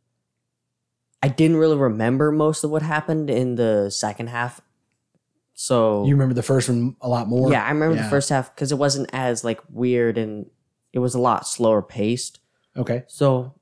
I 1.24 1.30
didn't 1.30 1.58
really 1.58 1.78
remember 1.78 2.32
most 2.32 2.64
of 2.64 2.70
what 2.70 2.84
happened 2.84 3.32
in 3.32 3.56
the 3.56 3.90
second 3.90 4.28
half. 4.28 4.62
So 5.60 6.06
you 6.06 6.14
remember 6.14 6.36
the 6.36 6.44
first 6.44 6.70
one 6.70 6.96
a 7.02 7.10
lot 7.10 7.28
more. 7.28 7.50
yeah, 7.52 7.66
I 7.66 7.70
remember 7.72 7.96
Yeah. 7.96 8.04
the 8.04 8.10
first 8.10 8.30
half 8.30 8.54
because 8.54 8.72
it 8.72 8.78
wasn't 8.78 9.10
as 9.12 9.44
like 9.44 9.60
weird 9.70 10.16
and 10.16 10.46
it 10.94 11.00
was 11.00 11.16
a 11.16 11.20
lot 11.20 11.48
slower 11.48 11.82
paced. 11.82 12.40
Okay, 12.78 13.04
So 13.08 13.56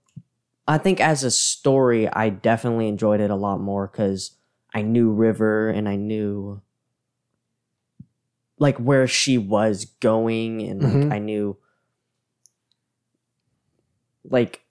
I 0.67 0.77
think 0.77 0.99
as 0.99 1.23
a 1.23 1.31
story, 1.31 2.09
I 2.09 2.27
definitely 2.29 2.89
enjoyed 2.89 3.21
it 3.21 3.29
a 3.31 3.35
lot 3.37 3.61
more 3.61 3.87
because 3.87 4.31
I 4.73 4.81
knew 4.81 5.09
River 5.09 5.69
and 5.69 5.87
I 5.87 5.95
knew 5.95 6.61
like 8.59 8.77
where 8.77 9.07
she 9.07 9.37
was 9.37 9.85
going 10.01 10.63
and 10.63 10.83
like 10.83 10.93
Mhm. 10.93 11.11
I 11.13 11.19
knew 11.19 11.55
like 14.29 14.65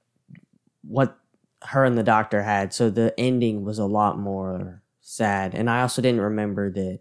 what 0.82 1.18
her 1.62 1.84
and 1.84 1.96
the 1.96 2.02
doctor 2.02 2.42
had. 2.42 2.74
So 2.74 2.90
the 2.90 3.18
ending 3.18 3.64
was 3.64 3.78
a 3.78 3.86
lot 3.86 4.18
more 4.18 4.82
sad. 5.00 5.54
And 5.54 5.70
I 5.70 5.80
also 5.80 6.02
didn't 6.02 6.20
remember 6.20 6.70
that 6.70 7.00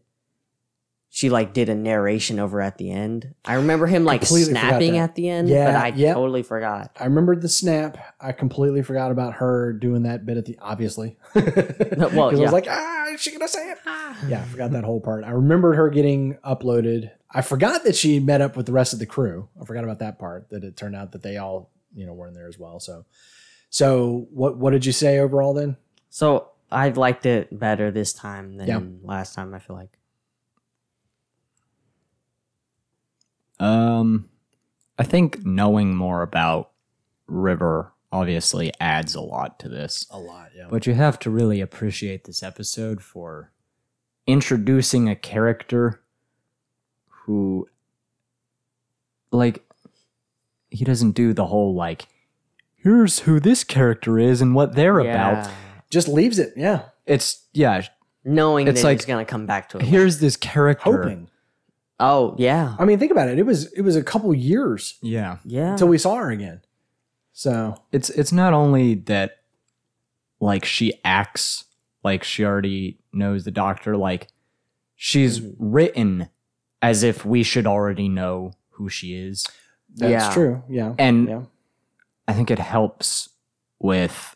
she 1.16 1.30
like 1.30 1.54
did 1.54 1.70
a 1.70 1.76
narration 1.76 2.40
over 2.40 2.60
at 2.60 2.80
the 2.80 2.90
end. 2.90 3.36
I 3.46 3.54
remember 3.54 3.86
him 3.86 4.04
like 4.04 4.22
Completely 4.22 4.54
forgot 4.56 4.68
snapping 4.70 4.94
that. 4.94 4.98
at 4.98 5.16
the 5.16 5.30
end, 5.30 5.48
Yeah, 5.48 5.66
but 5.66 5.76
I 5.76 5.88
yep. 5.90 6.16
totally 6.16 6.42
forgot. 6.42 6.90
I 7.00 7.04
remembered 7.04 7.44
the 7.44 7.50
snap. 7.50 8.00
I 8.20 8.32
completely 8.32 8.82
forgot 8.82 9.12
about 9.12 9.34
her 9.36 9.74
doing 9.74 10.02
that 10.04 10.26
bit 10.26 10.38
at 10.38 10.46
the 10.46 10.58
obviously. 10.60 11.16
Well, 11.36 11.52
'Cause 11.52 12.34
I 12.34 12.38
yeah. 12.38 12.40
was 12.42 12.52
like, 12.52 12.66
ah, 12.68 13.10
is 13.14 13.22
she 13.22 13.32
gonna 13.32 13.48
say 13.48 13.70
it? 13.72 13.78
Yeah, 14.28 14.42
I 14.42 14.46
forgot 14.46 14.72
that 14.72 14.84
whole 14.86 15.00
part. 15.02 15.24
I 15.24 15.30
remembered 15.30 15.76
her 15.76 15.90
getting 15.92 16.36
uploaded. 16.44 17.12
I 17.30 17.44
forgot 17.44 17.84
that 17.84 17.96
she 17.96 18.20
met 18.20 18.42
up 18.42 18.58
with 18.58 18.66
the 18.66 18.72
rest 18.72 18.92
of 18.94 18.98
the 18.98 19.06
crew. 19.06 19.50
I 19.62 19.66
forgot 19.66 19.84
about 19.84 20.00
that 20.00 20.18
part. 20.18 20.50
That 20.50 20.64
it 20.64 20.76
turned 20.76 20.96
out 20.96 21.12
that 21.12 21.22
they 21.22 21.38
all, 21.38 21.70
you 21.94 22.08
know, 22.08 22.14
were 22.14 22.28
in 22.28 22.34
there 22.34 22.48
as 22.48 22.58
well. 22.58 22.80
So, 22.80 23.06
so 23.70 24.28
what 24.32 24.58
what 24.58 24.72
did 24.72 24.84
you 24.84 24.92
say 24.92 25.20
overall 25.20 25.54
then? 25.54 25.78
So 26.10 26.50
I 26.72 26.90
liked 26.90 27.28
it 27.28 27.48
better 27.58 27.92
this 27.92 28.14
time 28.14 28.58
than 28.58 28.68
Yeah. 28.68 28.82
last 29.04 29.36
time. 29.36 29.54
I 29.54 29.60
feel 29.60 29.76
like. 29.76 29.92
Um, 33.64 34.30
I 34.98 35.04
think 35.04 35.46
knowing 35.46 35.96
more 35.96 36.22
about 36.22 36.72
River 37.28 37.94
obviously 38.12 38.72
adds 38.80 39.16
a 39.16 39.22
lot 39.22 39.60
to 39.60 39.70
this. 39.70 40.06
A 40.12 40.20
lot, 40.20 40.50
yeah. 40.56 40.68
But 40.70 40.86
you 40.86 40.94
have 40.94 41.18
to 41.20 41.30
really 41.30 41.62
appreciate 41.62 42.26
this 42.26 42.44
episode 42.44 43.02
for 43.02 43.52
introducing 44.28 45.10
a 45.10 45.16
character 45.16 46.02
who, 47.08 47.68
like, 49.32 49.64
he 50.70 50.84
doesn't 50.86 51.12
do 51.12 51.34
the 51.34 51.48
whole, 51.48 51.74
like, 51.74 52.08
here's 52.76 53.20
who 53.20 53.40
this 53.40 53.64
character 53.64 54.20
is 54.20 54.42
and 54.42 54.54
what 54.54 54.76
they're 54.76 55.00
about. 55.00 55.50
Just 55.90 56.08
leaves 56.08 56.38
it, 56.38 56.54
yeah. 56.56 56.90
It's, 57.06 57.48
yeah, 57.54 57.84
Knowing 58.26 58.68
It's 58.68 58.82
that 58.82 58.88
like, 58.88 59.00
he's 59.00 59.06
gonna 59.06 59.26
come 59.26 59.46
back 59.46 59.68
to 59.70 59.78
it. 59.78 59.84
here's 59.84 60.20
this 60.20 60.38
character. 60.38 60.98
Hoping. 61.04 61.30
Oh 62.00 62.36
yeah, 62.38 62.76
I 62.80 62.86
mean, 62.86 63.00
think 63.00 63.12
about 63.12 63.30
it. 63.30 63.40
It 63.40 63.46
was 63.46 63.72
it 63.74 63.82
was 63.82 63.96
a 63.96 64.04
couple 64.04 64.34
years 64.34 64.98
Yeah. 65.02 65.38
yeah. 65.46 65.72
until 65.72 65.88
we 65.88 65.98
saw 65.98 66.16
her 66.16 66.32
again. 66.32 66.62
So 67.34 67.76
it's 67.92 68.10
it's 68.12 68.32
not 68.32 68.54
only 68.54 68.96
that 68.96 69.38
like 70.40 70.66
she 70.66 70.94
acts 71.04 71.66
like 72.04 72.24
she 72.24 72.44
already 72.44 73.00
knows 73.14 73.44
the 73.46 73.52
doctor 73.52 73.96
like 73.98 74.28
she's 74.96 75.40
mm-hmm. 75.40 75.72
written 75.72 76.30
as 76.82 77.02
if 77.02 77.26
we 77.26 77.44
should 77.44 77.66
already 77.66 78.10
know 78.10 78.52
who 78.72 78.90
she 78.90 79.16
is 79.16 79.48
that's 79.96 80.12
Yeah. 80.26 80.34
true. 80.34 80.64
Yeah. 80.70 80.96
and 80.98 81.28
yeah. 81.30 81.42
i 82.28 82.34
think 82.34 82.52
it 82.52 82.60
helps 82.60 83.30
with 83.80 84.36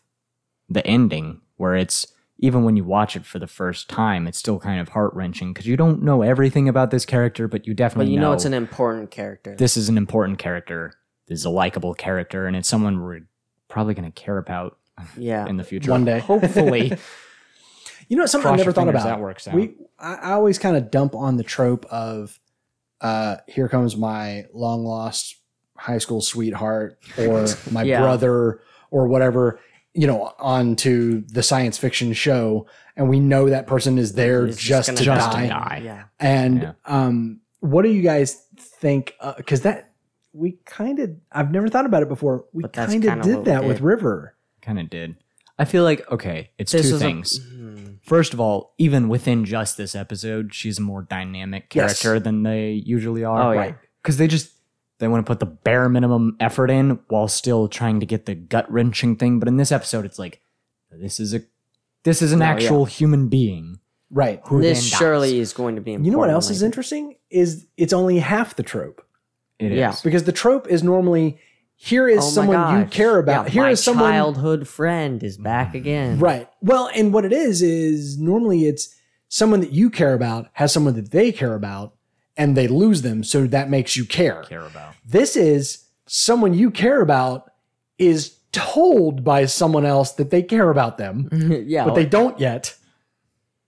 the 0.70 0.86
ending 0.86 1.41
where 1.58 1.76
it's 1.76 2.08
even 2.39 2.63
when 2.63 2.75
you 2.77 2.83
watch 2.83 3.15
it 3.15 3.25
for 3.25 3.39
the 3.39 3.47
first 3.47 3.89
time 3.89 4.27
it's 4.27 4.38
still 4.38 4.59
kind 4.59 4.79
of 4.79 4.89
heart-wrenching 4.89 5.53
because 5.53 5.65
you 5.67 5.75
don't 5.77 6.01
know 6.03 6.21
everything 6.21 6.69
about 6.69 6.91
this 6.91 7.05
character 7.05 7.47
but 7.47 7.65
you 7.65 7.73
definitely 7.73 8.05
but 8.05 8.09
definitely 8.09 8.13
you 8.13 8.19
know 8.19 8.33
it's 8.33 8.45
an 8.45 8.53
important 8.53 9.09
character. 9.11 9.55
this 9.57 9.75
is 9.77 9.89
an 9.89 9.97
important 9.97 10.38
character 10.39 10.93
this 11.27 11.39
is 11.39 11.45
a 11.45 11.49
likable 11.49 11.93
character 11.93 12.45
and 12.47 12.55
it's 12.55 12.67
someone 12.69 13.01
we're 13.01 13.21
probably 13.67 13.93
going 13.93 14.09
to 14.11 14.21
care 14.21 14.38
about 14.38 14.77
yeah, 15.15 15.45
in 15.47 15.57
the 15.57 15.63
future 15.63 15.91
One 15.91 16.05
day. 16.05 16.19
hopefully 16.19 16.91
You 18.09 18.15
know, 18.15 18.25
something 18.25 18.47
I 18.47 18.51
Cross 18.51 18.59
never 18.59 18.71
thought 18.71 18.88
about. 18.88 19.03
that 19.03 19.19
works 19.19 19.47
out. 19.49 19.53
We, 19.53 19.75
I, 19.99 20.15
I 20.15 20.31
always 20.31 20.57
kind 20.57 20.77
of 20.77 20.89
dump 20.89 21.13
on 21.13 21.35
the 21.35 21.43
trope 21.43 21.85
of, 21.88 22.39
uh, 23.01 23.35
here 23.47 23.67
comes 23.67 23.97
my 23.97 24.45
long 24.53 24.85
lost 24.85 25.35
high 25.77 25.97
school 25.97 26.21
sweetheart 26.21 26.97
or 27.17 27.47
my 27.71 27.83
Yeah. 27.83 27.99
brother 28.01 28.61
or 28.91 29.07
whatever, 29.09 29.59
you 29.97 30.05
know, 30.05 30.31
onto 30.39 31.21
the 31.27 31.41
science 31.41 31.77
fiction 31.77 32.13
show, 32.13 32.67
and 32.95 33.09
we 33.09 33.19
know 33.19 33.49
that 33.49 33.65
person 33.65 33.97
is 33.97 34.13
there 34.13 34.45
It's 34.45 34.57
just, 34.61 34.87
gonna 34.89 34.97
to, 34.99 35.03
Just 35.03 35.31
to 35.31 35.37
die. 35.37 35.47
die. 35.47 35.81
Yeah, 35.83 36.03
And 36.19 36.61
Yeah. 36.61 36.71
um, 36.85 37.41
what 37.61 37.81
do 37.81 37.89
you 37.89 38.03
guys 38.03 38.43
think? 38.57 39.15
Because 39.37 39.61
that 39.61 39.91
we 40.33 40.59
kind 40.65 40.99
of 40.99 41.11
I've 41.31 41.51
never 41.51 41.67
thought 41.67 41.87
about 41.87 42.03
it 42.03 42.09
before. 42.09 42.45
We 42.53 42.63
kind 42.65 42.93
of 42.93 43.01
kinda 43.01 43.23
did 43.23 43.45
that 43.45 43.65
with. 43.65 43.81
River. 43.81 44.35
Kind 44.61 44.79
of 44.79 44.87
did. 44.89 45.15
I 45.57 45.65
feel 45.65 45.83
like 45.83 46.09
okay, 46.11 46.51
it's 46.59 46.71
This 46.73 46.89
two 46.89 46.95
is 46.95 47.01
a- 47.01 47.05
things. 47.05 47.39
Hmm. 47.43 47.75
First 48.03 48.33
of 48.35 48.39
all, 48.39 48.75
even 48.77 49.09
within 49.09 49.45
just 49.45 49.77
this 49.77 49.95
episode, 49.95 50.53
she's 50.53 50.77
a 50.77 50.81
more 50.83 51.01
dynamic 51.01 51.73
Yes. 51.73 51.99
character 51.99 52.19
than 52.23 52.43
they 52.43 52.71
usually 52.71 53.23
are. 53.23 53.41
Oh, 53.41 53.51
yeah. 53.51 53.73
Because 54.03 54.17
they 54.17 54.27
just 54.27 54.51
they 54.99 55.07
want 55.07 55.25
to 55.25 55.29
put 55.29 55.39
the 55.39 55.45
bare 55.45 55.89
minimum 55.89 56.35
effort 56.39 56.69
in 56.71 56.99
while 57.07 57.27
still 57.27 57.67
trying 57.67 57.99
to 57.99 58.05
get 58.05 58.25
the 58.25 58.35
gut 58.35 58.69
wrenching 58.71 59.15
thing. 59.15 59.39
But 59.39 59.47
in 59.47 59.57
this 59.57 59.71
episode, 59.71 60.05
it's 60.05 60.17
like 60.19 60.41
this 60.91 61.19
is 61.19 61.33
a 61.33 61.41
this 62.03 62.21
is 62.21 62.31
an 62.31 62.41
Oh, 62.41 62.45
yeah. 62.45 62.51
actual 62.51 62.85
human 62.85 63.27
being 63.27 63.79
Right. 64.09 64.39
who 64.45 64.61
This 64.61 64.79
then 64.79 64.89
dies. 64.91 64.99
surely 64.99 65.39
is 65.39 65.51
going 65.53 65.75
to 65.75 65.81
be 65.81 65.91
important. 65.91 66.05
You 66.05 66.11
know 66.13 66.17
what 66.19 66.29
else 66.29 66.49
is 66.49 66.63
interesting 66.63 67.15
is 67.29 67.67
it's 67.75 67.91
only 67.93 68.19
half 68.19 68.55
the 68.55 68.63
trope 68.63 69.05
It 69.59 69.71
is. 69.73 69.77
Yeah. 69.77 69.93
because 70.03 70.23
the 70.23 70.31
trope 70.31 70.67
is 70.67 70.81
normally 70.83 71.37
here 71.75 72.07
is 72.07 72.19
Oh 72.19 72.21
my 72.21 72.29
someone 72.31 72.79
you 72.79 72.85
care 72.85 73.19
about. 73.19 73.47
Yeah, 73.47 73.51
here 73.51 73.63
my 73.63 73.69
is 73.71 73.83
someone 73.83 74.11
childhood 74.11 74.67
friend 74.67 75.21
is 75.21 75.37
back 75.37 75.75
again. 75.75 76.17
Right. 76.19 76.47
Well, 76.61 76.89
and 76.95 77.13
what 77.13 77.23
it 77.25 77.33
is 77.33 77.61
is 77.61 78.17
normally 78.17 78.65
it's 78.65 78.95
someone 79.27 79.59
that 79.59 79.73
you 79.73 79.89
care 79.89 80.13
about 80.13 80.47
has 80.53 80.71
someone 80.71 80.93
that 80.95 81.11
they 81.11 81.31
care 81.33 81.53
about 81.53 81.93
and 82.38 82.55
they 82.55 82.67
lose 82.67 83.01
them, 83.01 83.23
so 83.23 83.47
that 83.47 83.69
makes 83.69 83.95
you 83.97 84.05
care. 84.05 84.43
care 84.43 84.65
about. 84.65 84.93
This 85.05 85.35
is 85.35 85.85
someone 86.05 86.53
you 86.53 86.71
care 86.71 87.01
about 87.01 87.51
is 87.97 88.38
told 88.51 89.23
by 89.23 89.45
someone 89.45 89.85
else 89.85 90.13
that 90.13 90.29
they 90.29 90.41
care 90.43 90.69
about 90.69 90.97
them, 90.97 91.29
yeah, 91.67 91.85
but 91.85 91.95
they 91.95 92.05
don't 92.05 92.39
yet. 92.39 92.75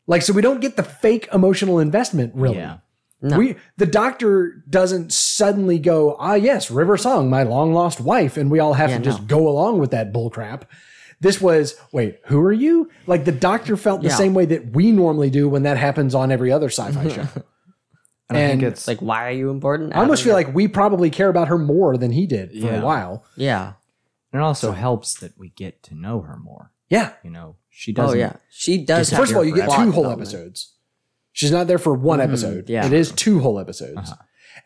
Like 0.08 0.22
so 0.22 0.34
we 0.34 0.42
don't 0.42 0.62
get 0.62 0.76
the 0.76 0.84
fake 0.84 1.28
emotional 1.34 1.80
investment 1.80 2.34
really. 2.36 2.58
Yeah. 2.58 2.78
No. 3.22 3.38
We 3.38 3.58
the 3.78 3.86
doctor 3.86 4.64
doesn't 4.70 5.12
suddenly 5.12 5.78
go, 5.78 6.16
ah 6.20 6.36
yes, 6.36 6.72
River 6.72 6.96
Song, 6.98 7.30
my 7.30 7.44
long 7.44 7.74
lost 7.74 8.00
wife, 8.00 8.38
and 8.38 8.50
we 8.50 8.60
all 8.60 8.74
have 8.74 8.90
Yeah, 8.92 8.98
to 9.00 9.04
just 9.04 9.20
no. 9.22 9.26
go 9.28 9.48
along 9.50 9.80
with 9.80 9.92
that 9.92 10.14
bullcrap. 10.14 10.64
This 11.22 11.42
was, 11.42 11.76
wait, 11.92 12.20
who 12.28 12.40
are 12.40 12.54
you? 12.54 12.90
Like 13.06 13.26
the 13.26 13.34
doctor 13.34 13.76
felt 13.76 14.02
the 14.02 14.08
Yeah. 14.08 14.16
same 14.16 14.34
way 14.34 14.46
that 14.46 14.72
we 14.74 14.94
normally 14.94 15.30
do 15.30 15.50
when 15.50 15.64
that 15.64 15.76
happens 15.78 16.16
on 16.16 16.32
every 16.32 16.50
other 16.52 16.70
sci-fi 16.70 17.10
show. 17.14 17.28
And, 18.30 18.38
I 18.38 18.48
think 18.48 18.64
it's 18.64 18.82
It's 18.82 18.88
like, 18.88 19.02
why 19.02 19.28
are 19.28 19.32
you 19.32 19.50
important? 19.50 19.96
I 19.96 20.00
almost 20.00 20.24
feel 20.24 20.34
like 20.34 20.54
we 20.54 20.68
probably 20.68 21.10
care 21.10 21.30
about 21.30 21.48
her 21.48 21.58
more 21.58 21.98
than 21.98 22.12
he 22.12 22.28
did 22.28 22.52
for 22.52 22.58
Yeah. 22.58 22.82
a 22.82 22.86
while. 22.86 23.24
yeah. 23.36 23.74
And 24.32 24.42
it 24.42 24.46
also 24.46 24.72
helps 24.74 25.16
that 25.22 25.32
we 25.40 25.50
get 25.50 25.82
to 25.84 25.96
know 25.96 26.22
her 26.22 26.38
more. 26.38 26.72
Yeah. 26.90 27.14
You 27.24 27.32
know, 27.32 27.56
she 27.72 27.92
doesn't. 27.92 28.16
Oh 28.16 28.20
yeah, 28.20 28.34
she 28.52 28.86
does. 28.86 29.00
Just 29.10 29.12
have 29.12 29.20
First 29.22 29.32
of 29.32 29.38
all, 29.38 29.44
you 29.46 29.56
get 29.56 29.66
plot 29.66 29.80
two 29.80 29.92
whole 29.92 30.04
development. 30.04 30.30
episodes. 30.30 30.76
She's 31.32 31.52
not 31.52 31.66
there 31.68 31.80
for 31.80 31.94
one 31.96 32.22
episode. 32.22 32.66
Mm-hmm. 32.66 32.72
yeah. 32.72 32.86
It 32.86 32.94
is 32.94 33.12
two 33.12 33.40
whole 33.40 33.60
episodes. 33.60 33.98
Uh-huh. 33.98 34.16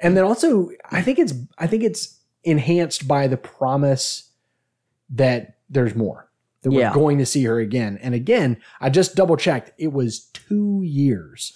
And 0.01 0.17
then 0.17 0.25
also 0.25 0.69
I 0.91 1.01
think 1.01 1.17
it's 1.19 1.33
I 1.57 1.67
think 1.67 1.83
it's 1.83 2.19
enhanced 2.43 3.07
by 3.07 3.27
the 3.27 3.37
promise 3.37 4.29
that 5.11 5.57
there's 5.69 5.95
more. 5.95 6.29
That 6.63 6.71
we're 6.71 6.79
Yeah. 6.81 6.93
going 6.93 7.17
to 7.19 7.25
see 7.25 7.43
her 7.43 7.59
again. 7.59 7.97
And 8.01 8.13
again, 8.15 8.57
I 8.81 8.89
just 8.89 9.15
double 9.15 9.35
checked. 9.37 9.71
It 9.77 9.91
was 9.93 10.25
two 10.33 10.81
years. 10.83 11.53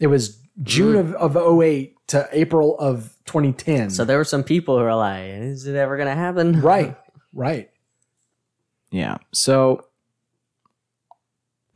It 0.00 0.06
was 0.08 0.38
June 0.62 0.96
of, 0.96 1.14
of 1.14 1.36
08 1.62 1.96
to 2.08 2.28
April 2.32 2.78
of 2.78 3.16
2010. 3.24 3.90
So 3.90 4.04
there 4.04 4.18
were 4.18 4.24
some 4.24 4.44
people 4.44 4.78
who 4.78 4.84
are 4.84 4.94
like, 4.96 5.24
"Is 5.24 5.66
it 5.66 5.74
ever 5.74 5.96
gonna 5.96 6.14
happen?" 6.14 6.60
right. 6.62 6.96
Right. 7.32 7.70
Yeah. 8.90 9.18
So 9.32 9.86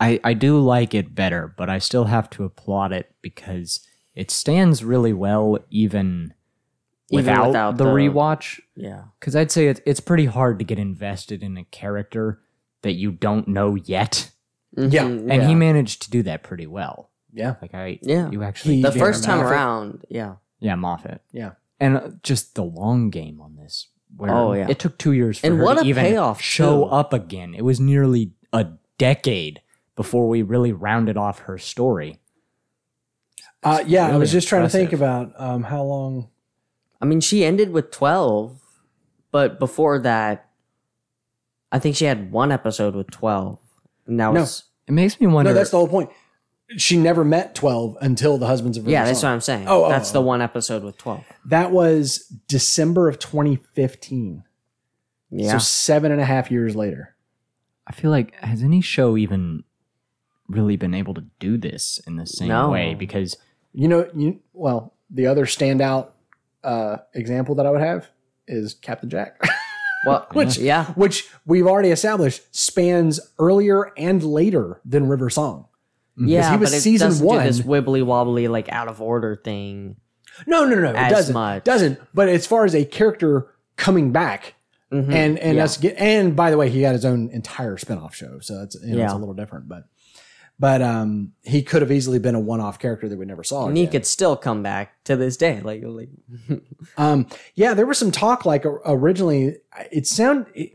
I 0.01 0.21
I 0.23 0.35
do 0.35 0.59
like 0.61 0.95
it 0.95 1.15
better, 1.15 1.53
but 1.57 1.69
I 1.69 1.79
still 1.79 2.05
have 2.05 2.31
to 2.31 2.45
applaud 2.45 2.93
it 2.93 3.13
because 3.23 3.81
it 4.15 4.31
stands 4.31 4.85
really 4.85 5.13
well 5.13 5.59
even, 5.71 6.35
Even 7.11 7.25
without, 7.25 7.47
without 7.49 7.77
the, 7.79 7.85
the- 7.85 7.91
rewatch. 7.91 8.61
Yeah. 8.77 9.05
Because 9.19 9.35
I'd 9.37 9.51
say 9.51 9.69
it, 9.69 9.81
it's 9.87 10.01
pretty 10.01 10.27
hard 10.27 10.59
to 10.59 10.65
get 10.65 10.79
invested 10.79 11.43
in 11.43 11.57
a 11.57 11.65
character 11.65 12.41
that 12.83 12.93
you 12.93 13.11
don't 13.13 13.49
know 13.49 13.75
yet, 13.75 14.31
Yeah. 14.77 15.05
Mhm, 15.05 15.31
and 15.33 15.43
he 15.45 15.55
managed 15.55 16.03
to 16.03 16.11
do 16.11 16.23
that 16.25 16.43
pretty 16.45 16.67
well. 16.67 17.11
Yeah. 17.33 17.55
Like 17.63 17.75
I, 17.75 17.99
Yeah. 18.03 18.31
you 18.31 18.43
actually, 18.43 18.83
the 18.83 18.91
Yeah, 18.93 18.99
first 18.99 19.25
time 19.25 19.39
Moffat. 19.39 19.53
around. 19.53 20.05
Yeah. 20.09 20.35
yeah, 20.61 20.75
Moffat, 20.75 21.21
Yeah. 21.33 21.53
and 21.81 21.97
uh, 21.97 22.09
just 22.23 22.55
the 22.55 22.65
long 22.65 23.11
game 23.11 23.41
on 23.41 23.57
this. 23.57 23.89
Where 24.17 24.31
Oh, 24.35 24.53
yeah. 24.55 24.67
it 24.69 24.79
took 24.79 24.97
two 24.99 25.13
years 25.13 25.39
for 25.39 25.47
And 25.47 25.59
her 25.59 25.65
what 25.65 25.75
to 25.75 25.81
a 25.81 25.85
even 25.85 26.05
payoff, 26.05 26.41
show 26.41 26.85
too. 26.85 26.91
up 26.91 27.13
again. 27.13 27.55
It 27.55 27.63
was 27.65 27.79
nearly 27.79 28.33
a 28.53 28.67
decade 28.97 29.61
before 29.97 30.29
we 30.29 30.43
really 30.43 30.73
rounded 30.73 31.17
off 31.19 31.41
her 31.41 31.59
story. 31.59 32.19
Uh, 33.63 33.83
yeah. 33.87 34.05
I 34.05 34.09
really 34.09 34.21
was 34.21 34.33
just 34.33 34.49
trying 34.49 34.63
to 34.63 34.69
think 34.69 34.93
about 34.93 35.33
um, 35.39 35.65
how 35.65 35.83
long. 35.83 36.29
I 37.01 37.05
mean, 37.05 37.21
she 37.21 37.45
ended 37.45 37.71
with 37.71 37.91
twelve, 37.91 38.61
but 39.31 39.59
before 39.59 39.99
that, 40.01 40.49
I 41.71 41.79
think 41.79 41.95
she 41.97 42.07
had 42.07 42.33
one 42.33 42.51
episode 42.51 42.95
with 42.95 43.11
twelve, 43.11 43.59
and 44.07 44.19
that 44.21 44.33
No. 44.33 44.41
was 44.41 44.65
It 44.87 44.93
makes 44.93 45.21
me 45.21 45.27
wonder. 45.27 45.51
No, 45.51 45.55
that's 45.55 45.71
the 45.71 45.77
whole 45.77 45.89
point. 45.89 46.11
She 46.77 46.99
never 46.99 47.25
met 47.25 47.55
12 47.55 47.97
until 48.01 48.37
the 48.37 48.47
husbands 48.47 48.77
of 48.77 48.85
River 48.85 48.93
yeah. 48.93 49.05
That's 49.07 49.21
Song. 49.21 49.31
what 49.31 49.35
I'm 49.35 49.41
saying. 49.41 49.69
Oh, 49.69 49.85
oh, 49.87 49.89
that's 49.89 50.11
oh. 50.11 50.15
the 50.15 50.21
one 50.21 50.43
episode 50.43 50.83
with 50.85 50.99
twelve. 50.99 51.25
That 51.47 51.71
was 51.71 52.19
December 52.47 53.09
of 53.09 53.19
2015. 53.19 54.45
Yeah. 55.31 55.53
So 55.53 55.59
seven 55.59 56.13
and 56.13 56.21
a 56.21 56.25
half 56.25 56.51
years 56.51 56.77
later. 56.77 57.15
I 57.87 57.93
feel 57.93 58.11
like 58.11 58.35
has 58.37 58.63
any 58.63 58.83
show 58.83 59.17
even 59.17 59.65
really 60.49 60.77
been 60.77 60.95
able 60.95 61.15
to 61.15 61.25
do 61.39 61.57
this 61.57 62.01
in 62.07 62.17
the 62.17 62.27
same 62.27 62.49
No. 62.49 62.71
way? 62.71 62.95
Because 62.95 63.37
You 63.73 63.89
know, 63.89 64.11
you 64.15 64.41
well, 64.53 64.95
the 65.11 65.27
other 65.27 65.47
standout 65.47 66.09
uh, 66.65 66.99
example 67.15 67.55
that 67.55 67.65
I 67.67 67.71
would 67.71 67.81
have 67.81 68.09
is 68.47 68.75
Captain 68.75 69.09
Jack, 69.09 69.41
well, 70.07 70.27
Which- 70.33 70.59
yeah. 70.59 70.87
which 70.93 71.29
we've 71.47 71.67
already 71.67 71.91
established 71.91 72.43
spans 72.55 73.21
earlier 73.39 73.91
and 73.97 74.23
later 74.23 74.81
than 74.85 75.09
River 75.09 75.31
Song. 75.31 75.67
Yeah, 76.19 76.51
he 76.53 76.57
was 76.57 76.71
but 76.71 76.77
it 76.77 76.81
season 76.81 77.09
doesn't 77.09 77.27
one. 77.27 77.39
do 77.39 77.45
this 77.45 77.61
wibbly 77.61 78.05
wobbly 78.05 78.49
like 78.49 78.69
out 78.71 78.89
of 78.89 79.01
order 79.01 79.37
thing. 79.37 79.97
No, 80.47 80.65
no, 80.65 80.75
no, 80.77 80.83
no. 80.83 80.91
It 80.91 80.97
As 80.97 81.13
doesn't. 81.13 81.33
much. 81.35 81.65
Doesn't. 81.65 81.99
But 82.15 82.29
as 82.29 82.47
far 82.47 82.65
as 82.65 82.75
a 82.75 82.85
character 82.85 83.49
coming 83.77 84.13
back 84.13 84.55
Mhm. 84.93 85.13
and 85.13 85.39
and 85.39 85.57
Yeah. 85.59 85.65
us 85.65 85.77
get 85.77 85.97
and 85.99 86.35
by 86.35 86.51
the 86.51 86.57
way, 86.57 86.71
he 86.71 86.81
got 86.81 86.95
his 86.95 87.05
own 87.05 87.29
entire 87.31 87.77
spinoff 87.77 88.13
show, 88.15 88.39
so 88.41 88.59
that's 88.59 88.75
you 88.83 88.97
know, 88.97 89.03
it's 89.05 89.13
Yeah. 89.13 89.17
a 89.17 89.19
little 89.19 89.35
different, 89.35 89.69
but 89.69 89.85
but 90.61 90.81
um 90.83 91.33
he 91.43 91.63
could 91.63 91.83
have 91.83 91.93
easily 91.93 92.19
been 92.19 92.35
a 92.35 92.41
one-off 92.41 92.79
character 92.79 93.09
that 93.09 93.19
we 93.19 93.25
never 93.27 93.45
saw. 93.45 93.67
and 93.69 93.77
he 93.77 93.83
again. 93.85 93.93
could 93.93 94.07
still 94.07 94.37
come 94.37 94.63
back 94.63 95.05
to 95.05 95.15
this 95.17 95.37
day. 95.37 95.61
Like, 95.61 95.83
like 95.85 96.09
Um, 96.97 97.27
yeah, 97.55 97.75
there 97.75 97.87
was 97.87 97.99
some 97.99 98.11
talk 98.11 98.45
like 98.45 98.65
o- 98.67 98.81
originally. 98.87 99.57
It 99.93 100.07
sound 100.07 100.47
it, 100.55 100.71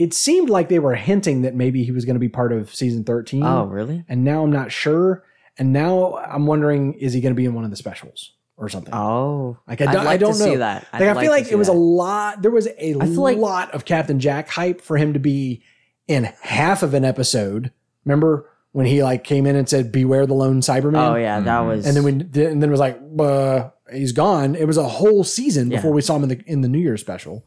it 0.00 0.14
seemed 0.14 0.48
like 0.50 0.68
they 0.68 0.78
were 0.78 0.94
hinting 0.94 1.42
that 1.42 1.54
maybe 1.54 1.84
he 1.84 1.92
was 1.92 2.04
going 2.04 2.14
to 2.14 2.20
be 2.20 2.28
part 2.28 2.52
of 2.52 2.74
season 2.74 3.04
thirteen. 3.04 3.42
oh, 3.44 3.64
really? 3.66 4.04
and 4.08 4.24
now 4.24 4.42
I'm 4.42 4.50
not 4.52 4.72
sure. 4.72 5.24
And 5.58 5.72
now 5.72 6.16
I'm 6.16 6.46
wondering, 6.46 6.94
is 6.94 7.12
he 7.12 7.20
going 7.20 7.34
to 7.34 7.36
be 7.36 7.44
in 7.44 7.52
one 7.54 7.64
of 7.64 7.70
the 7.70 7.76
specials 7.76 8.32
or 8.56 8.68
something? 8.70 8.94
Oh, 8.94 9.58
Like, 9.68 9.80
I 9.82 9.92
don't- 9.92 10.06
I 10.06 10.16
don't 10.16 10.32
to 10.32 10.38
know. 10.38 10.44
see 10.52 10.56
that. 10.56 10.86
like 10.92 11.02
I'd 11.02 11.16
I 11.16 11.20
feel 11.20 11.30
like 11.30 11.46
to 11.46 11.52
it 11.52 11.58
was 11.58 11.66
see 11.66 11.72
a 11.74 11.76
lot. 11.76 12.40
There 12.40 12.50
was 12.50 12.66
a 12.66 12.94
feel 12.94 13.22
like- 13.22 13.36
lot 13.36 13.74
of 13.74 13.84
Captain 13.84 14.18
Jack 14.20 14.48
hype 14.48 14.80
for 14.80 14.96
him 14.96 15.12
to 15.12 15.18
be 15.18 15.62
in 16.08 16.24
half 16.42 16.82
of 16.82 16.94
an 16.94 17.04
episode. 17.04 17.70
Remember 18.06 18.48
when 18.72 18.86
he 18.86 19.02
like 19.02 19.22
came 19.24 19.44
in 19.46 19.54
and 19.56 19.68
said, 19.68 19.92
"Beware 19.92 20.24
the 20.26 20.32
lone 20.34 20.60
Cyberman." 20.62 20.96
Oh 21.12 21.16
yeah, 21.16 21.40
that 21.40 21.60
Mhm. 21.60 21.66
was. 21.66 21.86
and 21.86 21.94
then 21.96 22.04
we 22.04 22.12
and 22.12 22.62
then 22.62 22.64
it 22.64 22.70
was 22.70 22.80
like 22.80 22.98
uh, 23.18 23.68
he's 23.92 24.12
gone. 24.12 24.54
It 24.54 24.66
was 24.66 24.76
a 24.78 24.88
whole 24.88 25.24
season 25.24 25.70
Yeah. 25.70 25.76
before 25.78 25.92
we 25.92 26.00
saw 26.00 26.16
him 26.16 26.22
in 26.22 26.28
the 26.30 26.40
in 26.46 26.60
the 26.62 26.68
New 26.68 26.78
Year 26.78 26.96
special. 26.96 27.44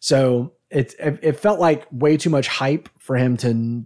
So 0.00 0.52
it 0.70 0.94
it, 0.98 1.18
it 1.22 1.32
felt 1.40 1.60
like 1.60 1.86
way 1.90 2.16
too 2.16 2.30
much 2.30 2.48
hype 2.48 2.88
for 2.98 3.16
him 3.16 3.36
to 3.38 3.84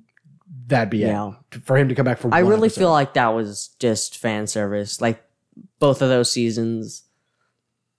that 0.69 0.91
be 0.91 0.99
Yeah. 0.99 1.33
it 1.53 1.65
for 1.65 1.77
him 1.77 1.89
to 1.89 1.95
come 1.95 2.05
back 2.05 2.19
for. 2.19 2.33
I 2.33 2.41
really 2.41 2.67
episode. 2.67 2.81
feel 2.81 2.91
like 2.91 3.15
that 3.15 3.29
was 3.29 3.69
just 3.79 4.19
fan 4.19 4.47
service. 4.47 5.01
Like 5.01 5.23
both 5.79 6.03
of 6.03 6.09
those 6.09 6.31
seasons. 6.33 7.03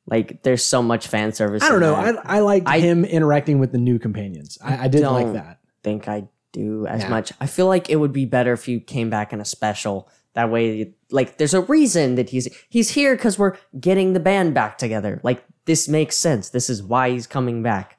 Like 0.05 0.43
there's 0.43 0.63
so 0.63 0.81
much 0.83 1.07
fan 1.07 1.31
service. 1.31 1.63
I 1.63 1.69
don't 1.69 1.79
know. 1.79 1.95
that. 1.95 2.29
I 2.29 2.37
I 2.37 2.39
liked 2.39 2.67
I- 2.67 2.79
him 2.79 3.05
interacting 3.05 3.59
with 3.59 3.71
the 3.71 3.77
new 3.77 3.99
companions. 3.99 4.57
I, 4.61 4.85
I 4.85 4.87
did 4.87 5.03
like 5.03 5.31
that. 5.33 5.59
think 5.83 6.07
I 6.07 6.27
do 6.51 6.85
as 6.87 7.03
Nah. 7.03 7.09
much. 7.09 7.31
I 7.39 7.47
feel 7.47 7.67
like 7.67 7.89
it 7.89 7.95
would 7.95 8.11
be 8.13 8.25
better 8.25 8.51
if 8.53 8.67
you 8.67 8.79
came 8.79 9.09
back 9.09 9.31
in 9.33 9.39
a 9.41 9.45
special. 9.45 10.09
That 10.33 10.49
way, 10.49 10.93
like, 11.11 11.37
there's 11.37 11.53
a 11.53 11.61
reason 11.61 12.15
that 12.15 12.29
he's 12.31 12.47
he's 12.69 12.89
here 12.89 13.15
because 13.15 13.37
we're 13.37 13.55
getting 13.79 14.13
the 14.13 14.19
band 14.19 14.53
back 14.55 14.77
together. 14.79 15.21
Like, 15.23 15.43
this 15.65 15.87
makes 15.87 16.17
sense. 16.17 16.49
This 16.49 16.69
is 16.71 16.81
why 16.81 17.11
he's 17.11 17.27
coming 17.27 17.61
back. 17.63 17.92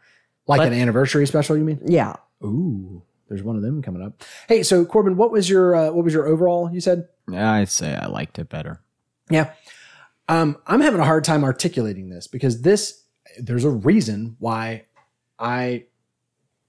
Like 0.47 0.59
But- 0.61 0.69
an 0.69 0.75
anniversary 0.75 1.27
special, 1.27 1.57
you 1.57 1.65
mean? 1.65 1.81
Yeah. 1.87 2.17
Ooh, 2.45 3.03
there's 3.29 3.43
one 3.43 3.57
of 3.57 3.63
them 3.63 3.81
coming 3.83 4.03
up. 4.03 4.23
Hey, 4.49 4.63
so 4.63 4.85
Corbin, 4.85 5.17
what 5.17 5.31
was 5.31 5.49
your 5.49 5.75
uh, 5.75 5.91
what 5.93 6.05
was 6.05 6.13
your 6.13 6.27
overall? 6.27 6.71
You 6.73 6.81
said. 6.81 7.09
Yeah, 7.31 7.53
I'd 7.53 7.71
say 7.71 7.95
I 7.95 8.07
liked 8.07 8.39
it 8.39 8.49
better. 8.51 8.81
Yeah. 9.31 9.53
Um, 10.29 10.57
I'm 10.67 10.81
having 10.83 11.01
a 11.01 11.05
hard 11.05 11.25
time 11.25 11.45
articulating 11.45 12.11
this 12.11 12.27
because 12.27 12.61
this 12.63 13.03
there's 13.39 13.65
a 13.65 13.71
reason 13.71 14.37
why 14.39 14.85
I 15.39 15.85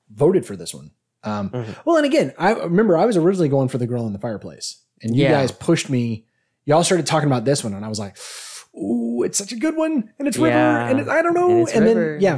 voted 0.09 0.45
for 0.45 0.55
this 0.55 0.73
one. 0.73 0.91
Um, 1.23 1.49
Mhm. 1.49 1.75
Well, 1.85 1.97
and 1.97 2.05
again, 2.05 2.33
I 2.37 2.53
remember 2.53 2.97
I 2.97 3.05
was 3.05 3.17
originally 3.17 3.49
going 3.49 3.67
for 3.67 3.77
the 3.77 3.87
girl 3.87 4.05
in 4.07 4.13
the 4.13 4.19
fireplace, 4.19 4.77
and 5.01 5.15
you 5.15 5.23
Yeah. 5.23 5.31
guys 5.31 5.51
pushed 5.51 5.89
me. 5.89 6.25
Y'all 6.65 6.83
started 6.83 7.05
talking 7.05 7.27
about 7.27 7.45
this 7.45 7.63
one, 7.63 7.73
and 7.73 7.83
I 7.83 7.89
was 7.89 7.99
like, 7.99 8.17
ooh, 8.77 9.23
it's 9.23 9.37
such 9.37 9.51
a 9.51 9.55
good 9.55 9.75
one, 9.75 10.11
and 10.19 10.27
it's 10.27 10.37
River, 10.37 10.55
Yeah. 10.55 10.87
and 10.89 10.99
it, 11.01 11.07
I 11.07 11.21
don't 11.21 11.33
know, 11.33 11.49
And 11.49 11.69
and, 11.69 11.85
it's 11.87 11.93
then 11.95 12.21
yeah, 12.21 12.37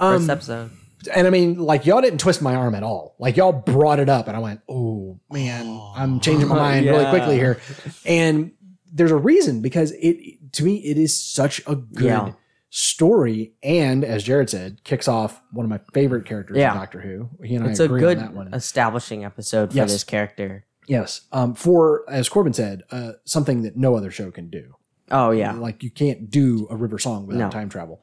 It's 0.00 0.04
um, 0.06 0.18
First 0.18 0.30
episode. 0.30 0.70
and 1.14 1.26
I 1.26 1.30
mean, 1.30 1.58
like 1.58 1.84
y'all 1.86 2.00
didn't 2.00 2.20
twist 2.20 2.40
my 2.42 2.54
arm 2.54 2.74
at 2.74 2.82
all. 2.82 3.16
Like 3.18 3.36
y'all 3.36 3.52
brought 3.52 4.00
it 4.00 4.08
up, 4.08 4.28
and 4.28 4.36
I 4.36 4.40
went, 4.40 4.60
"Oh 4.68 5.20
man, 5.30 5.80
I'm 5.94 6.20
changing 6.20 6.48
my 6.48 6.56
mind 6.56 6.86
really 6.86 7.08
quickly 7.10 7.36
here." 7.36 7.60
And 8.06 8.52
there's 8.92 9.10
a 9.10 9.16
reason 9.16 9.60
because 9.60 9.92
it 9.92 10.52
to 10.54 10.64
me 10.64 10.76
it 10.78 10.96
is 10.98 11.18
such 11.22 11.60
a 11.66 11.76
good 11.76 12.04
Yeah. 12.06 12.32
story, 12.70 13.52
and 13.62 14.04
as 14.04 14.22
Jared 14.24 14.48
said, 14.50 14.82
kicks 14.84 15.06
off 15.08 15.40
one 15.52 15.64
of 15.64 15.70
my 15.70 15.80
favorite 15.92 16.24
characters 16.24 16.56
Yeah. 16.56 16.72
in 16.72 16.78
Doctor 16.78 17.00
Who. 17.00 17.28
He 17.44 17.54
and 17.56 17.66
It's 17.66 17.80
I 17.80 17.84
a 17.84 17.86
agree 17.86 18.00
good 18.00 18.18
on 18.18 18.24
that 18.24 18.34
one. 18.34 18.54
establishing 18.54 19.24
episode 19.24 19.70
for 19.70 19.76
Yes. 19.76 19.92
this 19.92 20.04
character. 20.04 20.64
yes, 20.86 21.22
um, 21.32 21.54
for 21.54 22.04
as 22.08 22.28
Corbin 22.28 22.52
said, 22.52 22.82
uh, 22.90 23.12
something 23.24 23.62
that 23.62 23.76
no 23.76 23.96
other 23.96 24.10
show 24.10 24.30
can 24.30 24.48
do. 24.50 24.74
Oh 25.10 25.30
yeah. 25.30 25.52
Like 25.52 25.82
you 25.82 25.90
can't 25.90 26.30
do 26.30 26.66
a 26.70 26.76
river 26.76 26.98
song 26.98 27.26
without 27.26 27.40
No. 27.40 27.50
time 27.50 27.68
travel. 27.68 28.02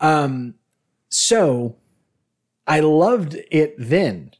Um, 0.00 0.54
so 1.08 1.76
I 2.66 2.80
loved 2.80 3.36
it 3.50 3.74
then. 3.78 4.32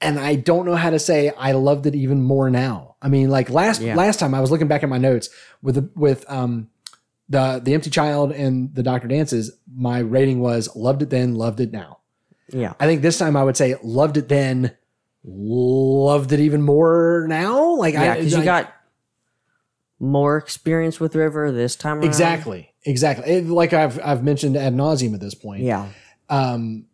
And 0.00 0.18
I 0.18 0.34
don't 0.34 0.66
know 0.66 0.74
how 0.76 0.90
to 0.90 0.98
say 0.98 1.30
I 1.30 1.52
loved 1.52 1.86
it 1.86 1.94
even 1.94 2.22
more 2.22 2.50
now. 2.50 2.96
I 3.00 3.08
mean, 3.08 3.30
like 3.30 3.48
last 3.50 3.80
Yeah. 3.80 3.94
last 3.94 4.18
time 4.20 4.34
I 4.34 4.40
was 4.40 4.50
looking 4.50 4.68
back 4.68 4.82
at 4.82 4.88
my 4.88 4.98
notes 4.98 5.28
with 5.62 5.74
the, 5.76 5.90
with 5.94 6.24
um 6.30 6.68
the 7.28 7.60
the 7.62 7.74
empty 7.74 7.90
child 7.90 8.30
and 8.32 8.74
the 8.74 8.82
Doctor 8.82 9.08
dances. 9.08 9.52
My 9.74 9.98
rating 10.00 10.40
was 10.40 10.74
loved 10.76 11.02
it 11.02 11.10
then, 11.10 11.34
loved 11.34 11.60
it 11.60 11.72
now. 11.72 11.98
Yeah. 12.52 12.74
I 12.78 12.86
think 12.86 13.02
this 13.02 13.18
time 13.18 13.36
I 13.36 13.42
would 13.44 13.56
say 13.56 13.74
loved 13.82 14.16
it 14.18 14.28
then, 14.28 14.76
loved 15.24 16.32
it 16.32 16.40
even 16.40 16.62
more 16.62 17.24
now. 17.28 17.74
Like 17.76 17.94
Yeah, 17.94 18.12
I, 18.12 18.16
because 18.18 18.34
you 18.34 18.44
got 18.44 18.72
more 19.98 20.36
experience 20.36 21.00
with 21.00 21.14
River 21.16 21.50
this 21.50 21.74
time 21.74 21.98
around. 21.98 22.04
exactly 22.06 22.72
exactly 22.86 23.30
It- 23.30 23.46
like 23.48 23.72
I've 23.72 23.98
I've 24.02 24.22
mentioned 24.24 24.56
ad 24.56 24.74
nauseum 24.74 25.14
at 25.14 25.20
this 25.20 25.34
point. 25.34 25.62
Yeah. 25.62 25.88
um 26.28 26.86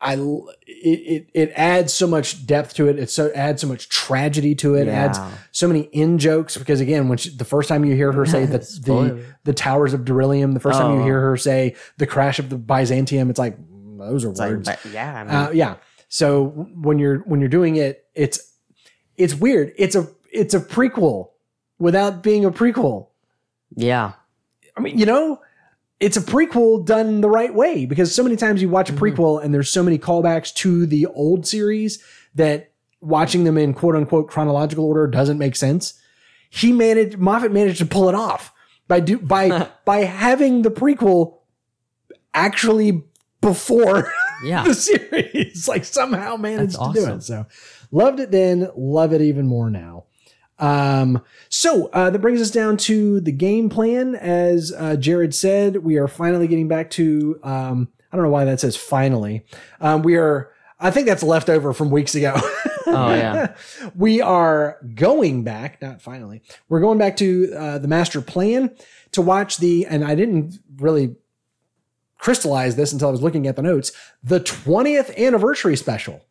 I 0.00 0.14
it, 0.16 0.20
it 0.66 1.30
it 1.32 1.52
adds 1.56 1.90
so 1.94 2.06
much 2.06 2.44
depth 2.46 2.74
to 2.74 2.88
it. 2.88 2.98
It 2.98 3.08
so 3.10 3.30
adds 3.34 3.62
so 3.62 3.68
much 3.68 3.88
tragedy 3.88 4.54
to 4.56 4.74
it. 4.74 4.86
Yeah. 4.86 4.92
Adds 5.06 5.18
so 5.50 5.66
many 5.66 5.82
in 5.92 6.18
jokes 6.18 6.58
because 6.58 6.80
again, 6.82 7.08
when 7.08 7.16
she, 7.16 7.30
the 7.34 7.44
first 7.46 7.70
time 7.70 7.86
you 7.86 7.94
hear 7.94 8.12
her 8.12 8.26
say 8.26 8.44
the 8.54 8.58
the, 8.58 9.24
the 9.44 9.54
towers 9.54 9.94
of 9.94 10.00
Darillium, 10.02 10.52
the 10.52 10.60
first 10.60 10.78
time 10.78 10.96
you 10.96 11.00
Oh. 11.00 11.04
hear 11.04 11.20
her 11.22 11.36
say 11.38 11.74
the 11.96 12.06
crash 12.06 12.38
of 12.38 12.50
the 12.50 12.58
Byzantium, 12.58 13.30
it's 13.30 13.38
like 13.38 13.56
those 13.96 14.26
are 14.26 14.30
It's 14.32 14.40
words. 14.40 14.68
but 14.68 14.84
yeah. 14.92 15.14
I 15.14 15.24
mean, 15.24 15.34
uh, 15.34 15.50
yeah. 15.54 15.76
So 16.08 16.48
when 16.74 16.98
you're 16.98 17.20
when 17.20 17.40
you're 17.40 17.48
doing 17.48 17.76
it, 17.76 18.04
it's 18.14 18.52
it's 19.16 19.34
weird. 19.34 19.72
It's 19.78 19.94
a 19.94 20.06
it's 20.30 20.52
a 20.52 20.60
prequel 20.60 21.30
without 21.78 22.22
being 22.22 22.44
a 22.44 22.50
prequel. 22.50 23.08
yeah. 23.74 24.12
I 24.76 24.80
mean, 24.80 24.98
you 24.98 25.06
know, 25.06 25.40
it's 26.00 26.16
a 26.16 26.20
prequel 26.20 26.84
done 26.84 27.20
the 27.20 27.30
right 27.30 27.54
way 27.54 27.86
because 27.86 28.14
so 28.14 28.22
many 28.22 28.36
times 28.36 28.60
you 28.60 28.68
watch 28.68 28.90
a 28.90 28.92
mm-hmm. 28.92 29.04
prequel 29.04 29.42
and 29.42 29.54
there's 29.54 29.70
so 29.70 29.82
many 29.82 29.98
callbacks 29.98 30.52
to 30.54 30.86
the 30.86 31.06
old 31.06 31.46
series 31.46 32.02
that 32.34 32.72
watching 33.00 33.44
them 33.44 33.56
in 33.56 33.74
quote 33.74 33.94
unquote 33.94 34.28
chronological 34.28 34.84
order 34.84 35.06
doesn't 35.06 35.38
make 35.38 35.56
sense. 35.56 36.00
He 36.50 36.72
managed 36.72 37.18
Moffat 37.18 37.52
managed 37.52 37.78
to 37.78 37.86
pull 37.86 38.08
it 38.08 38.14
off 38.14 38.52
by 38.88 39.00
do 39.00 39.18
by 39.18 39.68
by 39.84 39.98
having 39.98 40.62
the 40.62 40.70
prequel 40.70 41.38
actually 42.32 43.02
before 43.40 44.12
Yeah. 44.44 44.64
the 44.64 44.74
series. 44.74 45.68
Like 45.68 45.84
somehow 45.84 46.36
managed 46.36 46.78
That's 46.78 46.92
to 46.94 47.06
do 47.06 47.12
it. 47.14 47.22
So 47.22 47.46
loved 47.90 48.20
it 48.20 48.30
then, 48.30 48.68
love 48.76 49.12
it 49.12 49.22
even 49.22 49.46
more 49.46 49.70
now. 49.70 50.04
Um, 50.58 51.22
so 51.48 51.86
uh, 51.92 52.10
that 52.10 52.18
brings 52.20 52.40
us 52.40 52.50
down 52.50 52.76
to 52.78 53.20
the 53.20 53.32
game 53.32 53.68
plan. 53.68 54.14
As 54.14 54.72
uh, 54.76 54.96
Jared 54.96 55.34
said, 55.34 55.78
we 55.78 55.96
are 55.98 56.08
finally 56.08 56.46
getting 56.46 56.68
back 56.68 56.90
to. 56.90 57.38
Um, 57.42 57.88
I 58.12 58.16
don't 58.16 58.24
know 58.24 58.30
why 58.30 58.44
that 58.44 58.60
says 58.60 58.76
finally. 58.76 59.44
Um, 59.80 60.02
we 60.02 60.16
are. 60.16 60.50
I 60.78 60.90
think 60.90 61.06
that's 61.06 61.22
left 61.22 61.48
over 61.48 61.72
from 61.72 61.90
weeks 61.90 62.14
ago. 62.14 62.36
Oh 62.86 63.14
yeah. 63.14 63.54
we 63.96 64.20
are 64.20 64.78
going 64.94 65.42
back, 65.42 65.80
not 65.80 66.02
finally. 66.02 66.42
We're 66.68 66.80
going 66.80 66.98
back 66.98 67.16
to 67.16 67.52
uh, 67.56 67.78
the 67.78 67.88
master 67.88 68.20
plan 68.20 68.74
to 69.12 69.22
watch 69.22 69.58
the, 69.58 69.86
and 69.86 70.04
I 70.04 70.14
didn't 70.14 70.58
really 70.76 71.16
crystallize 72.18 72.76
this 72.76 72.92
until 72.92 73.08
I 73.08 73.10
was 73.10 73.22
looking 73.22 73.46
at 73.46 73.56
the 73.56 73.62
notes, 73.62 73.92
the 74.22 74.40
20th 74.40 75.16
anniversary 75.16 75.76
special. 75.76 76.24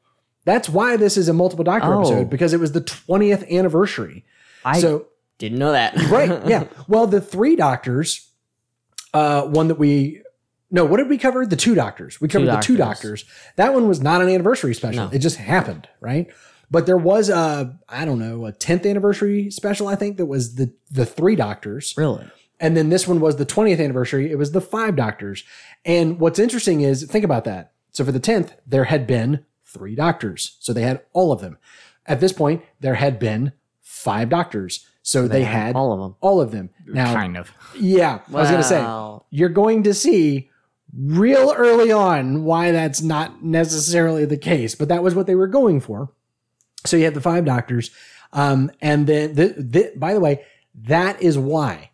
That's 0.46 0.68
why 0.70 0.98
this 0.98 1.18
is 1.18 1.30
a 1.30 1.34
multiple 1.34 1.64
doctor 1.64 1.94
Oh. 1.94 2.00
episode 2.02 2.30
because 2.30 2.54
it 2.54 2.60
was 2.60 2.72
the 2.74 2.82
20th 2.82 3.50
anniversary. 3.50 4.26
I 4.66 4.80
so 4.80 5.08
didn't 5.38 5.60
know 5.60 5.72
that. 5.72 5.96
right, 6.10 6.46
yeah. 6.48 6.66
Well, 6.88 7.08
the 7.08 7.22
three 7.22 7.56
doctors, 7.56 8.30
uh, 9.14 9.44
one 9.44 9.68
that 9.68 9.80
we 9.80 10.22
no, 10.72 10.86
what 10.86 10.98
did 10.98 11.08
we 11.08 11.20
cover? 11.20 11.46
The 11.46 11.56
two 11.56 11.76
doctors. 11.76 12.20
We 12.20 12.28
covered 12.28 12.48
the 12.48 12.60
two 12.60 12.78
doctors. 12.78 13.22
doctors. 13.24 13.54
That 13.58 13.76
one 13.76 13.88
was 13.88 14.02
not 14.02 14.22
an 14.24 14.30
anniversary 14.30 14.74
special. 14.74 15.06
No. 15.06 15.12
It 15.12 15.20
just 15.20 15.38
happened, 15.38 15.88
right? 16.02 16.32
But 16.72 16.88
there 16.88 16.98
was 16.98 17.30
a 17.30 17.78
I 17.88 18.06
don't 18.06 18.18
know 18.20 18.48
a 18.48 18.52
10th 18.52 18.90
anniversary 18.90 19.52
special. 19.52 19.88
I 19.88 19.96
think 19.96 20.18
that 20.18 20.26
was 20.26 20.56
the 20.56 20.74
the 20.90 21.06
three 21.06 21.36
doctors. 21.36 21.94
Really? 21.96 22.26
And 22.60 22.76
then 22.76 22.90
this 22.90 23.08
one 23.08 23.20
was 23.20 23.36
the 23.36 23.46
20th 23.46 23.84
anniversary. 23.84 24.32
It 24.32 24.38
was 24.38 24.52
the 24.52 24.62
five 24.62 24.96
doctors. 24.96 25.44
And 25.86 26.20
what's 26.20 26.40
interesting 26.40 26.82
is 26.82 27.04
think 27.04 27.26
about 27.26 27.44
that. 27.44 27.74
So 27.92 28.04
for 28.06 28.12
the 28.12 28.20
10th, 28.20 28.52
there 28.66 28.86
had 28.86 29.06
been 29.06 29.46
three 29.74 29.96
doctors. 29.96 30.58
So 30.60 30.72
they 30.72 30.84
had 30.84 31.02
all 31.14 31.32
of 31.32 31.42
them. 31.42 31.58
At 32.06 32.20
this 32.20 32.34
point, 32.34 32.64
there 32.80 32.96
had 32.96 33.20
been 33.20 33.54
five 33.82 34.30
doctors. 34.30 34.88
So 35.02 35.28
they, 35.28 35.44
had 35.44 35.76
all 35.76 35.92
of 35.92 36.00
them. 36.00 36.16
all 36.22 36.40
of 36.40 36.52
them. 36.52 36.70
Now, 36.88 37.14
kind 37.14 37.36
of. 37.36 37.52
yeah, 37.78 38.20
I 38.30 38.32
was 38.32 38.50
going 38.50 38.62
to 38.62 38.68
say, 38.68 39.26
you're 39.32 39.50
going 39.50 39.84
to 39.84 39.94
see 39.94 40.50
real 40.98 41.54
early 41.58 41.92
on 41.92 42.46
why 42.46 42.72
that's 42.72 43.02
not 43.02 43.44
necessarily 43.44 44.24
the 44.24 44.38
case, 44.38 44.76
but 44.76 44.88
that 44.88 45.04
was 45.04 45.14
what 45.14 45.28
they 45.28 45.36
were 45.36 45.48
going 45.48 45.82
for. 45.82 46.14
So 46.86 46.96
you 46.96 47.04
have 47.04 47.14
the 47.14 47.22
five 47.22 47.44
doctors. 47.44 47.92
Um, 48.32 48.72
and 48.82 49.06
then, 49.06 49.36
the, 49.36 49.48
the, 49.58 49.94
by 49.98 50.14
the 50.14 50.20
way, 50.22 50.46
that 50.84 51.22
is 51.22 51.38
why, 51.38 51.92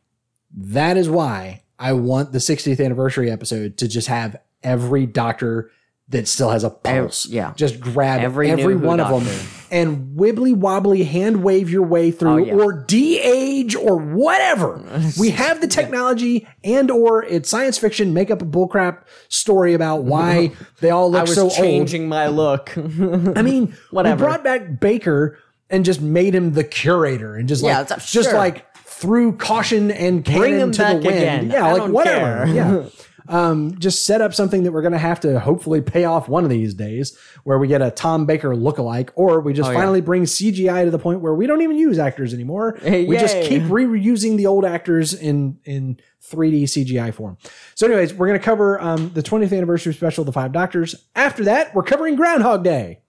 that 0.55 0.95
is 0.95 1.09
why 1.09 1.63
I 1.79 1.93
want 1.93 2.31
the 2.31 2.39
60th 2.39 2.83
anniversary 2.83 3.31
episode 3.31 3.77
to 3.77 3.87
just 3.87 4.07
have 4.07 4.39
every 4.61 5.05
doctor 5.05 5.71
that 6.09 6.27
still 6.27 6.49
has 6.49 6.63
a 6.63 6.71
pulse. 6.71 7.27
yeah. 7.27 7.53
Just 7.55 7.79
grab 7.79 8.21
every, 8.21 8.49
Every 8.49 8.75
one 8.75 8.99
of 8.99 9.09
them 9.09 9.23
doctor. 9.25 9.47
and 9.69 10.17
wibbly 10.17 10.55
wobbly 10.55 11.03
hand 11.03 11.43
wave 11.43 11.69
your 11.69 11.83
way 11.83 12.09
through 12.09 12.29
Oh, 12.31 12.37
yeah. 12.37 12.53
or 12.55 12.73
de-age 12.83 13.75
or 13.75 13.97
whatever. 13.97 14.83
we 15.19 15.29
have 15.43 15.61
the 15.61 15.67
technology 15.67 16.47
and 16.63 16.89
or 16.89 17.23
it's 17.23 17.47
science 17.49 17.77
fiction, 17.77 18.11
make 18.13 18.31
up 18.31 18.41
a 18.41 18.45
bullcrap 18.45 19.03
story 19.27 19.75
about 19.75 20.03
why 20.03 20.51
they 20.81 20.89
all 20.89 21.15
I 21.15 21.19
look 21.19 21.27
was 21.27 21.35
so 21.35 21.49
changing 21.49 22.07
my 22.09 22.27
look. 22.27 22.75
I 22.77 23.41
mean, 23.43 23.75
Whatever. 23.91 24.23
we 24.25 24.27
brought 24.29 24.43
back 24.43 24.79
Baker 24.79 25.37
and 25.69 25.85
just 25.85 26.01
made 26.01 26.33
him 26.33 26.53
the 26.53 26.63
curator 26.63 27.35
and 27.35 27.47
just 27.47 27.63
Yeah, 27.63 27.79
like 27.81 27.87
just 27.89 28.11
sure. 28.11 28.33
like 28.33 28.65
threw 28.77 29.37
caution 29.37 29.91
and 29.91 30.23
Bring 30.23 30.57
him 30.59 30.71
to 30.71 30.77
the 30.79 30.83
back 30.83 30.93
wind. 30.95 31.05
again. 31.07 31.51
Yeah, 31.51 31.67
I 31.67 31.73
like 31.73 31.91
whatever. 31.91 32.45
care. 32.45 32.47
Yeah. 32.55 32.83
Um, 33.29 33.77
just 33.77 34.05
set 34.05 34.21
up 34.21 34.33
something 34.33 34.63
that 34.63 34.71
we're 34.71 34.81
going 34.81 34.91
to 34.93 34.97
have 34.97 35.19
to 35.21 35.39
hopefully 35.39 35.81
pay 35.81 36.03
off 36.03 36.27
one 36.27 36.43
of 36.43 36.49
these 36.49 36.73
days 36.73 37.15
where 37.43 37.59
we 37.59 37.67
get 37.67 37.81
a 37.81 37.91
Tom 37.91 38.25
Baker 38.25 38.49
lookalike, 38.55 39.11
or 39.15 39.39
we 39.39 39.53
just 39.53 39.69
Oh, 39.69 39.71
yeah. 39.71 39.77
finally 39.77 40.01
bring 40.01 40.23
CGI 40.23 40.83
to 40.85 40.89
the 40.91 40.97
point 40.99 41.21
where 41.21 41.35
we 41.35 41.45
don't 41.45 41.61
even 41.61 41.77
use 41.77 41.99
actors 41.99 42.33
anymore. 42.33 42.77
we 42.83 43.17
just 43.17 43.35
keep 43.43 43.61
reusing 43.63 44.35
the 44.35 44.47
old 44.47 44.65
actors 44.65 45.13
in, 45.13 45.59
in 45.63 45.99
3D 46.23 46.63
CGI 46.63 47.13
form. 47.13 47.37
So 47.75 47.85
anyways, 47.85 48.13
we're 48.15 48.27
going 48.27 48.39
to 48.39 48.43
cover, 48.43 48.81
um, 48.81 49.11
the 49.13 49.21
20th 49.23 49.55
anniversary 49.55 49.93
special, 49.93 50.23
The 50.23 50.33
Five 50.33 50.51
Doctors. 50.51 50.95
After 51.15 51.43
that, 51.45 51.73
we're 51.75 51.83
covering 51.83 52.15
Groundhog 52.15 52.63
Day. 52.63 53.01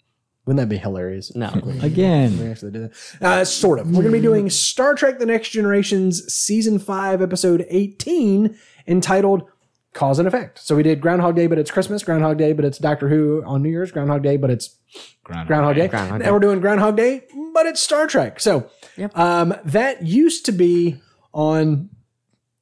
Wouldn't 0.47 0.59
that 0.69 0.73
be 0.75 0.79
hilarious? 0.79 1.35
no. 1.35 1.49
Again. 1.83 2.39
We 2.39 2.47
actually 2.47 2.73
did 2.73 2.91
that. 2.93 3.23
Uh, 3.23 3.45
sort 3.45 3.79
of. 3.79 3.87
We're 3.87 4.03
going 4.03 4.07
to 4.07 4.13
be 4.13 4.21
doing 4.21 4.51
Star 4.51 4.95
Trek 4.95 5.19
The 5.19 5.27
Next 5.27 5.49
Generation's 5.51 6.31
Season 6.33 6.79
5, 6.79 7.23
Episode 7.23 7.65
18, 7.71 8.55
entitled 8.87 9.45
Cause 9.93 10.19
and 10.19 10.29
Effect. 10.29 10.59
So 10.61 10.77
we 10.77 10.83
did 10.83 11.01
Groundhog 11.01 11.35
Day, 11.37 11.47
but 11.49 11.59
it's 11.59 11.71
Christmas. 11.71 12.03
Groundhog 12.05 12.39
Day, 12.39 12.53
but 12.53 12.65
it's 12.65 12.79
Doctor 12.79 13.09
Who 13.09 13.43
on 13.45 13.63
New 13.63 13.71
Year's. 13.71 13.91
Groundhog 13.91 14.23
Day, 14.23 14.37
but 14.37 14.51
it's 14.51 14.77
Groundhog 15.25 15.75
Day. 15.77 15.89
Groundhog 15.89 16.21
now 16.21 16.27
Day. 16.27 16.31
we're 16.33 16.39
doing 16.39 16.61
Groundhog 16.61 16.97
Day, 16.97 17.25
but 17.55 17.67
it's 17.67 17.83
Star 17.83 18.07
Trek. 18.07 18.39
So 18.41 18.71
Yep. 18.97 19.19
um, 19.19 19.55
that 19.65 20.03
used 20.07 20.47
to 20.47 20.53
be 20.53 21.01
on 21.33 21.91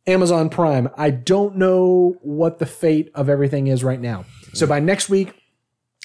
Amazon 0.06 0.48
Prime. 0.48 0.88
I 0.96 1.10
don't 1.10 1.56
know 1.56 2.16
what 2.22 2.58
the 2.58 2.66
fate 2.66 3.10
of 3.14 3.28
everything 3.28 3.66
is 3.66 3.84
right 3.84 4.00
now. 4.00 4.24
So 4.54 4.66
by 4.66 4.80
next 4.80 5.10
week, 5.10 5.34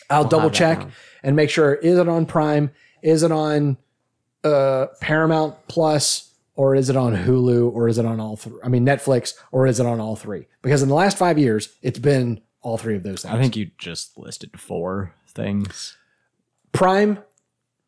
I'll 0.10 0.26
double 0.28 0.50
check 0.50 0.86
and 1.24 1.36
make 1.38 1.50
sure 1.50 1.74
is 1.76 1.98
it 1.98 2.10
on 2.10 2.26
Prime? 2.26 2.72
Is 3.02 3.24
it 3.24 3.32
on 3.32 3.78
uh, 4.44 4.88
Paramount 5.00 5.56
Plus? 5.70 6.33
Or 6.56 6.76
is 6.76 6.90
it 6.90 6.96
on 6.96 7.16
Hulu? 7.16 7.72
Or 7.74 7.88
is 7.88 7.98
it 7.98 8.06
on 8.06 8.20
all 8.20 8.36
three? 8.36 8.60
I 8.64 8.70
mean, 8.70 8.86
Netflix, 8.86 9.34
or 9.52 9.66
is 9.66 9.80
it 9.80 9.86
on 9.86 10.00
all 10.00 10.16
three? 10.16 10.48
Because 10.62 10.84
in 10.84 10.90
the 10.90 10.96
last 10.96 11.18
five 11.18 11.40
years, 11.40 11.76
it's 11.82 12.00
been 12.00 12.42
all 12.62 12.78
three 12.78 12.96
of 12.96 13.04
those 13.04 13.24
things. 13.24 13.34
I 13.34 13.42
think 13.42 13.56
you 13.56 13.72
just 13.78 14.18
listed 14.18 14.60
four 14.60 15.14
things. 15.28 15.98
Prime, 16.72 17.20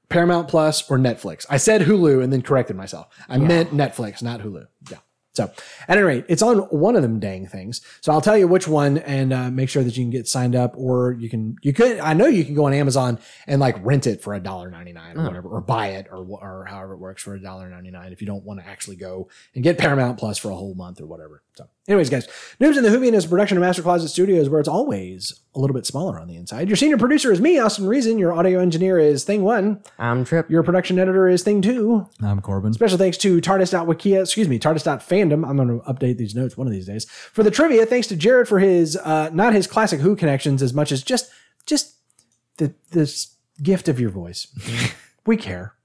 Paramount 0.10 0.48
Plus, 0.48 0.90
or 0.90 0.98
Netflix. 0.98 1.46
I 1.50 1.58
said 1.58 1.82
Hulu 1.82 2.24
and 2.24 2.32
then 2.32 2.42
corrected 2.42 2.76
myself. 2.76 3.08
I 3.30 3.38
meant 3.38 3.72
Netflix, 3.72 4.22
not 4.22 4.42
Hulu. 4.42 4.68
Yeah. 4.90 4.98
So, 5.36 5.52
at 5.88 5.98
any 5.98 6.02
rate, 6.02 6.26
it's 6.28 6.42
on 6.42 6.60
one 6.60 6.96
of 6.96 7.02
them 7.02 7.20
dang 7.20 7.48
things. 7.48 7.82
So 8.02 8.12
I'll 8.12 8.22
tell 8.22 8.38
you 8.38 8.48
which 8.48 8.68
one 8.68 8.98
and 9.00 9.34
uh, 9.34 9.52
make 9.52 9.70
sure 9.70 9.84
that 9.84 9.96
you 9.98 10.04
can 10.04 10.12
get 10.12 10.28
signed 10.28 10.56
up, 10.56 10.74
or 10.76 11.14
you 11.14 11.30
can 11.30 11.58
you 11.62 11.74
could 11.74 12.00
I 12.00 12.14
know 12.14 12.28
you 12.28 12.46
can 12.46 12.56
go 12.56 12.66
on 12.66 12.74
Amazon 12.74 13.20
and 13.48 13.60
like 13.60 13.76
rent 13.84 14.08
it 14.08 14.22
for 14.22 14.34
a 14.34 14.40
dollar 14.40 14.70
ninety 14.70 14.94
nine 14.94 15.18
or 15.18 15.24
whatever, 15.26 15.50
or 15.50 15.62
buy 15.62 15.88
it 15.90 16.08
or 16.12 16.26
or 16.26 16.66
however 16.66 16.94
it 16.94 17.00
works 17.00 17.24
for 17.24 17.36
a 17.36 17.42
dollar 17.42 17.70
ninety 17.70 17.92
nine 17.92 18.12
if 18.12 18.22
you 18.22 18.28
don't 18.28 18.44
want 18.44 18.60
to 18.60 18.68
actually 18.68 18.96
go 18.96 19.28
and 19.54 19.64
get 19.64 19.78
Paramount 19.78 20.18
Plus 20.18 20.38
for 20.38 20.50
a 20.50 20.56
whole 20.56 20.76
month 20.76 21.02
or 21.02 21.06
whatever. 21.06 21.42
So, 21.56 21.70
anyways, 21.88 22.10
guys, 22.10 22.28
Noobs 22.60 22.76
in 22.76 22.84
the 22.84 22.90
Whovian 22.90 23.14
is 23.14 23.26
a 23.26 23.30
production 23.30 23.58
of 23.58 23.62
Master 23.62 23.82
Closet 23.82 24.10
Studios, 24.10 24.50
where 24.50 24.60
it's 24.60 24.68
always 24.68 25.40
a 25.56 25.60
little 25.60 25.74
bit 25.74 25.86
smaller 25.86 26.20
on 26.20 26.28
the 26.28 26.36
inside. 26.36 26.68
Your 26.68 26.76
senior 26.76 26.98
producer 26.98 27.32
is 27.32 27.40
me, 27.40 27.58
Austin 27.60 27.88
Reason. 27.88 28.20
Your 28.20 28.34
audio 28.34 28.60
engineer 28.60 29.00
is 29.00 29.24
Thing 29.24 29.42
One. 29.42 29.82
I'm 29.98 30.26
Trip. 30.26 30.50
Your 30.50 30.64
production 30.64 31.00
editor 31.00 31.30
is 31.30 31.44
Thing 31.44 31.62
Two. 31.62 32.10
I'm 32.22 32.42
Corbin. 32.42 32.74
Special 32.74 32.98
thanks 32.98 33.18
to 33.20 33.40
TARDIS.wikia, 33.40 34.24
excuse 34.24 34.50
me, 34.50 34.60
TARDIS.fandom. 34.60 35.48
I'm 35.48 35.56
going 35.56 35.70
to 35.70 35.86
update 35.86 36.18
these 36.18 36.36
notes 36.36 36.58
one 36.58 36.68
of 36.68 36.74
these 36.74 36.88
days. 36.88 37.06
For 37.06 37.42
the 37.42 37.52
trivia, 37.52 37.86
thanks 37.86 38.08
to 38.08 38.18
Jared 38.18 38.50
for 38.50 38.60
his, 38.60 38.98
uh, 38.98 39.30
not 39.32 39.54
his 39.54 39.66
classic 39.66 40.02
Who 40.02 40.18
connections 40.18 40.62
as 40.62 40.74
much 40.74 40.92
as 40.92 41.04
just, 41.04 41.32
just 41.66 41.96
the, 42.58 42.74
this 42.92 43.36
gift 43.64 43.88
of 43.88 43.98
your 43.98 44.10
voice. 44.10 44.48
we 45.26 45.38
care. 45.38 45.76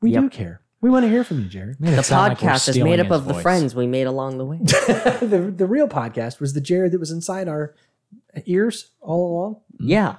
We 0.00 0.10
do 0.12 0.28
care. 0.28 0.62
We 0.80 0.88
want 0.88 1.04
to 1.04 1.10
hear 1.10 1.24
from 1.24 1.40
you, 1.40 1.46
Jared. 1.46 1.76
The 1.78 1.90
podcast 1.90 2.68
is 2.68 2.78
made 2.78 3.00
up 3.00 3.10
of 3.10 3.26
the 3.26 3.34
friends 3.34 3.74
we 3.74 3.86
made 3.86 4.06
along 4.06 4.38
the 4.38 4.44
way. 4.46 4.58
the, 4.62 5.52
the 5.54 5.66
real 5.66 5.88
podcast 5.88 6.40
was 6.40 6.54
the 6.54 6.60
Jared 6.60 6.92
that 6.92 6.98
was 7.00 7.10
inside 7.10 7.48
our 7.48 7.74
ears 8.46 8.90
all 9.00 9.32
along. 9.32 9.60
yeah. 9.78 10.16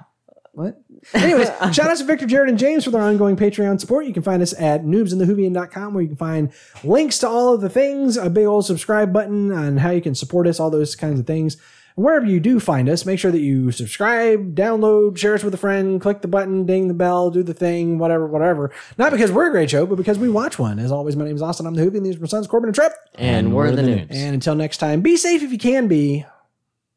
What? 0.54 0.82
Anyways, 1.14 1.48
shout 1.72 1.80
out 1.90 1.96
to 1.96 2.04
Victor, 2.04 2.26
Jared, 2.26 2.50
and 2.50 2.58
James 2.58 2.84
for 2.84 2.90
their 2.90 3.00
ongoing 3.00 3.36
Patreon 3.36 3.80
support. 3.80 4.04
You 4.04 4.12
can 4.12 4.22
find 4.22 4.42
us 4.42 4.52
at 4.60 4.84
noobsinthewhovian.com 4.84 5.94
where 5.94 6.02
you 6.02 6.08
can 6.08 6.16
find 6.18 6.52
links 6.84 7.18
to 7.20 7.28
all 7.28 7.54
of 7.54 7.62
the 7.62 7.70
things, 7.70 8.18
a 8.18 8.28
big 8.28 8.44
old 8.44 8.66
subscribe 8.66 9.14
button 9.14 9.50
on 9.50 9.78
how 9.78 9.90
you 9.90 10.02
can 10.02 10.14
support 10.14 10.46
us, 10.46 10.60
all 10.60 10.68
those 10.68 10.94
kinds 10.94 11.18
of 11.18 11.26
things. 11.26 11.56
And 11.96 12.04
wherever 12.04 12.26
you 12.26 12.40
do 12.40 12.58
find 12.60 12.88
us, 12.88 13.04
make 13.04 13.18
sure 13.18 13.30
that 13.30 13.40
you 13.40 13.70
subscribe, 13.70 14.54
download, 14.54 15.16
share 15.18 15.34
us 15.34 15.44
with 15.44 15.54
a 15.54 15.58
friend, 15.58 16.00
click 16.00 16.22
the 16.22 16.28
button, 16.28 16.64
ding 16.64 16.88
the 16.88 16.94
bell, 16.94 17.30
do 17.30 17.42
the 17.42 17.54
thing, 17.54 17.98
whatever, 17.98 18.26
whatever. 18.26 18.70
Not 18.98 19.12
because 19.12 19.30
we're 19.30 19.48
a 19.48 19.50
great 19.50 19.70
show, 19.70 19.86
but 19.86 19.96
because 19.96 20.18
we 20.18 20.28
watch 20.28 20.58
one. 20.58 20.78
As 20.78 20.92
always, 20.92 21.16
my 21.16 21.24
name 21.24 21.36
is 21.36 21.42
Austin. 21.42 21.66
I'm 21.66 21.74
the 21.74 21.82
Whovian. 21.82 22.04
These 22.04 22.16
are 22.16 22.20
my 22.20 22.26
sons, 22.26 22.46
Corbin 22.46 22.68
and 22.68 22.74
Trip. 22.74 22.92
And, 23.14 23.54
we're, 23.54 23.70
the 23.70 23.82
noobs. 23.82 24.08
And 24.10 24.34
until 24.34 24.54
next 24.54 24.78
time, 24.78 25.00
be 25.00 25.16
safe 25.16 25.42
if 25.42 25.52
you 25.52 25.58
can 25.58 25.88
be, 25.88 26.24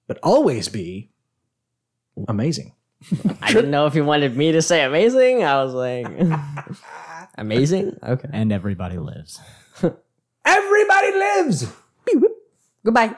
but 0.07 0.19
always 0.23 0.69
be 0.69 1.09
amazing. 2.27 2.73
I 3.41 3.53
didn't 3.53 3.71
know 3.71 3.85
if 3.85 3.95
you 3.95 4.03
wanted 4.03 4.35
me 4.35 4.51
to 4.53 4.61
say 4.61 4.83
amazing. 4.83 5.43
I 5.43 5.63
was 5.63 5.73
like, 5.73 6.07
amazing? 7.37 7.97
Okay. 8.01 8.29
And 8.31 8.51
everybody 8.51 8.97
lives. 8.97 9.39
Everybody 10.45 11.11
lives. 11.13 11.71
Goodbye. 12.83 13.15